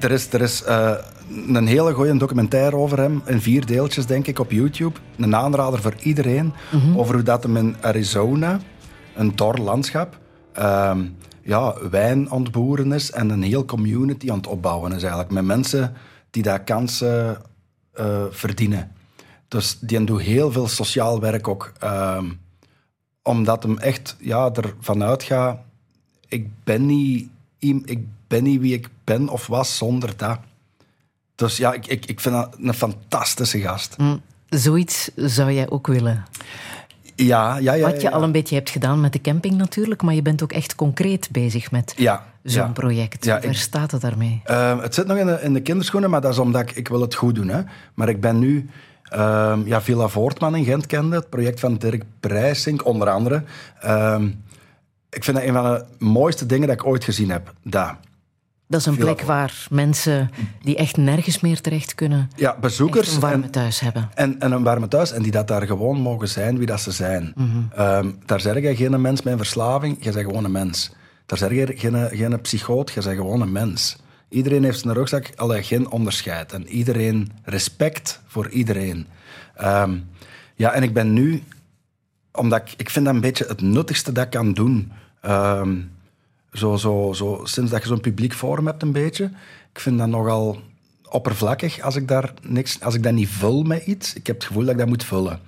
er 0.00 0.10
is, 0.10 0.32
er 0.32 0.40
is 0.42 0.62
eh, 0.62 0.90
een 1.36 1.66
hele 1.66 1.92
goede 1.92 2.16
documentaire 2.16 2.76
over 2.76 2.98
hem, 2.98 3.22
in 3.26 3.40
vier 3.40 3.66
deeltjes 3.66 4.06
denk 4.06 4.26
ik, 4.26 4.38
op 4.38 4.50
YouTube. 4.50 4.98
Een 5.16 5.36
aanrader 5.36 5.80
voor 5.80 5.94
iedereen, 6.02 6.52
over 6.96 7.14
hoe 7.14 7.22
dat 7.22 7.42
hem 7.42 7.56
in 7.56 7.76
Arizona, 7.80 8.60
een 9.14 9.36
dor 9.36 9.58
landschap, 9.58 10.18
ehm, 10.52 11.04
ja, 11.42 11.88
wijn 11.90 12.30
aan 12.30 12.42
het 12.42 12.52
boeren 12.52 12.92
is 12.92 13.10
en 13.10 13.30
een 13.30 13.42
heel 13.42 13.64
community 13.64 14.30
aan 14.30 14.36
het 14.36 14.46
opbouwen 14.46 14.92
is 14.92 15.02
eigenlijk. 15.02 15.32
Met 15.32 15.44
mensen 15.44 15.94
die 16.30 16.42
daar 16.42 16.64
kansen 16.64 17.42
eh, 17.92 18.24
verdienen. 18.30 18.92
Dus 19.48 19.78
die 19.80 20.04
doet 20.04 20.20
heel 20.20 20.52
veel 20.52 20.68
sociaal 20.68 21.20
werk 21.20 21.48
ook. 21.48 21.72
ehm, 21.78 22.26
omdat 23.22 23.62
hem 23.62 23.78
echt 23.78 24.16
ja, 24.20 24.50
ervan 24.52 25.02
uitgaat... 25.02 25.58
Ik 26.28 26.48
ben, 26.64 26.86
niet, 26.86 27.28
ik 27.84 28.04
ben 28.26 28.42
niet 28.42 28.60
wie 28.60 28.74
ik 28.74 28.88
ben 29.04 29.28
of 29.28 29.46
was 29.46 29.76
zonder 29.76 30.16
dat. 30.16 30.38
Dus 31.36 31.56
ja, 31.56 31.72
ik, 31.72 31.86
ik, 31.86 32.06
ik 32.06 32.20
vind 32.20 32.34
dat 32.34 32.56
een 32.60 32.74
fantastische 32.74 33.60
gast. 33.60 33.94
Hm, 33.96 34.16
Zoiets 34.48 35.10
zou 35.16 35.52
jij 35.52 35.70
ook 35.70 35.86
willen. 35.86 36.24
Ja, 37.14 37.56
ja, 37.56 37.72
ja. 37.72 37.90
Wat 37.90 38.00
je 38.00 38.08
ja, 38.08 38.14
al 38.14 38.22
een 38.22 38.32
beetje 38.32 38.54
hebt 38.54 38.70
gedaan 38.70 39.00
met 39.00 39.12
de 39.12 39.20
camping 39.20 39.54
natuurlijk, 39.54 40.02
maar 40.02 40.14
je 40.14 40.22
bent 40.22 40.42
ook 40.42 40.52
echt 40.52 40.74
concreet 40.74 41.28
bezig 41.32 41.70
met 41.70 41.94
Ja, 41.96 42.24
zo'n 42.42 42.72
project. 42.72 43.26
Waar 43.26 43.44
ik- 43.44 43.54
staat 43.54 43.90
het 43.90 44.00
daarmee? 44.00 44.40
Ehm, 44.44 44.78
het 44.78 44.94
zit 44.94 45.06
nog 45.06 45.16
in 45.16 45.26
de, 45.26 45.38
in 45.42 45.52
de 45.52 45.60
kinderschoenen, 45.60 46.10
maar 46.10 46.20
dat 46.20 46.32
is 46.32 46.38
omdat 46.38 46.62
ik, 46.62 46.70
ik 46.76 46.88
wil 46.88 47.00
het 47.00 47.14
goed 47.14 47.34
doen. 47.34 47.48
Hè. 47.48 47.60
Maar 47.94 48.08
ik 48.08 48.20
ben 48.20 48.38
nu... 48.38 48.68
ehm, 49.02 49.66
ja, 49.66 49.82
Villa 49.82 50.08
Voortman 50.08 50.54
in 50.56 50.64
Gent 50.64 50.86
kende, 50.86 51.16
het 51.16 51.30
project 51.30 51.60
van 51.60 51.76
Dirk 51.76 52.02
Breisink, 52.20 52.84
onder 52.86 53.08
andere. 53.10 53.42
Ehm, 53.80 54.26
ik 55.10 55.24
vind 55.24 55.36
dat 55.36 55.46
een 55.46 55.52
van 55.52 55.64
de 55.64 55.84
mooiste 55.98 56.46
dingen 56.46 56.68
dat 56.68 56.76
ik 56.76 56.86
ooit 56.86 57.04
gezien 57.04 57.30
heb. 57.30 57.52
Daar. 57.62 57.98
Dat 58.68 58.80
is 58.80 58.86
een 58.86 58.96
plek 58.96 59.20
waar 59.22 59.66
mensen 59.70 60.30
die 60.62 60.76
echt 60.76 60.96
nergens 60.96 61.40
meer 61.40 61.60
terecht 61.60 61.94
kunnen, 61.94 62.30
Ja, 62.36 62.56
bezoekers 62.60 63.14
een 63.14 63.20
warme 63.20 63.44
en, 63.44 63.50
thuis 63.50 63.80
hebben. 63.80 64.08
en, 64.14 64.40
en 64.40 64.52
een 64.52 64.62
warme 64.62 64.88
thuis. 64.88 65.12
En 65.12 65.22
die 65.22 65.32
dat 65.32 65.48
daar 65.48 65.66
gewoon 65.66 66.00
mogen 66.00 66.28
zijn 66.28 66.58
wie 66.58 66.66
dat 66.66 66.80
ze 66.80 66.90
zijn. 66.90 67.34
Ehm, 67.74 68.10
daar 68.26 68.40
zeg 68.40 68.62
je 68.62 68.76
geen 68.76 69.00
mens 69.00 69.22
met 69.22 69.32
een 69.32 69.38
verslaving, 69.38 69.96
je 70.04 70.12
bent 70.12 70.26
gewoon 70.26 70.44
een 70.44 70.52
mens. 70.52 70.92
Daar 71.26 71.38
zeg 71.38 71.50
je 71.50 71.72
geen, 71.76 72.08
geen 72.10 72.40
psychoot, 72.40 72.90
je 72.92 73.02
bent 73.02 73.16
gewoon 73.16 73.40
een 73.40 73.52
mens. 73.52 73.96
Iedereen 74.28 74.64
heeft 74.64 74.80
zijn 74.80 74.94
rugzak, 74.94 75.30
allee, 75.36 75.62
geen 75.62 75.90
onderscheid. 75.90 76.52
En 76.52 76.68
iedereen, 76.68 77.32
respect 77.44 78.20
voor 78.26 78.48
iedereen. 78.48 79.06
Ehm, 79.54 79.98
ja, 80.54 80.72
en 80.72 80.82
ik 80.82 80.92
ben 80.94 81.12
nu, 81.12 81.42
omdat 82.32 82.60
ik, 82.60 82.74
ik 82.76 82.90
vind 82.90 83.04
dat 83.04 83.14
een 83.14 83.20
beetje 83.20 83.44
het 83.48 83.60
nuttigste 83.60 84.12
dat 84.12 84.24
ik 84.24 84.30
kan 84.30 84.52
doen. 84.52 84.92
Ehm, 85.20 85.76
zo, 86.56 86.76
zo, 86.76 87.12
zo, 87.12 87.40
sinds 87.44 87.70
dat 87.70 87.82
je 87.82 87.88
zo'n 87.88 88.00
publiek 88.00 88.34
forum 88.34 88.66
hebt 88.66 88.82
een 88.82 88.92
beetje. 88.92 89.24
Ik 89.72 89.80
vind 89.80 89.98
dat 89.98 90.08
nogal 90.08 90.58
oppervlakkig 91.08 91.80
als 91.80 91.96
ik, 91.96 92.08
daar 92.08 92.32
niks, 92.42 92.80
als 92.80 92.94
ik 92.94 93.02
dat 93.02 93.12
niet 93.12 93.28
vul 93.28 93.62
met 93.62 93.86
iets. 93.86 94.14
Ik 94.14 94.26
heb 94.26 94.36
het 94.36 94.44
gevoel 94.44 94.62
dat 94.62 94.72
ik 94.72 94.78
dat 94.78 94.88
moet 94.88 95.04
vullen. 95.04 95.40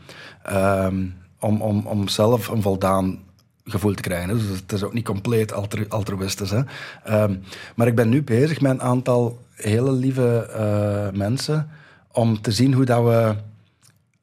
Ehm, 0.42 1.06
om, 1.40 1.62
om, 1.62 1.86
om 1.86 2.08
zelf 2.08 2.48
een 2.48 2.62
voldaan 2.62 3.18
gevoel 3.64 3.94
te 3.94 4.02
krijgen. 4.02 4.38
Dus 4.38 4.58
het 4.58 4.72
is 4.72 4.82
ook 4.82 4.92
niet 4.92 5.04
compleet 5.04 5.52
altru 5.52 5.86
altruïstisch. 5.88 6.50
Hè. 6.50 6.62
Ehm, 7.04 7.34
maar 7.74 7.86
ik 7.86 7.94
ben 7.94 8.08
nu 8.08 8.22
bezig 8.22 8.60
met 8.60 8.72
een 8.72 8.82
aantal 8.82 9.38
hele 9.54 9.92
lieve 9.92 10.46
eh, 10.52 11.18
mensen 11.18 11.68
om 12.12 12.40
te 12.40 12.52
zien 12.52 12.72
hoe 12.72 12.84
dat 12.84 13.04
we 13.04 13.34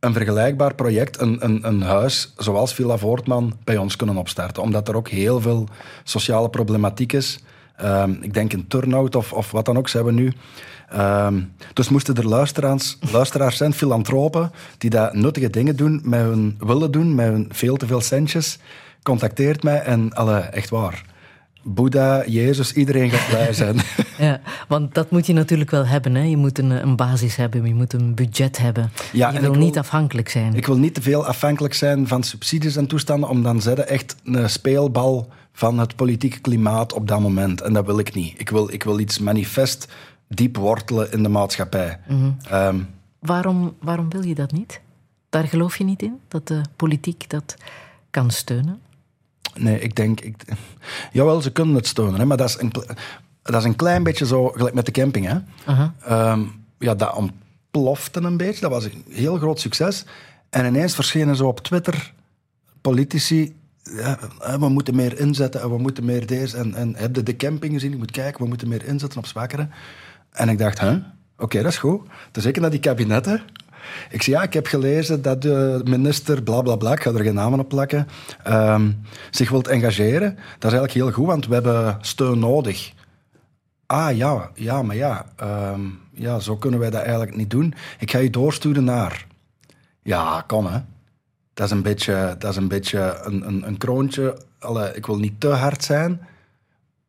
een 0.05 0.13
vergelijkbaar 0.13 0.75
project, 0.75 1.19
een, 1.19 1.37
een, 1.39 1.67
een 1.67 1.81
huis 1.81 2.33
zoals 2.37 2.73
Villa 2.73 2.97
Voortman, 2.97 3.57
bij 3.63 3.77
ons 3.77 3.95
kunnen 3.95 4.17
opstarten. 4.17 4.63
Omdat 4.63 4.87
er 4.87 4.95
ook 4.95 5.09
heel 5.09 5.41
veel 5.41 5.67
sociale 6.03 6.49
problematiek 6.49 7.13
is. 7.13 7.39
Ehm, 7.75 8.11
ik 8.21 8.33
denk 8.33 8.53
een 8.53 8.67
turnout 8.67 9.15
of, 9.15 9.33
of 9.33 9.51
wat 9.51 9.65
dan 9.65 9.77
ook 9.77 9.89
zijn 9.89 10.05
we 10.05 10.11
nu. 10.11 10.33
Ehm, 10.89 11.41
dus 11.73 11.89
moesten 11.89 12.15
er 12.15 12.27
luisteraars, 12.27 12.97
luisteraars 13.11 13.57
zijn, 13.57 13.73
filantropen, 13.73 14.51
die 14.77 14.89
dat 14.89 15.13
nuttige 15.13 15.49
dingen 15.49 15.75
doen, 15.75 16.01
met 16.03 16.21
hun, 16.21 16.57
willen 16.59 16.91
doen, 16.91 17.15
met 17.15 17.27
hun 17.27 17.49
veel 17.51 17.75
te 17.77 17.87
veel 17.87 18.01
centjes, 18.01 18.59
contacteert 19.03 19.63
mij 19.63 19.81
en 19.81 20.13
alle, 20.13 20.37
echt 20.37 20.69
waar. 20.69 21.14
Boeddha, 21.67 22.23
Jezus, 22.27 22.73
iedereen 22.73 23.09
gaat 23.09 23.27
blij 23.29 23.53
zijn. 23.63 23.77
Ja, 24.17 24.41
want 24.67 24.93
dat 24.93 25.11
moet 25.11 25.25
je 25.25 25.33
natuurlijk 25.33 25.71
wel 25.71 25.85
hebben. 25.85 26.15
Hè. 26.15 26.23
Je 26.23 26.37
moet 26.37 26.57
een, 26.59 26.69
een 26.69 26.95
basis 26.95 27.35
hebben, 27.35 27.67
je 27.67 27.73
moet 27.73 27.93
een 27.93 28.15
budget 28.15 28.57
hebben. 28.57 28.91
Ja, 29.11 29.31
je 29.31 29.39
wil 29.39 29.53
niet 29.53 29.77
afhankelijk 29.77 30.29
zijn. 30.29 30.53
Ik 30.55 30.65
wil 30.65 30.77
niet 30.77 30.93
te 30.93 31.01
veel 31.01 31.25
afhankelijk 31.25 31.73
zijn 31.73 32.07
van 32.07 32.23
subsidies 32.23 32.75
en 32.75 32.87
toestanden, 32.87 33.29
om 33.29 33.43
dan 33.43 33.61
zetten 33.61 33.87
echt 33.87 34.15
een 34.23 34.49
speelbal 34.49 35.29
van 35.53 35.79
het 35.79 35.95
politieke 35.95 36.39
klimaat 36.39 36.93
op 36.93 37.07
dat 37.07 37.19
moment. 37.19 37.61
En 37.61 37.73
dat 37.73 37.85
wil 37.85 37.99
ik 37.99 38.13
niet. 38.13 38.39
Ik 38.39 38.49
wil, 38.49 38.73
ik 38.73 38.83
wil 38.83 38.99
iets 38.99 39.19
manifest 39.19 39.87
diep 40.27 40.57
wortelen 40.57 41.11
in 41.11 41.23
de 41.23 41.29
maatschappij. 41.29 41.99
Ehm, 42.49 42.79
Waarom, 43.19 43.75
waarom 43.81 44.09
wil 44.09 44.23
je 44.23 44.35
dat 44.35 44.51
niet? 44.51 44.81
Daar 45.29 45.43
geloof 45.47 45.77
je 45.77 45.83
niet 45.83 46.01
in, 46.01 46.19
dat 46.27 46.47
de 46.47 46.61
politiek 46.75 47.29
dat 47.29 47.55
kan 48.09 48.31
steunen? 48.31 48.79
Nee, 49.59 49.79
ik 49.79 49.95
denk... 49.95 50.21
Ik, 50.21 50.35
jawel, 51.11 51.41
ze 51.41 51.51
kunnen 51.51 51.75
het 51.75 51.87
steunen, 51.87 52.19
hè, 52.19 52.25
maar 52.25 52.37
dat 52.37 52.49
is, 52.49 52.59
een, 52.59 52.71
dat 53.41 53.55
is 53.55 53.63
een 53.63 53.75
klein 53.75 54.03
beetje 54.03 54.25
zo, 54.25 54.47
gelijk 54.47 54.75
met 54.75 54.85
de 54.85 54.91
camping. 54.91 55.25
Hè. 55.25 55.37
Ehm, 56.01 56.41
ja, 56.79 56.95
dat 56.95 57.15
ontplofte 57.15 58.21
een 58.21 58.37
beetje. 58.37 58.61
Dat 58.61 58.71
was 58.71 58.85
een 58.85 59.05
heel 59.09 59.37
groot 59.37 59.59
succes. 59.59 60.05
En 60.49 60.65
ineens 60.65 60.95
verschenen 60.95 61.35
zo 61.35 61.47
op 61.47 61.59
Twitter 61.59 62.13
politici... 62.81 63.55
Ja, 63.83 64.19
we 64.59 64.69
moeten 64.69 64.95
meer 64.95 65.19
inzetten 65.19 65.61
en 65.61 65.69
we 65.69 65.77
moeten 65.77 66.05
meer 66.05 66.25
deze. 66.25 66.57
En, 66.57 66.73
en 66.73 66.95
heb 66.95 67.15
je 67.15 67.23
de 67.23 67.35
camping 67.35 67.73
gezien? 67.73 67.91
Je 67.91 67.97
moet 67.97 68.11
kijken, 68.11 68.41
we 68.41 68.47
moeten 68.47 68.67
meer 68.67 68.85
inzetten 68.85 69.19
op 69.19 69.25
zwakkeren. 69.25 69.71
En 70.31 70.49
ik 70.49 70.57
dacht, 70.57 70.79
huh? 70.79 70.95
oké, 71.37 71.61
dat 71.61 71.71
is 71.71 71.77
goed. 71.77 72.01
Dus 72.31 72.43
zeker 72.43 72.61
naar 72.61 72.69
die 72.69 72.79
kabinetten. 72.79 73.41
Ik 74.09 74.21
zei, 74.21 74.35
ja, 74.35 74.43
ik 74.43 74.53
heb 74.53 74.67
gelezen 74.67 75.21
dat 75.21 75.41
de 75.41 75.81
minister, 75.83 76.43
bla 76.43 76.61
bla 76.61 76.75
bla, 76.75 76.91
ik 76.91 77.01
ga 77.01 77.11
er 77.11 77.23
geen 77.23 77.33
namen 77.33 77.59
op 77.59 77.69
plakken, 77.69 78.07
ehm, 78.43 78.91
zich 79.31 79.49
wilt 79.49 79.67
engageren. 79.67 80.35
Dat 80.35 80.71
is 80.71 80.77
eigenlijk 80.77 80.93
heel 80.93 81.11
goed, 81.11 81.25
want 81.25 81.47
we 81.47 81.53
hebben 81.53 81.97
steun 82.01 82.39
nodig. 82.39 82.93
Ah 83.85 84.17
ja, 84.17 84.51
ja, 84.53 84.81
maar 84.81 84.95
ja, 84.95 85.25
ehm, 85.35 85.81
ja, 86.11 86.39
zo 86.39 86.57
kunnen 86.57 86.79
wij 86.79 86.89
dat 86.89 87.01
eigenlijk 87.01 87.35
niet 87.35 87.49
doen. 87.49 87.73
Ik 87.99 88.11
ga 88.11 88.17
je 88.17 88.29
doorsturen 88.29 88.83
naar. 88.83 89.25
Ja, 90.01 90.43
kom 90.47 90.65
hè. 90.65 90.79
Dat 91.53 91.65
is 91.65 91.71
een 91.71 91.81
beetje, 91.81 92.35
dat 92.39 92.51
is 92.51 92.57
een, 92.57 92.67
beetje 92.67 93.19
een, 93.23 93.47
een, 93.47 93.67
een 93.67 93.77
kroontje. 93.77 94.37
Ik 94.93 95.05
wil 95.05 95.17
niet 95.17 95.39
te 95.39 95.47
hard 95.47 95.83
zijn, 95.83 96.21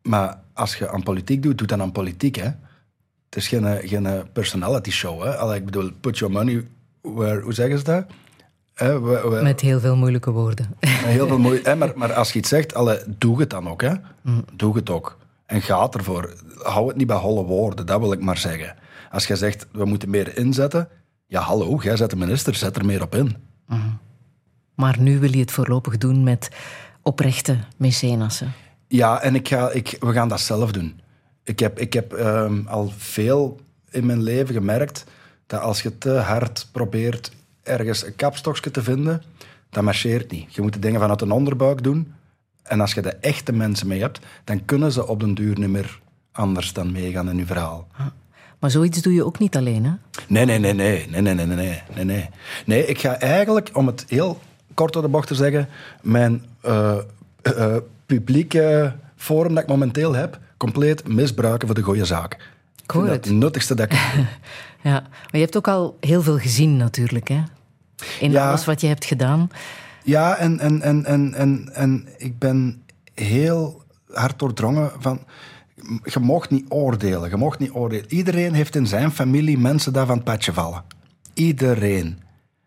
maar 0.02 0.38
als 0.52 0.76
je 0.76 0.90
aan 0.90 1.02
politiek 1.02 1.42
doet, 1.42 1.58
doe 1.58 1.66
dan 1.66 1.80
aan 1.80 1.92
politiek. 1.92 2.36
Hè. 2.36 2.50
Het 3.36 3.44
is 3.44 3.50
geen, 3.50 3.88
geen 3.88 4.22
personality 4.32 4.90
show. 4.90 5.22
Hè. 5.22 5.36
Allee, 5.36 5.56
ik 5.58 5.64
bedoel, 5.64 5.90
put 6.00 6.18
your 6.18 6.34
money 6.34 6.66
where, 7.00 7.40
hoe 7.40 7.52
zeggen 7.52 7.78
ze 7.78 7.84
dat? 7.84 8.04
Hè, 8.74 9.00
we- 9.00 9.28
we- 9.28 9.42
Met 9.42 9.60
heel 9.60 9.80
veel 9.80 9.96
moeilijke 9.96 10.30
woorden. 10.30 10.76
Heel 10.80 11.26
veel 11.26 11.38
moeite. 11.38 11.68
Hè, 11.70 11.76
maar, 11.76 11.92
maar 11.94 12.12
als 12.12 12.32
je 12.32 12.38
iets 12.38 12.48
zegt, 12.48 12.74
alle, 12.74 13.04
doe 13.18 13.40
het 13.40 13.50
dan 13.50 13.68
ook. 13.68 13.82
Hè. 13.82 13.92
Doe 14.52 14.76
het 14.76 14.90
ook. 14.90 15.16
En 15.46 15.62
ga 15.62 15.88
ervoor. 15.90 16.34
Hou 16.62 16.88
het 16.88 16.96
niet 16.96 17.06
bij 17.06 17.16
holle 17.16 17.42
woorden, 17.44 17.86
dat 17.86 18.00
wil 18.00 18.12
ik 18.12 18.20
maar 18.20 18.38
zeggen. 18.38 18.74
Als 19.10 19.26
je 19.26 19.36
zegt, 19.36 19.66
we 19.72 19.84
moeten 19.84 20.10
meer 20.10 20.38
inzetten. 20.38 20.88
Ja, 21.26 21.40
hallo, 21.40 21.78
jij 21.82 21.96
bent 21.96 22.10
de 22.10 22.16
minister, 22.16 22.54
zet 22.54 22.76
er 22.76 22.84
meer 22.84 23.02
op 23.02 23.14
in. 23.14 23.36
Maar 24.74 24.96
nu 25.00 25.18
wil 25.18 25.32
je 25.32 25.40
het 25.40 25.50
voorlopig 25.52 25.98
doen 25.98 26.22
met 26.22 26.48
oprechte 27.02 27.58
mecenassen. 27.76 28.52
Ja, 28.88 29.20
en 29.20 29.34
ik 29.34 29.48
ga, 29.48 29.70
ik, 29.70 29.96
we 30.00 30.12
gaan 30.12 30.28
dat 30.28 30.40
zelf 30.40 30.72
doen. 30.72 31.00
Ik 31.46 31.58
heb, 31.58 31.78
ik 31.78 31.92
heb 31.92 32.12
ehm, 32.12 32.66
al 32.66 32.92
veel 32.96 33.60
in 33.90 34.06
mijn 34.06 34.22
leven 34.22 34.54
gemerkt 34.54 35.04
dat 35.46 35.60
als 35.60 35.82
je 35.82 35.98
te 35.98 36.10
hard 36.10 36.68
probeert 36.72 37.32
ergens 37.62 38.06
een 38.06 38.16
kapstokje 38.16 38.70
te 38.70 38.82
vinden, 38.82 39.22
dat 39.70 39.82
marcheert 39.82 40.30
niet. 40.30 40.54
Je 40.54 40.62
moet 40.62 40.72
de 40.72 40.78
dingen 40.78 41.00
vanuit 41.00 41.20
een 41.20 41.30
onderbuik 41.30 41.82
doen. 41.82 42.12
En 42.62 42.80
als 42.80 42.94
je 42.94 43.02
de 43.02 43.12
echte 43.12 43.52
mensen 43.52 43.86
mee 43.86 44.00
hebt, 44.00 44.20
dan 44.44 44.64
kunnen 44.64 44.92
ze 44.92 45.06
op 45.06 45.20
den 45.20 45.34
duur 45.34 45.58
niet 45.58 45.68
meer 45.68 46.00
anders 46.32 46.72
dan 46.72 46.92
meegaan 46.92 47.30
in 47.30 47.36
je 47.36 47.46
verhaal. 47.46 47.88
Maar 48.58 48.70
zoiets 48.70 49.02
doe 49.02 49.14
je 49.14 49.24
ook 49.24 49.38
niet 49.38 49.56
alleen, 49.56 49.84
hè? 49.84 49.92
Nee, 50.28 50.44
nee, 50.44 50.58
nee, 50.58 50.74
nee, 50.74 51.06
nee, 51.08 51.22
nee, 51.22 51.34
nee, 51.34 51.46
nee, 51.46 51.82
nee, 51.94 52.04
nee. 52.04 52.28
Nee, 52.66 52.86
ik 52.86 52.98
ga 52.98 53.18
eigenlijk, 53.18 53.70
om 53.72 53.86
het 53.86 54.04
heel 54.08 54.40
kort 54.74 54.92
door 54.92 55.02
de 55.02 55.08
bocht 55.08 55.28
te 55.28 55.34
zeggen, 55.34 55.68
mijn 56.02 56.44
eh, 56.60 56.96
publieke 58.06 58.94
forum 59.16 59.54
dat 59.54 59.62
ik 59.62 59.68
momenteel 59.68 60.14
heb, 60.14 60.38
compleet 60.56 61.08
misbruiken 61.08 61.66
voor 61.66 61.76
de 61.76 61.82
goede 61.82 62.04
zaak. 62.04 62.50
Ik 62.82 62.90
hoor 62.90 63.06
het. 63.06 63.24
het 63.24 63.34
nuttigste 63.34 63.74
dat 63.74 63.92
ik. 63.92 63.98
Ja, 64.82 64.92
maar 65.00 65.28
je 65.32 65.38
hebt 65.38 65.56
ook 65.56 65.68
al 65.68 65.96
heel 66.00 66.22
veel 66.22 66.38
gezien 66.38 66.76
natuurlijk, 66.76 67.28
hè? 67.28 67.42
In 68.20 68.30
Ja. 68.30 68.48
alles 68.48 68.64
wat 68.64 68.80
je 68.80 68.86
hebt 68.86 69.04
gedaan. 69.04 69.50
Ja, 70.04 70.36
en, 70.36 70.58
en, 70.58 70.82
en, 70.82 71.04
en, 71.04 71.34
en, 71.34 71.68
en 71.74 72.08
ik 72.16 72.38
ben 72.38 72.82
heel 73.14 73.82
hard 74.12 74.38
doordrongen 74.38 74.90
van... 74.98 75.20
Je 76.04 76.20
mocht 76.20 76.50
niet 76.50 76.64
oordelen, 76.68 77.30
je 77.30 77.36
mocht 77.36 77.58
niet 77.58 77.70
oordelen. 77.70 78.04
Iedereen 78.12 78.54
heeft 78.54 78.76
in 78.76 78.86
zijn 78.86 79.10
familie 79.10 79.58
mensen 79.58 79.92
daar 79.92 80.06
van 80.06 80.14
het 80.16 80.24
padje 80.24 80.52
vallen. 80.52 80.82
Iedereen. 81.34 82.18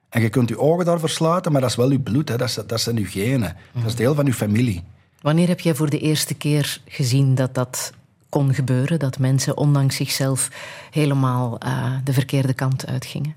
En 0.09 0.21
je 0.21 0.29
kunt 0.29 0.49
je 0.49 0.59
ogen 0.59 0.85
daarvoor 0.85 1.09
sluiten, 1.09 1.51
maar 1.51 1.61
dat 1.61 1.69
is 1.69 1.75
wel 1.75 1.91
je 1.91 1.99
bloed, 1.99 2.29
hè. 2.29 2.37
Dat, 2.37 2.47
is, 2.47 2.59
dat 2.67 2.81
zijn 2.81 2.95
je 2.95 3.05
genen. 3.05 3.55
Dat 3.73 3.85
is 3.85 3.95
deel 3.95 4.15
van 4.15 4.25
je 4.25 4.33
familie. 4.33 4.83
Wanneer 5.21 5.47
heb 5.47 5.59
jij 5.59 5.75
voor 5.75 5.89
de 5.89 5.99
eerste 5.99 6.33
keer 6.33 6.81
gezien 6.85 7.35
dat 7.35 7.53
dat 7.53 7.93
kon 8.29 8.53
gebeuren? 8.53 8.99
Dat 8.99 9.19
mensen 9.19 9.57
ondanks 9.57 9.95
zichzelf 9.95 10.49
helemaal 10.91 11.59
eh, 11.59 11.93
de 12.03 12.13
verkeerde 12.13 12.53
kant 12.53 12.85
uitgingen? 12.87 13.35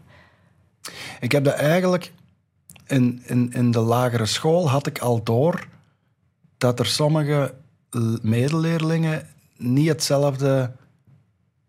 Ik 1.21 1.33
heb 1.33 1.45
dat 1.45 1.55
eigenlijk... 1.55 2.13
In, 2.87 3.23
in, 3.27 3.53
in 3.53 3.71
de 3.71 3.79
lagere 3.79 4.27
school 4.27 4.71
had 4.71 4.87
ik 4.87 4.99
al 4.99 5.23
door 5.23 5.67
dat 6.59 6.79
er 6.79 6.87
sommige 6.87 7.55
medeleerlingen 8.23 9.29
niet 9.57 9.89
hetzelfde 9.89 10.73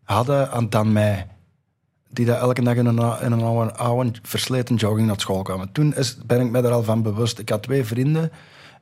hadden 0.03 0.69
dan 0.69 0.91
mij. 0.91 1.27
Die 2.09 2.25
dat 2.25 2.39
elke 2.39 2.61
dag 2.61 2.75
in 2.75 2.85
een, 2.85 3.21
in 3.21 3.31
een 3.31 3.73
oude, 3.73 4.11
versleten 4.21 4.75
jogging 4.75 5.07
naar 5.07 5.19
school 5.19 5.41
kwamen. 5.41 5.71
Toen 5.71 5.95
is, 5.95 6.17
ben 6.25 6.41
ik 6.41 6.51
me 6.51 6.61
daar 6.61 6.71
al 6.71 6.83
van 6.83 7.01
bewust. 7.01 7.39
Ik 7.39 7.49
had 7.49 7.63
twee 7.63 7.85
vrienden 7.85 8.31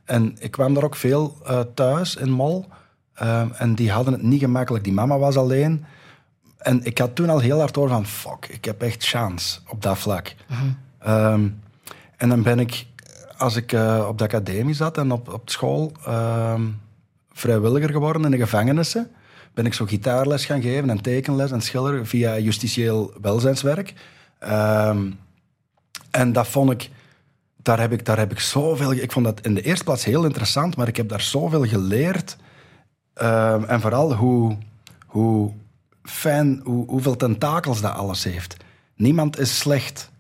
en 0.06 0.36
ik 0.40 0.52
kwam 0.52 0.74
daar 0.74 0.84
ook 0.84 0.96
veel 0.96 1.38
eh, 1.46 1.60
thuis 1.74 2.16
in 2.16 2.32
Mol. 2.32 2.66
Ehm, 3.14 3.48
en 3.52 3.76
die 3.76 3.92
hadden 3.92 4.14
het 4.14 4.22
niet 4.22 4.40
gemakkelijk. 4.40 4.84
Die 4.84 4.94
mama 4.94 5.18
was 5.18 5.38
alleen. 5.38 5.86
En 6.58 6.84
ik 6.84 6.98
had 6.98 7.16
toen 7.16 7.30
al 7.30 7.40
heel 7.40 7.60
hard 7.60 7.74
door 7.74 7.90
van... 7.90 8.06
Fuck, 8.06 8.48
ik 8.50 8.66
heb 8.66 8.82
echt 8.82 9.04
chance 9.04 9.60
op 9.68 9.82
dat 9.82 9.98
vlak. 9.98 10.36
Ehm, 11.00 11.48
en 12.18 12.30
dan 12.30 12.44
ben 12.44 12.60
ik, 12.60 12.86
als 13.38 13.56
ik 13.56 13.72
eh, 13.72 14.06
op 14.08 14.18
de 14.18 14.24
academie 14.24 14.74
zat 14.74 14.98
en 14.98 15.12
op, 15.12 15.34
op 15.34 15.50
school... 15.50 15.92
ehm, 16.06 16.62
vrijwilliger 17.32 17.90
geworden 17.90 18.24
in 18.26 18.32
de 18.32 18.38
gevangenissen. 18.38 19.12
Ben 19.54 19.66
ik 19.66 19.74
zo 19.74 19.86
gitaarles 19.86 20.46
gaan 20.46 20.62
geven 20.62 20.90
en 20.90 21.02
tekenles 21.02 21.52
en 21.52 21.62
schilderen 21.62 22.08
via 22.08 22.38
justitieel 22.38 23.14
welzijnswerk. 23.22 23.94
En 26.12 26.34
dat 26.34 26.48
vond 26.48 26.72
ik... 26.72 26.90
Daar 27.62 27.80
heb 27.80 27.92
ik, 27.92 28.06
daar 28.06 28.18
heb 28.18 28.32
ik 28.32 28.40
zoveel... 28.40 28.92
Ik 28.94 29.12
vond 29.12 29.26
dat 29.26 29.42
in 29.42 29.54
de 29.54 29.62
eerste 29.62 29.84
plaats 29.84 30.06
heel 30.06 30.26
interessant, 30.26 30.76
maar 30.76 30.88
ik 30.88 30.98
heb 30.98 31.10
daar 31.10 31.22
zoveel 31.22 31.66
geleerd. 31.66 32.38
Ehm, 33.14 33.64
en 33.64 33.82
vooral 33.82 34.14
hoe, 34.16 34.58
hoe 35.06 35.52
fijn, 36.04 36.62
hoe, 36.64 36.88
hoeveel 36.88 37.16
tentakels 37.16 37.82
dat 37.82 37.94
alles 37.94 38.24
heeft. 38.24 38.58
Niemand 38.96 39.40
is 39.40 39.58
slecht, 39.58 40.12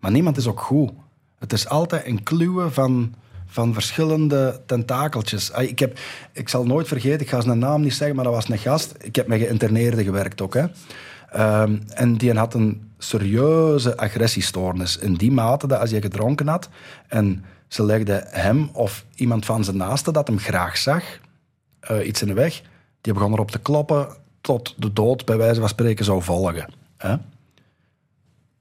maar 0.00 0.10
niemand 0.10 0.36
is 0.36 0.46
ook 0.46 0.60
goed. 0.60 0.90
Het 1.38 1.52
is 1.52 1.68
altijd 1.68 2.06
een 2.06 2.22
kluwe 2.22 2.70
van, 2.70 3.14
van 3.46 3.72
verschillende 3.72 4.60
tentakeltjes. 4.66 5.52
Ah, 5.52 5.62
Ik, 5.62 5.78
heb, 5.78 5.98
ik 6.32 6.48
zal 6.48 6.66
nooit 6.66 6.88
vergeten, 6.88 7.20
ik 7.20 7.28
ga 7.28 7.40
zijn 7.40 7.58
naam 7.58 7.80
niet 7.80 7.94
zeggen, 7.94 8.16
maar 8.16 8.24
dat 8.24 8.34
was 8.34 8.48
een 8.48 8.58
gast. 8.58 8.94
Ik 9.00 9.16
heb 9.16 9.26
met 9.26 9.40
geïnterneerden 9.40 10.04
gewerkt 10.04 10.40
ook. 10.40 10.54
Hè. 10.54 10.64
Ehm, 11.30 11.78
en 11.88 12.16
die 12.16 12.32
had 12.32 12.54
een 12.54 12.90
serieuze 12.98 13.96
agressiestoornis. 13.96 14.96
In 14.96 15.14
die 15.14 15.32
mate 15.32 15.66
dat 15.66 15.80
als 15.80 15.90
je 15.90 16.00
gedronken 16.00 16.48
had 16.48 16.68
en 17.08 17.44
ze 17.68 17.84
legde 17.84 18.24
hem 18.28 18.70
of 18.72 19.04
iemand 19.14 19.44
van 19.44 19.64
zijn 19.64 19.76
naaste 19.76 20.12
dat 20.12 20.26
hem 20.26 20.38
graag 20.38 20.76
zag, 20.76 21.04
eh, 21.80 22.06
iets 22.06 22.22
in 22.22 22.28
de 22.28 22.34
weg, 22.34 22.62
die 23.00 23.12
begon 23.12 23.32
erop 23.32 23.50
te 23.50 23.58
kloppen 23.58 24.08
tot 24.40 24.74
de 24.76 24.92
dood 24.92 25.24
bij 25.24 25.36
wijze 25.36 25.60
van 25.60 25.68
spreken 25.68 26.04
zou 26.04 26.22
volgen. 26.22 26.72
Hè? 26.96 27.16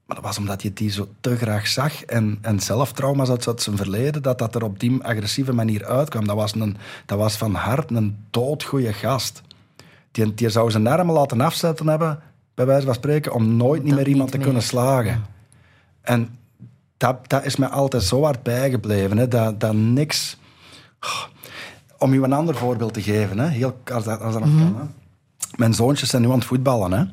Maar 0.05 0.15
dat 0.15 0.25
was 0.25 0.37
omdat 0.37 0.61
je 0.61 0.73
die 0.73 0.89
zo 0.89 1.07
te 1.19 1.37
graag 1.37 1.67
zag 1.67 2.03
en, 2.03 2.37
en 2.41 2.59
zelf 2.59 2.91
trauma's 2.91 3.29
uit 3.29 3.61
zijn 3.61 3.77
verleden, 3.77 4.21
dat 4.21 4.39
dat 4.39 4.55
er 4.55 4.63
op 4.63 4.79
die 4.79 5.03
agressieve 5.03 5.53
manier 5.53 5.85
uitkwam. 5.85 6.27
Dat 6.27 6.35
was, 6.35 6.55
een, 6.55 6.77
dat 7.05 7.17
was 7.17 7.35
van 7.35 7.53
hart 7.53 7.91
een 7.91 8.17
doodgoeie 8.29 8.93
gast. 8.93 9.41
Die, 10.11 10.33
die 10.33 10.49
zou 10.49 10.71
zijn 10.71 10.87
armen 10.87 11.15
laten 11.15 11.41
afzetten 11.41 11.87
hebben, 11.87 12.19
bij 12.57 12.65
wijze 12.65 12.85
van 12.85 12.95
spreken, 12.95 13.33
om 13.33 13.55
nooit 13.55 13.83
niet 13.83 13.95
meer 13.95 14.07
iemand 14.07 14.31
niet 14.31 14.39
te 14.39 14.45
kunnen 14.45 14.63
slagen. 14.63 15.25
En 16.01 16.37
dat, 16.97 17.29
dat 17.29 17.45
is 17.45 17.55
mij 17.55 17.67
altijd 17.67 18.03
zo 18.03 18.23
hard 18.23 18.43
bijgebleven, 18.43 19.17
hè, 19.17 19.27
dat, 19.27 19.59
dat 19.59 19.73
niks... 19.73 20.37
Om 21.97 22.13
je 22.13 22.21
een 22.21 22.33
ander 22.33 22.55
voorbeeld 22.55 22.93
te 22.93 23.01
geven, 23.01 23.39
hè, 23.39 23.47
heel, 23.47 23.81
als, 23.93 24.03
dat, 24.03 24.21
als 24.21 24.33
dat 24.33 24.45
nog 24.45 24.57
kan. 24.57 24.75
Hè. 24.75 24.83
Mijn 25.55 25.73
zoontjes 25.73 26.09
zijn 26.09 26.21
nu 26.21 26.27
aan 26.27 26.37
het 26.37 26.45
voetballen. 26.45 26.91
Hè. 26.91 27.05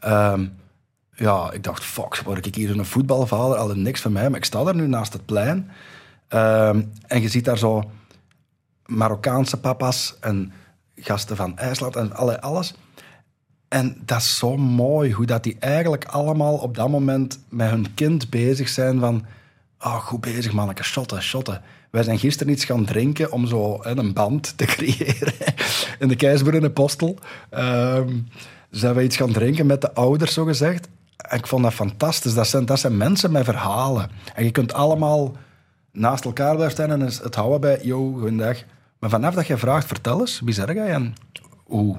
Ehm, 0.00 0.46
ja, 1.14 1.52
ik 1.52 1.64
dacht, 1.64 1.84
fuck, 1.84 2.16
word 2.24 2.46
ik 2.46 2.54
hier 2.54 2.78
een 2.78 2.84
voetbalvader? 2.84 3.56
Al 3.56 3.74
niks 3.74 4.00
van 4.00 4.12
mij, 4.12 4.28
maar 4.28 4.38
ik 4.38 4.44
sta 4.44 4.64
daar 4.64 4.74
nu 4.74 4.86
naast 4.86 5.12
het 5.12 5.26
plein. 5.26 5.70
Ehm, 6.28 6.82
en 7.06 7.20
je 7.20 7.28
ziet 7.28 7.44
daar 7.44 7.58
zo 7.58 7.90
Marokkaanse 8.86 9.60
papa's 9.60 10.16
en 10.20 10.52
gasten 10.96 11.36
van 11.36 11.58
IJsland 11.58 11.96
en 11.96 12.12
alle, 12.12 12.40
alles. 12.40 12.74
En 13.74 13.96
dat 14.04 14.18
is 14.18 14.36
zo 14.36 14.56
mooi, 14.56 15.12
hoe 15.12 15.26
dat 15.26 15.42
die 15.42 15.56
eigenlijk 15.58 16.04
allemaal 16.04 16.54
op 16.54 16.74
dat 16.76 16.88
moment 16.88 17.38
met 17.48 17.70
hun 17.70 17.94
kind 17.94 18.30
bezig 18.30 18.68
zijn 18.68 19.00
van... 19.00 19.24
Oh, 19.80 19.94
goed 19.96 20.20
bezig, 20.20 20.52
manneke, 20.52 20.82
shotten, 20.82 21.22
shotten. 21.22 21.62
Wij 21.90 22.02
zijn 22.02 22.18
gisteren 22.18 22.52
iets 22.52 22.64
gaan 22.64 22.84
drinken 22.84 23.32
om 23.32 23.46
zo 23.46 23.78
een 23.82 24.12
band 24.12 24.58
te 24.58 24.64
creëren. 24.74 25.32
In 25.98 26.08
de 26.08 26.16
Keisber 26.16 26.54
in 26.54 26.60
de 26.60 26.70
Postel 26.70 27.18
ehm, 27.50 28.16
zijn 28.70 28.94
we 28.94 29.02
iets 29.02 29.16
gaan 29.16 29.32
drinken 29.32 29.66
met 29.66 29.80
de 29.80 29.94
ouders, 29.94 30.32
zo 30.32 30.44
gezegd. 30.44 30.88
En 31.16 31.38
ik 31.38 31.46
vond 31.46 31.62
dat 31.62 31.74
fantastisch. 31.74 32.34
Dat 32.34 32.48
zijn, 32.48 32.66
dat 32.66 32.78
zijn 32.78 32.96
mensen 32.96 33.32
met 33.32 33.44
verhalen. 33.44 34.10
En 34.34 34.44
je 34.44 34.50
kunt 34.50 34.72
allemaal 34.72 35.36
naast 35.92 36.24
elkaar 36.24 36.54
blijven 36.54 36.76
staan 36.76 36.90
en 36.90 37.00
het 37.00 37.22
het 37.22 37.34
houden 37.34 37.60
bij... 37.60 37.78
Yo, 37.82 38.12
goedendag. 38.12 38.62
Maar 38.98 39.10
vanaf 39.10 39.34
dat 39.34 39.46
je 39.46 39.56
vraagt, 39.56 39.86
vertel 39.86 40.20
eens, 40.20 40.40
wie 40.44 40.54
zeg 40.54 40.72
jij 40.72 40.90
en 40.90 41.14
hoe? 41.64 41.96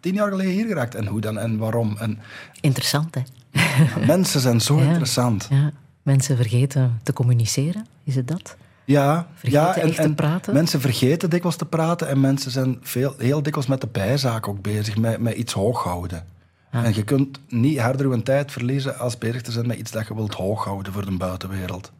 Tien 0.00 0.14
jaar 0.14 0.30
geleden 0.30 0.52
hier 0.52 0.66
geraakt. 0.66 0.94
En 0.94 1.06
hoe 1.06 1.20
dan 1.20 1.38
en 1.38 1.58
waarom? 1.58 1.96
En 1.98 2.18
Interessant, 2.60 3.14
hè? 3.14 3.20
ja, 3.50 4.06
mensen 4.06 4.40
zijn 4.40 4.60
zo 4.60 4.78
Ja. 4.80 4.86
interessant. 4.86 5.46
Ja. 5.50 5.70
Mensen 6.02 6.36
vergeten 6.36 7.00
te 7.02 7.12
communiceren, 7.12 7.86
is 8.04 8.14
het 8.14 8.28
dat? 8.28 8.56
Ja, 8.84 9.26
Vergeten 9.34 9.60
ja 9.60 9.76
echt 9.76 10.02
te 10.02 10.14
praten? 10.14 10.54
mensen 10.54 10.80
vergeten 10.80 11.30
dikwijls 11.30 11.56
te 11.56 11.64
praten 11.64 12.08
en 12.08 12.20
mensen 12.20 12.50
zijn 12.50 12.78
veel, 12.82 13.14
heel 13.18 13.42
dikwijls 13.42 13.68
met 13.68 13.80
de 13.80 13.86
bijzaak 13.92 14.48
ook 14.48 14.62
bezig, 14.62 14.96
met, 14.96 15.18
met 15.20 15.34
iets 15.34 15.52
hoog 15.52 15.82
houden. 15.82 16.24
En 16.70 16.94
je 16.94 17.02
kunt 17.04 17.38
niet 17.48 17.78
harder 17.78 18.10
je 18.10 18.22
tijd 18.22 18.52
verliezen 18.52 18.98
als 18.98 19.18
bezig 19.18 19.42
te 19.42 19.52
zijn 19.52 19.66
met 19.66 19.78
iets 19.78 19.90
dat 19.90 20.06
je 20.08 20.14
wilt 20.14 20.34
hoog 20.34 20.64
houden 20.64 20.92
voor 20.92 21.04
de 21.04 21.16
buitenwereld. 21.16 21.92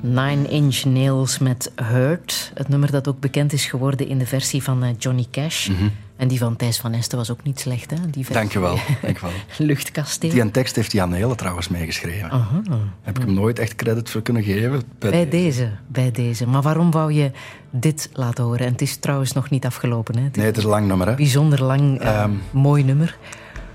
Nine 0.00 0.48
Inch 0.48 0.84
Nails 0.84 1.38
met 1.38 1.72
Hurt. 1.76 2.50
Het 2.54 2.68
nummer 2.68 2.90
dat 2.90 3.08
ook 3.08 3.20
bekend 3.20 3.52
is 3.52 3.66
geworden 3.66 4.08
in 4.08 4.18
de 4.18 4.26
versie 4.26 4.62
van 4.62 4.82
eh, 4.82 4.90
Johnny 4.98 5.26
Cash. 5.30 5.70
En 6.16 6.28
die 6.28 6.38
van 6.38 6.56
Thijs 6.56 6.78
van 6.78 6.92
Esten 6.92 7.18
was 7.18 7.30
ook 7.30 7.42
niet 7.42 7.60
slecht, 7.60 7.90
hè? 7.90 7.96
Die 7.96 8.24
versie. 8.24 8.34
Dankjewel. 8.34 8.78
Dankjewel. 9.02 9.32
Luchtkasteel. 9.58 10.30
Die 10.30 10.40
een 10.40 10.50
tekst 10.50 10.76
heeft 10.76 10.92
Jan 10.92 11.12
Hele 11.12 11.34
trouwens 11.34 11.68
meegeschreven. 11.68 12.30
Aha. 12.30 12.62
Heb 13.02 13.18
ik 13.18 13.24
hem 13.24 13.34
nooit 13.34 13.58
echt 13.58 13.74
credit 13.74 14.10
voor 14.10 14.22
kunnen 14.22 14.42
geven. 14.42 14.82
Bij 14.98 15.28
deze, 15.28 15.70
bij 15.86 16.10
deze. 16.10 16.46
Maar 16.46 16.62
waarom 16.62 16.90
wou 16.90 17.12
je 17.12 17.30
dit 17.70 18.10
laten 18.12 18.44
horen? 18.44 18.66
En 18.66 18.72
het 18.72 18.82
is 18.82 18.96
trouwens 18.96 19.32
nog 19.32 19.50
niet 19.50 19.64
afgelopen, 19.66 20.16
hè? 20.16 20.22
Het 20.24 20.36
Nee, 20.36 20.46
het 20.46 20.56
is 20.56 20.62
een 20.64 20.70
lang 20.70 20.86
nummer. 20.86 21.06
Hè? 21.06 21.14
bijzonder 21.14 21.62
lang, 21.62 22.00
eh, 22.00 22.08
Ehm, 22.08 22.32
mooi 22.50 22.84
nummer. 22.84 23.18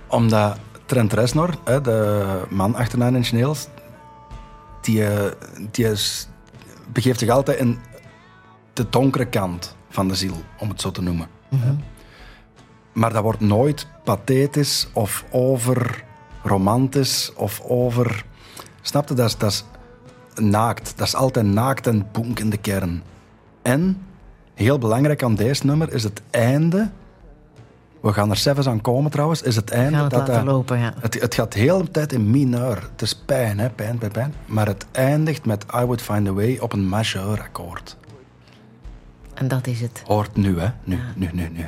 Omdat 0.08 0.58
Trent 0.94 1.14
Reznor, 1.14 1.50
hè, 1.64 1.82
de 1.82 2.42
man 2.50 2.76
achter 2.76 2.98
Nine 2.98 3.18
Inch 3.18 3.32
Nails, 3.32 3.68
die, 4.82 5.06
eh, 5.06 5.32
die 5.72 5.86
is, 5.86 6.28
begeeft 6.92 7.20
zich 7.20 7.30
altijd 7.30 7.60
in 7.60 7.80
de 8.74 8.90
donkere 8.90 9.26
kant 9.26 9.76
van 9.90 10.08
de 10.08 10.16
ziel, 10.16 10.36
om 10.60 10.70
het 10.70 10.82
zo 10.82 10.92
te 10.92 11.02
noemen. 11.02 11.28
hè. 11.56 11.76
Maar 12.92 13.14
dat 13.14 13.24
wordt 13.24 13.40
nooit 13.40 13.88
pathetisch 14.04 14.88
of 14.94 15.26
over 15.32 16.04
romantisch 16.44 17.34
of 17.36 17.62
over... 17.62 18.26
Snap 18.82 19.10
je? 19.10 19.14
Dat 19.14 19.28
is, 19.28 19.38
dat 19.38 19.52
is 19.52 19.66
naakt. 20.44 20.94
Dat 20.96 21.08
is 21.08 21.16
altijd 21.16 21.46
naakt 21.46 21.88
en 21.88 22.08
bonk 22.12 22.40
in 22.40 22.50
de 22.50 22.58
kern. 22.58 23.04
En, 23.62 24.06
heel 24.54 24.78
belangrijk 24.78 25.24
aan 25.24 25.36
deze 25.36 25.66
nummer, 25.66 25.94
is 25.94 26.04
het 26.04 26.22
einde... 26.30 26.92
We 28.04 28.14
gaan 28.14 28.30
er 28.30 28.38
zelfs 28.38 28.68
aan 28.68 28.82
komen 28.82 29.12
trouwens, 29.12 29.42
is 29.42 29.56
het 29.56 29.70
einde... 29.72 29.98
het 29.98 30.10
dat 30.12 30.26
dat- 30.26 30.44
lopen, 30.44 30.80
ja. 30.80 30.94
het, 31.00 31.22
het 31.22 31.36
gaat 31.36 31.52
de 31.52 31.60
hele 31.60 31.92
tijd 31.92 32.14
in 32.14 32.32
mineur. 32.32 32.90
Het 32.92 33.02
is 33.02 33.16
pijn, 33.16 33.60
hè? 33.60 33.70
pijn, 33.70 33.98
pijn, 33.98 34.12
pijn. 34.12 34.34
Maar 34.46 34.68
het 34.68 34.86
eindigt 34.92 35.46
met 35.46 35.66
I 35.76 35.80
Would 35.80 36.02
Find 36.02 36.28
a 36.28 36.34
Way 36.34 36.58
op 36.58 36.74
een 36.74 36.88
majeur 36.88 37.42
akkoord. 37.42 37.98
En 39.34 39.48
dat 39.48 39.68
is 39.68 39.82
het. 39.82 40.04
Hoort 40.06 40.36
nu, 40.36 40.60
hè? 40.60 40.68
Nu, 40.84 41.00
nu, 41.16 41.30
nu, 41.34 41.50
nu. 41.50 41.66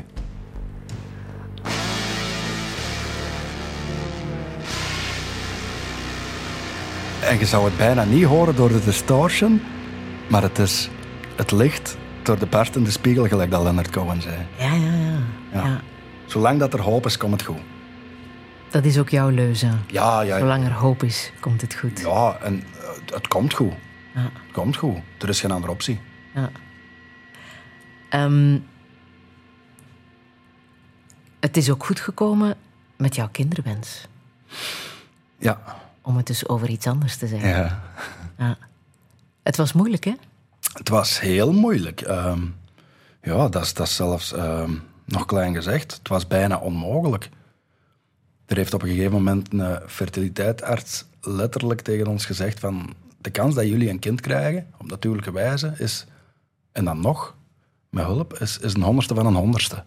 En 7.21 7.39
je 7.39 7.45
zou 7.45 7.65
het 7.65 7.77
bijna 7.77 8.03
niet 8.03 8.23
horen 8.25 8.55
door 8.55 8.69
de 8.69 8.83
distortion, 8.83 9.61
maar 10.29 10.41
het 10.41 10.59
is 10.59 10.89
het 11.35 11.51
licht 11.51 11.97
door 12.23 12.39
de 12.39 12.45
barstende 12.45 12.91
spiegel, 12.91 13.27
gelijk 13.27 13.51
dat 13.51 13.63
Leonard 13.63 13.89
Cohen 13.89 14.21
zei. 14.21 14.35
Ja, 14.57 14.73
ja, 14.73 14.93
ja. 14.93 15.17
Ja. 15.53 15.65
ja. 15.65 15.81
Zolang 16.35 16.59
dat 16.59 16.73
er 16.73 16.81
hoop 16.81 17.05
is, 17.05 17.17
komt 17.17 17.31
het 17.31 17.43
goed. 17.43 17.61
Dat 18.69 18.85
is 18.85 18.97
ook 18.99 19.09
jouw 19.09 19.29
leuze. 19.29 19.71
Ja, 19.87 20.21
ja, 20.21 20.39
Zolang 20.39 20.65
er 20.65 20.73
hoop 20.73 21.03
is, 21.03 21.31
komt 21.39 21.61
het 21.61 21.75
goed. 21.75 21.99
ja 21.99 22.37
en 22.41 22.63
eh, 22.63 22.87
het, 23.01 23.13
het 23.13 23.27
komt 23.27 23.53
goed. 23.53 23.73
Ja. 24.13 24.21
Het 24.21 24.51
komt 24.53 24.75
goed. 24.75 24.97
Er 25.19 25.29
is 25.29 25.39
geen 25.39 25.51
andere 25.51 25.71
optie. 25.71 25.99
Ja. 26.33 26.49
Ehm, 28.09 28.59
het 31.39 31.57
is 31.57 31.69
ook 31.69 31.85
goed 31.85 31.99
gekomen 31.99 32.55
met 32.95 33.15
jouw 33.15 33.29
kinderwens. 33.31 34.07
Ja. 35.37 35.61
Om 36.01 36.17
het 36.17 36.27
dus 36.27 36.47
over 36.47 36.69
iets 36.69 36.87
anders 36.87 37.17
te 37.17 37.27
zeggen. 37.27 37.49
ja. 37.49 37.81
Ja. 38.37 38.57
Het 39.43 39.57
was 39.57 39.73
moeilijk, 39.73 40.03
hè? 40.03 40.13
Het 40.73 40.89
was 40.89 41.19
heel 41.19 41.53
moeilijk. 41.53 42.01
Ehm, 42.01 42.41
ja, 43.21 43.49
dat 43.49 43.63
is, 43.63 43.73
dat 43.73 43.87
is 43.87 43.95
zelfs 43.95 44.33
ehm, 44.33 44.71
nog 45.05 45.25
klein 45.25 45.53
gezegd. 45.53 45.93
Het 45.93 46.07
was 46.07 46.27
bijna 46.27 46.57
onmogelijk. 46.57 47.29
Er 48.45 48.55
heeft 48.55 48.73
op 48.73 48.81
een 48.81 48.89
gegeven 48.89 49.11
moment 49.11 49.53
een 49.53 49.79
fertiliteitsarts 49.87 51.05
letterlijk 51.21 51.81
tegen 51.81 52.07
ons 52.07 52.25
gezegd 52.25 52.59
van 52.59 52.93
de 53.17 53.29
kans 53.29 53.55
dat 53.55 53.67
jullie 53.67 53.89
een 53.89 53.99
kind 53.99 54.21
krijgen, 54.21 54.67
op 54.77 54.89
natuurlijke 54.89 55.31
wijze, 55.31 55.73
is, 55.77 56.05
en 56.71 56.85
dan 56.85 57.01
nog, 57.01 57.35
met 57.89 58.05
hulp, 58.05 58.33
is, 58.33 58.57
is 58.57 58.73
een 58.73 58.81
honderdste 58.81 59.15
van 59.15 59.25
een 59.25 59.35
honderdste. 59.35 59.83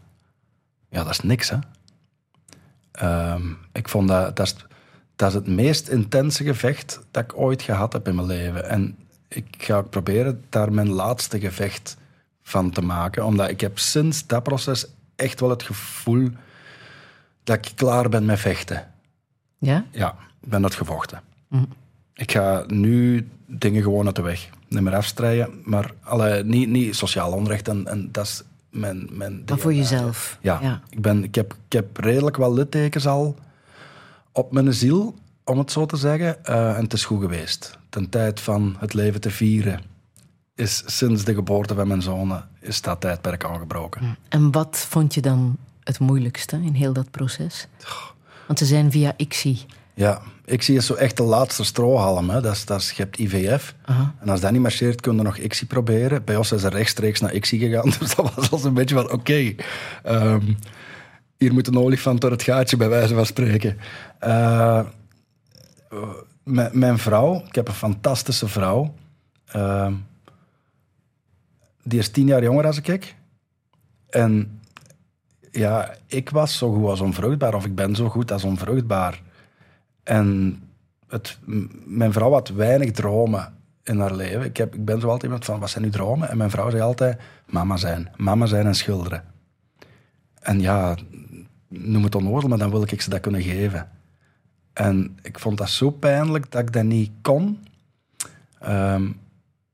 Ja, 0.90 1.02
dat 1.02 1.12
is 1.12 1.20
niks, 1.20 1.50
hè. 1.50 1.56
Ehm, 2.90 3.52
ik 3.72 3.88
vond 3.88 4.08
dat, 4.08 4.36
dat 5.16 5.32
het 5.32 5.46
meest 5.46 5.88
intense 5.88 6.44
gevecht 6.44 7.00
dat 7.10 7.24
ik 7.24 7.38
ooit 7.38 7.62
gehad 7.62 7.92
heb 7.92 8.08
in 8.08 8.14
mijn 8.14 8.26
leven. 8.26 8.68
En 8.68 8.98
ik 9.28 9.46
ga 9.58 9.82
proberen 9.82 10.44
daar 10.48 10.72
mijn 10.72 10.90
laatste 10.90 11.40
gevecht 11.40 11.96
van 12.42 12.70
te 12.70 12.82
maken. 12.82 13.24
Omdat 13.24 13.48
ik 13.48 13.60
heb 13.60 13.78
sinds 13.78 14.26
dat 14.26 14.42
proces 14.42 14.86
echt 15.18 15.40
wel 15.40 15.50
het 15.50 15.62
gevoel 15.62 16.28
dat 17.44 17.56
ik 17.56 17.72
klaar 17.74 18.08
ben 18.08 18.24
met 18.24 18.40
vechten. 18.40 18.86
Ja? 19.58 19.84
Ja, 19.90 20.16
ik 20.40 20.48
ben 20.48 20.62
dat 20.62 20.74
gevochten. 20.74 21.20
Ik 22.14 22.32
ga 22.32 22.64
nu 22.66 23.28
dingen 23.46 23.82
gewoon 23.82 24.06
uit 24.06 24.16
de 24.16 24.22
weg. 24.22 24.48
Niet 24.68 24.82
meer 24.82 24.94
afstrijden, 24.94 25.60
maar 25.64 25.90
allee, 26.02 26.44
niet, 26.44 26.68
niet 26.68 26.96
sociaal 26.96 27.32
onrecht. 27.32 27.68
En, 27.68 27.86
en 27.86 28.08
dat 28.12 28.24
is 28.24 28.42
mijn, 28.70 29.08
mijn 29.12 29.42
Maar 29.46 29.58
voor 29.58 29.74
jezelf. 29.74 30.38
Ja, 30.40 30.58
Ja. 30.62 30.82
Ik, 30.90 31.02
ben, 31.02 31.24
ik, 31.24 31.34
heb, 31.34 31.54
ik 31.66 31.72
heb 31.72 31.96
redelijk 31.96 32.36
wat 32.36 32.52
littekens 32.52 33.06
al 33.06 33.36
op 34.32 34.52
mijn 34.52 34.74
ziel, 34.74 35.14
om 35.44 35.58
het 35.58 35.72
zo 35.72 35.86
te 35.86 35.96
zeggen. 35.96 36.44
Eh, 36.44 36.76
en 36.76 36.82
het 36.82 36.92
is 36.92 37.04
goed 37.04 37.20
geweest. 37.20 37.78
Ten 37.88 38.08
tijd 38.08 38.40
van 38.40 38.76
het 38.78 38.94
leven 38.94 39.20
te 39.20 39.30
vieren 39.30 39.80
is 40.58 40.82
sinds 40.86 41.24
de 41.24 41.34
geboorte 41.34 41.74
van 41.74 41.88
mijn 41.88 42.02
zoon 42.02 42.42
is 42.60 42.80
dat 42.82 43.00
tijdperk 43.00 43.44
aangebroken. 43.44 44.16
En 44.28 44.52
wat 44.52 44.86
vond 44.88 45.14
je 45.14 45.20
dan 45.20 45.56
het 45.84 45.98
moeilijkste 45.98 46.56
in 46.56 46.72
heel 46.74 46.92
dat 46.92 47.10
proces? 47.10 47.66
Want 48.46 48.58
ze 48.58 48.64
zijn 48.64 48.90
via 48.90 49.12
ICSI. 49.16 49.66
Ja, 49.94 50.20
zie 50.46 50.76
het 50.76 50.84
zo 50.84 50.94
echt 50.94 51.16
de 51.16 51.22
laatste 51.22 51.64
strohalm. 51.64 52.30
Hè. 52.30 52.40
Dat 52.40 52.54
is, 52.54 52.64
dat 52.64 52.80
is, 52.80 52.90
je 52.90 53.02
hebt 53.02 53.18
IVF. 53.18 53.74
En 54.20 54.28
als 54.28 54.40
dat 54.40 54.50
niet 54.52 54.60
marcheert, 54.60 55.00
kun 55.00 55.16
je 55.16 55.22
nog 55.22 55.36
ICSI 55.38 55.66
proberen. 55.66 56.24
Bij 56.24 56.36
ons 56.36 56.52
is 56.52 56.62
er 56.62 56.72
rechtstreeks 56.72 57.20
naar 57.20 57.34
ICSI 57.34 57.58
gegaan. 57.58 57.90
Dus 58.00 58.14
dat 58.14 58.34
was 58.34 58.50
al 58.50 58.64
een 58.64 58.74
beetje 58.74 58.94
van, 58.94 59.10
oké, 59.12 59.54
ehm, 60.02 60.52
hier 61.36 61.52
moet 61.52 61.66
een 61.66 61.78
olifant 61.78 62.20
door 62.20 62.30
het 62.30 62.42
gaatje, 62.42 62.76
bij 62.76 62.88
wijze 62.88 63.14
van 63.14 63.26
spreken. 63.26 63.78
Eh, 64.18 64.80
m- 66.44 66.68
mijn 66.78 66.98
vrouw, 66.98 67.42
ik 67.46 67.54
heb 67.54 67.68
een 67.68 67.74
fantastische 67.74 68.48
vrouw. 68.48 68.94
Ehm, 69.46 69.92
die 71.88 71.98
is 71.98 72.08
tien 72.08 72.26
jaar 72.26 72.42
jonger 72.42 72.62
dan 72.62 72.78
ik. 72.82 73.14
En 74.08 74.60
ja, 75.50 75.94
ik 76.06 76.30
was 76.30 76.58
zo 76.58 76.72
goed 76.72 76.86
als 76.86 77.00
onvruchtbaar, 77.00 77.54
of 77.54 77.64
ik 77.64 77.74
ben 77.74 77.96
zo 77.96 78.08
goed 78.08 78.32
als 78.32 78.44
onvruchtbaar. 78.44 79.22
En 80.02 80.60
het, 81.08 81.38
mijn 81.84 82.12
vrouw 82.12 82.32
had 82.32 82.48
weinig 82.48 82.90
dromen 82.90 83.54
in 83.82 83.98
haar 83.98 84.14
leven. 84.14 84.44
Ik, 84.44 84.56
heb, 84.56 84.74
ik 84.74 84.84
ben 84.84 85.00
zo 85.00 85.06
altijd 85.06 85.22
iemand 85.22 85.44
van, 85.44 85.60
wat 85.60 85.70
zijn 85.70 85.84
uw 85.84 85.90
dromen? 85.90 86.28
En 86.28 86.36
mijn 86.36 86.50
vrouw 86.50 86.70
zei 86.70 86.82
altijd, 86.82 87.20
mama 87.46 87.76
zijn. 87.76 88.10
Mama 88.16 88.46
zijn 88.46 88.66
en 88.66 88.74
schilderen. 88.74 89.24
En 90.40 90.60
ja, 90.60 90.96
noem 91.68 92.04
het 92.04 92.14
onnozel, 92.14 92.48
maar 92.48 92.58
dan 92.58 92.70
wil 92.70 92.82
ik 92.82 93.00
ze 93.00 93.10
dat 93.10 93.20
kunnen 93.20 93.42
geven. 93.42 93.90
En 94.72 95.18
ik 95.22 95.38
vond 95.38 95.58
dat 95.58 95.70
zo 95.70 95.90
pijnlijk 95.90 96.50
dat 96.50 96.62
ik 96.62 96.72
dat 96.72 96.84
niet 96.84 97.10
kon. 97.22 97.66
Ehm, 98.58 99.10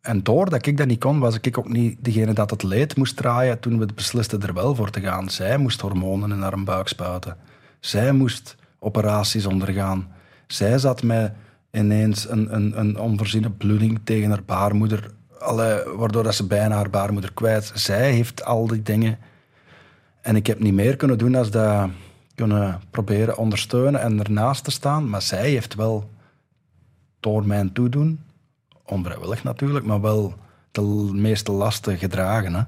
en 0.04 0.22
doordat 0.22 0.66
ik 0.66 0.76
dat 0.76 0.86
niet 0.86 1.00
kon, 1.00 1.18
was 1.18 1.38
ik 1.40 1.58
ook 1.58 1.68
niet 1.68 2.04
degene 2.04 2.32
dat 2.32 2.50
het 2.50 2.62
leed 2.62 2.96
moest 2.96 3.16
draaien 3.16 3.60
toen 3.60 3.78
we 3.78 3.86
beslisten 3.94 4.42
er 4.42 4.54
wel 4.54 4.74
voor 4.74 4.90
te 4.90 5.00
gaan. 5.00 5.30
Zij 5.30 5.58
moest 5.58 5.80
hormonen 5.80 6.32
in 6.32 6.42
haar 6.42 6.64
buik 6.64 6.88
spuiten. 6.88 7.36
Zij 7.80 8.12
moest 8.12 8.56
operaties 8.78 9.46
ondergaan. 9.46 10.08
Zij 10.46 10.78
zat 10.78 11.02
met 11.02 11.32
ineens 11.70 12.28
een, 12.28 12.54
een, 12.54 12.78
een 12.78 12.98
onvoorziene 12.98 13.50
bloeding 13.50 14.00
tegen 14.04 14.28
haar 14.30 14.42
baarmoeder, 14.42 15.10
waardoor 15.96 16.22
dat 16.22 16.34
ze 16.34 16.46
bijna 16.46 16.74
haar 16.74 16.90
baarmoeder 16.90 17.32
kwijt. 17.32 17.70
Zij 17.74 18.12
heeft 18.12 18.44
al 18.44 18.66
die 18.66 18.82
dingen. 18.82 19.18
En 20.20 20.36
ik 20.36 20.46
heb 20.46 20.58
niet 20.58 20.74
meer 20.74 20.96
kunnen 20.96 21.18
doen 21.18 21.32
dan 21.32 21.50
dat 21.50 21.90
kunnen 22.34 22.80
proberen 22.90 23.36
ondersteunen 23.36 24.00
en 24.00 24.18
ernaast 24.18 24.64
te 24.64 24.70
staan. 24.70 25.08
Maar 25.08 25.22
zij 25.22 25.50
heeft 25.50 25.74
wel 25.74 26.10
door 27.20 27.46
mijn 27.46 27.72
toedoen, 27.72 28.20
onvrijwillig 28.84 29.42
natuurlijk, 29.42 29.84
maar 29.84 30.00
wel 30.00 30.34
de 30.70 31.10
meeste 31.12 31.52
lasten 31.52 31.98
gedragen. 31.98 32.54
Hè? 32.54 32.62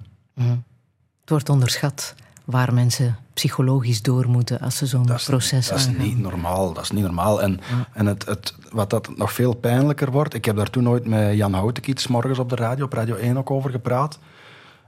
Het 1.21 1.31
wordt 1.31 1.49
onderschat 1.49 2.15
waar 2.45 2.75
mensen 2.75 3.19
psychologisch 3.33 4.03
door 4.03 4.29
moeten 4.29 4.61
als 4.61 4.77
ze 4.77 4.87
zo'n 4.87 5.05
proces 5.27 5.69
dat 5.69 5.79
is 5.79 5.87
aangaan. 5.87 6.03
niet 6.03 6.19
normaal. 6.19 6.73
Dat 6.73 6.83
is 6.83 6.91
niet 6.91 7.03
normaal. 7.03 7.43
En, 7.43 7.61
en 7.93 8.07
het, 8.07 8.27
het, 8.27 8.55
wat 8.71 8.91
dat 8.91 9.17
nog 9.17 9.33
veel 9.33 9.55
pijnlijker 9.55 10.11
wordt... 10.11 10.35
Ik 10.35 10.45
heb 10.45 10.57
daar 10.57 10.71
toen 10.71 10.89
ooit 10.89 11.07
met 11.07 11.37
Jan 11.37 11.53
Houtekiet 11.53 12.09
morgens 12.09 12.39
op 12.39 12.49
de 12.49 12.57
radio, 12.57 12.85
op 12.85 12.93
Radio 12.93 13.15
1 13.15 13.37
ook 13.39 13.51
over 13.51 13.71
gepraat. 13.71 14.19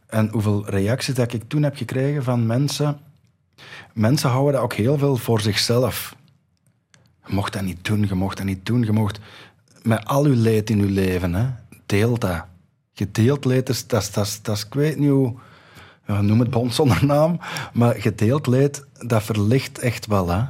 En 0.06 0.28
hoeveel 0.28 0.68
reacties 0.68 1.14
dat 1.14 1.32
ik 1.32 1.48
toen 1.48 1.62
heb 1.62 1.76
gekregen 1.76 2.24
van 2.24 2.46
mensen... 2.46 2.98
Mensen 3.92 4.30
houden 4.30 4.52
dat 4.52 4.62
ook 4.62 4.72
heel 4.72 4.98
veel 4.98 5.16
voor 5.16 5.40
zichzelf. 5.40 6.16
Je 7.26 7.34
mocht 7.34 7.52
dat 7.52 7.62
niet 7.62 7.84
doen, 7.84 8.06
je 8.08 8.14
mocht 8.14 8.36
dat 8.36 8.46
niet 8.46 8.66
doen. 8.66 8.82
Je 8.82 8.92
mocht 8.92 9.18
met 9.82 10.04
al 10.04 10.24
uw 10.24 10.42
leed 10.42 10.70
in 10.70 10.80
uw 10.80 10.92
leven, 10.92 11.34
hè, 11.34 11.46
deel 11.86 12.18
dat. 12.18 12.44
Gedeeld 12.92 13.44
leed 13.44 13.66
dat 13.66 13.76
is, 13.76 13.86
dat 13.86 14.16
is, 14.16 14.42
dat 14.42 14.56
is 14.56 14.64
ik 14.64 14.74
weet 14.74 14.98
niet 14.98 15.10
hoe... 15.10 15.34
Ja, 16.06 16.20
noem 16.20 16.40
het 16.40 16.50
bond 16.50 16.74
zonder 16.74 17.06
naam. 17.06 17.38
Maar 17.72 17.94
gedeeld 17.94 18.46
leed, 18.46 18.84
dat 18.92 19.22
verlicht 19.22 19.78
echt 19.78 20.06
wel, 20.06 20.28
hè. 20.28 20.44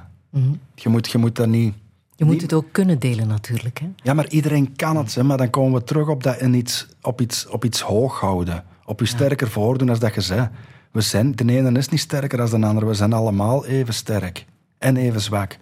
Je 0.75 0.89
moet, 0.89 1.11
je 1.11 1.19
moet 1.19 1.37
dat 1.37 1.47
niet... 1.47 1.75
Je 2.17 2.25
moet 2.25 2.43
het 2.43 2.53
ook 2.53 2.73
kunnen 2.73 2.99
delen 2.99 3.29
natuurlijk. 3.29 3.79
Hè? 3.79 3.91
Ja, 4.03 4.15
maar 4.15 4.29
iedereen 4.29 4.77
kan 4.77 4.97
het, 4.97 5.15
hè. 5.15 5.23
Maar 5.23 5.37
dan 5.37 5.51
komen 5.51 5.79
we 5.79 5.85
terug 5.85 6.09
op 6.09 6.23
dat 6.23 6.41
in 6.41 6.55
iets, 6.55 6.89
op, 7.03 7.21
iets, 7.21 7.47
op 7.47 7.65
iets 7.65 7.81
hoog 7.81 8.21
houden. 8.21 8.65
Op 8.85 9.01
je 9.01 9.07
sterker 9.07 9.51
voordoen 9.51 9.89
als 9.89 9.99
dat 9.99 10.15
je 10.15 10.21
zei. 10.21 10.49
We 10.91 11.01
zijn, 11.01 11.33
de 11.33 11.45
ene 11.45 11.79
is 11.79 11.89
niet 11.89 12.01
sterker 12.01 12.39
dan 12.39 12.61
de 12.61 12.67
andere. 12.67 12.87
We 12.87 12.95
zijn 12.95 13.13
allemaal 13.13 13.67
even 13.67 13.95
sterk. 13.95 14.45
En 14.79 14.97
even 14.97 15.21
zwak. 15.21 15.59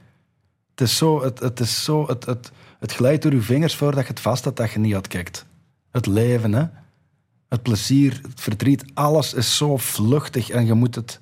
Het 0.71 0.81
is 0.81 0.97
zo, 0.97 1.23
het, 1.23 1.41
het, 1.41 1.61
is 1.61 1.85
zo, 1.85 2.07
het, 2.07 2.27
het, 2.27 2.53
het 2.79 2.93
glijdt 2.93 3.23
door 3.23 3.33
je 3.33 3.41
vingers 3.41 3.77
voordat 3.77 4.03
je 4.03 4.11
het 4.11 4.21
vast 4.21 4.45
hebt 4.45 4.57
dat 4.57 4.71
je 4.71 4.79
niet 4.79 4.95
uitkijkt. 4.95 5.47
Het 5.91 6.07
leven, 6.07 6.53
hè. 6.53 6.65
Het 7.49 7.63
plezier, 7.63 8.21
het 8.23 8.41
verdriet, 8.41 8.85
alles 8.95 9.35
is 9.35 9.57
zo 9.57 9.77
vluchtig 9.77 10.51
en 10.51 10.67
je 10.67 10.75
moet 10.75 10.95
het... 10.95 11.19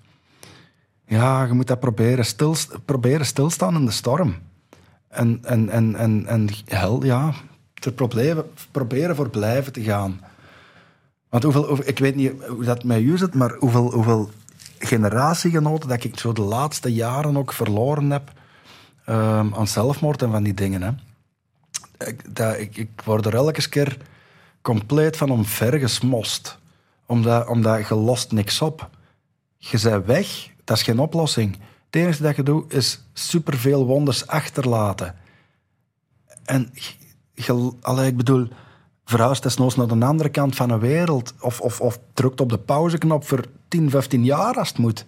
Ja, 1.06 1.44
je 1.44 1.52
moet 1.52 1.66
dat 1.66 1.81
proberen, 1.81 2.24
stil, 2.24 2.56
proberen 2.85 3.26
stilstaan 3.26 3.74
in 3.74 3.85
de 3.85 3.90
storm. 3.90 4.36
En, 5.09 5.39
en, 5.43 5.68
en, 5.68 5.97
en, 5.97 6.26
en 6.26 6.48
hel, 6.64 7.05
ja, 7.05 7.32
er 7.74 7.93
proberen, 7.93 8.44
proberen 8.70 9.16
voor 9.16 9.31
blijven 9.31 9.72
te 9.72 9.82
gaan. 9.82 10.20
Want 11.28 11.43
hoeveel, 11.43 11.66
hoeveel- 11.66 11.89
ik 11.89 11.98
weet 11.98 12.14
niet 12.14 12.32
hoe 12.48 12.64
dat 12.64 12.85
met 12.85 13.01
u 13.01 13.18
zit, 13.18 13.35
maar 13.35 13.55
hoeveel, 13.59 13.93
hoeveel 13.93 14.31
generatiegenoten 14.78 15.89
dat 15.89 16.05
ik 16.05 16.18
zo 16.18 16.32
de 16.32 16.43
laatste 16.43 16.93
jaren 16.93 17.36
ook 17.36 17.52
verloren 17.52 18.10
heb 18.10 18.32
ehm, 19.05 19.55
aan 19.55 19.66
zelfmoord 19.66 20.22
en 20.22 20.31
van 20.31 20.43
die 20.43 20.55
dingen. 20.55 20.82
Hè. 20.82 20.90
Ik, 22.59 22.77
ik 22.77 23.03
word 23.05 23.27
er 23.27 23.35
elke 23.35 23.69
keer 23.69 23.97
compleet 24.62 25.16
van 25.16 25.31
omvergesmost. 25.31 26.59
Omdat, 27.07 27.49
omdat 27.49 27.89
je 27.89 27.95
lost 27.95 28.33
niks 28.33 28.62
op. 28.62 28.91
Je 29.59 29.81
bent 29.83 30.07
weg, 30.07 30.51
dat 30.65 30.77
is 30.77 30.83
geen 30.83 30.99
oplossing. 30.99 31.53
Het 31.87 32.03
enige 32.03 32.23
dat 32.23 32.37
je 32.37 32.43
doet, 32.43 32.73
is 32.73 33.05
superveel 33.12 33.87
wonders 33.87 34.27
achterlaten. 34.27 35.15
En 36.45 36.71
je, 37.35 37.73
allee, 37.81 38.07
ik 38.07 38.16
bedoel, 38.16 38.49
verhuis 39.05 39.41
desnoods 39.41 39.77
naar 39.77 39.87
de 39.87 40.05
andere 40.05 40.29
kant 40.29 40.57
van 40.57 40.69
de 40.69 40.79
wereld. 40.79 41.35
Of, 41.41 41.61
of, 41.61 41.81
of 41.81 41.99
drukt 42.15 42.41
op 42.41 42.49
de 42.49 42.59
pauzeknop 42.59 43.27
voor 43.27 43.45
10, 43.69 43.91
15 43.91 44.25
jaar 44.25 44.55
als 44.55 44.69
het 44.69 44.79
moet. 44.79 45.05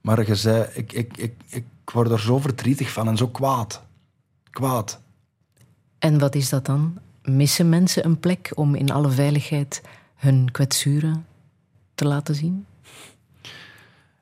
Maar 0.00 0.26
je 0.26 0.34
zei, 0.34 0.66
ik, 0.72 0.92
ik, 0.92 1.16
ik, 1.16 1.34
ik 1.48 1.64
word 1.92 2.10
er 2.10 2.20
zo 2.20 2.38
verdrietig 2.38 2.92
van 2.92 3.08
en 3.08 3.16
zo 3.16 3.28
kwaad. 3.28 3.82
Kwaad. 4.50 5.00
En 5.98 6.18
wat 6.18 6.34
is 6.34 6.48
dat 6.48 6.66
dan? 6.66 6.98
Missen 7.22 7.68
mensen 7.68 8.04
een 8.04 8.20
plek 8.20 8.50
om 8.54 8.74
in 8.74 8.90
alle 8.90 9.10
veiligheid 9.10 9.82
hun 10.14 10.50
kwetsuren 10.50 11.26
te 11.94 12.04
laten 12.04 12.34
zien? 12.34 12.66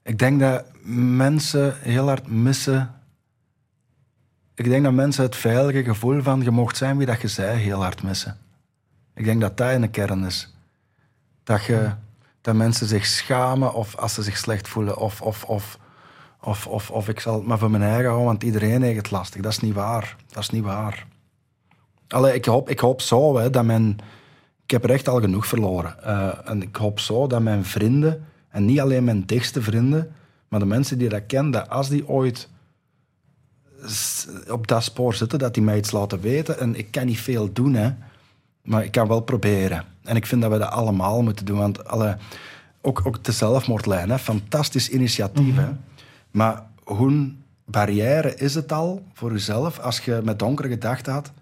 Ik 0.02 0.18
denk 0.18 0.40
dat 0.40 0.64
mensen 0.82 1.80
heel 1.80 2.06
hard 2.06 2.26
missen. 2.26 2.94
Ik 4.54 4.64
denk 4.64 4.84
dat 4.84 4.92
mensen 4.92 5.22
het 5.22 5.36
veilige 5.36 5.84
gevoel 5.84 6.22
van 6.22 6.42
je 6.42 6.50
mocht 6.50 6.76
zijn 6.76 6.96
wie 6.96 7.06
dat 7.06 7.20
je 7.20 7.28
zei 7.28 7.58
heel 7.58 7.82
hard 7.82 8.02
missen. 8.02 8.38
Ik 9.14 9.24
denk 9.24 9.40
dat 9.40 9.56
dat 9.56 9.72
in 9.72 9.80
de 9.80 9.88
kern 9.88 10.24
is. 10.24 10.54
Dat, 11.44 11.64
je, 11.64 11.90
dat 12.40 12.54
mensen 12.54 12.86
zich 12.86 13.06
schamen 13.06 13.74
of 13.74 13.96
als 13.96 14.14
ze 14.14 14.22
zich 14.22 14.36
slecht 14.36 14.68
voelen. 14.68 14.96
Of, 14.96 15.22
of, 15.22 15.44
of, 15.44 15.78
of, 16.40 16.66
of, 16.66 16.90
of 16.90 17.08
ik 17.08 17.20
zal 17.20 17.34
het 17.34 17.46
maar 17.46 17.58
voor 17.58 17.70
mijn 17.70 17.82
eigen 17.82 18.04
houden, 18.04 18.26
want 18.26 18.42
iedereen 18.42 18.82
heeft 18.82 18.96
het 18.96 19.10
lastig. 19.10 19.40
Dat 19.40 19.52
is 19.52 19.60
niet 19.60 19.74
waar. 19.74 20.16
Dat 20.28 20.42
is 20.42 20.50
niet 20.50 20.64
waar. 20.64 21.06
Allee, 22.08 22.34
ik, 22.34 22.44
hoop, 22.44 22.70
ik 22.70 22.80
hoop 22.80 23.00
zo 23.00 23.36
hè, 23.36 23.50
dat 23.50 23.64
mijn... 23.64 23.98
Ik 24.64 24.70
heb 24.70 24.84
er 24.84 24.90
echt 24.90 25.08
al 25.08 25.20
genoeg 25.20 25.46
verloren. 25.46 26.02
Eh, 26.02 26.28
en 26.44 26.62
ik 26.62 26.76
hoop 26.76 27.00
zo 27.00 27.26
dat 27.26 27.42
mijn 27.42 27.64
vrienden, 27.64 28.24
en 28.48 28.64
niet 28.64 28.80
alleen 28.80 29.04
mijn 29.04 29.26
dichtste 29.26 29.62
vrienden, 29.62 30.12
maar 30.48 30.60
de 30.60 30.66
mensen 30.66 30.98
die 30.98 31.08
dat 31.08 31.26
kennen, 31.26 31.52
dat 31.52 31.70
als 31.70 31.88
die 31.88 32.08
ooit 32.08 32.48
op 34.50 34.66
dat 34.66 34.82
spoor 34.82 35.14
zitten, 35.14 35.38
dat 35.38 35.54
die 35.54 35.62
mij 35.62 35.76
iets 35.76 35.90
laten 35.90 36.20
weten. 36.20 36.58
En 36.58 36.74
ik 36.74 36.90
kan 36.90 37.06
niet 37.06 37.20
veel 37.20 37.52
doen, 37.52 37.74
hè, 37.74 37.90
maar 38.62 38.84
ik 38.84 38.92
kan 38.92 39.08
wel 39.08 39.20
proberen. 39.20 39.84
En 40.02 40.16
ik 40.16 40.26
vind 40.26 40.42
dat 40.42 40.50
we 40.50 40.58
dat 40.58 40.70
allemaal 40.70 41.22
moeten 41.22 41.44
doen. 41.46 41.58
Want 41.58 41.88
alle, 41.88 42.16
ook, 42.80 43.06
ook 43.06 43.24
de 43.24 43.32
zelfmoordlijn, 43.32 44.10
hè, 44.10 44.18
fantastisch 44.18 44.88
initiatief. 44.90 45.56
hè. 45.56 45.68
Maar 46.30 46.62
hoe 46.84 47.32
barrière 47.64 48.34
is 48.34 48.54
het 48.54 48.72
al 48.72 49.02
voor 49.12 49.32
jezelf 49.32 49.78
als 49.78 50.00
je 50.00 50.20
met 50.24 50.38
donkere 50.38 50.68
gedachten 50.68 51.12
had? 51.12 51.32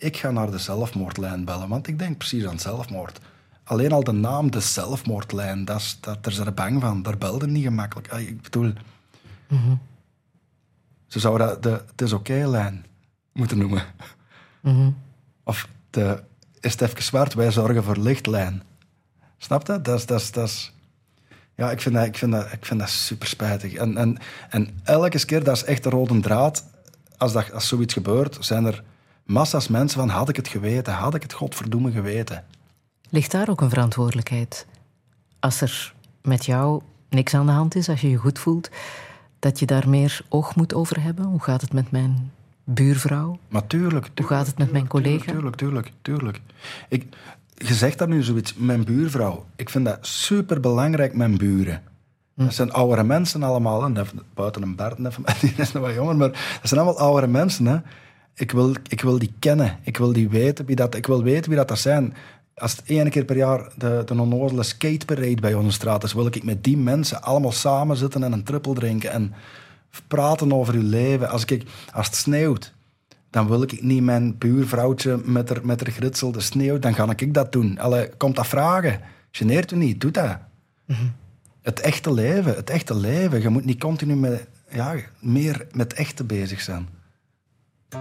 Ik 0.00 0.16
ga 0.16 0.30
naar 0.30 0.50
de 0.50 0.58
zelfmoordlijn 0.58 1.44
bellen, 1.44 1.68
want 1.68 1.86
ik 1.86 1.98
denk 1.98 2.16
precies 2.18 2.46
aan 2.46 2.58
zelfmoord. 2.58 3.20
Alleen 3.64 3.92
al 3.92 4.04
de 4.04 4.12
naam, 4.12 4.50
de 4.50 4.60
zelfmoordlijn, 4.60 5.64
dat 5.64 5.80
is, 5.80 5.98
dat, 6.00 6.24
daar 6.24 6.32
zijn 6.32 6.46
ze 6.46 6.52
bang 6.52 6.80
van. 6.80 7.02
Daar 7.02 7.18
belden 7.18 7.52
niet 7.52 7.64
gemakkelijk. 7.64 8.08
Ah, 8.12 8.20
Ik 8.20 8.42
bedoel, 8.42 8.72
ze 11.06 11.18
zouden 11.18 11.46
dat 11.46 11.62
de 11.62 11.70
het 11.90 12.02
is 12.02 12.12
oké-lijn 12.12 12.86
moeten 13.32 13.58
noemen. 13.58 13.82
Of 15.44 15.68
de 15.90 16.22
is 16.60 16.72
het 16.72 16.80
even 16.80 17.02
zwart, 17.02 17.34
wij 17.34 17.50
zorgen 17.50 17.84
voor 17.84 17.96
lichtlijn. 17.96 18.62
Snap 19.38 19.66
je? 19.66 19.80
Dat 19.80 19.98
is, 19.98 20.06
dat 20.06 20.20
is, 20.20 20.32
dat 20.32 20.48
is, 20.48 20.72
ja, 21.54 21.70
ik 21.70 21.80
vind 21.80 21.94
dat, 21.94 22.04
ik 22.06 22.16
vind 22.16 22.32
dat, 22.32 22.52
ik 22.52 22.66
vind 22.66 22.80
dat 22.80 22.88
super 22.88 23.28
spijtig. 23.28 23.72
En, 23.74 23.96
en, 23.96 24.18
en 24.50 24.78
elke 24.84 25.24
keer, 25.24 25.44
dat 25.44 25.56
is 25.56 25.64
echt 25.64 25.82
de 25.82 25.88
rode 25.90 26.20
draad. 26.20 26.64
Als, 27.16 27.32
dat, 27.32 27.52
als 27.52 27.68
zoiets 27.68 27.94
gebeurt, 27.94 28.36
zijn 28.40 28.64
er 28.64 28.82
massa's 29.28 29.68
mensen 29.68 30.00
van... 30.00 30.08
Had 30.08 30.28
ik 30.28 30.36
het 30.36 30.48
geweten? 30.48 30.92
Had 30.92 31.14
ik 31.14 31.22
het 31.22 31.32
godverdomme 31.32 31.90
geweten? 31.90 32.44
Ligt 33.08 33.30
daar 33.30 33.48
ook 33.48 33.60
een 33.60 33.68
verantwoordelijkheid? 33.68 34.66
Als 35.40 35.60
er 35.60 35.94
met 36.22 36.46
jou 36.46 36.82
niks 37.08 37.34
aan 37.34 37.46
de 37.46 37.52
hand 37.52 37.74
is, 37.74 37.88
als 37.88 38.00
je 38.00 38.10
je 38.10 38.16
goed 38.16 38.38
voelt, 38.38 38.70
dat 39.38 39.58
je 39.58 39.66
daar 39.66 39.88
meer 39.88 40.20
oog 40.28 40.56
moet 40.56 40.74
over 40.74 41.02
hebben? 41.02 41.24
Hoe 41.24 41.42
gaat 41.42 41.60
het 41.60 41.72
met 41.72 41.90
mijn 41.90 42.32
buurvrouw? 42.64 43.38
Maar 43.48 43.66
tuurlijk. 43.66 44.06
tuurlijk 44.06 44.28
gaat 44.28 44.46
het 44.46 44.58
met 44.58 44.72
mijn 44.72 44.86
collega? 44.86 45.32
Tuurlijk, 45.32 45.56
tuurlijk, 45.56 45.92
tuurlijk. 46.02 46.40
Ik, 46.88 47.06
je 47.54 47.74
zegt 47.74 47.98
dat 47.98 48.08
nu 48.08 48.22
zoiets, 48.22 48.54
mijn 48.54 48.84
buurvrouw. 48.84 49.44
Ik 49.56 49.70
vind 49.70 49.84
dat 49.84 50.06
super 50.06 50.60
belangrijk, 50.60 51.14
mijn 51.14 51.36
buren. 51.36 51.82
Dat 52.34 52.54
zijn 52.54 52.72
oudere 52.72 53.04
mensen 53.04 53.42
allemaal. 53.42 53.96
Even- 53.96 54.22
Buiten 54.34 54.62
een 54.62 55.06
even, 55.06 55.24
die 55.40 55.54
is 55.56 55.72
nog 55.72 55.82
wat 55.82 55.94
jonger, 55.94 56.16
maar 56.16 56.28
dat 56.28 56.38
zijn 56.62 56.80
allemaal 56.80 57.00
oudere 57.00 57.26
mensen. 57.26 57.66
Hè. 57.66 57.78
Ik, 58.38 58.50
wil, 58.50 58.74
ik 58.88 59.00
wil 59.00 59.18
die 59.18 59.32
kennen. 59.38 59.78
Ik 59.82 59.96
wil, 59.96 60.12
die 60.12 60.28
weten 60.28 60.64
wie 60.64 60.76
dat, 60.76 60.94
ik 60.94 61.06
wil 61.06 61.22
weten 61.22 61.48
wie 61.48 61.58
dat, 61.58 61.68
dat 61.68 61.78
zijn. 61.78 62.14
Als 62.54 62.76
het 62.76 62.82
één 62.86 63.10
keer 63.10 63.24
per 63.24 63.36
jaar 63.36 63.72
de, 63.76 64.02
de 64.04 64.20
onnozele 64.20 64.62
skateparade 64.62 65.40
bij 65.40 65.54
onze 65.54 65.72
straat 65.72 66.04
is, 66.04 66.12
wil 66.12 66.26
ik 66.26 66.44
met 66.44 66.64
die 66.64 66.76
mensen 66.76 67.22
allemaal 67.22 67.52
samen 67.52 67.96
zitten 67.96 68.22
en 68.22 68.32
een 68.32 68.44
trippel 68.44 68.74
drinken 68.74 69.10
en 69.10 69.34
praten 70.08 70.52
over 70.52 70.74
hun 70.74 70.88
leven. 70.88 71.28
Als, 71.28 71.44
ik, 71.44 71.64
als 71.92 72.06
het 72.06 72.16
sneeuwt, 72.16 72.74
dan 73.30 73.48
wil 73.48 73.62
ik 73.62 73.82
niet 73.82 74.02
mijn 74.02 74.38
buurvrouwtje 74.38 75.20
met 75.24 75.48
haar, 75.48 75.66
met 75.66 75.80
haar 75.80 75.92
gritselde 75.92 76.40
sneeuw, 76.40 76.78
dan 76.78 76.94
ga 76.94 77.12
ik 77.16 77.34
dat 77.34 77.52
doen. 77.52 77.78
Allee, 77.78 78.08
komt 78.16 78.36
dat 78.36 78.46
vragen. 78.46 79.00
Geneert 79.30 79.72
u 79.72 79.76
niet, 79.76 80.00
doe 80.00 80.10
dat. 80.10 80.38
Het 81.62 81.80
echte 81.80 82.12
leven, 82.12 82.54
het 82.54 82.70
echte 82.70 82.96
leven. 82.96 83.40
Je 83.40 83.48
moet 83.48 83.64
niet 83.64 83.80
continu 83.80 84.16
met, 84.16 84.46
ja, 84.70 84.94
meer 85.20 85.66
met 85.72 85.92
echte 85.92 86.24
bezig 86.24 86.60
zijn. 86.60 86.88
And 87.90 88.00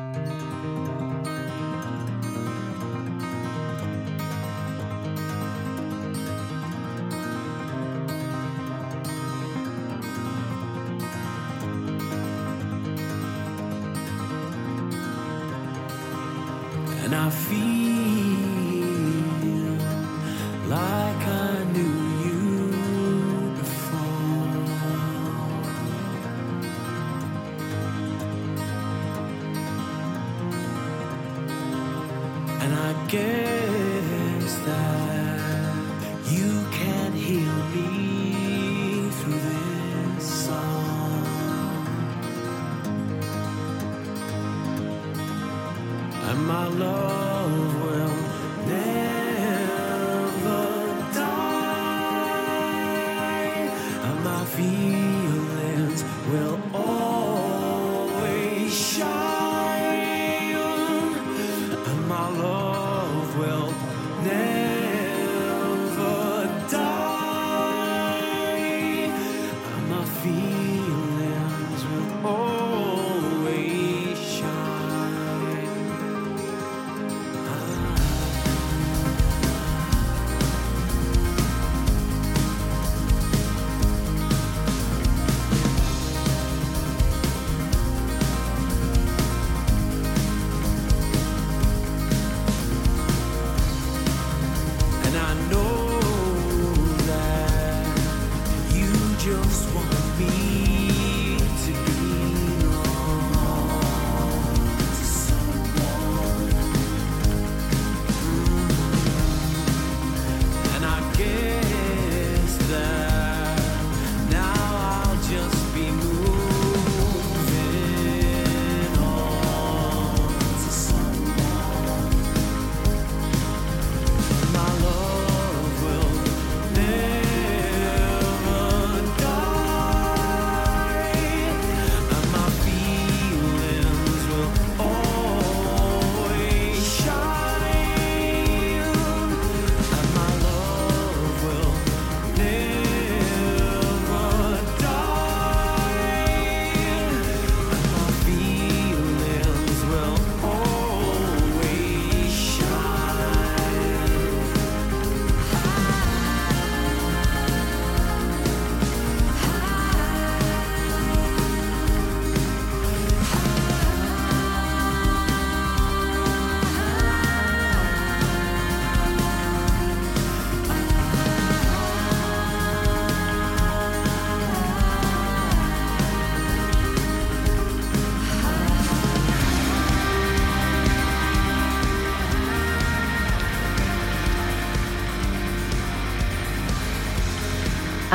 I 17.15 17.29
feel 17.29 17.76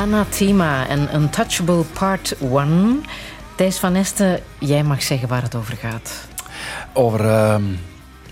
Anathema 0.03 0.89
en 0.89 1.15
Untouchable 1.15 1.85
Part 1.93 2.35
1. 2.39 3.05
Thijs 3.57 3.79
van 3.79 3.93
Nesten, 3.93 4.41
jij 4.59 4.85
mag 4.85 5.03
zeggen 5.03 5.29
waar 5.29 5.43
het 5.43 5.55
over 5.55 5.77
gaat. 5.77 6.29
Over 6.93 7.29
ehm, 7.29 7.63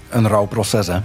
een 0.09 0.29
rouwproces. 0.29 0.87
Hè. 0.87 1.01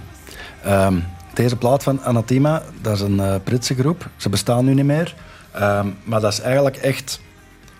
Ehm, 0.63 0.99
deze 1.33 1.55
plaat 1.55 1.83
van 1.83 2.01
Anathema, 2.01 2.63
dat 2.81 2.95
is 2.95 3.01
een 3.01 3.19
eh, 3.19 3.35
Britse 3.43 3.75
groep. 3.75 4.09
Ze 4.15 4.29
bestaan 4.29 4.65
nu 4.65 4.73
niet 4.73 4.85
meer. 4.85 5.15
Ehm, 5.51 5.87
maar 6.03 6.21
dat 6.21 6.31
is 6.31 6.39
eigenlijk 6.39 6.75
echt 6.75 7.21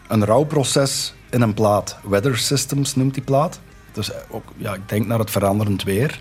een 0.08 0.26
rouwproces 0.26 1.14
in 1.30 1.42
een 1.42 1.54
plaat. 1.54 1.98
Weather 2.04 2.38
Systems 2.38 2.96
noemt 2.96 3.14
die 3.14 3.24
plaat. 3.24 3.60
Dus 3.92 4.12
eh, 4.12 4.18
ook, 4.30 4.46
ja, 4.58 4.74
ik 4.74 4.90
denk 4.90 5.06
naar 5.06 5.20
het 5.20 5.32
veranderend 5.32 5.84
weer. 5.84 6.20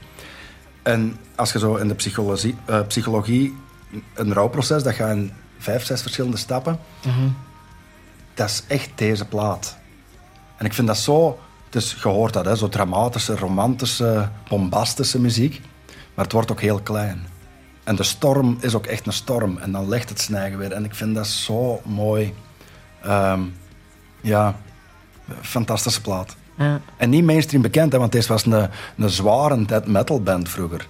En 0.82 1.16
als 1.35 1.53
je 1.53 1.59
zo 1.59 1.74
in 1.74 1.89
de 1.89 1.95
psychologie, 1.95 2.57
eh, 2.65 2.81
psychologie 2.86 3.57
een 4.15 4.32
rouwproces, 4.32 4.82
dat 4.82 4.95
gaat 4.95 5.11
in 5.11 5.32
vijf, 5.59 5.85
zes 5.85 6.02
verschillende 6.02 6.36
stappen. 6.36 6.78
Dat 8.35 8.48
is 8.48 8.64
echt 8.68 8.90
deze 8.94 9.24
plaat. 9.24 9.76
En 10.56 10.66
ik 10.66 10.72
vind 10.72 10.86
dat 10.86 10.98
zo... 10.98 11.39
Dus 11.70 11.97
je 12.02 12.09
hoort 12.09 12.32
dat, 12.32 12.44
hè, 12.44 12.56
zo 12.56 12.68
dramatische, 12.68 13.36
romantische, 13.36 14.28
bombastische 14.48 15.20
muziek. 15.20 15.60
Maar 16.14 16.24
het 16.24 16.32
wordt 16.32 16.51
ook 16.51 16.60
heel 16.60 16.81
klein. 16.81 17.26
En 17.85 17.97
de 17.97 18.02
storm 18.02 18.56
is 18.60 18.74
ook 18.74 18.86
echt 18.86 19.06
een 19.06 19.12
storm. 19.12 19.59
En 19.59 19.72
dan 19.72 19.89
legt 19.89 20.09
het 20.09 20.20
snijgen 20.20 20.59
weer. 20.59 20.72
En 20.72 20.85
ik 20.85 20.94
vind 20.94 21.14
dat 21.14 21.26
zo 21.26 21.81
mooi. 21.85 22.35
Ehm, 23.02 23.40
ja, 24.20 24.56
fantastische 25.40 26.01
plaat. 26.01 26.36
Ja. 26.59 26.81
En 26.97 27.10
niet 27.10 27.24
mainstream 27.24 27.62
bekend, 27.62 27.93
hè, 27.93 27.98
want 27.98 28.12
deze 28.12 28.28
was 28.28 28.47
een, 28.47 28.70
een 28.97 29.10
zware 29.10 29.64
death 29.64 29.86
metal 29.86 30.22
band 30.22 30.48
vroeger. 30.48 30.86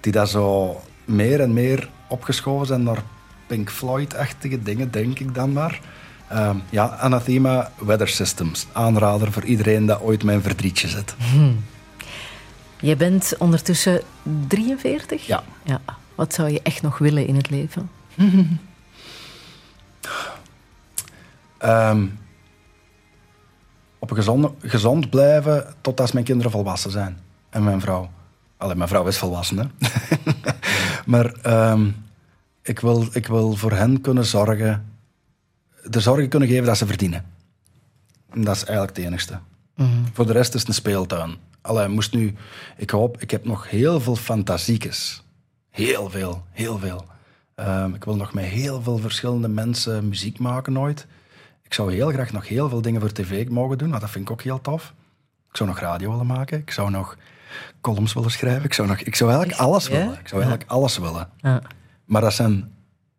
Die 0.00 0.12
daar 0.12 0.28
zo 0.28 0.80
meer 1.04 1.40
en 1.40 1.52
meer 1.52 1.90
opgeschoven 2.08 2.66
zijn 2.66 2.82
naar 2.82 3.02
Pink 3.50 3.70
Floyd-achtige 3.70 4.62
dingen, 4.62 4.90
denk 4.90 5.18
ik 5.18 5.34
dan 5.34 5.52
maar. 5.52 5.80
Ehm, 6.28 6.56
ja, 6.68 6.86
Anathema 6.86 7.70
Weather 7.78 8.08
Systems. 8.08 8.66
Aanrader 8.72 9.32
voor 9.32 9.44
iedereen 9.44 9.86
dat 9.86 10.00
ooit 10.00 10.24
mijn 10.24 10.42
verdrietje 10.42 10.88
zet. 10.88 11.14
Jij 12.80 12.96
bent 12.96 13.34
ondertussen 13.38 14.02
43? 14.48 15.26
Ja. 15.26 15.42
ja. 15.62 15.80
Wat 16.14 16.34
zou 16.34 16.50
je 16.50 16.60
echt 16.62 16.82
nog 16.82 16.98
willen 16.98 17.26
in 17.26 17.36
het 17.36 17.50
leven? 17.50 17.90
Ehm, 21.58 22.06
op 23.98 24.10
een 24.10 24.16
gezonde, 24.16 24.52
gezond 24.60 25.10
blijven 25.10 25.74
tot 25.80 26.00
als 26.00 26.12
mijn 26.12 26.24
kinderen 26.24 26.52
volwassen 26.52 26.90
zijn. 26.90 27.18
En 27.50 27.64
mijn 27.64 27.80
vrouw. 27.80 28.10
Allee, 28.56 28.74
mijn 28.74 28.88
vrouw 28.88 29.06
is 29.06 29.18
volwassen, 29.18 29.58
hè. 29.58 29.64
maar 31.12 31.32
ehm, 31.42 31.88
ik, 32.62 32.80
wil, 32.80 33.06
ik 33.12 33.26
wil 33.26 33.56
voor 33.56 33.72
hen 33.72 34.00
kunnen 34.00 34.24
zorgen... 34.24 34.84
De 35.90 36.00
zorgen 36.00 36.28
kunnen 36.28 36.48
geven 36.48 36.64
dat 36.64 36.76
ze 36.76 36.86
verdienen. 36.86 37.24
En 38.30 38.44
dat 38.44 38.56
is 38.56 38.64
eigenlijk 38.64 38.96
het 38.96 39.06
enigste. 39.06 39.38
Voor 40.12 40.26
de 40.26 40.32
rest 40.32 40.54
is 40.54 40.60
het 40.60 40.68
een 40.68 40.74
speeltuin. 40.74 41.36
Allee, 41.60 41.88
moest 41.88 42.12
nu... 42.12 42.34
Ik 42.76 42.90
hoop... 42.90 43.20
Ik 43.20 43.30
heb 43.30 43.44
nog 43.44 43.70
heel 43.70 44.00
veel 44.00 44.16
fantasiekes. 44.16 45.22
Heel 45.70 46.10
veel, 46.10 46.44
heel 46.50 46.78
veel. 46.78 47.04
Ehm, 47.54 47.94
ik 47.94 48.04
wil 48.04 48.16
nog 48.16 48.32
met 48.32 48.44
heel 48.44 48.82
veel 48.82 48.98
verschillende 48.98 49.48
mensen 49.48 50.08
muziek 50.08 50.38
maken 50.38 50.78
ooit. 50.78 51.06
Ik 51.62 51.74
zou 51.74 51.92
heel 51.92 52.08
graag 52.10 52.32
nog 52.32 52.48
heel 52.48 52.68
veel 52.68 52.82
dingen 52.82 53.00
voor 53.00 53.12
tv 53.12 53.48
mogen 53.48 53.78
doen, 53.78 53.88
want 53.88 54.00
dat 54.00 54.10
vind 54.10 54.24
ik 54.24 54.30
ook 54.30 54.42
heel 54.42 54.60
tof. 54.60 54.94
Ik 55.50 55.56
zou 55.56 55.68
nog 55.68 55.78
radio 55.78 56.10
willen 56.10 56.26
maken. 56.26 56.58
Ik 56.58 56.70
zou 56.70 56.90
nog 56.90 57.16
columns 57.80 58.12
willen 58.12 58.30
schrijven. 58.30 58.64
Ik 58.64 58.74
zou, 58.74 58.88
nog, 58.88 58.98
ik 58.98 59.14
zou 59.14 59.30
eigenlijk 59.30 59.60
alles 59.60 59.86
Ja? 59.86 59.92
willen. 59.92 60.18
Ik 60.18 60.28
zou 60.28 60.42
eigenlijk 60.42 60.70
alles 60.70 60.98
willen. 60.98 61.28
Ja. 61.36 61.62
Maar 62.10 62.20
dat 62.20 62.34
zijn 62.34 62.72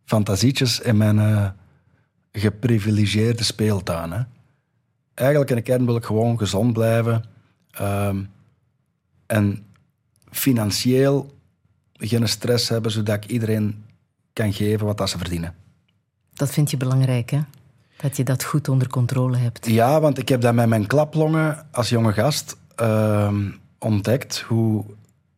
fantasietjes 0.05 0.79
in 0.79 0.97
mijn 0.97 1.19
eh, 1.19 1.49
geprivilegeerde 2.31 3.43
speeltuin. 3.43 4.11
Hè. 4.11 4.21
Eigenlijk 5.13 5.49
in 5.49 5.55
de 5.55 5.61
kern 5.61 5.85
wil 5.85 5.95
ik 5.95 6.05
gewoon 6.05 6.37
gezond 6.37 6.73
blijven. 6.73 7.23
ehm, 7.71 8.23
en 9.25 9.65
financieel 10.31 11.35
geen 11.93 12.27
stress 12.27 12.69
hebben, 12.69 12.91
zodat 12.91 13.23
ik 13.23 13.25
iedereen 13.25 13.83
kan 14.33 14.53
geven 14.53 14.85
wat 14.85 14.97
dat 14.97 15.09
ze 15.09 15.17
verdienen. 15.17 15.55
Dat 16.33 16.51
vind 16.51 16.71
je 16.71 16.77
belangrijk, 16.77 17.29
hè? 17.29 17.39
Dat 17.97 18.17
je 18.17 18.23
dat 18.23 18.43
goed 18.43 18.69
onder 18.69 18.87
controle 18.87 19.37
hebt. 19.37 19.65
Ja, 19.67 19.99
want 19.99 20.17
ik 20.17 20.29
heb 20.29 20.41
dat 20.41 20.53
met 20.53 20.67
mijn 20.67 20.87
klaplongen 20.87 21.67
als 21.71 21.89
jonge 21.89 22.13
gast 22.13 22.57
ehm, 22.75 23.51
ontdekt 23.79 24.39
hoe 24.39 24.85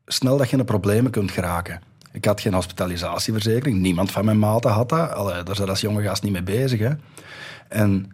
snel 0.05 0.37
dat 0.37 0.45
je 0.45 0.51
in 0.51 0.57
de 0.57 0.63
problemen 0.65 1.11
kunt 1.11 1.31
geraken. 1.31 1.81
Ik 2.13 2.25
had 2.25 2.41
geen 2.41 2.53
hospitalisatieverzekering. 2.53 3.79
Niemand 3.79 4.11
van 4.11 4.25
mijn 4.25 4.39
maten 4.39 4.71
had 4.71 4.89
dat. 4.89 5.11
Allee, 5.11 5.43
daar 5.43 5.55
zat 5.55 5.69
als 5.69 5.81
jonge 5.81 6.03
gast 6.03 6.23
niet 6.23 6.31
mee 6.31 6.43
bezig. 6.43 6.79
Hè. 6.79 6.91
En 7.69 8.11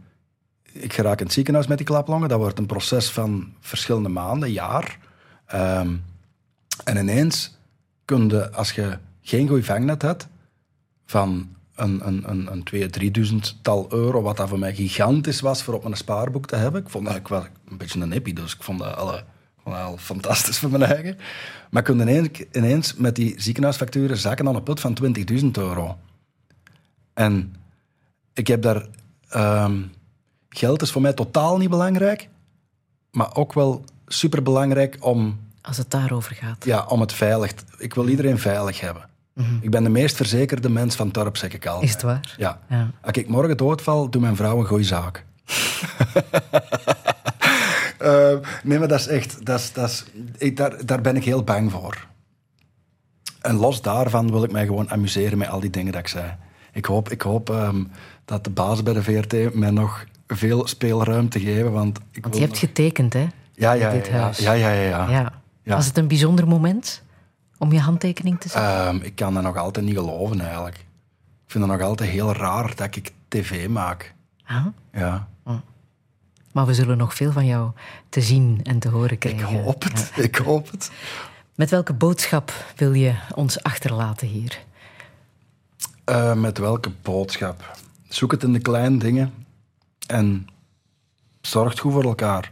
ik 0.71 0.93
geraak 0.93 1.19
in 1.19 1.25
het 1.25 1.33
ziekenhuis 1.33 1.67
met 1.67 1.77
die 1.77 1.87
klaplongen. 1.87 2.29
Dat 2.29 2.39
wordt 2.39 2.59
een 2.59 2.65
proces 2.65 3.09
van 3.09 3.53
verschillende 3.59 4.09
maanden, 4.09 4.51
jaar. 4.51 4.97
Ehm, 5.45 5.95
En 6.83 6.97
ineens 6.97 7.57
kun 8.05 8.29
je, 8.29 8.51
als 8.51 8.71
je 8.71 8.97
geen 9.21 9.47
goed 9.47 9.65
vangnet 9.65 10.01
hebt, 10.01 10.27
van 11.05 11.55
een, 11.75 12.07
een, 12.07 12.29
een, 12.29 12.51
een 12.51 12.63
2.000, 12.73 13.29
3.000 13.31 13.37
tal 13.61 13.93
euro, 13.93 14.21
wat 14.21 14.37
dat 14.37 14.49
voor 14.49 14.59
mij 14.59 14.75
gigantisch 14.75 15.39
was 15.41 15.63
voor 15.63 15.73
op 15.73 15.83
mijn 15.83 15.95
spaarboek 15.95 16.47
te 16.47 16.55
hebben. 16.55 16.81
Ik 16.81 16.89
vond 16.89 17.05
dat 17.05 17.15
ik 17.15 17.27
wel 17.27 17.45
een 17.69 17.77
beetje 17.77 17.99
een 17.99 18.11
hippie, 18.11 18.33
dus 18.33 18.53
ik 18.53 18.63
vond 18.63 18.81
alle, 18.81 19.23
wel 19.69 19.97
fantastisch 19.97 20.59
voor 20.59 20.69
mijn 20.69 20.83
eigen. 20.83 21.17
Maar 21.69 21.81
ik 21.81 21.87
kon 21.87 21.99
ineens, 22.01 22.29
ineens 22.51 22.93
met 22.93 23.15
die 23.15 23.33
ziekenhuisfacturen 23.41 24.17
zakken 24.17 24.47
aan 24.47 24.55
een 24.55 24.63
put 24.63 24.79
van 24.79 24.97
20.000 25.41 25.45
euro. 25.51 25.97
En 27.13 27.55
ik 28.33 28.47
heb 28.47 28.61
daar... 28.61 28.85
ehm, 29.29 29.81
geld 30.49 30.81
is 30.81 30.91
voor 30.91 31.01
mij 31.01 31.13
totaal 31.13 31.57
niet 31.57 31.69
belangrijk, 31.69 32.29
maar 33.11 33.35
ook 33.35 33.53
wel 33.53 33.83
superbelangrijk 34.07 34.97
om 34.99 35.39
Als 35.61 35.77
het 35.77 35.91
daarover 35.91 36.35
gaat. 36.35 36.65
ja, 36.65 36.85
om 36.85 36.99
het 37.01 37.13
veilig... 37.13 37.53
te- 37.53 37.63
Ik 37.77 37.93
wil 37.93 38.07
iedereen 38.07 38.39
veilig 38.39 38.79
hebben. 38.79 39.07
Ik 39.61 39.69
ben 39.71 39.83
de 39.83 39.89
meest 39.89 40.15
verzekerde 40.15 40.69
mens 40.69 40.95
van 40.95 41.05
het 41.05 41.15
dorp, 41.15 41.37
zeg 41.37 41.53
ik 41.53 41.65
altijd. 41.65 41.83
Is 41.87 41.91
het 41.93 42.01
waar? 42.01 42.35
Ja. 42.37 42.59
Ja. 42.69 42.91
Als 43.01 43.11
ik 43.17 43.27
morgen 43.27 43.57
doodval, 43.57 44.09
doet 44.09 44.21
mijn 44.21 44.35
vrouw 44.35 44.59
een 44.59 44.65
goeie 44.65 44.85
zaak. 44.85 45.25
Eh, 47.99 48.37
nee, 48.63 48.79
maar 48.79 48.87
dat 48.87 48.99
is 48.99 49.07
echt... 49.07 49.45
Dat 49.45 49.59
is, 49.59 49.73
dat 49.73 49.89
is, 49.89 50.05
ik, 50.37 50.57
daar, 50.57 50.85
daar 50.85 51.01
ben 51.01 51.15
ik 51.15 51.23
heel 51.23 51.43
bang 51.43 51.71
voor. 51.71 52.07
En 53.41 53.55
los 53.55 53.81
daarvan 53.81 54.31
wil 54.31 54.43
ik 54.43 54.51
mij 54.51 54.65
gewoon 54.65 54.89
amuseren 54.91 55.37
met 55.37 55.47
al 55.49 55.59
die 55.59 55.69
dingen 55.69 55.91
dat 55.91 56.01
ik 56.01 56.07
zei. 56.07 56.35
Ik 56.73 56.85
hoop, 56.85 57.09
ik 57.09 57.21
hoop 57.21 57.49
ehm, 57.49 57.83
dat 58.25 58.43
de 58.43 58.49
baas 58.49 58.83
bij 58.83 58.93
de 58.93 59.03
VRT 59.03 59.53
mij 59.53 59.69
nog 59.71 60.05
veel 60.27 60.67
speelruimte 60.67 61.39
geven, 61.39 61.71
want... 61.71 61.99
Ik 62.11 62.21
Want 62.23 62.33
je 62.35 62.39
hebt 62.41 62.51
nog- 62.51 62.59
getekend, 62.61 63.13
hè? 63.13 63.27
ja, 63.53 63.71
ja, 63.71 63.91
dit 63.91 64.07
ja, 64.07 64.13
huis. 64.19 64.37
ja, 64.37 64.51
ja, 64.53 64.69
ja, 64.71 64.81
ja. 64.81 65.09
Ja. 65.09 65.31
Ja. 65.63 65.75
Was 65.75 65.85
het 65.85 65.97
een 65.97 66.07
bijzonder 66.07 66.47
moment 66.47 67.03
om 67.57 67.71
je 67.71 67.79
handtekening 67.79 68.39
te 68.39 68.49
zetten? 68.49 68.71
Ehm, 68.71 68.95
ik 68.95 69.15
kan 69.15 69.33
dat 69.33 69.43
nog 69.43 69.57
altijd 69.57 69.85
niet 69.85 69.95
geloven, 69.97 70.39
eigenlijk. 70.41 70.75
Ik 71.45 71.51
vind 71.55 71.63
het 71.63 71.73
nog 71.73 71.81
altijd 71.87 72.09
heel 72.09 72.33
raar 72.33 72.75
dat 72.75 72.95
ik 72.95 73.11
tv 73.27 73.67
maak. 73.67 74.13
Ah, 74.45 74.65
Ja, 74.93 75.27
maar 76.51 76.65
we 76.65 76.73
zullen 76.73 76.97
nog 76.97 77.13
veel 77.15 77.31
van 77.31 77.45
jou 77.45 77.71
te 78.09 78.21
zien 78.21 78.59
en 78.63 78.79
te 78.79 78.89
horen 78.89 79.11
ik 79.11 79.19
krijgen. 79.19 79.63
hoop 79.63 79.83
het. 79.83 80.11
Ja. 80.15 80.23
Ik 80.23 80.35
hoop 80.35 80.71
het. 80.71 80.91
Met 81.55 81.69
welke 81.69 81.93
boodschap 81.93 82.53
wil 82.75 82.93
je 82.93 83.13
ons 83.35 83.63
achterlaten 83.63 84.27
hier? 84.27 84.59
Eh, 86.03 86.33
met 86.33 86.57
welke 86.57 86.91
boodschap? 87.01 87.77
Zoek 88.07 88.31
het 88.31 88.43
in 88.43 88.53
de 88.53 88.59
kleine 88.59 88.97
dingen 88.97 89.33
en 90.07 90.47
zorg 91.41 91.79
goed 91.79 91.91
voor 91.91 92.03
elkaar. 92.03 92.51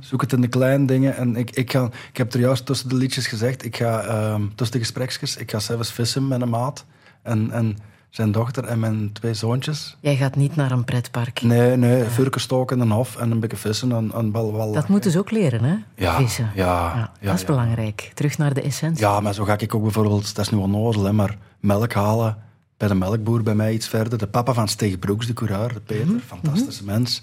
Zoek 0.00 0.20
het 0.20 0.32
in 0.32 0.40
de 0.40 0.48
kleine 0.48 0.86
dingen. 0.86 1.16
En 1.16 1.36
ik, 1.36 1.50
ik, 1.50 1.70
ga, 1.70 1.90
ik 2.10 2.16
heb 2.16 2.32
er 2.32 2.40
juist 2.40 2.66
tussen 2.66 2.88
de 2.88 2.94
liedjes 2.94 3.26
gezegd, 3.26 3.64
ik 3.64 3.76
ga 3.76 4.00
ehm, 4.00 4.42
tussen 4.54 4.76
de 4.76 4.84
gespreksjes, 4.84 5.36
ik 5.36 5.50
ga 5.50 5.58
zelfs 5.58 5.92
vissen 5.92 6.28
met 6.28 6.40
een 6.40 6.48
maat 6.48 6.84
en, 7.22 7.50
en 7.50 7.78
zijn 8.10 8.32
dochter 8.32 8.64
en 8.64 8.80
mijn 8.80 9.12
twee 9.12 9.34
zoontjes. 9.34 9.96
Jij 10.00 10.16
gaat 10.16 10.36
niet 10.36 10.56
naar 10.56 10.70
een 10.70 10.84
pretpark. 10.84 11.42
Nee, 11.42 11.76
nee, 11.76 12.04
vuurken 12.04 12.40
stoken 12.40 12.76
in 12.76 12.82
een 12.82 12.90
hof 12.90 13.16
en 13.16 13.30
een 13.30 13.40
beetje 13.40 13.56
vissen 13.56 13.92
en, 13.92 14.12
en 14.14 14.32
wel, 14.32 14.52
wel 14.52 14.72
Dat 14.72 14.88
moeten 14.88 15.10
ze 15.10 15.18
ook 15.18 15.30
leren, 15.30 15.64
hè? 15.64 15.74
Ja, 15.94 16.16
Vissen. 16.16 16.50
ja, 16.54 16.94
ja, 16.94 17.12
dat 17.20 17.34
is 17.34 17.40
ja. 17.40 17.46
belangrijk. 17.46 18.10
Terug 18.14 18.38
naar 18.38 18.54
de 18.54 18.62
essentie. 18.62 19.04
Ja, 19.04 19.20
maar 19.20 19.34
zo 19.34 19.44
ga 19.44 19.58
ik 19.58 19.74
ook 19.74 19.82
bijvoorbeeld, 19.82 20.34
dat 20.34 20.44
is 20.44 20.52
nu 20.52 20.58
onnozel, 20.58 21.04
hè, 21.04 21.12
maar 21.12 21.36
melk 21.60 21.92
halen 21.92 22.36
bij 22.76 22.88
de 22.88 22.94
melkboer 22.94 23.42
bij 23.42 23.54
mij 23.54 23.72
iets 23.72 23.88
verder. 23.88 24.18
De 24.18 24.26
papa 24.26 24.52
van 24.52 24.68
Steeg 24.68 24.98
Broeks, 24.98 25.26
de 25.26 25.32
coureur, 25.32 25.72
de 25.72 25.80
Peter, 25.80 26.20
fantastische 26.26 26.84
mens. 26.84 27.22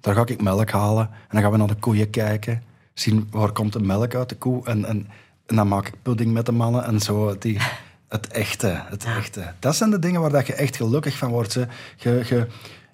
Daar 0.00 0.14
ga 0.14 0.26
ik 0.26 0.42
melk 0.42 0.70
halen 0.70 1.06
en 1.10 1.28
dan 1.30 1.42
gaan 1.42 1.50
we 1.50 1.56
naar 1.56 1.66
de 1.66 1.74
koeien 1.74 2.10
kijken. 2.10 2.62
Zien 2.94 3.28
waar 3.30 3.52
komt 3.52 3.72
de 3.72 3.80
melk 3.80 4.14
uit 4.14 4.28
de 4.28 4.36
koe. 4.36 4.64
En, 4.64 4.84
en, 4.84 5.08
en 5.46 5.56
dan 5.56 5.68
maak 5.68 5.86
ik 5.86 6.02
pudding 6.02 6.32
met 6.32 6.46
de 6.46 6.52
mannen 6.52 6.84
en 6.84 7.00
zo. 7.00 7.38
Die, 7.38 7.58
het 8.12 8.28
echte, 8.28 8.82
het 8.84 9.04
echte. 9.04 9.52
Dat 9.58 9.76
zijn 9.76 9.90
de 9.90 9.98
dingen 9.98 10.20
waar 10.20 10.30
dat 10.30 10.46
je 10.46 10.54
echt 10.54 10.76
gelukkig 10.76 11.16
van 11.16 11.30
wordt. 11.30 11.54
Hè. 11.54 11.64
Je, 11.96 12.22
je, 12.28 12.46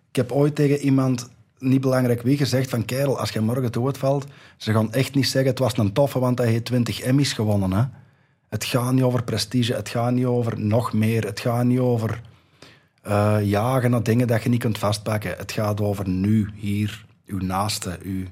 ik 0.09 0.17
heb 0.17 0.33
ooit 0.33 0.55
tegen 0.55 0.79
iemand, 0.79 1.29
niet 1.59 1.81
belangrijk 1.81 2.23
wie, 2.23 2.37
gezegd 2.37 2.71
van 2.71 2.85
kerel, 2.85 3.19
als 3.19 3.31
je 3.31 3.41
morgen 3.41 3.73
doodvalt, 3.73 4.27
ze 4.57 4.73
gaan 4.73 4.93
echt 4.93 5.15
niet 5.15 5.29
zeggen 5.29 5.51
het 5.51 5.59
was 5.59 5.77
een 5.77 5.93
toffe, 5.93 6.19
want 6.19 6.39
hij 6.39 6.49
heeft 6.49 6.65
20 6.65 7.01
Emmys 7.01 7.33
gewonnen. 7.33 7.73
Hè. 7.73 7.85
Het 8.49 8.65
gaat 8.65 8.93
niet 8.93 9.03
over 9.03 9.23
prestige, 9.23 9.75
het 9.75 9.89
gaat 9.89 10.13
niet 10.13 10.25
over 10.25 10.61
nog 10.61 10.93
meer, 10.93 11.25
het 11.25 11.41
gaat 11.41 11.65
niet 11.65 11.79
over 11.79 12.21
eh, 13.03 13.37
jagen 13.43 13.91
naar 13.91 14.03
dingen 14.03 14.27
dat 14.27 14.43
je 14.43 14.49
niet 14.49 14.61
kunt 14.61 14.79
vastpakken. 14.79 15.35
Het 15.37 15.53
gaat 15.53 15.81
over 15.81 16.09
nu, 16.09 16.51
hier, 16.55 17.05
uw 17.27 17.39
naaste, 17.39 17.99
uw, 18.03 18.25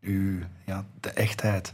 uw, 0.00 0.38
ja, 0.66 0.84
de 1.00 1.10
echtheid. 1.10 1.72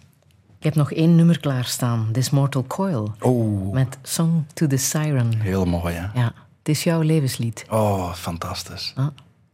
Ik 0.64 0.70
heb 0.74 0.78
nog 0.78 0.92
één 0.92 1.16
nummer 1.16 1.40
klaarstaan. 1.40 2.08
This 2.12 2.30
Mortal 2.30 2.64
Coil. 2.66 3.14
Oh, 3.20 3.72
Met 3.72 3.98
Song 4.02 4.46
to 4.54 4.66
the 4.66 4.76
Siren. 4.76 5.40
heel 5.40 5.64
mooi 5.64 5.94
hè. 5.94 6.20
Ja, 6.20 6.32
het 6.58 6.68
is 6.68 6.84
jouw 6.84 7.00
levenslied. 7.00 7.64
Oh, 7.70 8.12
fantastisch. 8.12 8.92
Ah, 8.96 9.06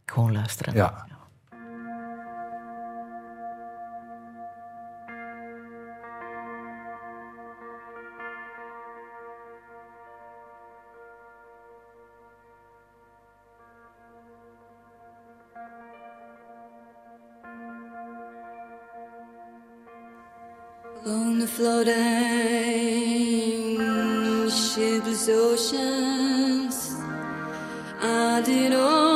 gewoon 0.05 0.31
luisteren. 0.31 0.73
Ja. 0.73 1.05
The 21.41 21.47
floating 21.47 21.95
shipless 24.49 25.27
oceans, 25.27 26.95
I 27.99 28.41
did 28.45 28.73
all 28.73 29.10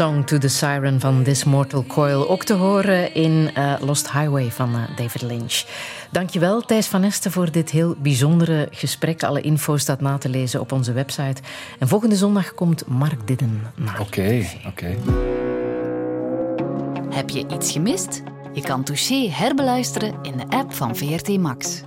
Song 0.00 0.24
to 0.24 0.38
the 0.38 0.48
Siren 0.48 1.00
van 1.00 1.22
This 1.22 1.44
Mortal 1.44 1.84
Coil. 1.86 2.28
Ook 2.28 2.44
te 2.44 2.54
horen 2.54 3.14
in 3.14 3.50
eh, 3.54 3.74
Lost 3.80 4.12
Highway 4.12 4.50
van 4.50 4.74
eh, 4.74 4.96
David 4.96 5.22
Lynch. 5.22 5.64
Dankjewel 6.10 6.60
Thijs 6.60 6.86
van 6.86 7.02
Esten 7.02 7.30
voor 7.30 7.50
dit 7.50 7.70
heel 7.70 7.96
bijzondere 7.98 8.68
gesprek. 8.70 9.22
Alle 9.22 9.40
info 9.40 9.76
staat 9.76 10.00
na 10.00 10.18
te 10.18 10.28
lezen 10.28 10.60
op 10.60 10.72
onze 10.72 10.92
website. 10.92 11.42
En 11.78 11.88
volgende 11.88 12.16
zondag 12.16 12.54
komt 12.54 12.86
Mark 12.86 13.26
Didden 13.26 13.62
naar. 13.76 14.00
Oké, 14.00 14.46
oké. 14.66 14.96
Heb 17.10 17.30
je 17.30 17.46
iets 17.48 17.72
gemist? 17.72 18.22
Je 18.52 18.60
kan 18.60 18.84
Touché 18.84 19.28
herbeluisteren 19.30 20.14
in 20.22 20.36
de 20.36 20.56
app 20.56 20.74
van 20.74 20.96
VRT 20.96 21.28
Max. 21.38 21.82